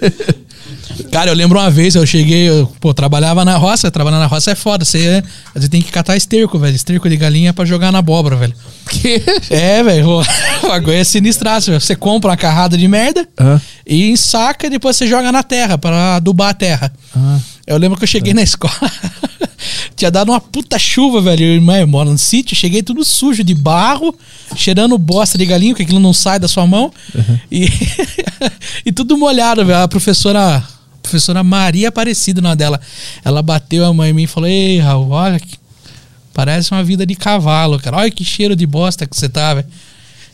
[1.12, 4.50] Cara, eu lembro uma vez, eu cheguei, eu, pô, trabalhava na roça, trabalhar na roça
[4.50, 5.22] é foda, você,
[5.54, 8.54] você tem que catar esterco, velho, esterco de galinha pra jogar na abóbora, velho.
[8.90, 9.22] Que?
[9.50, 10.22] É, velho, o
[10.68, 11.80] bagulho é sinistraço, velho.
[11.80, 13.60] Você compra uma carrada de merda Hã?
[13.86, 16.92] e ensaca e depois você joga na terra pra adubar a terra.
[17.16, 17.38] Ah.
[17.68, 18.72] Eu lembro que eu cheguei na escola,
[19.94, 21.44] tinha dado uma puta chuva, velho.
[21.44, 24.18] Eu, irmão, eu moro no sítio, cheguei tudo sujo de barro,
[24.56, 26.90] cheirando bosta de galinha, porque aquilo não sai da sua mão.
[27.52, 27.68] E,
[28.86, 29.80] e tudo molhado, velho.
[29.80, 30.62] A professora, a
[31.02, 32.80] professora Maria Aparecida, na dela,
[33.22, 35.58] ela bateu a mãe em mim e falou: Ei, Raul, olha que
[36.32, 37.98] parece uma vida de cavalo, cara.
[37.98, 39.66] Olha que cheiro de bosta que você tá, velho.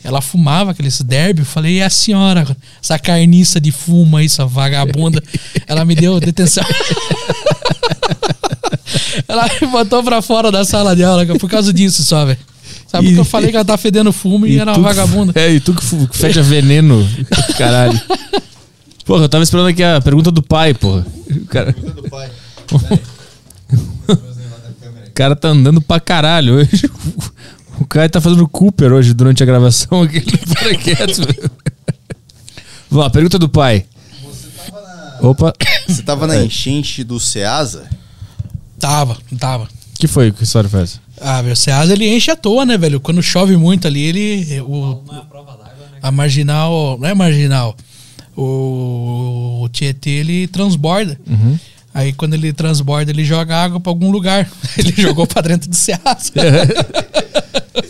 [0.05, 2.45] Ela fumava aqueles derby, eu falei, e a senhora,
[2.81, 5.21] essa carniça de fumo aí, essa vagabunda.
[5.65, 6.63] Ela me deu detenção.
[9.27, 12.37] ela me botou pra fora da sala de aula por causa disso só, velho.
[12.87, 14.95] Sabe E- porque eu falei que ela tá fedendo fumo e, era tu uma que-
[14.95, 15.31] vagabunda.
[15.35, 17.07] É, e tu que que fede a veneno.
[17.57, 17.99] Caralho.
[19.05, 21.05] Porra, eu tava esperando aqui a pergunta do pai, porra.
[21.29, 21.75] O cara,
[24.19, 26.89] o cara tá andando pra caralho hoje.
[27.85, 30.19] O cara tá fazendo Cooper hoje durante a gravação aqui.
[30.47, 31.21] Para quieto.
[31.23, 31.51] velho.
[32.89, 33.85] Vamos lá, pergunta do pai.
[35.21, 35.53] Opa,
[35.87, 37.87] Você tava na enchente do Ceasa?
[38.79, 39.69] Tava, tava.
[39.99, 40.31] que foi?
[40.31, 40.99] Que história foi essa?
[41.21, 42.99] Ah, meu Ceasa ele enche à toa, né, velho?
[42.99, 44.61] Quando chove muito ali, ele.
[44.61, 45.03] O,
[46.01, 46.97] é a marginal.
[46.99, 47.77] Não é marginal.
[48.35, 51.19] O, o Tietê ele transborda.
[51.93, 54.49] Aí quando ele transborda, ele joga água pra algum lugar.
[54.75, 56.33] Ele jogou pra dentro do Ceasa.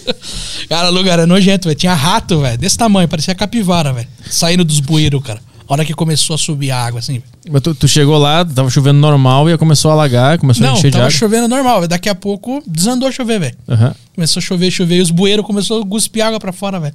[0.69, 1.77] cara, o lugar é nojento, velho.
[1.79, 2.57] Tinha rato, velho.
[2.57, 4.07] Desse tamanho, parecia capivara, velho.
[4.29, 5.39] Saindo dos bueiros, cara.
[5.67, 7.23] A hora que começou a subir a água, assim.
[7.49, 10.77] Mas tu, tu chegou lá, tava chovendo normal e começou a alagar, começou a Não,
[10.77, 11.17] encher de tava água.
[11.17, 11.77] chovendo normal.
[11.77, 11.87] velho.
[11.89, 13.55] Daqui a pouco desandou a chover, velho.
[13.67, 13.95] Aham.
[14.13, 16.93] Começou a chover, chover, e os bueiros começou a cuspir água pra fora, velho.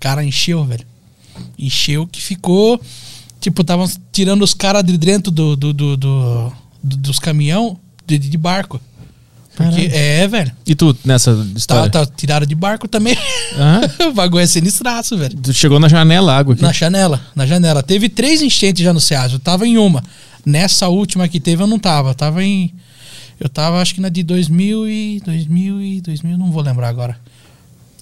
[0.00, 0.84] Cara, encheu, velho.
[1.58, 2.80] Encheu que ficou.
[3.38, 6.52] Tipo, estavam tirando os caras de dentro do, do, do- do-
[6.82, 8.80] do- dos caminhão de, de barco.
[9.56, 10.52] Porque, é, velho.
[10.66, 11.90] E tu, nessa Tá, história?
[11.90, 13.16] tá, tiraram de barco também.
[13.56, 13.80] Aham.
[14.10, 15.34] o bagulho é sinistraço, velho.
[15.38, 16.62] Tu chegou na janela água aqui.
[16.62, 17.82] Na janela, na janela.
[17.82, 19.34] Teve três enchentes já no Ceasa.
[19.36, 20.04] Eu tava em uma.
[20.44, 22.10] Nessa última que teve, eu não tava.
[22.10, 22.72] Eu tava em.
[23.40, 25.20] Eu tava, acho que na de 2000 e.
[25.24, 26.00] 2000 e.
[26.02, 27.16] 2000, não vou lembrar agora.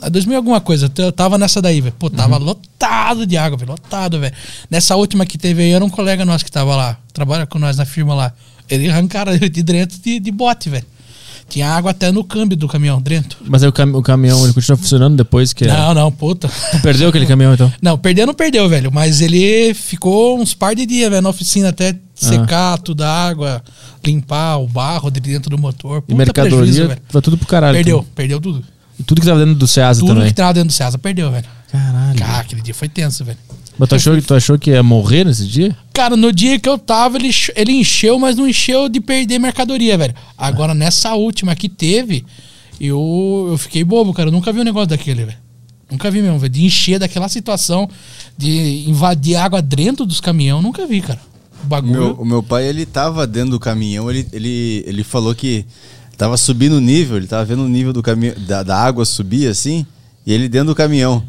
[0.00, 0.90] A 2000 alguma coisa.
[0.98, 1.94] Eu tava nessa daí, velho.
[1.98, 3.70] Pô, tava lotado de água, velho.
[3.70, 4.34] Lotado, velho.
[4.68, 6.98] Nessa última que teve aí, era um colega nosso que tava lá.
[7.12, 8.32] Trabalha com nós na firma lá.
[8.68, 10.84] Ele arrancaram de dentro de, de bote, velho.
[11.48, 13.38] Tinha água até no câmbio do caminhão, dentro.
[13.46, 15.66] Mas aí o, cam- o caminhão ele continua funcionando depois que.
[15.66, 16.48] Não, não, puta.
[16.72, 17.72] Tu perdeu aquele caminhão então?
[17.80, 18.90] Não, perder não perdeu, velho.
[18.92, 23.62] Mas ele ficou uns par de dias, velho, na oficina até secar toda a água,
[24.04, 25.98] limpar o barro de dentro do motor.
[25.98, 27.00] E Puta mercadoria prejuízo, velho.
[27.08, 27.74] foi tudo pro caralho.
[27.74, 28.64] Perdeu, Tudo, perdeu tudo.
[29.06, 30.28] tudo que tava dentro do Ceasa Tudo também.
[30.28, 31.44] que tava dentro do César perdeu, velho.
[31.70, 32.18] Caralho.
[32.24, 33.38] Ah, aquele dia foi tenso, velho.
[33.78, 35.76] Mas tu achou, tu achou que ia morrer nesse dia?
[35.92, 39.98] Cara, no dia que eu tava, ele, ele encheu, mas não encheu de perder mercadoria,
[39.98, 40.14] velho.
[40.38, 42.24] Agora, nessa última que teve,
[42.80, 44.28] eu, eu fiquei bobo, cara.
[44.28, 45.38] Eu nunca vi um negócio daquele, velho.
[45.90, 46.52] Nunca vi mesmo, velho.
[46.52, 47.88] De encher daquela situação,
[48.38, 51.20] de invadir água dentro dos caminhões, nunca vi, cara.
[51.62, 51.92] O O bagulho.
[51.92, 55.64] meu, o meu pai, ele tava dentro do caminhão, ele, ele, ele falou que
[56.16, 59.48] tava subindo o nível, ele tava vendo o nível do caminhão, da, da água subir
[59.48, 59.84] assim,
[60.24, 61.22] e ele dentro do caminhão.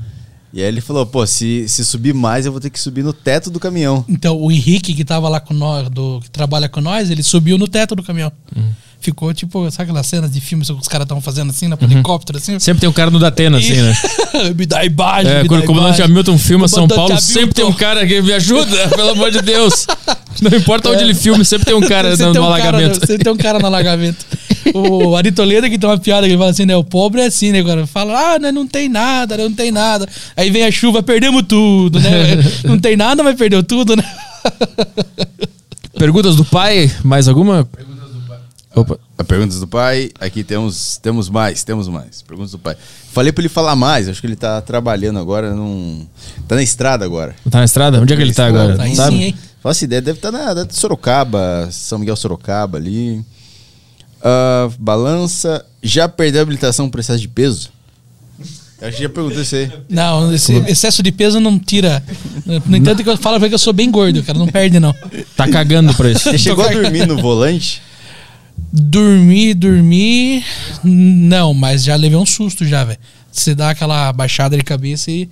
[0.56, 3.12] E aí ele falou, pô, se, se subir mais, eu vou ter que subir no
[3.12, 4.06] teto do caminhão.
[4.08, 7.58] Então, o Henrique, que tava lá com nós, do, que trabalha com nós, ele subiu
[7.58, 8.32] no teto do caminhão.
[9.00, 12.38] Ficou tipo, sabe aquelas cenas de filmes que os caras estão fazendo assim, na helicóptero,
[12.40, 12.58] assim?
[12.60, 13.96] Sempre tem um cara no Datena, assim, né?
[14.58, 16.02] me dá imagem, É, quando o comandante.
[16.02, 17.86] Hamilton filma São Paulo, sempre tem um Hamilton.
[17.86, 19.86] cara que me ajuda, pelo amor de Deus.
[20.42, 23.00] Não importa onde ele filme, sempre tem um cara no, um cara- alagamento.
[23.06, 24.26] Sempre tem um cara no alagamento.
[24.74, 26.76] o Ari Toledo que tem uma piada que ele fala assim, né?
[26.76, 27.60] O pobre é assim, né?
[27.60, 30.08] Agora fala, ah, né, não tem nada, não tem nada.
[30.36, 32.10] Aí vem a chuva, perdemos tudo, né?
[32.64, 34.04] não tem nada, mas perdeu tudo, né?
[35.98, 36.92] Perguntas do pai?
[37.04, 37.68] Mais alguma?
[38.76, 39.00] Opa.
[39.18, 42.22] A Perguntas do pai, aqui temos, temos mais, temos mais.
[42.22, 42.76] Perguntas do pai.
[43.14, 46.06] Falei pra ele falar mais, acho que ele tá trabalhando agora, num...
[46.48, 47.34] tá na estrada agora.
[47.50, 48.02] Tá na estrada?
[48.02, 48.82] Onde é que ele tá agora?
[48.82, 49.16] Aí Sabe?
[49.16, 49.36] sim, hein?
[49.64, 53.26] Faço ideia, deve estar na deve tá Sorocaba, São Miguel Sorocaba ali.
[54.22, 57.70] Ah, balança, já perdeu a habilitação por excesso de peso?
[58.82, 59.72] Eu acho que já perguntei isso aí.
[59.90, 62.04] Não, esse excesso de peso não tira.
[62.66, 64.38] No entanto, que eu falo que eu sou bem gordo, cara.
[64.38, 64.94] Não perde, não.
[65.36, 66.30] Tá cagando pra isso.
[66.30, 67.82] Você chegou a dormir no volante?
[68.72, 70.44] Dormir, dormir.
[70.84, 73.00] Não, mas já levei um susto já, velho.
[73.32, 75.30] Você dá aquela baixada de cabeça e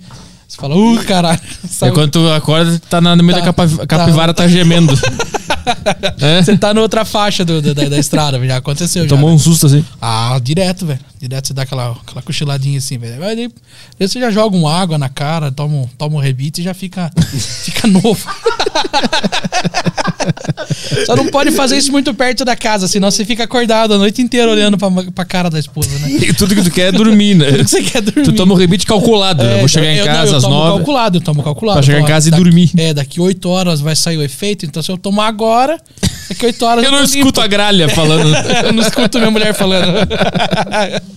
[0.48, 1.40] você fala, uh, caralho.
[1.64, 1.92] É Sabe?
[1.92, 3.86] quando tu acorda, tá no meio Tá, da tá.
[3.86, 4.94] capivara, tá, gemendo.
[6.20, 6.42] é?
[6.42, 9.02] Você tá na outra faixa do- do- da, da estrada, já aconteceu.
[9.04, 9.36] já, Tomou velho.
[9.36, 9.84] um susto assim.
[10.00, 11.00] Ah, direto, velho.
[11.20, 13.22] Direto você dá aquela, aquela cochiladinha assim, velho.
[13.24, 13.36] Aí
[13.98, 17.10] daí você já joga uma água na cara, toma, toma um rebite e já fica,
[17.64, 18.18] fica novo.
[21.06, 24.22] Só não pode fazer isso muito perto da casa, senão você fica acordado a noite
[24.22, 26.10] inteira olhando pra, pra cara da esposa, né?
[26.10, 27.46] E tudo que tu quer é dormir, né?
[27.52, 28.24] Tudo que você quer dormir.
[28.24, 29.42] Tu toma um rebite calculado.
[29.42, 29.52] né?
[29.52, 30.76] É, Eu vou chegar em eu- não, casa eu às tomo nove.
[30.78, 31.78] calculado, eu tomo calculado.
[31.78, 32.70] Pra chegar Então, em casa e daqui- dormir.
[32.76, 35.78] É, daqui 8 horas vai sair o efeito, então se eu tomar agora,
[36.28, 37.50] daqui 8 horas Eu não escuto a limpo.
[37.56, 38.34] gralha falando.
[38.66, 39.94] eu não escuto minha mulher falando.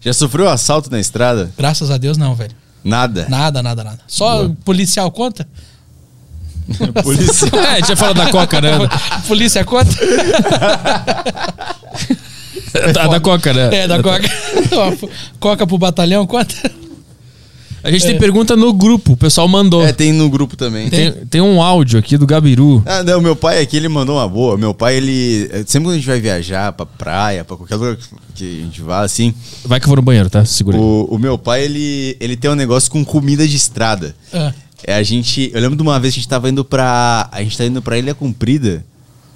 [0.00, 1.50] Já sofreu assalto na estrada?
[1.56, 2.50] Graças a Deus, não, velho.
[2.82, 3.26] Nada.
[3.28, 4.00] Nada, nada, nada.
[4.08, 5.46] Só policial conta?
[7.02, 7.48] Polícia.
[7.54, 8.70] é, a gente já falou da coca, né?
[9.26, 9.90] Polícia conta?
[12.92, 13.74] Da, da coca, né?
[13.74, 14.28] É, da coca.
[15.38, 16.54] Coca pro batalhão conta?
[17.84, 19.84] A gente tem pergunta no grupo, o pessoal mandou.
[19.84, 20.88] É, tem no grupo também.
[20.88, 22.80] Tem, tem um áudio aqui do Gabiru.
[22.86, 24.56] Ah, não, meu pai aqui, ele mandou uma boa.
[24.56, 25.50] Meu pai, ele.
[25.66, 27.96] Sempre quando a gente vai viajar pra praia, pra qualquer lugar
[28.36, 29.34] que a gente vá, assim.
[29.64, 30.44] Vai que eu vou no banheiro, tá?
[30.44, 30.82] Segura aí.
[30.82, 34.14] O, o meu pai, ele, ele tem um negócio com comida de estrada.
[34.32, 34.52] Ah,
[34.84, 35.50] É a gente.
[35.54, 37.28] Eu lembro de uma vez que a gente tava indo pra.
[37.30, 38.84] A gente tá indo pra Ilha Comprida.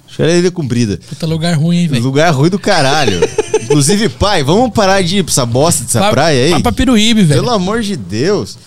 [0.07, 0.99] Acho que era Ilha Comprida.
[1.09, 2.03] puta lugar ruim, hein, velho.
[2.03, 3.19] Lugar ruim do caralho.
[3.63, 6.51] Inclusive, pai, vamos parar de ir pra essa bosta dessa Vai- praia aí?
[6.51, 7.41] Vai pra Piruíbe, velho.
[7.41, 8.57] Pelo amor de Deus.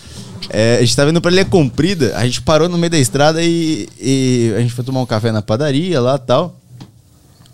[0.50, 3.42] É, a gente tava indo pra Ilha Comprida, a gente parou no meio da estrada
[3.42, 6.58] e, e a gente foi tomar um café na padaria lá e tal.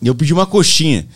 [0.02, 1.06] E eu pedi uma coxinha.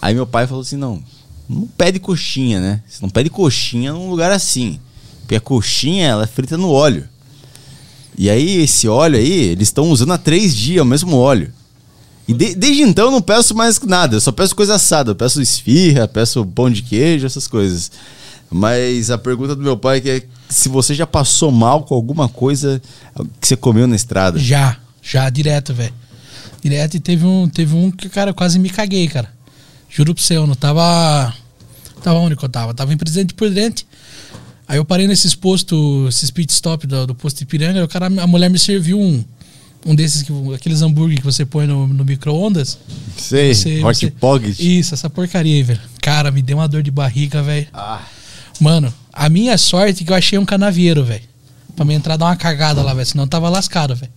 [0.00, 1.02] Aí meu pai falou assim: não,
[1.48, 2.82] não pede coxinha, né?
[2.88, 4.78] Você não pede coxinha num lugar assim.
[5.20, 7.08] Porque a coxinha, ela é frita no óleo.
[8.16, 11.52] E aí, esse óleo aí, eles estão usando há três dias o mesmo óleo.
[12.28, 15.10] E de- desde então eu não peço mais nada, eu só peço coisa assada.
[15.10, 17.90] Eu peço esfirra, peço pão de queijo, essas coisas.
[18.50, 21.94] Mas a pergunta do meu pai é que é se você já passou mal com
[21.94, 22.80] alguma coisa
[23.40, 24.38] que você comeu na estrada.
[24.38, 25.94] Já, já, direto, velho.
[26.62, 29.32] Direto e teve um, teve um que, cara, eu quase me caguei, cara.
[29.88, 31.34] Juro pra você, eu não tava.
[32.02, 32.72] Tava onde que eu tava?
[32.74, 33.86] Tava em Presidente Prudente.
[34.72, 38.06] Aí eu parei nesses postos, esses pit stop do, do posto Ipiranga, e o cara,
[38.06, 39.22] a mulher me serviu um.
[39.84, 42.78] Um desses, que, aqueles hambúrguer que você põe no, no micro-ondas.
[43.18, 44.58] Sei, Você- hot você- pocket.
[44.58, 45.80] Isso, essa porcaria aí, velho.
[46.00, 47.66] Cara, me deu uma dor de barriga, velho.
[47.74, 48.00] Ah,
[48.58, 51.20] Mano, a minha sorte é que eu achei um canavieiro, velho.
[51.76, 53.04] Pra me entrar dar uma cagada lá, velho.
[53.04, 54.10] Senão eu tava lascado, velho.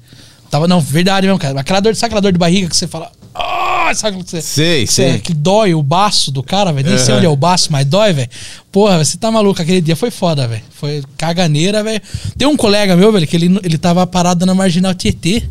[0.49, 1.59] Tava, não, verdade mesmo, cara.
[1.59, 3.11] Aquela dor, sabe aquela dor de barriga que você fala.
[3.37, 4.41] Ah, sabe o que você.
[4.41, 5.19] sei, sei.
[5.19, 6.87] que dói o baço do cara, velho.
[6.87, 7.17] Nem sei Aham.
[7.17, 8.29] onde é o baço, mas dói, velho.
[8.71, 9.61] Porra, você tá maluco.
[9.61, 10.63] Aquele dia foi foda, velho.
[10.71, 12.01] Foi caganeira, velho.
[12.37, 15.43] Tem um colega meu, velho, que ele, ele tava parado na marginal Tietê.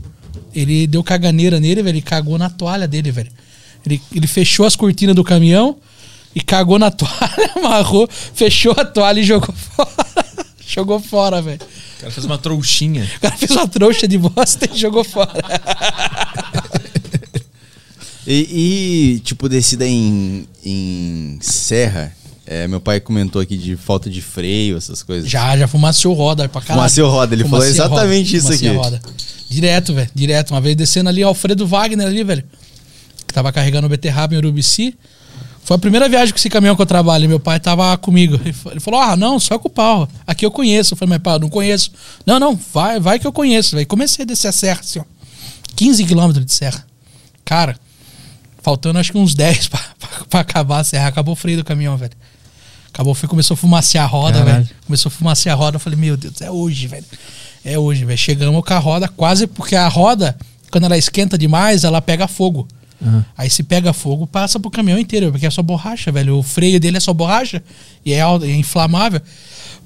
[0.55, 1.97] Ele deu caganeira nele, velho.
[1.97, 3.31] Ele cagou na toalha dele, velho.
[3.85, 5.77] Ele, ele fechou as cortinas do caminhão
[6.35, 9.90] e cagou na toalha, amarrou, fechou a toalha e jogou fora.
[10.66, 11.61] jogou fora, velho.
[11.61, 13.09] O cara fez uma trouxinha.
[13.16, 15.32] O cara fez uma trouxa de bosta e jogou fora.
[18.26, 22.12] E, e, tipo, descida em, em serra,
[22.46, 25.28] é, meu pai comentou aqui de falta de freio, essas coisas.
[25.28, 26.78] Já, já fumaciou roda pra caralho.
[26.80, 28.78] Fumaciou roda, ele falou exatamente isso fumacia aqui.
[28.78, 29.01] roda.
[29.48, 30.09] Direto, velho.
[30.14, 30.51] Direto.
[30.52, 32.42] Uma vez descendo ali, Alfredo Wagner ali, velho.
[33.26, 34.96] Que tava carregando o beterraba em Urubici.
[35.62, 37.28] Foi a primeira viagem com esse caminhão que eu trabalho.
[37.28, 38.34] Meu pai tava comigo.
[38.42, 40.09] Ele fa- ele falou: Ah, não, só com o pau.
[40.26, 40.94] Aqui eu conheço.
[40.94, 41.90] Eu falei, mas pai, não conheço.
[42.26, 43.76] Não, não, vai, vai que eu conheço.
[43.76, 43.86] velho.
[43.86, 45.05] Comecei a descer a serra, assim, ó.
[45.76, 46.84] 15 quilômetros de serra.
[47.44, 47.76] Cara,
[48.65, 51.07] faltando acho que uns 10 pra, pra, pra acabar a serra.
[51.07, 52.12] Acabou o freio do caminhão, velho.
[52.89, 54.65] Acabou, foi, começou a fumacear a roda, Caralho.
[54.65, 54.77] velho.
[54.86, 55.77] Começou a fumacear a roda.
[55.77, 57.05] Eu falei, meu Deus, é hoje, velho.
[57.65, 58.19] É hoje, velho.
[58.19, 60.36] Chegamos com a roda quase porque a roda,
[60.70, 62.66] quando ela esquenta demais, ela pega fogo.
[63.36, 66.39] Aí se pega fogo, passa pro caminhão inteiro, porque é só borracha, velho.
[66.39, 67.62] O freio dele é só borracha
[68.03, 69.20] e é, é inflamável.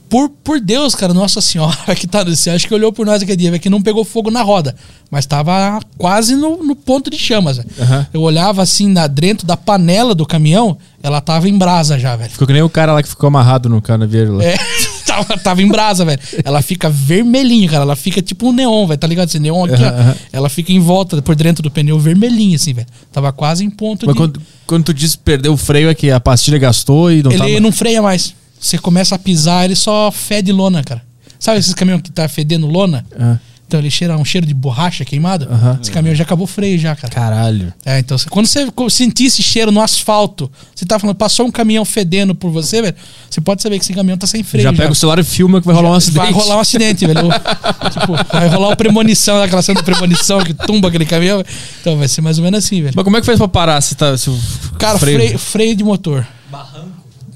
[0.09, 3.23] Por, por Deus, cara, Nossa Senhora que tá no céu, acho que olhou por nós
[3.23, 4.75] aquele dia, velho, que não pegou fogo na roda,
[5.11, 7.61] mas tava quase no, no ponto de chamas.
[7.79, 8.07] Aham.
[8.13, 12.31] Eu olhava assim, na, dentro da panela do caminhão, ela tava em brasa já, velho.
[12.31, 14.45] Ficou que nem o cara lá que ficou amarrado no canavieiro lá.
[14.45, 14.57] É,
[15.07, 16.21] tava, tava em brasa, velho.
[16.45, 17.83] Ela fica vermelhinha, cara.
[17.83, 18.99] Ela fica tipo um neon, velho.
[18.99, 19.29] Tá ligado?
[19.29, 20.17] Esse neon aqui, aham.
[20.17, 20.25] ó.
[20.33, 22.87] Ela fica em volta, por dentro do pneu, vermelhinha, assim, velho.
[23.13, 24.21] Tava quase em ponto Mas de...
[24.21, 27.39] quando, quando tu diz perdeu o freio é que a pastilha gastou e não Ele
[27.39, 27.61] tava...
[27.61, 28.35] não freia mais.
[28.61, 31.03] Você começa a pisar, ele só fede lona, cara.
[31.39, 33.05] Sabe esses caminhões que tá fedendo lona?
[33.19, 33.37] Ah,
[33.69, 35.47] Então ele cheira um cheiro de borracha queimada.
[35.81, 37.13] Esse caminhão já acabou o freio já, cara.
[37.13, 37.73] caralho.
[37.85, 41.85] É, então quando você sentir esse cheiro no asfalto, você tá falando, passou um caminhão
[41.85, 42.97] fedendo por você, velho,
[43.31, 44.65] você pode saber que esse caminhão tá sem freio.
[44.65, 46.19] já pega o celular e filma que vai rolar um acidente.
[46.19, 47.29] Vai rolar um acidente, velho.
[47.93, 51.45] tipo, vai rolar o premonição, aquela cena de premonição que tumba aquele caminhão.
[51.81, 52.95] Então vai ser mais ou menos assim, velho.
[52.97, 54.41] Mas como é que fez pra parar se, tá, se o
[54.79, 56.27] Cara, freio, freio de motor.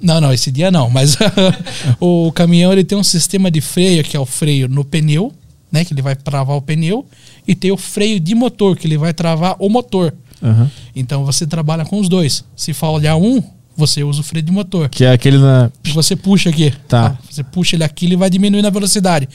[0.02, 1.16] Não, não, esse dia não, mas
[2.00, 5.32] o caminhão ele tem um sistema de freio que é o freio no pneu,
[5.70, 7.06] né, que ele vai travar o pneu,
[7.46, 10.12] e tem o freio de motor, que ele vai travar o motor.
[10.42, 10.70] Aham.
[10.94, 12.44] Então você trabalha com os dois.
[12.56, 13.42] Se falhar um,
[13.76, 14.88] você usa o freio de motor.
[14.88, 15.70] Que é aquele na...
[15.94, 16.72] Você puxa aqui.
[16.88, 17.16] Tá.
[17.30, 19.28] Você puxa ele aqui, ele vai diminuindo a velocidade.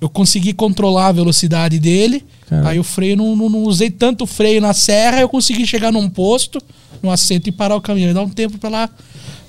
[0.00, 2.24] Eu consegui controlar a velocidade dele.
[2.48, 2.68] Caralho.
[2.68, 6.08] Aí o freio, não, não, não usei tanto freio na serra, eu consegui chegar num
[6.08, 6.60] posto,
[7.02, 8.14] no assento e parar o caminhão.
[8.14, 8.90] Dar um tempo pra, lá,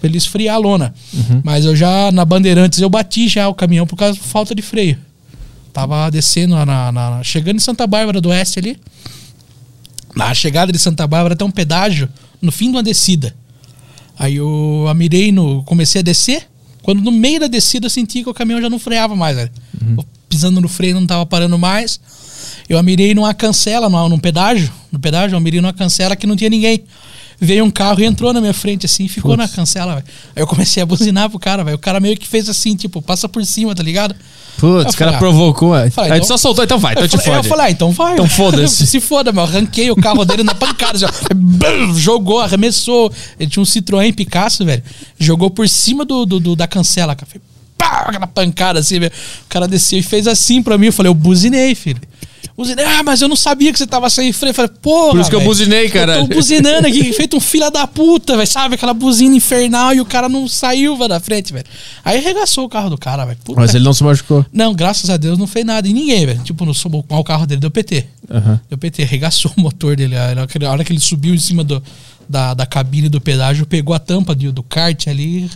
[0.01, 0.93] pra ele esfriar a lona.
[1.13, 1.41] Uhum.
[1.45, 4.61] Mas eu já, na Bandeirantes, eu bati já o caminhão por causa de falta de
[4.61, 4.97] freio.
[5.71, 8.77] Tava descendo na, na- chegando em Santa Bárbara do Oeste ali.
[10.15, 12.09] Na chegada de Santa Bárbara tem um pedágio
[12.41, 13.33] no fim de uma descida.
[14.19, 15.63] Aí eu mirei no.
[15.63, 16.47] Comecei a descer.
[16.81, 19.51] Quando no meio da descida eu senti que o caminhão já não freava mais, velho.
[19.97, 21.99] Eu Pisando no freio não tava parando mais.
[22.67, 24.71] Eu mirei numa cancela, numa- num pedágio.
[24.91, 26.83] No pedágio, eu mirei numa cancela que não tinha ninguém.
[27.43, 29.49] Veio um carro e entrou na minha frente assim, ficou Putz.
[29.49, 30.05] na cancela, velho.
[30.35, 31.75] Aí eu comecei a buzinar pro cara, velho.
[31.75, 34.13] O cara meio que fez assim, tipo, passa por cima, tá ligado?
[34.59, 35.73] Putz, o cara falei, ah, provocou.
[35.73, 37.45] Aí falei, tu então- só soltou, então vai, então eu te falei, fode.
[37.47, 38.13] eu falei, ah, então vai.
[38.13, 38.85] Então foda-se.
[38.85, 39.41] Se foda, meu.
[39.41, 40.99] Arranquei o carro dele na pancada.
[40.99, 41.09] Já.
[41.35, 43.11] Bum, Jogou, arremessou.
[43.39, 44.83] Ele tinha um Citroën Picasso, velho.
[45.19, 47.27] Jogou por cima do, do- do- da cancela, cara.
[47.31, 47.41] Foi
[47.91, 49.11] pá, aquela pancada assim, velho.
[49.45, 50.87] O cara desceu e fez assim pra mim.
[50.87, 51.99] Eu falei, eu buzinei, filho.
[52.55, 52.85] Buzinei.
[52.85, 54.51] Ah, mas eu não sabia que você tava sem freio.
[54.51, 55.11] Eu falei, porra.
[55.11, 56.21] Por isso que eu buzinei, caralho.
[56.21, 58.47] Eu tô buzinando aqui, feito um filho da puta, velho.
[58.47, 58.75] Sabe?
[58.75, 61.65] Aquela buzina infernal e o cara não saiu, velho, da frente, velho.
[62.03, 63.37] Aí arregaçou o carro do cara, velho.
[63.55, 64.45] Mas ele não se machucou.
[64.53, 66.41] não, graças a Deus não fez nada em ninguém, velho.
[66.43, 66.73] Tipo, no,
[67.03, 68.05] com o carro dele deu PT.
[68.29, 68.59] Aham.
[68.69, 70.15] Deu PT, arregaçou o motor dele.
[70.17, 71.81] A hora que ele subiu em cima do,
[72.31, 75.49] da, da cabine do pedágio, pegou a tampa de- do kart ali,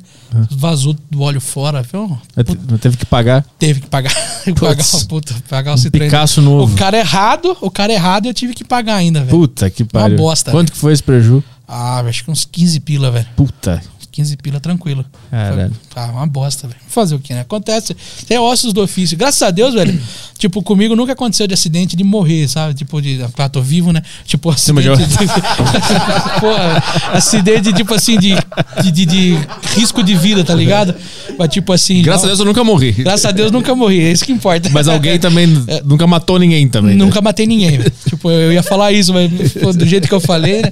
[0.52, 1.84] vazou do óleo fora.
[1.93, 3.45] Um- Mas te- mas Teve que pagar.
[3.57, 4.14] teve que pagar,
[4.60, 5.91] pagar o puta, pagar o Citroën.
[6.06, 6.73] Picasso novo.
[6.73, 9.31] O cara errado, o cara errado eu tive que pagar ainda, velho.
[9.31, 10.18] Puta que pariu.
[10.18, 11.43] bosta, Quanto que foi esse preju?
[11.68, 13.26] Ah, acho que uns 15 pila, velho.
[13.35, 13.81] Puta.
[14.16, 15.06] 15 pila tranquilo.
[15.30, 15.72] Caralho.
[15.90, 16.80] Foi- Ah, uma bosta, velho.
[16.88, 17.42] Fazer o que, né?
[17.42, 17.96] Acontece.
[18.28, 19.18] Tem ossos do ofício.
[19.18, 20.00] Graças a Deus, velho.
[20.40, 22.74] tipo, comigo nunca aconteceu de acidente de morrer, sabe?
[22.74, 23.20] Tipo, de.
[23.38, 24.02] Ah, tô vivo, né?
[24.26, 25.06] Tipo, acidente.
[25.06, 25.18] De,
[26.40, 26.84] Porra,
[27.14, 28.36] acidente, tipo assim, de,
[28.82, 29.40] de, de- de
[29.76, 30.96] risco de vida, tá ligado?
[31.38, 32.02] Mas, tipo assim.
[32.02, 32.92] Graças a Deus eu nunca morri.
[32.94, 34.00] Graças a Deus nunca morri.
[34.02, 34.70] É isso que importa.
[34.70, 35.48] Mas alguém também
[35.84, 36.96] nunca matou ninguém também.
[36.96, 37.04] né?
[37.04, 37.92] Nunca matei ninguém, velho.
[38.08, 40.72] Tipo, eu ia falar isso, mas pô, do jeito que eu falei, né?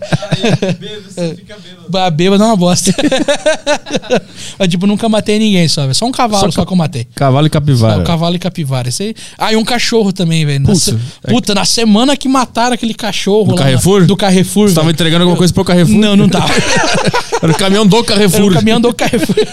[1.10, 1.90] Você fica bêbado.
[1.90, 2.94] Ba- Bêbado é uma bosta.
[4.60, 5.96] mas, tipo, nunca matei ninguém só, velho.
[5.96, 7.08] Só um cavalo Só só, que eu matei.
[7.16, 8.02] Cavalo e Só capivara.
[8.02, 8.90] o cavalo e capivara.
[9.00, 9.16] Aí.
[9.38, 10.60] Ah, e um cachorro também, velho.
[10.62, 13.46] Na Putz, se- é- Puta, na semana que mataram aquele cachorro.
[13.46, 14.06] Do lá na- Carrefour?
[14.06, 14.70] do Carrefour.
[14.70, 15.96] Você tava entregando alguma coisa pro Carrefour?
[15.96, 16.52] Não, não tava.
[17.42, 18.52] Era o caminhão do Era Carrefour.
[18.52, 19.36] o caminhão do Carrefour.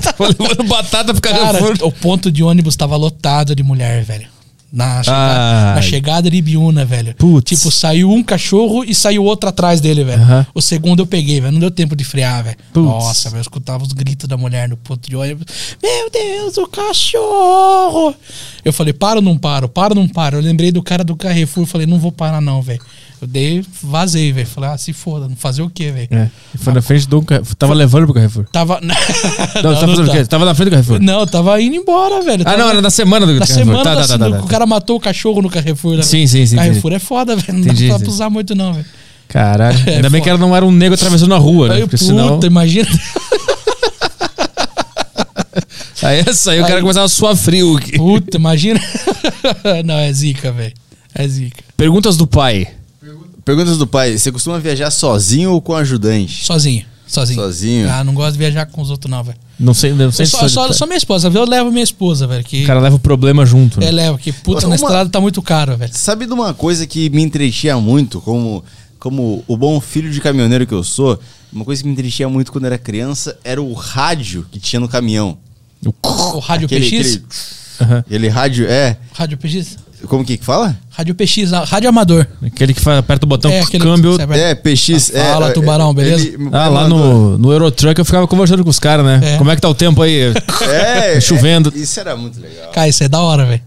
[0.00, 1.76] Tava levando batata pro Cara, Carrefour.
[1.82, 4.26] o ponto de ônibus tava lotado de mulher, velho.
[4.70, 7.14] Na chegada, na chegada de Ibiúna, velho.
[7.14, 7.56] Putz.
[7.58, 10.46] Tipo, saiu um cachorro e saiu outro atrás dele, velho.
[10.54, 11.52] O segundo eu peguei, velho.
[11.52, 12.56] Não deu tempo de frear, velho.
[12.74, 13.38] Nossa, velho.
[13.38, 15.46] Eu escutava os gritos da mulher no ponto de ônibus.
[15.82, 18.14] Meu Deus, o cachorro!
[18.64, 19.68] Eu falei, para ou não paro?
[19.68, 20.36] Para ou não paro?
[20.36, 21.64] Eu lembrei do cara do Carrefour.
[21.64, 22.80] Falei, não vou parar, não, velho.
[23.20, 24.46] Eu dei, vazei, velho.
[24.46, 26.08] Falei, ah, se foda, não fazer o quê, velho?
[26.10, 26.30] É.
[26.58, 27.54] Foi na frente do Carrefour.
[27.56, 28.44] Tava levando pro Carrefour.
[28.52, 28.78] Tava.
[28.82, 28.94] Não,
[29.74, 30.24] tava fazendo o quê?
[30.24, 31.00] Tava na frente do Carrefour.
[31.00, 32.42] Não, tava indo embora, velho.
[32.42, 33.58] Ah, Tava- não, era na semana do Na Carrefour.
[33.64, 34.44] semana Tá, da- tá, tá, tá, do- tá.
[34.44, 36.02] o cara matou o cachorro no Carrefour, né?
[36.02, 36.54] Sim, sim, sim.
[36.56, 37.52] Carrefour é foda, velho.
[37.54, 38.10] Não Entendi, dá pra entendi.
[38.10, 38.86] usar muito, não, velho.
[39.26, 39.76] Caralho.
[39.86, 40.20] Ainda É bem foda.
[40.22, 41.74] que ela não era um negro atravessando a rua, né?
[41.76, 42.40] Aí, Porque puta, senão.
[42.44, 42.88] imagina.
[46.02, 47.76] Aí essa aí o cara Aí- começava a suar frio.
[47.76, 47.98] aqui.
[47.98, 48.80] Puta, imagina.
[49.84, 50.72] não, é zica, velho.
[51.14, 51.62] É zica.
[51.76, 52.68] Perguntas do pai.
[53.48, 54.18] Perguntas do pai.
[54.18, 56.44] Você costuma viajar sozinho ou com ajudante?
[56.44, 56.84] Sozinho.
[57.06, 57.40] Sozinho.
[57.40, 57.90] Sozinho?
[57.90, 59.38] Ah, não gosto de viajar com os outros, não, velho.
[59.58, 61.28] Não sei, não sei Eu se Só, só, só minha esposa.
[61.28, 62.44] Eu levo minha esposa, velho.
[62.44, 63.80] Que O cara leva o problema junto.
[63.80, 63.86] Né?
[63.86, 65.90] é, leva, que puta, Uma- na estrada tá muito caro, velho.
[65.94, 68.62] Sabe de uma coisa que me entretinha muito, como
[68.98, 71.18] como o bom filho de caminhoneiro que eu sou,
[71.50, 74.88] uma coisa que me entretinha muito quando era criança era o rádio que tinha no
[74.90, 75.38] caminhão.
[76.02, 76.98] O Rádio Aquele, PX?
[77.14, 77.24] aquele,
[77.80, 77.98] Aham.
[78.00, 78.98] aquele rádio, é.
[79.14, 79.78] Rádio PX?
[80.06, 80.76] Como que que fala?
[80.90, 82.26] Rádio PX, Rádio Amador.
[82.42, 84.16] Aquele que faz, aperta o botão, É, aquele câmbio.
[84.32, 85.10] É, PX.
[85.14, 86.26] é, Fala, é, tubarão, beleza?
[86.26, 89.20] ele- Ah, lá no, no Eurotruck eu ficava conversando com os caras, né?
[89.22, 89.36] É.
[89.38, 90.32] Como é que tá o tempo aí?
[90.70, 91.72] É, Chovendo.
[91.74, 92.70] é, isso era muito legal.
[92.72, 93.60] Cara, isso é da hora, velho.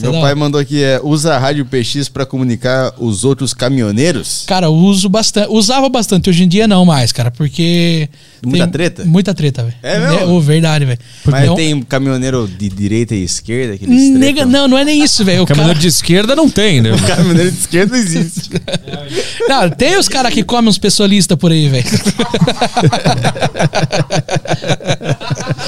[0.00, 4.44] Meu pai mandou aqui, é, usa a rádio PX pra comunicar os outros caminhoneiros.
[4.46, 5.50] Cara, eu uso bastante.
[5.50, 8.08] Usava bastante, hoje em dia não mais, cara, porque.
[8.44, 9.04] Muita treta?
[9.04, 9.74] Muita treta, velho.
[9.82, 10.34] É mesmo?
[10.34, 10.98] ô, verdade, velho.
[11.24, 15.24] Mas Então, tem caminhoneiro de direita e esquerda, aqueles Nega, não, não é nem isso,
[15.24, 15.42] velho.
[15.42, 16.90] O Caminhoneiro cara- de esquerda não tem, né?
[17.06, 18.50] Caminhoneiro de esquerda não existe.
[19.48, 21.84] Não, tem os caras que comem uns pessoalistas por aí, velho.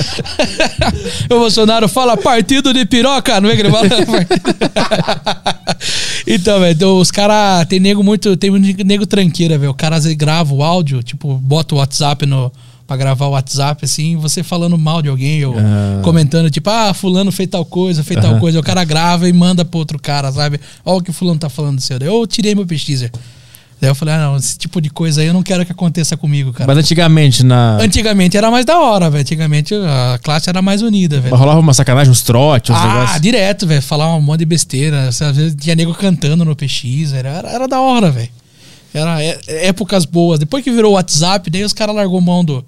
[1.31, 3.89] o Bolsonaro fala partido de piroca, não é que ele fala?
[6.27, 7.67] então, velho, então, os caras.
[7.69, 8.37] Tem nego muito.
[8.37, 9.71] Tem muito nego tranqueira, velho.
[9.71, 12.53] O cara grava o áudio, tipo, bota o WhatsApp no.
[12.87, 16.01] Pra gravar o WhatsApp, assim, você falando mal de alguém, ou Ah.
[16.03, 18.41] comentando, tipo, ah, fulano fez tal coisa, fez tal Aham.
[18.41, 18.59] coisa.
[18.59, 20.59] O cara grava e manda pro outro cara, sabe?
[20.85, 21.99] Olha o que fulano tá falando do seu.
[21.99, 23.13] Eu tirei meu pesquiser.
[23.81, 26.15] Daí eu falei, ah, não, esse tipo de coisa aí eu não quero que aconteça
[26.16, 26.66] comigo, cara.
[26.66, 27.78] Mas antigamente, na.
[27.81, 29.23] Antigamente era mais da hora, velho.
[29.23, 31.35] Antigamente a classe era mais unida, velho.
[31.35, 33.20] Rolava uma sacanagem, uns trotes, uns Ah, negócios.
[33.23, 33.81] direto, velho.
[33.81, 35.09] Falar um monte de besteira.
[35.09, 37.15] Às vezes tinha nego cantando no PX.
[37.15, 38.28] Era, era, era da hora, velho.
[38.93, 39.39] Era é-
[39.69, 40.39] épocas boas.
[40.39, 42.62] Depois que virou o WhatsApp, daí os caras largou mão do.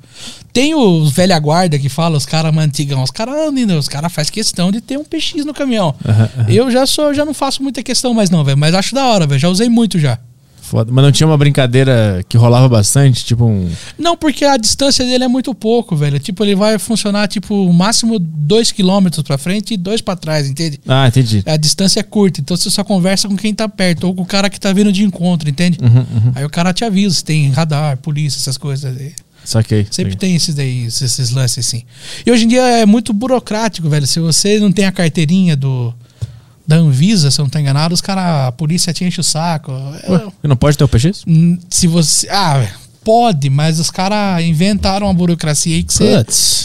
[0.52, 3.02] Tem os velha guarda que fala, os caras mais antigão.
[3.02, 3.34] Os caras
[3.78, 5.94] os caras fazem questão de ter um PX no caminhão.
[6.08, 6.46] Aham, aham.
[6.48, 8.56] Eu já sou, já não faço muita questão mais, não, velho.
[8.56, 9.38] Mas acho da hora, velho.
[9.40, 10.18] Já usei muito já.
[10.62, 10.92] Foda.
[10.92, 13.68] Mas não tinha uma brincadeira que rolava bastante, tipo um.
[13.98, 16.20] Não, porque a distância dele é muito pouco, velho.
[16.20, 20.48] Tipo, ele vai funcionar, tipo, o máximo 2 km pra frente e 2 pra trás,
[20.48, 20.80] entende?
[20.86, 21.42] Ah, entendi.
[21.44, 24.26] A distância é curta, então você só conversa com quem tá perto ou com o
[24.26, 25.78] cara que tá vindo de encontro, entende?
[25.82, 26.32] Uhum, uhum.
[26.34, 28.96] Aí o cara te avisa se tem radar, polícia, essas coisas.
[28.96, 29.12] aí.
[29.44, 29.86] Saquei.
[29.90, 31.82] Sempre tem esses daí, esses lances assim.
[32.24, 34.06] E hoje em dia é muito burocrático, velho.
[34.06, 35.92] Se você não tem a carteirinha do
[36.66, 39.72] da Anvisa, se eu não tô enganado, os caras, a polícia te enche o saco.
[40.04, 41.24] É- Ué, não pode ter o PX?
[41.68, 42.28] Se você.
[42.30, 42.72] Ah, velho,
[43.04, 46.04] pode, mas os caras inventaram uma burocracia aí que você.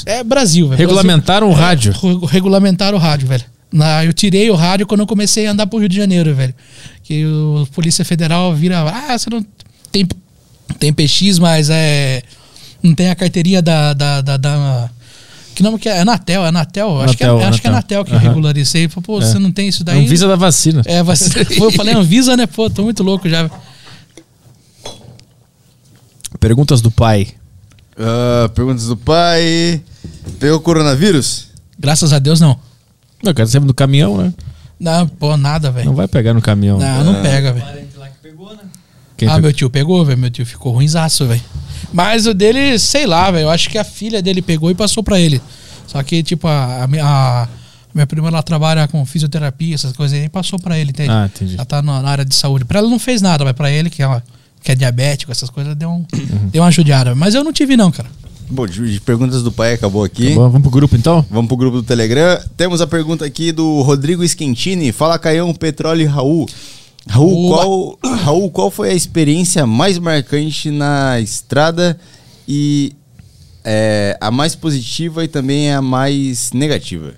[0.06, 0.78] É Brasil, velho.
[0.80, 1.92] Regulamentaram o Brasil- rádio.
[1.94, 3.44] É, re- regulamentaram o rádio, velho.
[3.72, 6.54] Na, eu tirei o rádio quando eu comecei a andar pro Rio de Janeiro, velho.
[7.04, 8.80] Que o Polícia Federal vira.
[8.90, 9.46] Ah, você não
[9.92, 10.08] tem,
[10.80, 12.22] tem PX, mas é.
[12.82, 13.94] Não tem a carteirinha da.
[13.94, 14.90] da, da, da-
[15.58, 16.02] que nome que é?
[16.02, 17.02] Anatel, é Anatel?
[17.02, 18.02] acho, que é, Anatel, acho que é Anatel.
[18.02, 18.88] Anatel que regulariza aí.
[18.88, 20.06] Pô, você não tem isso É daí.
[20.06, 20.84] um visa da vacina.
[20.86, 21.48] É, vacina.
[21.50, 22.46] eu falei Anvisa, né?
[22.46, 23.50] Pô, tô muito louco já.
[26.40, 27.30] Perguntas do pai.
[27.98, 29.82] Ah, perguntas do pai.
[30.40, 31.48] Pegou coronavírus?
[31.80, 32.60] Graças a Deus, não.
[33.24, 34.34] Não, cara, sempre no caminhão, né?
[34.80, 35.94] Não, pô, nada, Não velho.
[35.94, 36.78] vai pegar no caminhão.
[36.78, 37.66] Não, não pega, velho.
[37.66, 37.88] Né?
[39.28, 40.20] Ah, meu tio pegou, velho.
[40.20, 41.42] Meu tio ficou ruimzaço, velho.
[41.94, 43.44] Mas o dele, sei lá, velho.
[43.46, 45.42] Eu acho que a filha dele pegou e passou pra ele.
[45.88, 47.48] Só que, tipo, a, a minha- a
[47.94, 51.10] minha prima ela trabalha com fisioterapia, essas coisas aí, e passou pra ele, entende?
[51.10, 51.56] Ah, entendi.
[51.56, 52.66] Ela tá na, na área de saúde.
[52.66, 54.24] Pra ela não fez nada, mas pra ele, que é, uma-
[54.64, 56.50] que é diabético, essas coisas, deu, um, Uhum.
[56.52, 57.16] deu uma judiada.
[57.16, 58.10] Mas eu não tive, não, cara.
[58.50, 60.30] Bom, de, perguntas do pai acabou aqui.
[60.34, 61.26] Bom, vamos pro grupo então?
[61.30, 62.40] Vamos pro grupo do Telegram.
[62.56, 64.92] Temos a pergunta aqui do Rodrigo Schentini.
[64.94, 66.48] Fala Caião, Petróleo e Raul.
[67.10, 71.98] Raul qual, Raul, qual foi a experiência mais marcante na estrada
[72.48, 72.94] e
[73.64, 77.14] é, a mais positiva e também a mais negativa?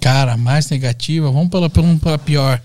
[0.00, 2.60] Cara, mais negativa, vamos pela, pela, pela pior.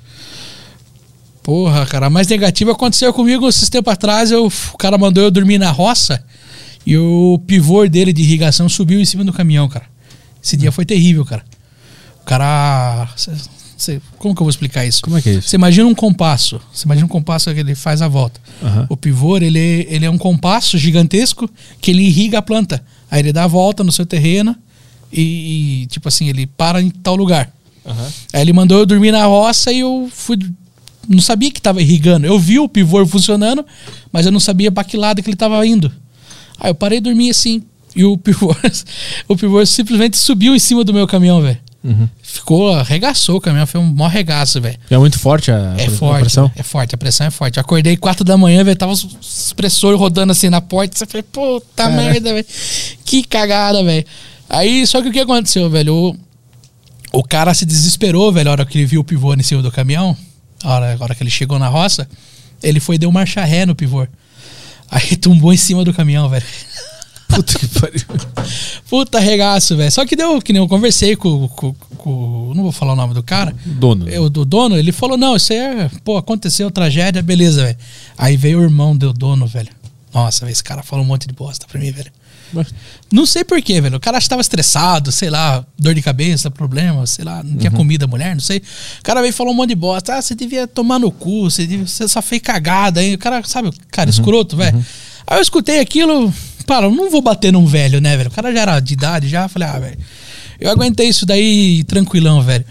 [1.43, 4.31] Porra, cara, a mais negativa aconteceu comigo esses tempos atrás.
[4.31, 6.23] Eu, o cara mandou eu dormir na roça
[6.85, 9.85] e o pivô dele de irrigação subiu em cima do caminhão, cara.
[10.43, 11.43] Esse dia foi terrível, cara.
[12.21, 13.09] O cara.
[13.77, 15.01] Cê- cê- como que eu vou explicar isso?
[15.01, 15.49] Como é que é isso?
[15.49, 16.59] Você imagina um compasso.
[16.73, 18.39] Você imagina um compasso que ele faz a volta.
[18.63, 18.87] Aham.
[18.89, 21.49] O pivô, ele, ele é um compasso gigantesco
[21.81, 22.83] que ele irriga a planta.
[23.09, 24.55] Aí ele dá a volta no seu terreno
[25.11, 27.51] e, e, tipo assim, ele para em tal lugar.
[28.33, 30.37] Aí ele mandou eu dormir na roça e eu fui.
[31.07, 32.25] Não sabia que estava irrigando.
[32.25, 33.63] Eu vi o pivô funcionando,
[34.11, 35.91] mas eu não sabia para que lado que ele estava indo.
[36.59, 37.61] Aí eu parei de dormir assim.
[37.95, 38.53] E o pivô,
[39.29, 41.59] o pivô simplesmente subiu em cima do meu caminhão, velho.
[41.85, 42.09] Uhum.
[42.23, 44.75] Ficou, arregaçou o caminhão, foi um maior regaço, velho.
[44.89, 46.51] É muito forte a, É a forte, pressão?
[46.55, 47.57] é forte, a pressão é forte.
[47.57, 50.97] Eu acordei 4 da manhã, velho, tava os expressores rodando assim na porta.
[50.97, 52.45] Você falei, puta merda, velho.
[53.05, 54.03] Que cagada, velho.
[54.49, 55.93] Aí, só que o que aconteceu, velho?
[55.93, 56.17] O,
[57.19, 59.71] o cara se desesperou, velho, a hora que ele viu o pivô em cima do
[59.71, 60.17] caminhão.
[60.63, 62.07] A hora, a hora que ele chegou na roça,
[62.63, 64.07] ele foi e deu marcha ré no pivô.
[64.89, 66.45] Aí tumbou em cima do caminhão, velho.
[67.27, 68.01] Puta que pariu.
[68.89, 69.91] Puta regaço, velho.
[69.91, 73.13] Só que deu, que nem eu conversei com, com, com- Não vou falar o nome
[73.13, 73.53] do cara.
[73.65, 74.07] Dono.
[74.07, 75.91] Eu, do dono, ele falou: não, isso aí é.
[76.03, 77.77] Pô, aconteceu tragédia, beleza, velho.
[78.17, 79.69] Aí veio o irmão do dono, velho.
[80.13, 82.11] Nossa, esse cara falou um monte de bosta pra mim, velho.
[83.11, 83.97] Não sei porquê, velho.
[83.97, 88.07] O cara estava estressado, sei lá, dor de cabeça, problema, sei lá, não tinha comida,
[88.07, 88.59] mulher, não sei.
[88.99, 90.15] O cara veio e falou um monte de bosta.
[90.15, 93.15] Ah, você devia tomar no cu, você, devia, você só fez cagada aí.
[93.15, 94.85] O cara, sabe, cara escroto, velho.
[95.27, 96.31] Aí eu escutei aquilo,
[96.65, 98.29] para, eu não vou bater num velho, né, velho?
[98.29, 99.47] O cara já era de idade, já.
[99.47, 99.97] Falei, ah, velho.
[100.59, 102.65] Eu aguentei isso daí tranquilão, velho.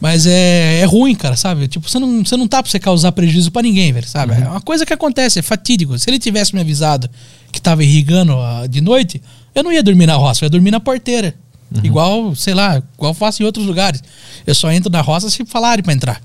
[0.00, 1.66] Mas é, é ruim, cara, sabe?
[1.66, 4.34] Tipo, você não, você não tá pra você causar prejuízo pra ninguém, velho, sabe?
[4.34, 5.98] É uma coisa que acontece, é fatídico.
[5.98, 7.10] Se ele tivesse me avisado
[7.50, 9.20] que tava irrigando ah, de noite,
[9.54, 11.34] eu não ia dormir na roça, eu ia dormir na porteira.
[11.82, 14.02] Igual, sei lá, igual eu faço em outros lugares.
[14.46, 16.20] Eu só entro na roça se falarem pra entrar.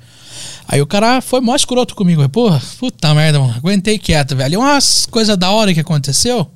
[0.68, 2.28] Aí o cara foi mó escroto comigo.
[2.30, 3.54] Porra, puta merda, mano.
[3.58, 4.54] Aguentei quieto, velho.
[4.54, 6.50] E umas coisas da hora que aconteceu.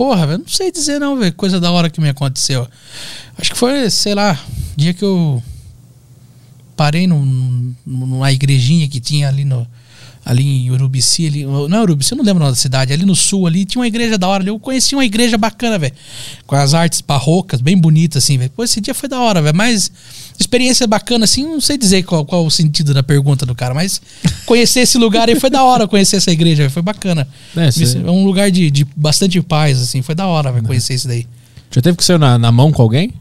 [0.00, 1.30] Porra, velho, não sei dizer não, velho.
[1.34, 2.66] Coisa da hora que me aconteceu.
[3.36, 4.42] Acho que foi, sei lá,
[4.74, 5.42] dia que eu
[6.74, 9.66] parei num- numa igrejinha que tinha ali no
[10.24, 13.46] ali em Urubici, ali, não é Urubici, eu não lembro da cidade, ali no sul
[13.46, 15.94] ali, tinha uma igreja da hora eu conheci uma igreja bacana, velho,
[16.46, 18.50] com as artes barrocas, bem bonitas assim, velho.
[18.56, 19.90] Pô, esse dia foi da hora, velho, mas
[20.40, 24.00] experiência bacana assim, não sei dizer qual, qual o sentido da pergunta do cara, mas
[24.46, 27.28] conhecer esse lugar aí foi da hora, conhecer essa igreja, foi bacana.
[27.56, 30.94] É, cê- É um lugar de, de bastante paz, assim, foi da hora, velho, conhecer
[30.94, 31.26] isso daí.
[31.70, 33.12] Já teve que sair na, na mão com alguém?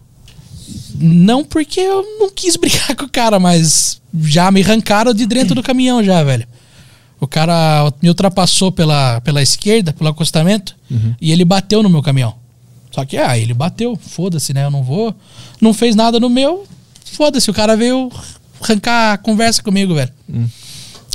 [0.96, 5.54] Não porque eu não quis brigar com o cara, mas já me arrancaram de dentro
[5.56, 6.48] do caminhão já, velho.
[7.20, 10.74] O cara me ultrapassou pela, pela esquerda, pelo acostamento,
[11.20, 12.34] e ele bateu no meu caminhão.
[12.92, 14.64] Só que, ah, ele bateu, foda-se, né?
[14.66, 15.14] Eu não vou.
[15.62, 16.64] Não fez nada no meu,
[17.12, 17.50] foda-se.
[17.50, 18.12] O cara veio
[18.62, 20.12] arrancar a conversa comigo, velho.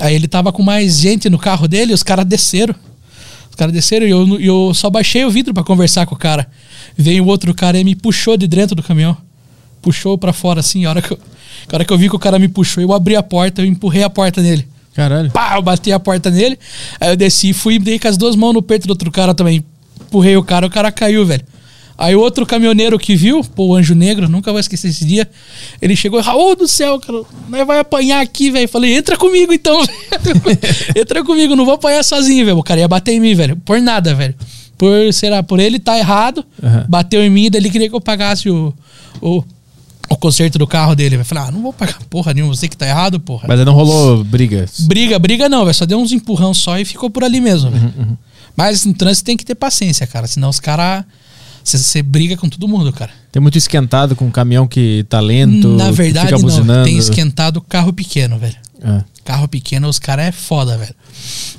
[0.01, 2.75] Aí ele tava com mais gente no carro dele, os caras desceram.
[3.49, 6.49] Os caras desceram e eu, eu só baixei o vidro pra conversar com o cara.
[6.97, 9.17] Veio o outro cara e me puxou de dentro do caminhão.
[9.81, 10.85] Puxou pra fora assim.
[10.85, 11.19] A hora, que eu,
[11.71, 13.67] a hora que eu vi que o cara me puxou, eu abri a porta, eu
[13.67, 14.67] empurrei a porta nele.
[14.95, 15.31] Caralho.
[15.31, 16.59] Pá, eu bati a porta nele.
[17.01, 19.11] Aí eu desci e fui e dei com as duas mãos no peito do outro
[19.11, 19.65] cara também.
[20.01, 21.45] Empurrei o cara, o cara caiu, velho.
[21.97, 25.29] Aí outro caminhoneiro que viu, pô, o Anjo Negro, nunca vou esquecer esse dia.
[25.81, 28.69] Ele chegou e Raul do céu, cara, nós vai apanhar aqui, velho.
[28.69, 30.59] Falei, entra comigo então, velho.
[30.97, 32.59] entra comigo, não vou apanhar sozinho, velho.
[32.59, 33.57] O cara ia bater em mim, velho.
[33.57, 34.35] Por nada, velho.
[34.77, 36.85] Por, será, por ele tá errado, Aham.
[36.89, 38.75] bateu em mim, daí ele queria que eu pagasse o,
[39.23, 39.45] o,
[40.11, 41.15] o conserto do carro dele.
[41.15, 43.45] Eu falei, ah, não vou pagar porra nenhuma, você que tá errado, porra.
[43.47, 44.67] Mas aí não rolou briga.
[44.81, 45.75] Briga, briga não, velho.
[45.75, 48.19] Só deu uns empurrão só e ficou por ali mesmo, velho.
[48.57, 50.27] Mas no trânsito tem que ter paciência, cara.
[50.27, 51.05] Senão os caras.
[51.65, 53.11] Você briga com todo mundo, cara.
[53.33, 55.69] Tem muito esquentado com caminhão que tá lento.
[55.69, 56.45] Na verdade, fica não.
[56.45, 56.85] buzinando.
[56.85, 58.57] Tem esquentado carro pequeno, velho.
[58.83, 59.03] É.
[59.25, 60.95] Carro pequeno, os caras é foda, velho.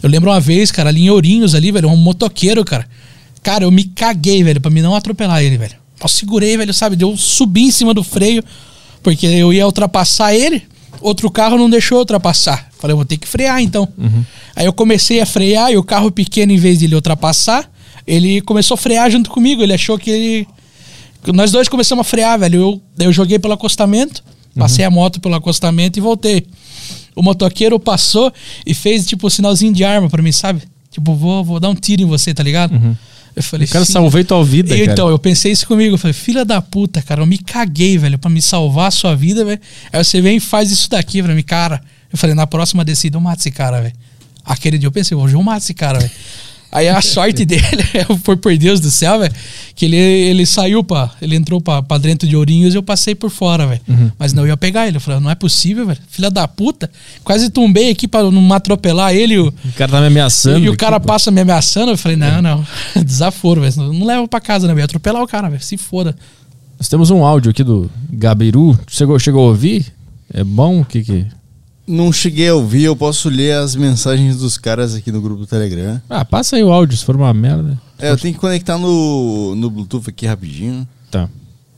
[0.03, 2.87] Eu lembro uma vez, cara, ali em Ourinhos, ali, velho, um motoqueiro, cara.
[3.41, 5.75] Cara, eu me caguei, velho, pra me não atropelar ele, velho.
[5.99, 6.95] Eu segurei, velho, sabe?
[6.95, 8.43] Deu subi em cima do freio,
[9.01, 10.63] porque eu ia ultrapassar ele,
[11.01, 12.69] outro carro não deixou ultrapassar.
[12.77, 13.87] Falei, eu vou ter que frear então.
[14.55, 17.69] Aí eu comecei a frear e o carro pequeno, em vez de ele ultrapassar,
[18.07, 19.61] ele começou a frear junto comigo.
[19.63, 20.47] Ele achou que ele.
[21.33, 22.61] Nós dois começamos a frear, velho.
[22.61, 24.23] Eu, daí eu joguei pelo acostamento,
[24.55, 26.45] passei a moto pelo acostamento e voltei.
[27.15, 28.31] O motoqueiro passou
[28.65, 30.61] e fez, tipo, um sinalzinho de arma pra mim, sabe?
[30.91, 32.97] Tipo, vou, vou dar um tiro em você, tá ligado?
[33.35, 34.91] Eu falei, O cara "Filho salvei tua vida, e, cara.
[34.93, 35.95] Então, eu pensei isso comigo.
[35.95, 39.13] Eu falei, filha da puta, cara, eu me caguei, velho, pra me salvar a sua
[39.15, 39.59] vida, velho.
[39.91, 41.81] Aí você vem e faz isso daqui pra mim, cara.
[42.11, 43.93] Eu falei, na próxima descida eu mato esse cara, velho.
[44.45, 46.11] Aquele dia eu pensei, hoje eu mato esse cara, velho.
[46.75, 47.63] Aí a sorte dele,
[48.23, 49.33] foi por Deus do céu, velho,
[49.73, 51.09] que ele, ele saiu pra.
[51.21, 53.81] Ele entrou pra, pra dentro de Ourinhos e eu passei por fora, velho.
[53.87, 54.11] Uhum.
[54.19, 54.97] Mas não ia pegar ele.
[54.97, 55.99] Eu falei, não é possível, velho.
[56.09, 56.91] Filha da puta.
[57.23, 59.37] Quase tumbei aqui pra não atropelar ele.
[59.39, 60.59] o- O cara tá me ameaçando.
[60.65, 61.07] e o cara pô.
[61.07, 62.65] passa me ameaçando, eu falei, não, não.
[63.03, 63.73] Desaforo, velho.
[63.77, 64.85] Não não leva pra casa, né, velho?
[64.85, 65.63] Atropelar o cara, velho.
[65.63, 66.15] Se foda.
[66.77, 68.77] Nós temos um áudio aqui do Gabiru.
[68.89, 69.85] Chegou, chegou a ouvir?
[70.33, 70.81] É bom?
[70.81, 71.25] O que que...
[71.87, 75.47] Não cheguei a ouvir, eu posso ler as mensagens dos caras aqui no grupo do
[75.47, 76.01] Telegram.
[76.09, 77.79] Ah, passa aí o áudio, se for uma merda.
[77.99, 80.87] É, eu tenho que conectar no, no Bluetooth aqui rapidinho.
[81.11, 81.29] Tá.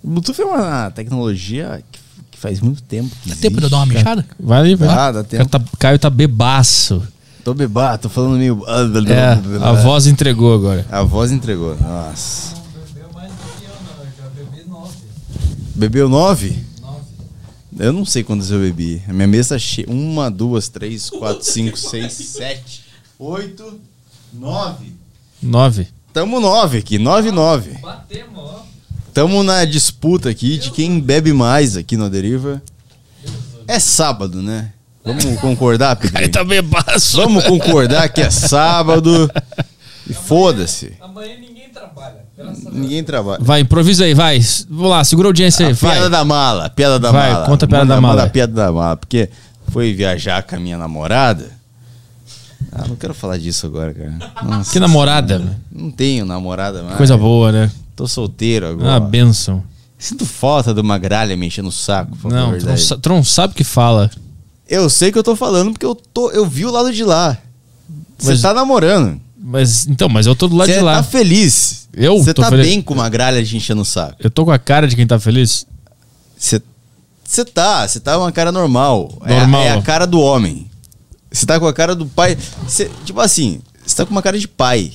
[0.01, 1.99] O Bluetooth é uma tecnologia que,
[2.31, 3.13] que faz muito tempo.
[3.21, 3.97] Que Dá tempo de eu dar uma existe.
[3.99, 4.25] mijada?
[4.39, 4.87] Vai ali, vai.
[4.87, 5.49] Ah, dá O tempo.
[5.49, 7.03] cara tá- Caio tá bebaço.
[7.43, 8.61] Tô bebado, tô falando meio.
[8.67, 10.85] É, a voz entregou agora.
[10.89, 11.75] A voz entregou.
[11.81, 12.55] Nossa.
[15.75, 16.57] Bebeu nove?
[17.79, 19.01] Eu não sei quantas eu bebi.
[19.07, 19.87] A minha mesa cheia.
[19.89, 22.83] Uma, duas, três, quatro, cinco, seis, sete,
[23.19, 23.79] oito,
[24.33, 24.93] nove.
[25.41, 25.87] Nove.
[26.11, 27.73] Tamo nove aqui, nove, nove.
[27.81, 28.65] Batemos, ó.
[29.13, 32.61] Tamo na disputa aqui de quem bebe mais aqui na deriva.
[33.67, 34.71] É sábado, né?
[35.03, 36.31] Vamos concordar, Pedrinho?
[36.31, 37.17] tá bebaço.
[37.17, 39.29] Vamos concordar que é sábado.
[40.09, 40.93] E foda-se.
[40.99, 42.26] Amanhã ninguém trabalha.
[42.71, 43.39] Ninguém trabalha.
[43.43, 44.39] Vai, improvisa aí, vai.
[44.69, 45.91] Vamos lá, segura a audiência aí, A vai.
[45.95, 47.45] piada da mala, piada da Vai, mala.
[47.47, 48.13] conta a piada Manda- da mala.
[48.15, 49.29] manda a piada da mala, porque
[49.71, 51.51] foi viajar com a minha namorada.
[52.71, 54.17] Ah, não quero falar disso agora, cara.
[54.43, 56.97] Nossa, Que namorada, Não tenho namorada mais.
[56.97, 57.71] coisa boa, né?
[57.95, 58.95] Tô solteiro agora.
[58.95, 59.63] Ah, benção.
[59.97, 62.81] Sinto falta de uma gralha me enchendo o saco, Não, tu não, verdade.
[62.81, 64.11] sa- tu não sabe o que fala.
[64.69, 67.35] Eu sei que eu tô falando porque eu, tô, eu vi o lado de lá.
[68.19, 69.19] Você tá namorando.
[69.39, 70.95] Mas, então, mas eu tô do lado Você de lá.
[70.97, 71.86] tá feliz.
[71.99, 72.67] Eu Você tá feliz.
[72.67, 74.15] bem com uma gralha te enchendo o saco.
[74.19, 75.65] Eu tô com a cara de quem tá feliz?
[76.37, 76.61] Você
[77.23, 79.11] você tá, você tá uma cara normal.
[79.25, 79.61] É a- Normal.
[79.63, 80.69] É, a cara do homem.
[81.31, 82.37] Você tá com a cara do pai.
[82.65, 84.93] Você- tipo assim, você tá com uma cara de pai.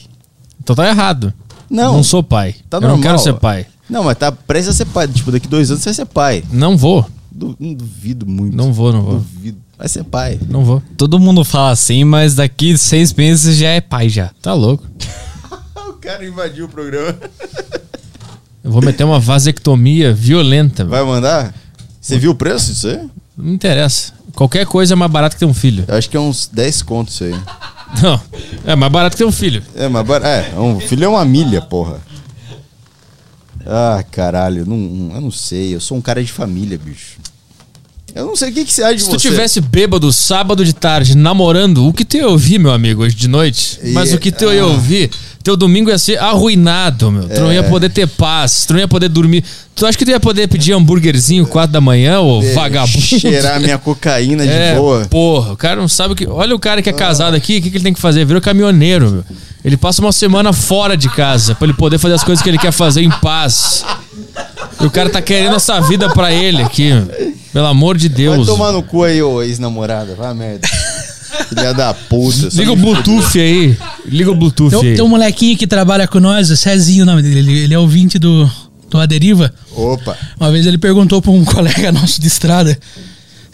[0.63, 1.35] Então tá errado.
[1.69, 1.95] Não.
[1.95, 2.55] Não sou pai.
[2.71, 2.97] Tá eu normal.
[2.99, 3.67] não quero ser pai.
[3.91, 5.09] Não, mas tá prestes a ser pai.
[5.09, 6.45] Tipo, daqui dois anos você vai ser pai.
[6.51, 7.05] Não vou.
[7.31, 8.57] Du- não duvido muito.
[8.57, 9.15] Não vou, não vou.
[9.15, 9.59] Duvido.
[9.77, 10.39] Vai ser pai.
[10.49, 10.83] Não vou.
[10.97, 14.31] Todo mundo fala assim, mas daqui seis meses já é pai já.
[14.41, 14.87] Tá louco.
[16.03, 17.17] Cara invadiu o programa.
[18.65, 20.85] Eu vou meter uma vasectomia violenta.
[20.85, 21.55] Vai mandar?
[22.01, 22.97] Você viu o preço disso aí?
[23.37, 24.13] Não me interessa.
[24.35, 25.85] Qualquer coisa é mais barato que ter um filho.
[25.87, 27.35] Eu acho que é uns 10 contos isso aí.
[28.03, 28.21] Não.
[28.65, 29.63] É mais barato que ter um filho.
[29.75, 32.01] É, mas bar- é, um filho é uma milha, porra.
[33.67, 35.75] Ah, caralho, não, eu não sei.
[35.75, 37.19] Eu sou um cara de família, bicho.
[38.15, 39.17] Eu não sei o que, que você acha de Se você.
[39.17, 43.15] tu tivesse bêbado sábado de tarde, namorando, o que tu ia ouvir, meu amigo, hoje
[43.17, 43.79] de noite?
[43.95, 45.11] Mas E- o que tu ia ouvir,
[45.43, 47.29] teu domingo ia ser arruinado, meu.
[47.29, 49.43] Tu não ia poder ter paz, tu não ia poder dormir.
[49.75, 53.01] Tu acha que tu ia poder pedir hambúrguerzinho 4 da manhã, ô É, vagabundo?
[53.01, 55.07] Cheirar minha cocaína de É, boa.
[55.11, 56.27] porra, o cara não sabe o que.
[56.27, 58.25] Olha o cara que é casado aqui, o que, que ele tem que fazer?
[58.25, 59.25] Virou caminhoneiro, meu.
[59.65, 62.59] Ele passa uma semana fora de casa pra ele poder fazer as coisas que ele
[62.59, 63.85] quer fazer em paz.
[64.81, 66.91] E o cara tá querendo essa vida pra ele aqui.
[67.53, 68.47] Pelo amor de Vai Deus.
[68.47, 70.15] tomar no cu aí, ô ex-namorada.
[70.15, 70.69] Vai merda.
[71.49, 72.49] Filha da puta.
[72.53, 73.77] Liga o Bluetooth aí.
[74.07, 74.97] Liga o Bluetooth Tem, aí.
[74.97, 77.39] tem um molequinho que trabalha com nós, o Cezinho, o nome dele.
[77.39, 78.51] Ele, ele é ouvinte do,
[78.91, 79.53] do Aderiva.
[79.75, 80.17] Opa.
[80.39, 82.79] Uma vez ele perguntou pra um colega nosso de estrada: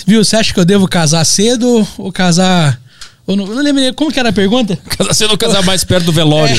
[0.07, 2.81] Viu, você acha que eu devo casar cedo ou casar.
[3.29, 4.75] Eu não, eu não lembro nem- como que era a pergunta?
[4.97, 6.57] Casar cedo ou casar mais perto do velório.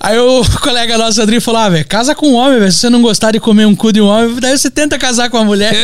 [0.00, 2.72] Aí o colega nosso, André, falou: Ah, velho, casa com um homem, velho.
[2.72, 5.28] Se você não gostar de comer um cu de um homem, daí você tenta casar
[5.28, 5.74] com a mulher.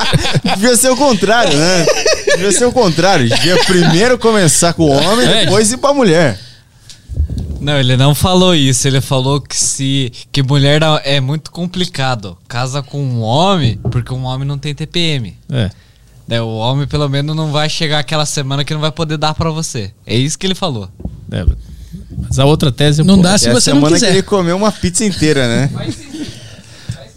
[0.56, 1.86] Devia ser o contrário, né?
[2.36, 3.28] Devia ser o contrário.
[3.28, 5.44] Devia primeiro começar com o homem, É.
[5.44, 6.38] depois ir pra mulher.
[7.60, 8.88] Não, ele não falou isso.
[8.88, 12.38] Ele falou que se que mulher não- é muito complicado.
[12.48, 15.36] Casa com um homem, porque um homem não tem TPM.
[15.52, 15.70] É.
[16.30, 19.34] Né, o homem pelo menos não vai chegar aquela semana que não vai poder dar
[19.34, 19.90] pra você.
[20.06, 20.88] É isso que ele falou.
[21.32, 21.44] é.
[22.28, 24.06] Mas a outra tese é Não pô, dá se Tem a você não semana quiser.
[24.10, 25.70] que ele comeu uma pizza inteira, né?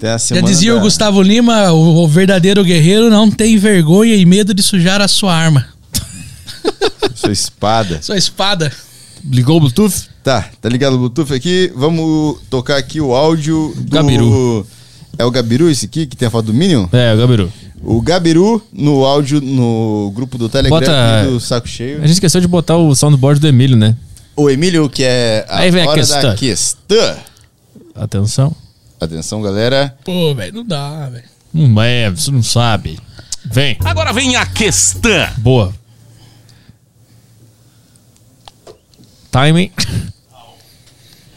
[0.01, 4.25] Já semana dizia da- o Gustavo Lima: o, o verdadeiro guerreiro não tem vergonha e
[4.25, 5.67] medo de sujar a sua arma.
[7.16, 8.01] Sua espada.
[8.01, 8.72] Sua espada.
[9.24, 10.09] Ligou o Bluetooth?
[10.24, 11.72] Tá, tá ligado o Bluetooth aqui?
[11.75, 13.95] Vamos tocar aqui o áudio do...
[13.95, 14.66] Gabiru.
[15.17, 16.88] É o Gabiru esse aqui, que tem a foto do Minion?
[16.92, 17.51] É, Gabiru.
[17.85, 21.97] O Gabiru no áudio no grupo do Telegram Bota- do Saco Cheio.
[21.97, 23.95] A gente esqueceu de botar o soundboard do Emílio, né?
[24.35, 26.21] O Emílio, que é a Aí vem a hora questão.
[26.21, 27.17] da questão.
[27.93, 28.55] Atenção.
[28.99, 29.95] Atenção, galera.
[30.05, 31.25] Pô, velho, não dá, velho.
[31.53, 32.97] Não é, você não sabe.
[33.45, 33.77] Vem.
[33.83, 35.27] Agora vem a questão.
[35.37, 35.73] Boa.
[39.29, 39.71] Timing.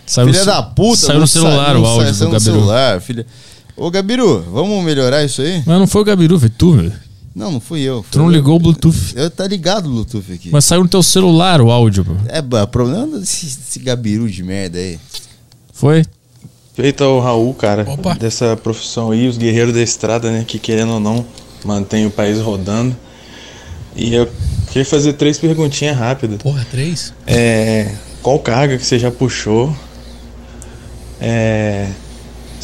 [0.07, 1.07] Saiu filha da puta.
[1.07, 2.53] Saiu no celular o áudio do saiu no Gabiru.
[2.55, 3.27] celular, filha.
[3.77, 5.63] Ô, Gabiru, vamos melhorar isso aí?
[5.67, 6.93] Mas não foi o Gabiru, foi tu, meu.
[7.35, 8.03] Não, não fui eu.
[8.11, 8.33] Tu não eu.
[8.33, 9.13] ligou o Bluetooth.
[9.15, 10.49] Eu tá ligado o Bluetooth aqui.
[10.51, 12.17] Mas saiu no teu celular o áudio, meu.
[12.29, 14.99] É, o problema desse, desse Gabiru de merda aí.
[15.75, 16.03] Foi?
[16.73, 18.15] Feito ao Raul, cara, Opa.
[18.15, 21.25] dessa profissão aí, os guerreiros da estrada, né, que querendo ou não,
[21.63, 22.97] mantém o país rodando.
[23.95, 24.27] E eu
[24.69, 26.39] queria fazer três perguntinhas rápidas.
[26.39, 27.13] Porra, três?
[27.27, 29.75] É, qual carga que você já puxou?
[31.21, 31.89] É,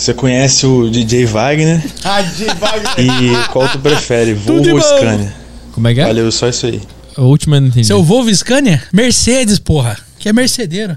[0.02, 1.82] você conhece o DJ Wagner?
[2.04, 2.92] Ah, DJ Wagner.
[2.98, 4.80] E qual tu prefere, Volvo ou.
[4.80, 5.32] Scania?
[5.72, 6.06] Como é que é?
[6.06, 6.82] Valeu, só isso aí.
[7.16, 7.86] A última eu não entendi.
[7.86, 8.82] Seu Volvo Scania?
[8.92, 9.96] Mercedes, porra.
[10.18, 10.96] Que é mercedeiro.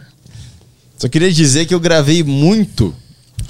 [0.97, 2.95] Só queria dizer que eu gravei muito,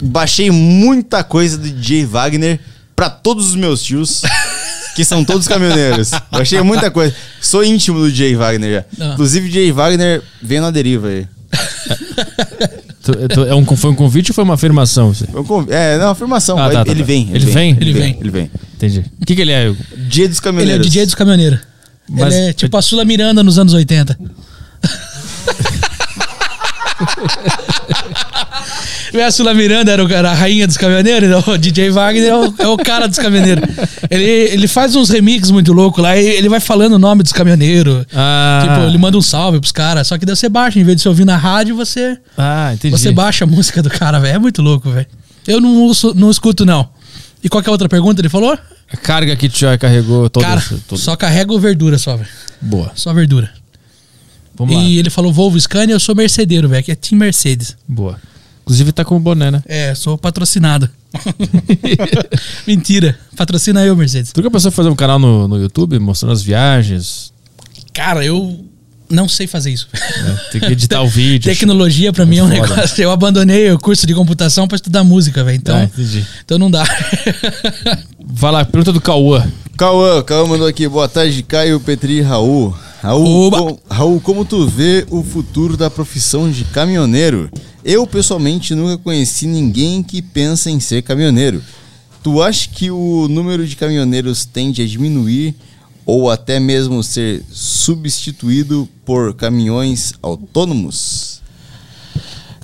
[0.01, 2.59] baixei muita coisa do DJ Wagner
[2.95, 4.23] pra todos os meus tios,
[4.95, 6.11] que são todos caminhoneiros.
[6.31, 7.15] Baixei muita coisa.
[7.39, 9.05] Sou íntimo do DJ Wagner já.
[9.05, 9.13] Ah.
[9.13, 11.27] Inclusive, DJ Wagner vem na deriva aí.
[13.47, 15.13] É um, foi um convite ou foi uma afirmação?
[15.69, 16.57] É, não, afirmação.
[16.57, 17.05] Ah, tá, tá, ele, tá.
[17.05, 17.77] vem, Ele vem?
[17.79, 18.17] Ele vem.
[18.19, 18.51] Ele vem.
[18.75, 19.05] Entendi.
[19.21, 19.71] O que, que ele é?
[20.07, 20.87] Dia dos Ele é caminhoneiros.
[20.87, 21.59] o DJ dos caminhoneiros.
[22.09, 24.17] Mas- Ele é tipo a Sula Miranda nos anos 80.
[29.15, 32.35] O Ursula Miranda era, o, era a rainha dos caminhoneiros, então o DJ Wagner é
[32.35, 33.63] o, é o cara dos caminhoneiros.
[34.09, 37.31] Ele, ele faz uns remixes muito loucos lá, e ele vai falando o nome dos
[37.31, 38.05] caminhoneiros.
[38.13, 38.59] Ah.
[38.63, 41.03] Tipo, ele manda um salve pros caras, só que daí você baixa, em vez de
[41.03, 42.91] você ouvir na rádio, você, Ah, entendi.
[42.97, 44.35] você baixa a música do cara, velho.
[44.35, 45.07] É muito louco, velho.
[45.47, 46.89] Eu não, ouço- não escuto, não.
[47.43, 48.19] E qual que é a outra pergunta?
[48.21, 48.57] Ele falou?
[48.91, 50.45] A carga que o Tio carregou toda.
[50.45, 52.29] cara, toda- só carrego verdura só, velho.
[52.61, 52.91] Boa.
[52.95, 53.49] Só verdura.
[54.57, 54.83] Vamos e lá.
[54.99, 57.75] ele falou Volvo Scania, eu sou mercedeiro, velho, que é Team Mercedes.
[57.87, 58.17] Boa.
[58.65, 59.61] Inclusive tá com o boné, né?
[59.67, 60.89] É, sou patrocinado.
[62.67, 63.17] Mentira.
[63.37, 64.31] Patrocina eu, Mercedes.
[64.31, 67.31] Tu que pensou em fazer um canal no, no YouTube mostrando as viagens?
[67.93, 68.65] Cara, eu
[69.09, 69.87] não sei fazer isso.
[69.93, 70.39] né?
[70.51, 71.51] Tem que editar o vídeo.
[71.51, 72.61] Tecnologia pra mim é um foda.
[72.75, 73.01] negócio.
[73.03, 75.57] Eu abandonei o curso de computação pra estudar música, velho.
[75.57, 75.89] Então, Ah,
[76.43, 76.83] então não dá.
[78.25, 79.45] Vai lá, pergunta do Cauã.
[79.77, 80.87] Cauã, Cauã mandou aqui.
[80.87, 82.75] Boa tarde, Caio, Petri e Raul.
[83.05, 87.51] Raul, com- Raul, como tu vê o futuro da profissão de caminhoneiro?
[87.83, 91.61] Eu, pessoalmente, nunca conheci ninguém que pensa em ser caminhoneiro.
[92.23, 95.53] Tu acha que o número de caminhoneiros tende a diminuir
[96.03, 101.41] ou até mesmo ser substituído por caminhões autônomos?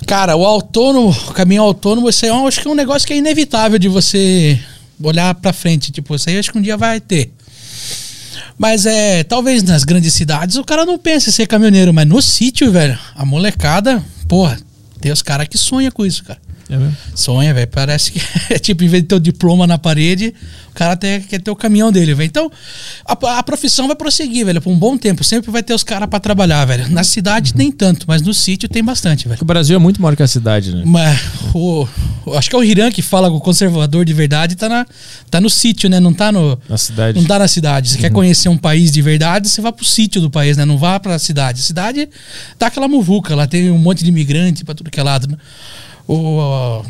[0.08, 3.12] Cara, o autônomo, o caminhão autônomo, isso aí eu acho que é um negócio que
[3.12, 4.58] é inevitável de você
[5.00, 5.92] olhar pra frente.
[5.92, 7.32] Tipo, isso aí acho que um dia vai ter.
[8.62, 12.22] Mas é, talvez nas grandes cidades o cara não pense em ser caminhoneiro, mas no
[12.22, 14.56] sítio, velho, a molecada, porra,
[15.00, 16.38] tem os caras que sonham com isso, cara.
[16.68, 16.96] É mesmo?
[17.14, 17.68] Sonha, velho.
[17.68, 18.20] Parece que
[18.52, 20.34] é tipo, em vez de ter o diploma na parede,
[20.70, 22.26] o cara até quer ter o caminhão dele, velho.
[22.26, 22.50] Então,
[23.04, 25.22] a, a profissão vai prosseguir, velho, por um bom tempo.
[25.22, 26.88] Sempre vai ter os caras pra trabalhar, velho.
[26.90, 29.38] Na cidade nem tanto, mas no sítio tem bastante, velho.
[29.42, 30.82] O Brasil é muito maior que a cidade, né?
[30.86, 31.20] Mas
[31.54, 31.86] o,
[32.34, 34.86] acho que é o Hiran que fala com o conservador de verdade, tá, na,
[35.30, 36.00] tá no sítio, né?
[36.00, 36.58] Não tá no.
[36.68, 37.18] Na cidade.
[37.18, 37.90] Não tá na cidade.
[37.90, 40.64] Você quer conhecer um país de verdade, você vai pro sítio do país, né?
[40.64, 41.60] Não vá pra cidade.
[41.60, 42.08] A cidade
[42.58, 45.26] tá aquela muvuca, lá tem um monte de imigrante pra tudo que é lado.
[45.28, 45.36] né?
[46.08, 46.82] O,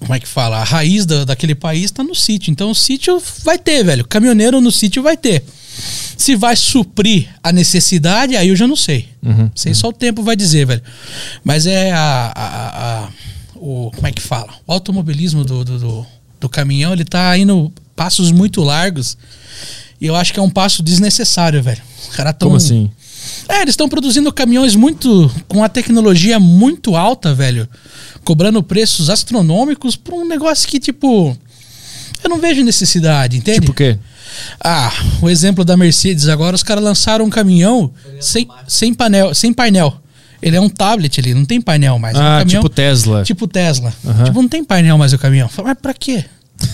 [0.00, 0.58] como é que fala?
[0.58, 2.50] A raiz da, daquele país tá no sítio.
[2.50, 4.06] Então o sítio vai ter, velho.
[4.06, 5.44] Caminhoneiro no sítio vai ter.
[6.16, 9.08] Se vai suprir a necessidade, aí eu já não sei.
[9.22, 9.50] Uhum.
[9.54, 10.82] Sei só o tempo vai dizer, velho.
[11.44, 12.32] Mas é a.
[12.34, 13.08] a- a-
[13.58, 14.52] o, como é que fala?
[14.66, 16.06] O automobilismo do, do, do,
[16.40, 19.16] do caminhão, ele tá indo passos muito largos.
[19.98, 21.80] E eu acho que é um passo desnecessário, velho.
[22.08, 22.48] Os caras tão.
[22.48, 22.90] Como assim?
[23.48, 25.30] É, eles estão produzindo caminhões muito.
[25.48, 27.68] com a tecnologia muito alta, velho.
[28.24, 31.36] Cobrando preços astronômicos por um negócio que, tipo.
[32.24, 33.60] Eu não vejo necessidade, entende?
[33.60, 33.98] Tipo o quê?
[34.62, 34.92] Ah,
[35.22, 40.00] o exemplo da Mercedes agora, os caras lançaram um caminhão sem, sem painel, sem painel.
[40.42, 42.16] Ele é um tablet ali, não tem painel mais.
[42.16, 43.22] é um Ah, caminhão, tipo Tesla.
[43.22, 43.92] tipo Tesla.
[44.04, 44.24] Aham.
[44.24, 45.48] Tipo, não tem painel mais o caminhão.
[45.64, 46.24] Mas pra quê?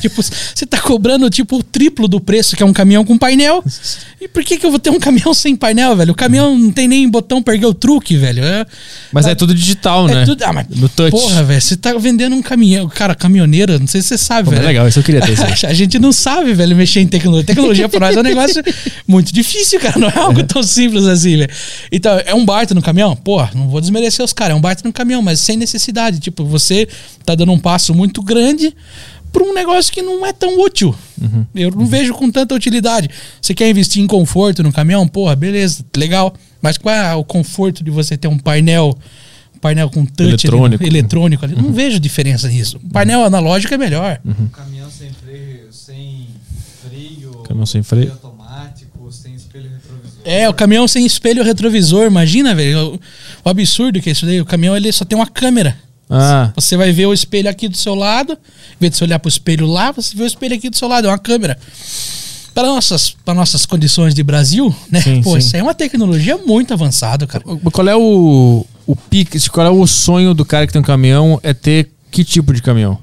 [0.00, 3.64] Tipo, você tá cobrando tipo o triplo do preço que é um caminhão com painel.
[4.20, 6.12] E por que que eu vou ter um caminhão sem painel, velho?
[6.12, 8.44] O caminhão não tem nem botão pra erguer o truque, velho.
[8.44, 8.64] É,
[9.12, 10.24] Mas é tudo digital, é né?
[10.24, 10.42] tudo.
[10.44, 11.10] Ah, mas No touch.
[11.10, 14.50] porra, velho, você tá vendendo um caminhão, cara, caminhoneiro, não sei se você sabe, Pô,
[14.52, 14.68] mas velho.
[14.68, 15.32] legal, isso eu queria ter.
[15.66, 17.46] A gente não sabe, velho, mexer em tecnologia.
[17.46, 18.62] Tecnologia pra nós é um negócio
[19.06, 19.98] muito difícil, cara.
[19.98, 21.50] Não é algo tão simples assim, velho.
[21.90, 23.16] Então, é um baita no caminhão?
[23.16, 24.54] Pô, não vou desmerecer os caras.
[24.54, 26.20] É um baita no caminhão, mas sem necessidade.
[26.20, 26.88] Tipo, você
[27.24, 28.74] tá dando um passo muito grande
[29.32, 30.94] pra um negócio que não é tão útil.
[31.54, 33.08] Eu não vejo com tanta utilidade.
[33.40, 35.08] Você quer investir em conforto no caminhão?
[35.08, 36.34] Porra, beleza, legal.
[36.60, 38.96] Mas qual é o conforto de você ter um painel...
[39.54, 40.84] um Painel com touch ali, Eletrônico.
[40.84, 41.54] eletrônico ali.
[41.56, 42.78] Não vejo diferença nisso.
[42.84, 44.20] Um painel analógico é melhor.
[44.52, 46.26] Caminhão sem freio, sem
[46.88, 47.30] freio.
[47.46, 48.10] Caminhão sem freio.
[48.12, 50.20] automático, sem espelho retrovisor.
[50.24, 52.94] É, o caminhão sem espelho retrovisor, imagina, velho.
[52.94, 53.00] O,
[53.44, 54.40] o absurdo que é isso daí.
[54.40, 55.76] O caminhão ele só tem uma câmera.
[56.14, 59.18] Ah, Você vai ver o espelho aqui do seu lado, em vez de você olhar
[59.18, 61.58] pro espelho lá, você vê o espelho aqui do seu lado, é uma câmera.
[62.54, 65.00] Para nossas, para nossas condições de Brasil, né?
[65.00, 65.38] Sim, Pô, sim.
[65.38, 67.42] isso aí é uma tecnologia muito avançada, cara.
[67.72, 71.40] qual é o, o pique, qual é o sonho do cara que tem um caminhão?
[71.42, 72.98] É ter que tipo de caminhão?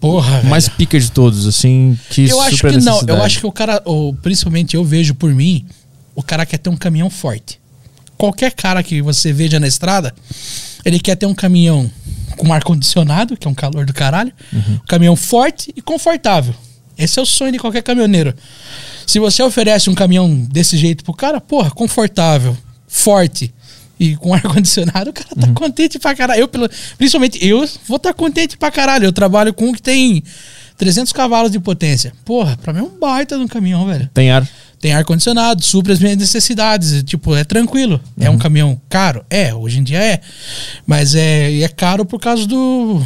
[0.00, 0.48] Porra, velho.
[0.48, 3.02] Mais pica de todos, assim, que eu acho que não.
[3.08, 5.66] Eu acho que o cara, ou, principalmente eu vejo por mim,
[6.14, 7.58] o cara quer ter um caminhão forte.
[8.18, 10.14] Qualquer cara que você veja na estrada,
[10.84, 11.90] ele quer ter um caminhão
[12.36, 14.74] com ar condicionado, que é um calor do caralho, Uhum.
[14.74, 16.54] um caminhão forte e confortável.
[16.98, 18.34] Esse é o sonho de qualquer caminhoneiro.
[19.06, 22.56] Se você oferece um caminhão desse jeito pro cara, porra, confortável,
[22.88, 23.54] forte
[24.00, 25.42] e com ar condicionado, o cara Uhum.
[25.42, 26.40] tá contente pra caralho.
[26.40, 29.04] Eu, pelo- principalmente eu, vou estar contente pra caralho.
[29.04, 30.22] Eu trabalho com um que tem
[30.76, 32.12] 300 cavalos de potência.
[32.24, 34.08] Porra, pra mim é um baita de um caminhão, velho.
[34.14, 34.48] Tem ar.
[34.80, 37.02] Tem ar-condicionado, supre as minhas necessidades.
[37.02, 38.00] Tipo, é tranquilo.
[38.18, 39.24] É um caminhão caro?
[39.28, 40.20] É, hoje em dia é.
[40.86, 43.02] Mas é, é caro por causa do.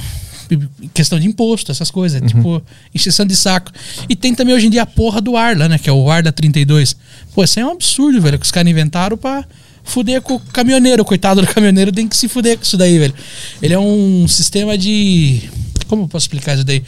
[0.93, 2.21] Questão de imposto, essas coisas.
[2.21, 2.63] é Tipo,
[2.95, 3.73] encheção de saco.
[4.07, 5.79] E tem também hoje em dia a porra do ar lá, né?
[5.79, 6.95] Que é o ar da 32.
[7.35, 9.47] Pô, isso é um absurdo, velho, que os caras inventaram pra,
[9.83, 11.05] fuder com o caminhoneiro.
[11.07, 13.15] Coitado do caminhoneiro tem que se fuder com isso daí, velho.
[13.63, 15.49] Ele é um sistema de.
[15.89, 16.83] Como eu posso explicar isso daí?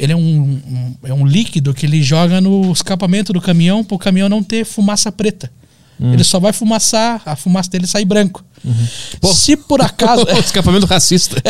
[0.00, 3.94] Ele é um, um- é um líquido que ele joga no escapamento do caminhão para
[3.94, 5.50] o caminhão não ter fumaça preta.
[6.02, 8.42] Ele só vai fumaçar, a fumaça dele sai branco.
[9.34, 10.24] Se por acaso.
[10.34, 11.36] O escapamento racista.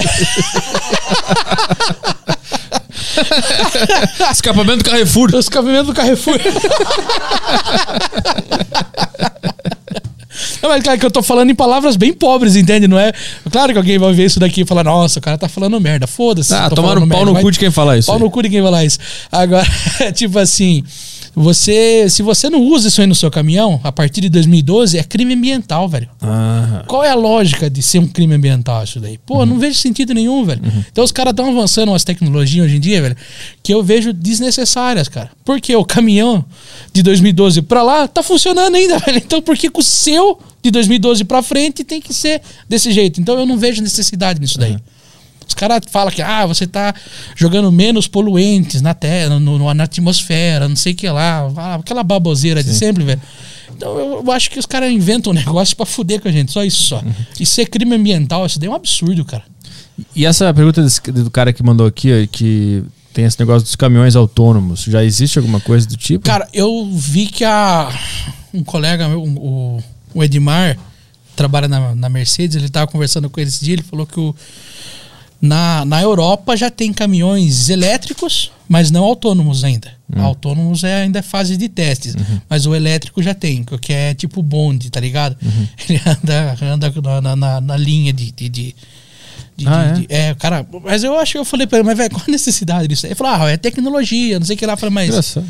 [4.32, 5.30] escapamento do Carrefour.
[5.34, 6.38] O escapamento do Carrefour.
[10.62, 12.86] Não, mas claro que eu tô falando em palavras bem pobres, entende?
[12.86, 13.12] Não é.
[13.50, 16.06] Claro que alguém vai ver isso daqui e falar, nossa, o cara tá falando merda.
[16.06, 16.52] Foda-se.
[16.54, 18.06] Ah, tô tomar falando no pau merda, no cu de quem fala isso.
[18.06, 18.22] Pau aí.
[18.22, 18.98] no cu de quem falar isso.
[19.30, 19.66] Agora,
[20.14, 20.84] tipo assim,
[21.34, 22.08] você.
[22.08, 25.34] Se você não usa isso aí no seu caminhão, a partir de 2012, é crime
[25.34, 26.08] ambiental, velho.
[26.20, 29.18] Ah, Qual é a lógica de ser um crime ambiental isso daí?
[29.18, 30.60] Pô, não vejo sentido nenhum, velho.
[30.90, 33.16] Então os caras estão avançando umas tecnologias hoje em dia, velho,
[33.62, 35.30] que eu vejo desnecessárias, cara.
[35.44, 36.44] Porque o caminhão
[36.92, 39.18] de 2012 pra lá tá funcionando ainda, velho.
[39.18, 43.20] Então por que que o seu de 2012 pra frente tem que ser desse jeito?
[43.20, 44.76] Então eu não vejo necessidade nisso daí.
[45.46, 46.94] Os caras falam que ah, você tá
[47.34, 51.50] jogando menos poluentes na terra, no, no- na atmosfera, não sei o que lá.
[51.56, 53.20] Ah, Aquela baboseira de sempre, velho.
[53.76, 56.52] Então eu, eu acho que os caras inventam um negócio pra fuder com a gente,
[56.52, 57.02] só isso só.
[57.40, 59.42] E ser crime ambiental, isso daí é um absurdo, cara.
[60.14, 64.14] E essa pergunta desse- do cara que mandou aqui, que tem esse negócio dos caminhões
[64.14, 66.24] autônomos, já existe alguma coisa do tipo?
[66.24, 67.90] Cara, eu vi que a
[68.54, 69.82] um colega meu, o,
[70.14, 70.76] o Edmar,
[71.36, 74.34] trabalha na, na Mercedes, ele tava conversando com ele esse dia, ele falou que o,
[75.40, 79.92] na, na Europa já tem caminhões elétricos, mas não autônomos ainda.
[80.22, 82.14] Autônomos é ainda fase de testes,
[82.48, 85.36] mas o elétrico já tem, que é tipo bonde, tá ligado?
[85.88, 88.74] Ele anda, anda na, na- na, linha de- de- de,
[89.56, 91.96] de- Ah, de- de- é, cara, mas eu acho que eu falei pra ele, mas
[91.96, 93.06] velho, qual a necessidade disso?
[93.06, 94.72] Ele falou, ah, é tecnologia, não sei o que lá.
[94.74, 95.46] Eu falei, mas Engraçado.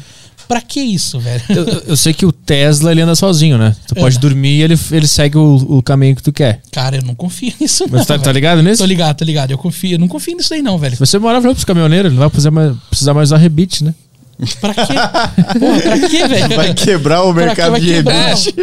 [0.48, 1.42] Pra que isso, velho?
[1.48, 3.74] Eu, eu- sei que o Tesla ele anda sozinho, né?
[3.86, 4.28] Tu pode Anda.
[4.28, 6.60] dormir e ele, ele segue o, o caminho que tu quer.
[6.72, 7.98] Cara, eu não confio nisso, não.
[7.98, 8.78] Mas tá, tá ligado nisso?
[8.82, 9.50] Tô ligado, tô ligado.
[9.50, 10.94] Eu confio, eu não confio nisso aí, não, velho.
[10.96, 13.94] Se você morar pros caminhoneiros, ele não vai precisar mais, precisar mais usar rebite, né?
[14.60, 15.58] Pra quê?
[15.58, 16.56] Porra, pra quê, velho?
[16.56, 18.54] Vai quebrar o mercado de rebite.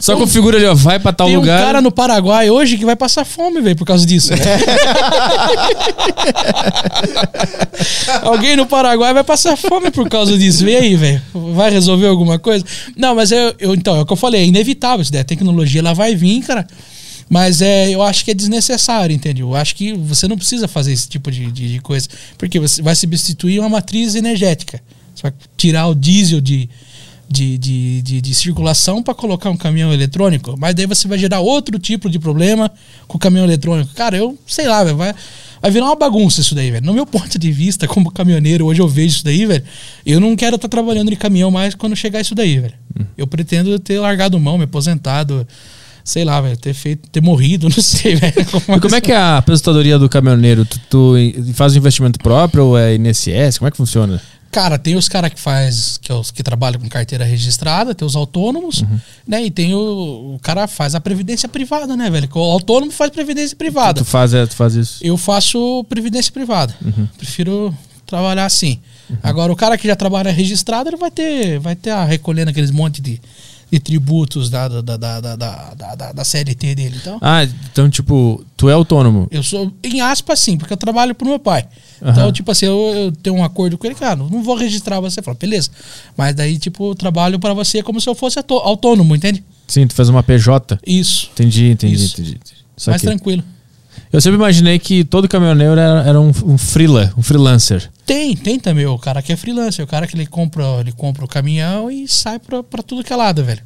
[0.00, 1.62] Só configura ali, ó, vai pra tal Tem um lugar.
[1.62, 4.30] cara no Paraguai hoje que vai passar fome, velho, por causa disso.
[4.34, 4.42] velho.
[8.22, 10.64] Alguém no Paraguai vai passar fome por causa disso.
[10.64, 11.22] Vem aí, velho.
[11.54, 12.64] Vai resolver alguma coisa?
[12.96, 15.20] Não, mas eu, eu- então, é o que eu falei, é inevitável isso daí.
[15.20, 16.66] A tecnologia ela vai vir, cara.
[17.28, 19.48] Mas é, eu acho que é desnecessário, entendeu?
[19.48, 22.08] Eu acho que você não precisa fazer esse tipo de, de, de coisa.
[22.38, 24.80] Porque você vai substituir uma matriz energética.
[25.16, 26.68] Você vai tirar o diesel de,
[27.28, 31.40] de, de, de, de circulação para colocar um caminhão eletrônico, mas daí você vai gerar
[31.40, 32.70] outro tipo de problema
[33.08, 33.94] com o caminhão eletrônico.
[33.94, 35.14] Cara, eu sei lá, velho, vai,
[35.60, 36.84] vai virar uma bagunça isso daí, velho.
[36.84, 39.64] No meu ponto de vista, como caminhoneiro, hoje eu vejo isso daí, velho.
[40.04, 42.74] Eu não quero estar trabalhando de caminhão mais quando chegar isso daí, velho.
[43.16, 45.46] Eu pretendo ter largado mão, me aposentado,
[46.04, 48.34] sei lá, velho, ter feito, ter morrido, não sei, velho.
[48.76, 50.64] E como é que é a aposentadoria do caminhoneiro?
[50.64, 51.14] Tu, tu
[51.54, 53.58] faz um investimento próprio ou é INSS?
[53.58, 54.22] Como é que funciona?
[54.56, 58.06] Cara, tem os caras que faz, que, é os que trabalham com carteira registrada, tem
[58.06, 58.82] os autônomos,
[59.28, 59.44] né?
[59.44, 62.26] E tem o, o cara faz a previdência privada, né, velho?
[62.34, 64.00] O autônomo faz previdência privada.
[64.00, 64.98] Tu faz, é, tu faz isso?
[65.02, 66.74] Eu faço previdência privada.
[67.18, 67.76] Prefiro
[68.06, 68.78] trabalhar assim.
[69.22, 72.70] Agora, o cara que já trabalha registrado, ele vai ter, vai ter a recolhendo aqueles
[72.70, 73.20] monte de,
[73.70, 76.96] de tributos da, da, da, da, da, da, da- CLT dele.
[77.00, 79.26] Então, Ah, então, tipo, tu é autônomo.
[79.30, 81.66] eu sou, em aspas, sim, porque eu trabalho pro meu pai.
[82.00, 82.32] Então, Aham.
[82.32, 85.20] tipo assim, eu, eu tenho um acordo com ele, cara, não vou registrar você.
[85.22, 85.70] Fala, beleza.
[86.16, 89.42] Mas daí, tipo, eu trabalho pra você como se eu fosse autônomo, entende?
[89.66, 90.78] Sim, tu faz uma PJ.
[90.86, 91.30] Isso.
[91.32, 92.12] Entendi, entendi, Isso.
[92.20, 92.30] entendi.
[92.36, 92.56] entendi.
[92.86, 93.42] Mais tranquilo.
[94.16, 97.90] Eu sempre imaginei que todo caminhoneiro era, era um, um freela, um freelancer.
[98.06, 101.22] Tem, tem também o cara que é freelancer, o cara que ele compra, ele compra
[101.22, 103.60] o caminhão e sai pra, pra tudo que é lado, velho.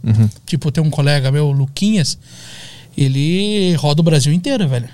[0.44, 2.18] Tipo, tem um colega meu, Luquinhas,
[2.98, 4.88] ele roda o Brasil inteiro, velho.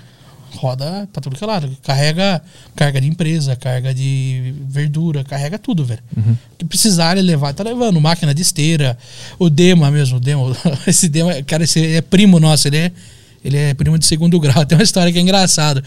[0.57, 1.75] Roda pra tudo que é lado.
[1.81, 2.39] Carrega
[2.75, 6.03] carga de empresa, carga de verdura, carrega tudo, velho.
[6.53, 7.99] O que precisar ele levar, tá levando.
[7.99, 8.95] Máquina de esteira,
[9.39, 10.55] o Dema mesmo, o Dema.
[10.85, 12.91] Esse Dema, cara, esse é primo nosso, ele é,
[13.47, 14.63] ele é primo de segundo grau.
[14.67, 15.81] Tem uma história que é engraçada.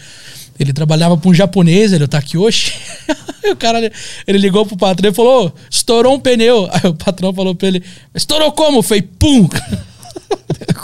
[0.59, 2.73] Ele trabalhava pra um japonês, ele o Takiyoshi.
[3.43, 3.91] O cara,
[4.27, 6.69] ele ligou pro patrão e falou, "Ô, estourou um pneu.
[6.71, 7.83] Aí o patrão falou pra ele,
[8.13, 8.83] estourou como?
[8.83, 9.49] Foi pum!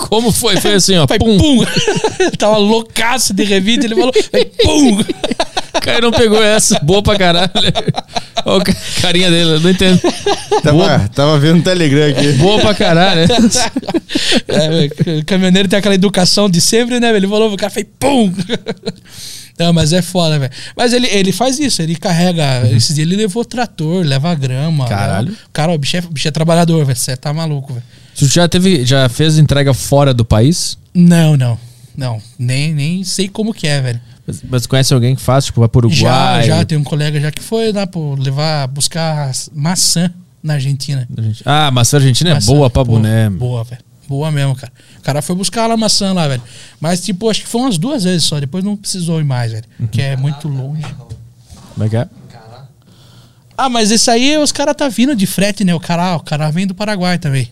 [0.09, 0.58] Como foi?
[0.58, 1.08] Foi assim, ó.
[1.08, 1.38] Foi pum.
[1.38, 1.64] pum!
[2.19, 5.00] ele tava loucaço de revide, ele falou, foi pum!
[5.00, 6.80] O cara não pegou essa.
[6.80, 7.50] Boa pra caralho.
[8.45, 10.00] Olha a carinha dele, eu não entendo.
[10.64, 12.32] Tava, tava vendo no Telegram aqui.
[12.34, 13.27] Boa pra caralho, né?
[14.48, 17.08] É, o caminhoneiro tem aquela educação de sempre, né?
[17.08, 17.17] velho?
[17.17, 18.34] Ele falou, o cara fez pum!
[19.59, 20.51] Não, mas é foda, velho.
[20.76, 22.67] Mas ele, ele faz isso, ele carrega.
[22.72, 24.88] Esses dias ele levou trator, leva grama.
[24.88, 25.30] Caralho.
[25.30, 26.98] leva- Cara, o bicho é, o bicho é trabalhador, velho.
[26.98, 27.85] Você tá maluco, velho.
[28.17, 30.77] Tu já teve, já fez entrega fora do país?
[30.93, 31.57] Não, não.
[31.95, 34.01] Não, nem, nem sei como que é, velho.
[34.25, 36.43] Mas, mas conhece alguém que faz, tipo, vai pro Já, Uruguai?
[36.47, 40.11] já, tem um colega já que foi lá pro levar, buscar maçã
[40.43, 41.07] na Argentina.
[41.45, 43.29] Ah, maçã argentina é Maçã, boa pra boné.
[43.29, 43.81] Boa, velho.
[44.07, 44.71] Boa mesmo, cara.
[44.99, 46.41] O cara foi buscar lá a maçã lá, velho.
[46.79, 48.39] Mas, tipo, acho que foi umas duas vezes só.
[48.39, 49.65] Depois não precisou ir mais, velho.
[49.91, 50.85] Que é muito longe.
[51.73, 52.07] Como é que é?
[53.57, 55.73] Ah, mas esse aí os caras tá vindo de frete, né?
[55.73, 57.49] O cará, o cará vem do Paraguai também.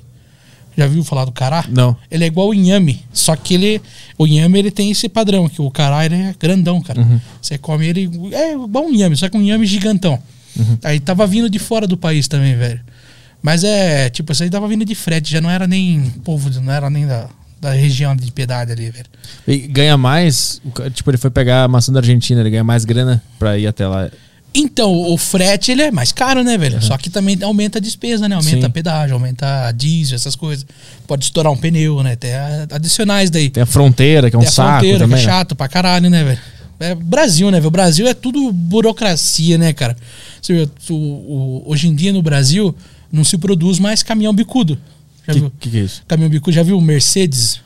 [0.78, 1.66] Já viu falar do cará?
[1.70, 1.96] Não.
[2.12, 3.82] Ele é igual o inhame, só que ele,
[4.18, 7.02] o inhame ele tem esse padrão, que o cará ele é grandão, cara.
[7.02, 7.20] Uhum.
[7.42, 10.20] Você come ele, é igual um inhame, só que um inhame gigantão.
[10.58, 10.78] Uhum.
[10.84, 12.82] Aí tava vindo de fora do país também, velho.
[13.42, 16.74] Mas é, tipo, isso aí tava vindo de frete, já não era nem povo, não
[16.74, 17.30] era nem da,
[17.62, 19.06] da região de piedade ali, velho.
[19.48, 20.62] E ganha mais,
[20.94, 23.88] tipo, ele foi pegar a maçã da Argentina, ele ganha mais grana pra ir até
[23.88, 24.10] lá.
[24.58, 26.82] Então, o frete ele é mais caro, né, velho?
[26.82, 28.36] Só que também aumenta a despesa, né?
[28.36, 28.66] Aumenta Sim.
[28.66, 30.66] a pedágio, aumenta a diesel, essas coisas.
[31.06, 32.16] Pode estourar um pneu, né?
[32.16, 32.32] Tem
[32.72, 33.50] adicionais daí.
[33.50, 35.18] Tem a fronteira, que é um Tem a saco fronteira, também.
[35.18, 35.32] que é né?
[35.32, 36.40] chato pra caralho, né, velho?
[36.80, 37.68] É Brasil, né, velho?
[37.68, 39.96] O Brasil é tudo burocracia, né, cara?
[40.42, 42.74] Você vê, o- o- hoje em dia no Brasil
[43.12, 44.78] não se produz mais caminhão bicudo.
[45.28, 45.52] Já Que, viu?
[45.60, 46.04] que que é isso?
[46.08, 47.60] Caminhão bicudo, já viu o Mercedes?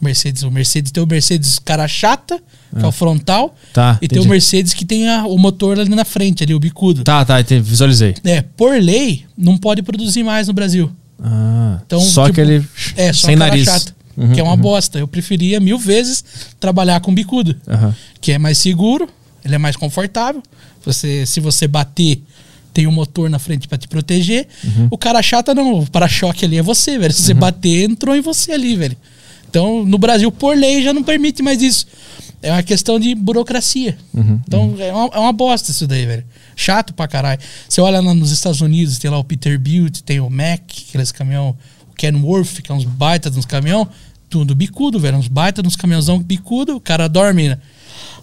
[0.00, 2.40] Mercedes, o Mercedes tem o Mercedes cara chata,
[2.78, 4.28] que é o frontal, Tá, e tem o entendi.
[4.30, 7.02] Mercedes que tem a- o motor ali na frente, ali, o bicudo.
[7.04, 8.14] Tá, tá, entendi, visualizei.
[8.24, 10.90] É, por lei, não pode produzir mais no Brasil.
[11.22, 12.64] Ah, Então, só tipo, que ele
[12.96, 13.64] É, só sem nariz.
[13.64, 14.98] chata, Uhum, que é uma bosta.
[14.98, 16.24] Eu preferia mil vezes
[16.60, 17.94] trabalhar com bicudo, Aham.
[18.20, 19.08] que é mais seguro,
[19.44, 20.42] ele é mais confortável.
[20.84, 22.22] Você, se você bater,
[22.72, 24.46] tem um motor na frente pra te proteger.
[24.62, 24.88] Uhum.
[24.90, 27.12] O cara chata não, o para-choque ali é você, velho.
[27.14, 28.96] Se você bater, entrou em você ali, velho.
[29.48, 31.86] Então, no Brasil, por lei, já não permite mais isso.
[32.42, 33.96] É uma questão de burocracia.
[34.14, 36.24] Uhum, Então, é, uma, é uma bosta isso daí, velho.
[36.54, 37.40] Chato pra caralho.
[37.68, 41.56] Você olha lá nos Estados Unidos, tem lá o Peterbilt, tem o Mac, aqueles caminhão,
[41.90, 43.88] o Kenworth, que é uns baitas nos caminhão,
[44.28, 45.16] tudo bicudo, velho.
[45.16, 47.58] Uns baitas nos caminhãozão bicudo, o cara dorme, né?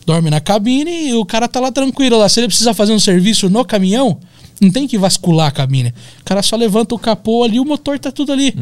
[0.05, 2.27] dorme na cabine e o cara tá lá tranquilo lá.
[2.29, 4.19] Se ele precisa fazer um serviço no caminhão,
[4.61, 5.93] não tem que vascular a cabine.
[6.21, 8.53] O cara só levanta o capô ali, o motor tá tudo ali.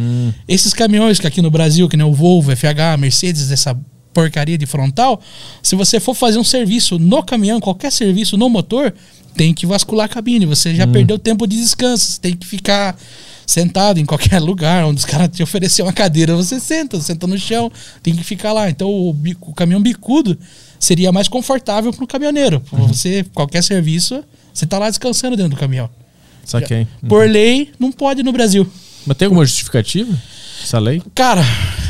[0.47, 3.77] Esses caminhões que aqui no Brasil, que nem o Volvo, FH, Mercedes, essa
[4.13, 5.21] porcaria de frontal,
[5.63, 8.93] se você for fazer um serviço no caminhão, qualquer serviço no motor,
[9.35, 10.45] tem que vascular a cabine.
[10.45, 12.11] Você já perdeu tempo de descanso.
[12.11, 12.97] Você tem que ficar
[13.47, 17.37] sentado em qualquer lugar onde os caras te oferecer uma cadeira, você senta, senta no
[17.37, 17.71] chão,
[18.03, 18.69] tem que ficar lá.
[18.69, 20.37] Então o, bico- o caminhão bicudo
[20.79, 22.59] seria mais confortável para o caminhoneiro.
[22.61, 24.23] Pra Você, qualquer serviço,
[24.53, 25.89] você tá lá descansando dentro do caminhão.
[26.45, 26.87] Saquei.
[27.07, 28.69] Por lei, não pode no Brasil.
[29.05, 30.11] Mas tem alguma justificativa?
[30.63, 31.01] Essa lei?
[31.15, 31.43] Cara,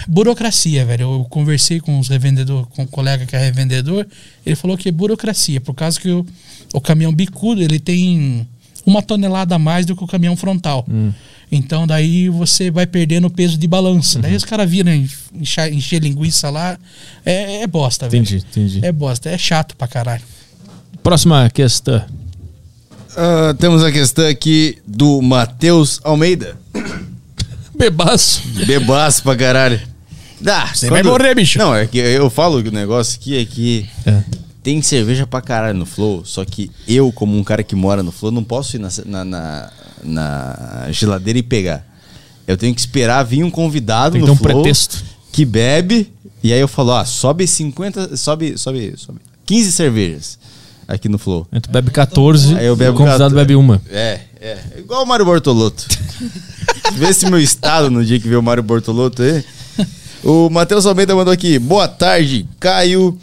[0.08, 1.04] burocracia, velho.
[1.04, 4.06] Eu conversei com os revendedores, com um colega que é revendedor,
[4.46, 6.26] ele falou que é burocracia, por causa que o,
[6.74, 8.48] o caminhão bicudo, ele tem
[8.86, 10.86] uma tonelada a mais do que o caminhão frontal.
[11.52, 14.20] Então daí você vai perdendo o peso de balança.
[14.20, 14.92] Daí os caras viram
[15.36, 16.78] encher, encher linguiça lá.
[17.26, 18.24] É, é bosta, velho.
[18.24, 18.80] Entendi, entendi.
[18.86, 20.24] É bosta, é chato pra caralho.
[21.04, 22.04] Próxima questão.
[23.16, 26.58] Ah, temos a questão aqui do Matheus Almeida.
[27.78, 28.42] Bebaço.
[28.66, 29.91] Bebaço pra caralho.
[30.45, 31.58] Ah, Você vai morrer, bicho.
[31.60, 34.24] Não, é que eu falo que o negócio aqui é que É.
[34.64, 38.11] tem cerveja pra caralho no Flow, só que eu, como um cara que mora no
[38.11, 39.72] Flow, não posso ir na, na, na-
[40.03, 41.86] na geladeira e pegar.
[42.48, 45.03] Eu tenho que esperar vir um convidado Tem no um Flow pretexto.
[45.32, 46.11] que bebe,
[46.44, 50.40] e aí eu falo, ó, sobe 50, sobe, sobe, sobe 15 cervejas
[50.88, 51.48] aqui no Flow.
[51.52, 53.36] Aí tu bebe 14, Aí eu bebo o convidado 14.
[53.36, 53.80] bebe uma.
[53.90, 54.58] É, é.
[54.80, 55.86] Igual o Mário Bortolotto.
[56.94, 59.44] Vê se meu estado no dia que vê o Mário Bortolotto aí.
[60.24, 61.58] O Matheus Almeida mandou aqui.
[61.58, 63.17] Boa tarde, Caio,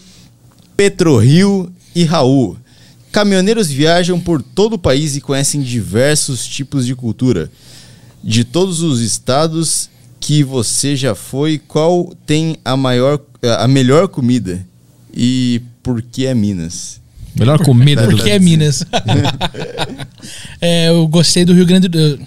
[0.76, 2.56] Petrorio e Raul.
[3.12, 7.50] Caminhoneiros viajam por todo o país e conhecem diversos tipos de cultura.
[8.22, 13.20] De todos os estados que você já foi, qual tem a maior
[13.58, 14.66] a melhor comida?
[15.14, 17.00] E por que é Minas?
[17.38, 18.84] Melhor comida do Porque é Minas.
[20.60, 22.18] é, eu gostei do Rio Grande do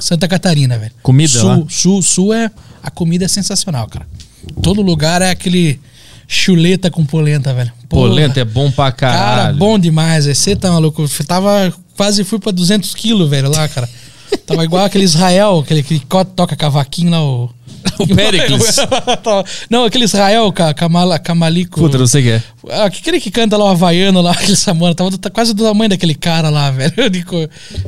[0.00, 0.92] Santa Catarina, velho.
[1.02, 1.62] Comida sul, lá?
[1.68, 2.50] Sul, sul é.
[2.84, 4.06] A comida é sensacional, cara.
[4.62, 5.80] Todo lugar é aquele
[6.28, 7.72] chuleta com polenta, velho.
[7.88, 8.08] Porra.
[8.08, 9.36] Polenta é bom pra caralho.
[9.36, 10.36] Cara, bom demais, velho.
[10.36, 11.02] Você tá maluco.
[11.02, 11.72] Eu tava.
[11.96, 13.88] Quase fui pra 200 quilos, velho, lá, cara.
[14.46, 16.02] Tava igual aquele Israel, aquele que
[16.36, 17.50] toca cavaquinho lá, o.
[17.98, 18.76] O Péricles.
[19.70, 21.80] Não, aquele Israel, Kamala, Kamalico.
[21.80, 22.42] Puta, não sei o que é.
[22.70, 25.90] Ah, aquele que canta lá o Havaiano lá, aquele Samana, tava tá quase do tamanho
[25.90, 27.10] daquele cara lá, velho.
[27.10, 27.24] De,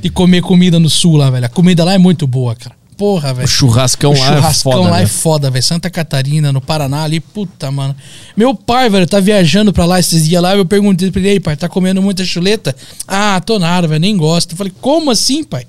[0.03, 1.47] de comer comida no sul lá, velho.
[1.47, 2.77] A comida lá é muito boa, cara.
[2.97, 3.45] Porra, velho.
[3.45, 5.03] O churrascão O lá é churrascão foda, lá né?
[5.03, 5.63] é foda, velho.
[5.63, 7.95] Santa Catarina, no Paraná ali, puta, mano.
[8.37, 10.57] Meu pai, velho, tá viajando pra lá esses dias lá.
[10.57, 12.75] Eu perguntei pra ele, ei, pai, tá comendo muita chuleta?
[13.07, 14.53] Ah, tô nada, velho, nem gosto.
[14.53, 15.67] Eu falei, como assim, pai?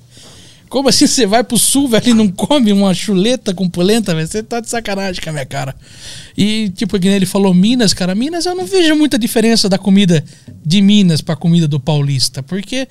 [0.70, 4.28] Como assim você vai pro sul, velho, e não come uma chuleta com polenta, velho?
[4.28, 5.74] Você tá de sacanagem com a minha cara.
[6.38, 8.14] E, tipo, que ele falou Minas, cara.
[8.14, 10.24] Minas eu não vejo muita diferença da comida
[10.66, 12.44] de Minas pra comida do paulista.
[12.44, 12.88] Porque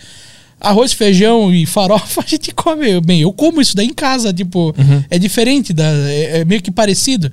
[0.60, 3.20] arroz, feijão e farofa a gente come bem.
[3.20, 4.74] Eu como isso daí em casa, tipo,
[5.10, 7.30] é diferente, da, é, é meio que parecido.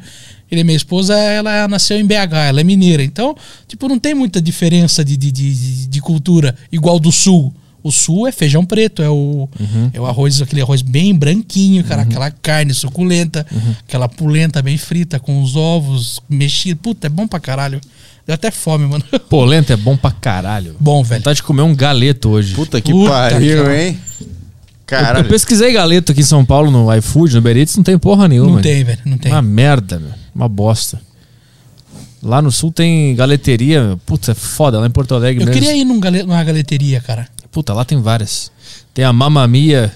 [0.52, 3.04] Ele, minha esposa, ela nasceu em BH, ela é mineira.
[3.04, 3.36] Então,
[3.68, 7.52] tipo, não tem muita diferença de, de, de, de cultura igual do sul.
[7.82, 9.50] O sul é feijão preto, é o,
[9.94, 13.46] é o arroz, aquele arroz bem branquinho, cara, aquela carne suculenta,
[13.86, 16.82] aquela polenta bem frita com os ovos mexidos.
[16.82, 17.82] Puta, é bom pra caralho.
[18.26, 19.04] Deu até fome, mano.
[19.30, 20.76] Polenta é bom pra caralho.
[20.80, 21.20] Bom, velho.
[21.20, 22.54] Vontade de comer um galeto hoje.
[22.56, 24.00] Puta que Puta pariu, que- hein?
[24.22, 24.28] Eu,
[24.86, 25.26] Caralho.
[25.26, 28.56] eu pesquisei galeto aqui em São Paulo no iFood, no Beritz, não tem porra nenhuma.
[28.56, 29.32] Não tem, velho, não tem.
[29.32, 30.12] Uma merda, meu.
[30.36, 31.02] Uma bosta.
[32.22, 35.62] Lá no sul tem galeteria, puta, é foda, lá em Porto Alegre Eu mesmo.
[35.62, 37.28] queria ir num gale- numa galeteria, cara.
[37.52, 38.52] Puta, lá tem várias.
[38.94, 39.92] Tem a Mamamia,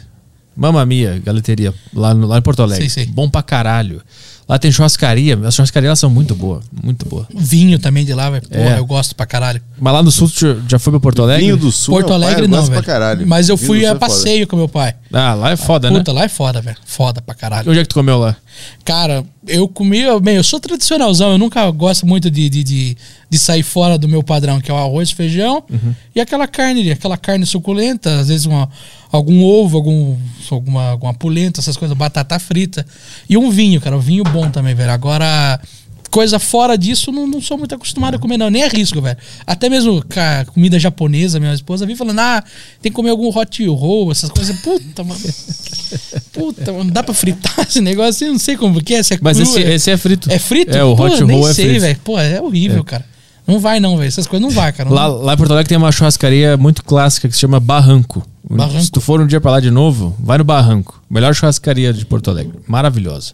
[0.55, 2.89] Mamamia, galeteria, lá, no- lá em Porto Alegre.
[2.89, 3.13] Sei, sei.
[3.13, 4.01] Bom pra caralho.
[4.47, 7.25] Lá tem churrascaria, as churrascarias são muito boas, muito boas.
[7.35, 8.47] Vinho também de lá, velho.
[8.47, 8.79] Porra, É.
[8.79, 9.61] eu gosto pra caralho.
[9.77, 11.43] Mas lá no sul, tu já- foi pra Porto Alegre?
[11.43, 11.93] Vinho do Sul.
[11.93, 12.81] Porto Alegre eu não, gosto velho.
[12.81, 13.27] Pra caralho.
[13.27, 13.99] Mas eu Vinho fui a é foda.
[13.99, 14.95] passeio com meu pai.
[15.11, 16.19] Ah, lá é foda, Puta, né?
[16.19, 16.77] lá é foda, velho.
[16.85, 17.69] Foda pra caralho.
[17.69, 18.37] Onde é que tu comeu lá?
[18.85, 22.97] Cara, eu comi, bem, eu sou tradicionalzão, eu nunca gosto muito de, de, de,
[23.29, 25.61] de sair fora do meu padrão, que é o arroz, feijão
[26.15, 28.67] e aquela carne, aquela carne suculenta, às vezes uma,
[29.11, 30.15] algum ovo, algum,
[30.51, 32.85] alguma, alguma polenta, essas coisas, batata frita.
[33.29, 34.91] E um vinho, cara, um vinho bom também, velho.
[34.91, 35.59] Agora,
[36.09, 39.17] coisa fora disso, não, não sou muito acostumado a comer, não, nem arrisco, velho.
[39.45, 42.43] Até mesmo ca- comida japonesa, minha esposa vive falando, ah,
[42.81, 44.57] tem que comer algum hot roll, essas coisas.
[44.61, 45.19] Puta, mano.
[46.33, 49.13] Puta, mano, não dá pra fritar esse negócio assim, não sei como que é, se
[49.13, 50.31] é Mas cru, esse, é- esse é frito.
[50.31, 50.75] é frito?
[50.77, 51.81] É, o Pô, hot nem roll é sei, frito.
[51.81, 51.99] velho.
[52.03, 53.05] Pô, é horrível, cara.
[53.47, 54.07] Não vai não, velho.
[54.07, 54.89] Essas coisas não vai, cara.
[54.89, 58.21] Não- Lá, lá em Porto Alegre tem uma churrascaria muito clássica que se chama Barranco.
[58.49, 58.81] Barranco.
[58.81, 61.01] Se tu for um dia pra lá de novo, vai no Barranco.
[61.09, 62.53] Melhor churrascaria de Porto Alegre.
[62.67, 63.33] Maravilhosa.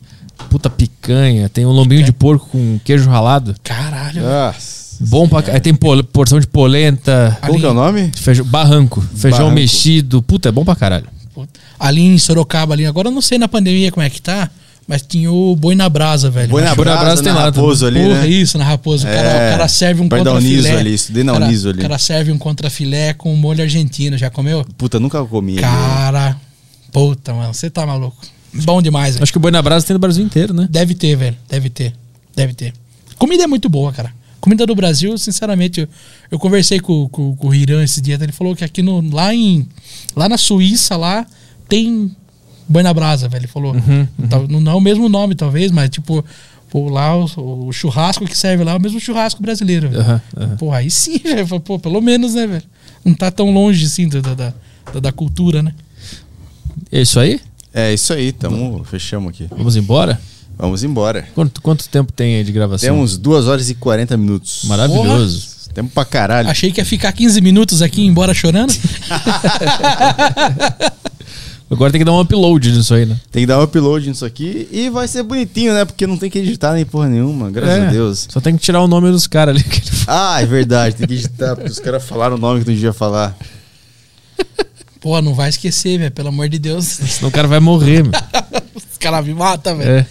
[0.50, 3.56] Puta picanha, tem um lombinho de porco com queijo ralado.
[3.64, 4.22] Caralho.
[4.22, 4.84] Nossa.
[5.00, 7.38] Bom pra Aí tem pol- porção de polenta.
[7.46, 8.12] Como que é o nome?
[8.16, 9.02] Feijão, barranco.
[9.16, 9.56] Feijão Barranco.
[9.56, 10.22] mexido.
[10.22, 11.06] Puta, é bom pra caralho.
[11.34, 11.60] Puta.
[11.80, 12.86] Ali em Sorocaba, ali.
[12.86, 14.50] Agora eu não sei na pandemia como é que tá,
[14.88, 16.50] mas tinha o boi na brasa, velho.
[16.50, 18.28] Boi na brasa, brasa tem na lá Raposo ali, Porra, né?
[18.28, 19.08] isso, na Raposo.
[19.08, 20.80] O cara, É, o cara serve um perto da contra Uniso filé.
[20.80, 21.80] ali, estudei na Uniso ali.
[21.80, 24.18] O cara serve um contra filé com molho argentino.
[24.18, 24.66] Já comeu?
[24.78, 25.56] Puta, nunca comi.
[25.56, 26.36] Cara,
[26.92, 27.54] puta, mano.
[27.54, 28.18] Você tá maluco.
[28.54, 29.24] Bom demais, velho.
[29.24, 30.68] Acho que o boi na brasa tem no Brasil inteiro, né?
[30.70, 31.38] Deve ter, velho.
[31.50, 31.94] Deve ter.
[32.36, 32.74] Deve ter.
[33.18, 34.12] Comida é muito boa, cara.
[34.40, 35.88] Comida do Brasil, sinceramente, eu,
[36.30, 39.34] eu conversei com, com, com o Irã esse dia, ele falou que aqui no, lá
[39.34, 39.66] em.
[40.16, 41.26] Lá na Suíça, lá,
[41.70, 42.14] tem
[42.68, 43.42] boi na brasa, velho.
[43.42, 43.76] Ele falou.
[44.30, 46.24] Tal- Não é o mesmo nome, talvez, mas tipo,
[46.70, 50.22] pô, lá o, o churrasco que serve lá é o mesmo churrasco brasileiro, aham.
[50.58, 51.60] Pô, aí sim, velho.
[51.60, 52.64] Pô, pelo menos, né, velho?
[53.06, 54.34] Não tá tão longe assim da, da,
[54.94, 55.74] da, da cultura, né?
[56.92, 57.40] É isso aí?
[57.74, 59.48] É isso aí, tamo, fechamos aqui.
[59.50, 60.20] Vamos embora?
[60.58, 61.28] Vamos embora.
[61.34, 62.88] Quanto, quanto tempo tem aí de gravação?
[62.94, 64.62] Temos 2 horas e 40 minutos.
[64.66, 65.54] Maravilhoso.
[65.74, 66.48] Tempo pra caralho.
[66.50, 68.72] Achei que ia ficar 15 minutos aqui embora chorando.
[71.74, 73.20] Agora tem que dar um upload nisso aí, né?
[73.32, 75.86] Tem que dar um upload nisso aqui e vai ser bonitinho, né?
[75.86, 78.28] Porque não tem que editar nem porra nenhuma, graças É, a Deus.
[78.30, 79.66] Só tem que tirar o nome dos caras ali.
[80.08, 82.94] Ah, é verdade, tem que editar, porque os caras falaram o nome que não devia
[82.94, 83.36] falar.
[85.00, 86.12] Pô, não vai esquecer, velho.
[86.12, 86.86] Pelo amor de Deus.
[86.86, 88.12] Senão o cara vai morrer, meu.
[88.76, 89.90] Os caras me matam, velho.
[89.90, 90.06] É.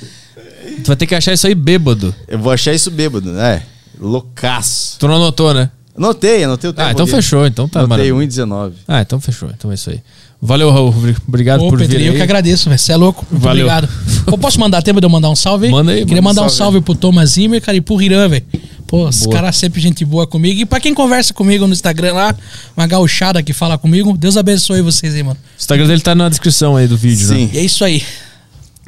[0.83, 2.15] Tu vai ter que achar isso aí bêbado.
[2.29, 3.63] Eu vou achar isso bêbado, né?
[3.99, 4.99] Loucaço.
[4.99, 5.71] Tu não anotou, né?
[5.97, 6.89] Anotei, anotei o tempo.
[6.89, 7.47] Ah, então fechou.
[7.47, 8.43] Então tá Anotei maravilhoso.
[8.47, 8.73] 1,19.
[8.89, 9.51] Ah, então fechou.
[9.51, 10.01] Então é isso aí.
[10.45, 10.93] Valeu, Raul.
[11.29, 12.17] Obrigado Ô, por vir Pedrinho, eu aí.
[12.17, 12.77] que agradeço, velho.
[12.77, 13.25] Você é louco.
[13.31, 13.65] Muito Valeu.
[13.65, 13.89] obrigado.
[14.27, 15.71] Pô, posso mandar tempo de eu mandar um salve?
[15.71, 18.03] Manda aí, Queria manda mandar um um salve salve pro Thomas Zimmer, cara, e pro
[18.03, 18.45] Irã, velho.
[18.89, 20.61] Pô, os caras sempre gente boa comigo.
[20.61, 22.35] E pra quem conversa comigo no Instagram lá,
[22.77, 25.39] uma gauchada que fala comigo, Deus abençoe vocês aí, mano.
[25.41, 27.47] O Instagram dele tá na descrição aí do vídeo, Sim.
[27.47, 27.51] né?
[27.55, 28.03] E é isso aí.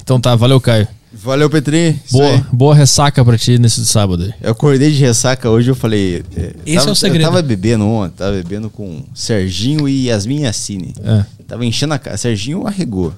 [0.02, 0.88] Então tá, valeu, Caio.
[1.22, 1.98] Valeu, Petri.
[2.10, 4.32] Boa, boa ressaca pra ti nesse sábado aí.
[4.42, 6.22] Eu acordei de ressaca hoje, eu falei.
[6.36, 7.22] é, Esse tava- é o segredo.
[7.24, 10.94] Eu tava bebendo ontem, tava bebendo com Serginho e Yasmin Yassine.
[11.02, 11.24] É.
[11.46, 12.16] Tava enchendo a cara.
[12.16, 13.12] Serginho arregou.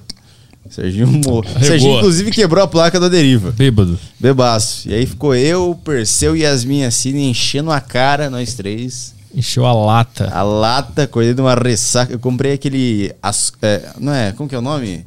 [0.69, 1.59] Serginho morreu.
[1.61, 3.51] Serginho, inclusive, quebrou a placa da deriva.
[3.51, 3.97] Bêbado.
[4.19, 4.89] Bebaço.
[4.89, 9.15] E aí ficou eu, Perseu e Yasmin Yassine enchendo a cara, nós três.
[9.33, 10.29] Encheu a lata.
[10.33, 12.11] A lata, acordei de uma ressaca.
[12.13, 13.13] Eu comprei aquele.
[13.21, 14.31] as- é, não é?
[14.33, 15.05] Como que é o nome?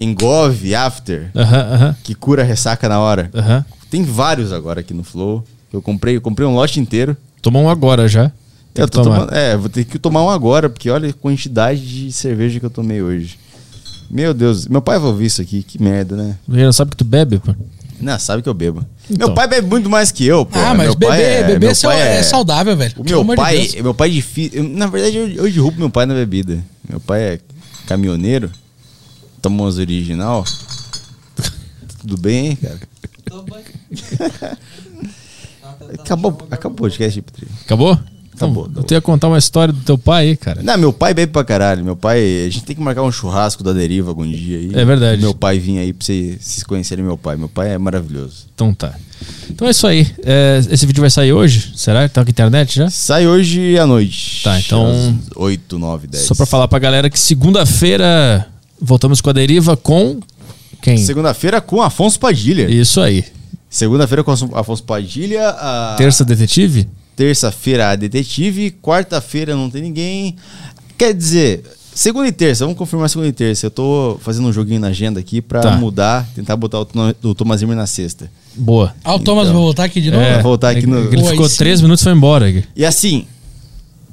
[0.00, 3.30] Engove After, Aham, aham, que cura a ressaca na hora.
[3.34, 3.64] aham.
[3.90, 5.44] Tem vários agora aqui no Flow.
[5.72, 7.16] Eu comprei, eu comprei um lote inteiro.
[7.40, 8.30] Tomou um agora já.
[8.74, 12.12] Eu tô tomando- é, vou ter que tomar um agora, porque olha a quantidade de
[12.12, 13.38] cerveja que eu tomei hoje.
[14.10, 16.36] Meu Deus, meu pai vai ouvir isso aqui, que merda, né?
[16.48, 17.54] Ele não sabe que tu bebe, pô.
[17.98, 18.84] Não, sabe que eu bebo.
[19.10, 19.28] Então.
[19.28, 20.58] Meu pai bebe muito mais que eu, pô.
[20.58, 22.94] ah, mas meu pai beber, é, beber é, pai é saudável, velho.
[22.98, 23.74] O meu amor de pai, Deus.
[23.82, 24.62] meu pai é difícil.
[24.68, 26.62] Na verdade, eu, eu derrubo meu pai na bebida.
[26.88, 27.38] Meu pai é
[27.86, 28.50] caminhoneiro.
[29.46, 30.44] Thomas original.
[32.00, 32.80] Tudo bem, hein, cara?
[36.00, 37.46] Acabou, acabou o podcast, Petri.
[37.64, 37.92] Acabou?
[37.92, 38.84] Acabou, Então, acabou.
[38.90, 40.62] Eu ia contar uma história do teu pai aí, cara.
[40.62, 41.82] Não, meu pai bebe pra caralho.
[41.84, 44.70] Meu pai, a gente tem que marcar um churrasco da deriva algum dia aí.
[44.74, 45.22] É verdade.
[45.22, 47.36] Meu pai vinha aí pra vocês conhecerem meu pai.
[47.36, 48.46] Meu pai é maravilhoso.
[48.54, 48.94] Então tá.
[49.48, 50.06] Então é isso aí.
[50.22, 51.72] É, esse vídeo vai sair hoje?
[51.76, 52.06] Será?
[52.08, 52.90] Tá com internet já?
[52.90, 54.42] Sai hoje à noite.
[54.44, 56.24] Tá, então- Às 8, 9, 10.
[56.24, 58.46] Só pra falar pra galera que segunda-feira
[58.80, 60.20] voltamos com a deriva com
[60.82, 60.96] quem?
[60.98, 62.68] Segunda-feira com Afonso Padilha.
[62.70, 63.24] Isso aí.
[63.68, 65.48] Segunda-feira com Afonso Padilha.
[65.50, 66.86] a- Terça detetive?
[67.16, 68.70] Terça-feira detetive.
[68.82, 70.36] Quarta-feira não tem ninguém.
[70.98, 71.62] Quer dizer,
[71.94, 72.64] segunda e terça.
[72.64, 73.66] Vamos confirmar segunda e terça.
[73.66, 75.76] Eu tô fazendo um joguinho na agenda aqui pra Tá.
[75.76, 76.86] mudar, tentar botar o,
[77.22, 78.30] o Thomas Zimmer na sexta.
[78.54, 78.94] Boa.
[79.02, 79.54] Ah, o Thomas Então.
[79.54, 80.22] vai voltar aqui de novo?
[80.22, 81.56] Vai voltar aqui no- Ele ficou aí sim.
[81.56, 82.64] três minutos e foi embora.
[82.74, 83.26] E assim,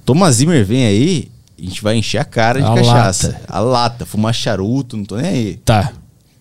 [0.05, 1.27] Thomas Zimmer vem aí,
[1.59, 3.27] a gente vai encher a cara de A cachaça.
[3.27, 3.41] lata.
[3.47, 5.59] A lata, fumar charuto, não tô nem aí.
[5.63, 5.91] Tá.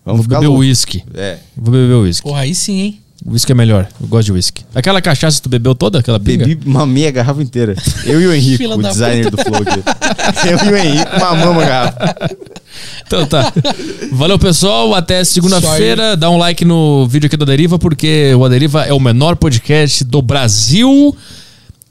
[0.05, 1.03] Vamos Vou ficar beber uísque.
[1.13, 1.37] É.
[1.55, 2.23] Vou beber uísque.
[2.27, 2.99] Porra, aí sim, hein?
[3.25, 3.87] Uísque é melhor.
[4.01, 4.65] Eu gosto de uísque.
[4.75, 5.99] Aquela cachaça tu bebeu toda?
[5.99, 6.45] Aquela pinga?
[6.45, 7.73] Bebi uma meia garrafa inteira.
[8.03, 9.81] Eu e o Henrique, o da designer do Flow aqui.
[10.49, 12.15] Eu e o Henrique, mamamos a garrafa.
[13.07, 13.53] Então tá.
[14.11, 14.93] Valeu, pessoal.
[14.93, 16.17] Até segunda-feira.
[16.17, 20.03] Dá um like no vídeo aqui do Deriva, porque o Aderiva é o menor podcast
[20.03, 21.15] do Brasil.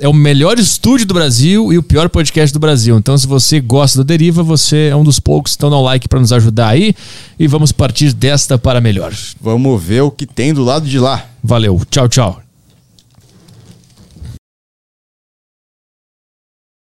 [0.02, 2.98] É o melhor estúdio do Brasil e o pior podcast do Brasil.
[2.98, 5.55] Então, se você gosta do Deriva, você é um dos poucos.
[5.55, 6.92] Então, dá um like pra nos ajudar aí.
[7.39, 9.14] E vamos partir desta para melhor.
[9.40, 11.24] Vamos ver o que tem do lado de lá.
[11.40, 11.81] Valeu.
[11.89, 12.42] Tchau, tchau.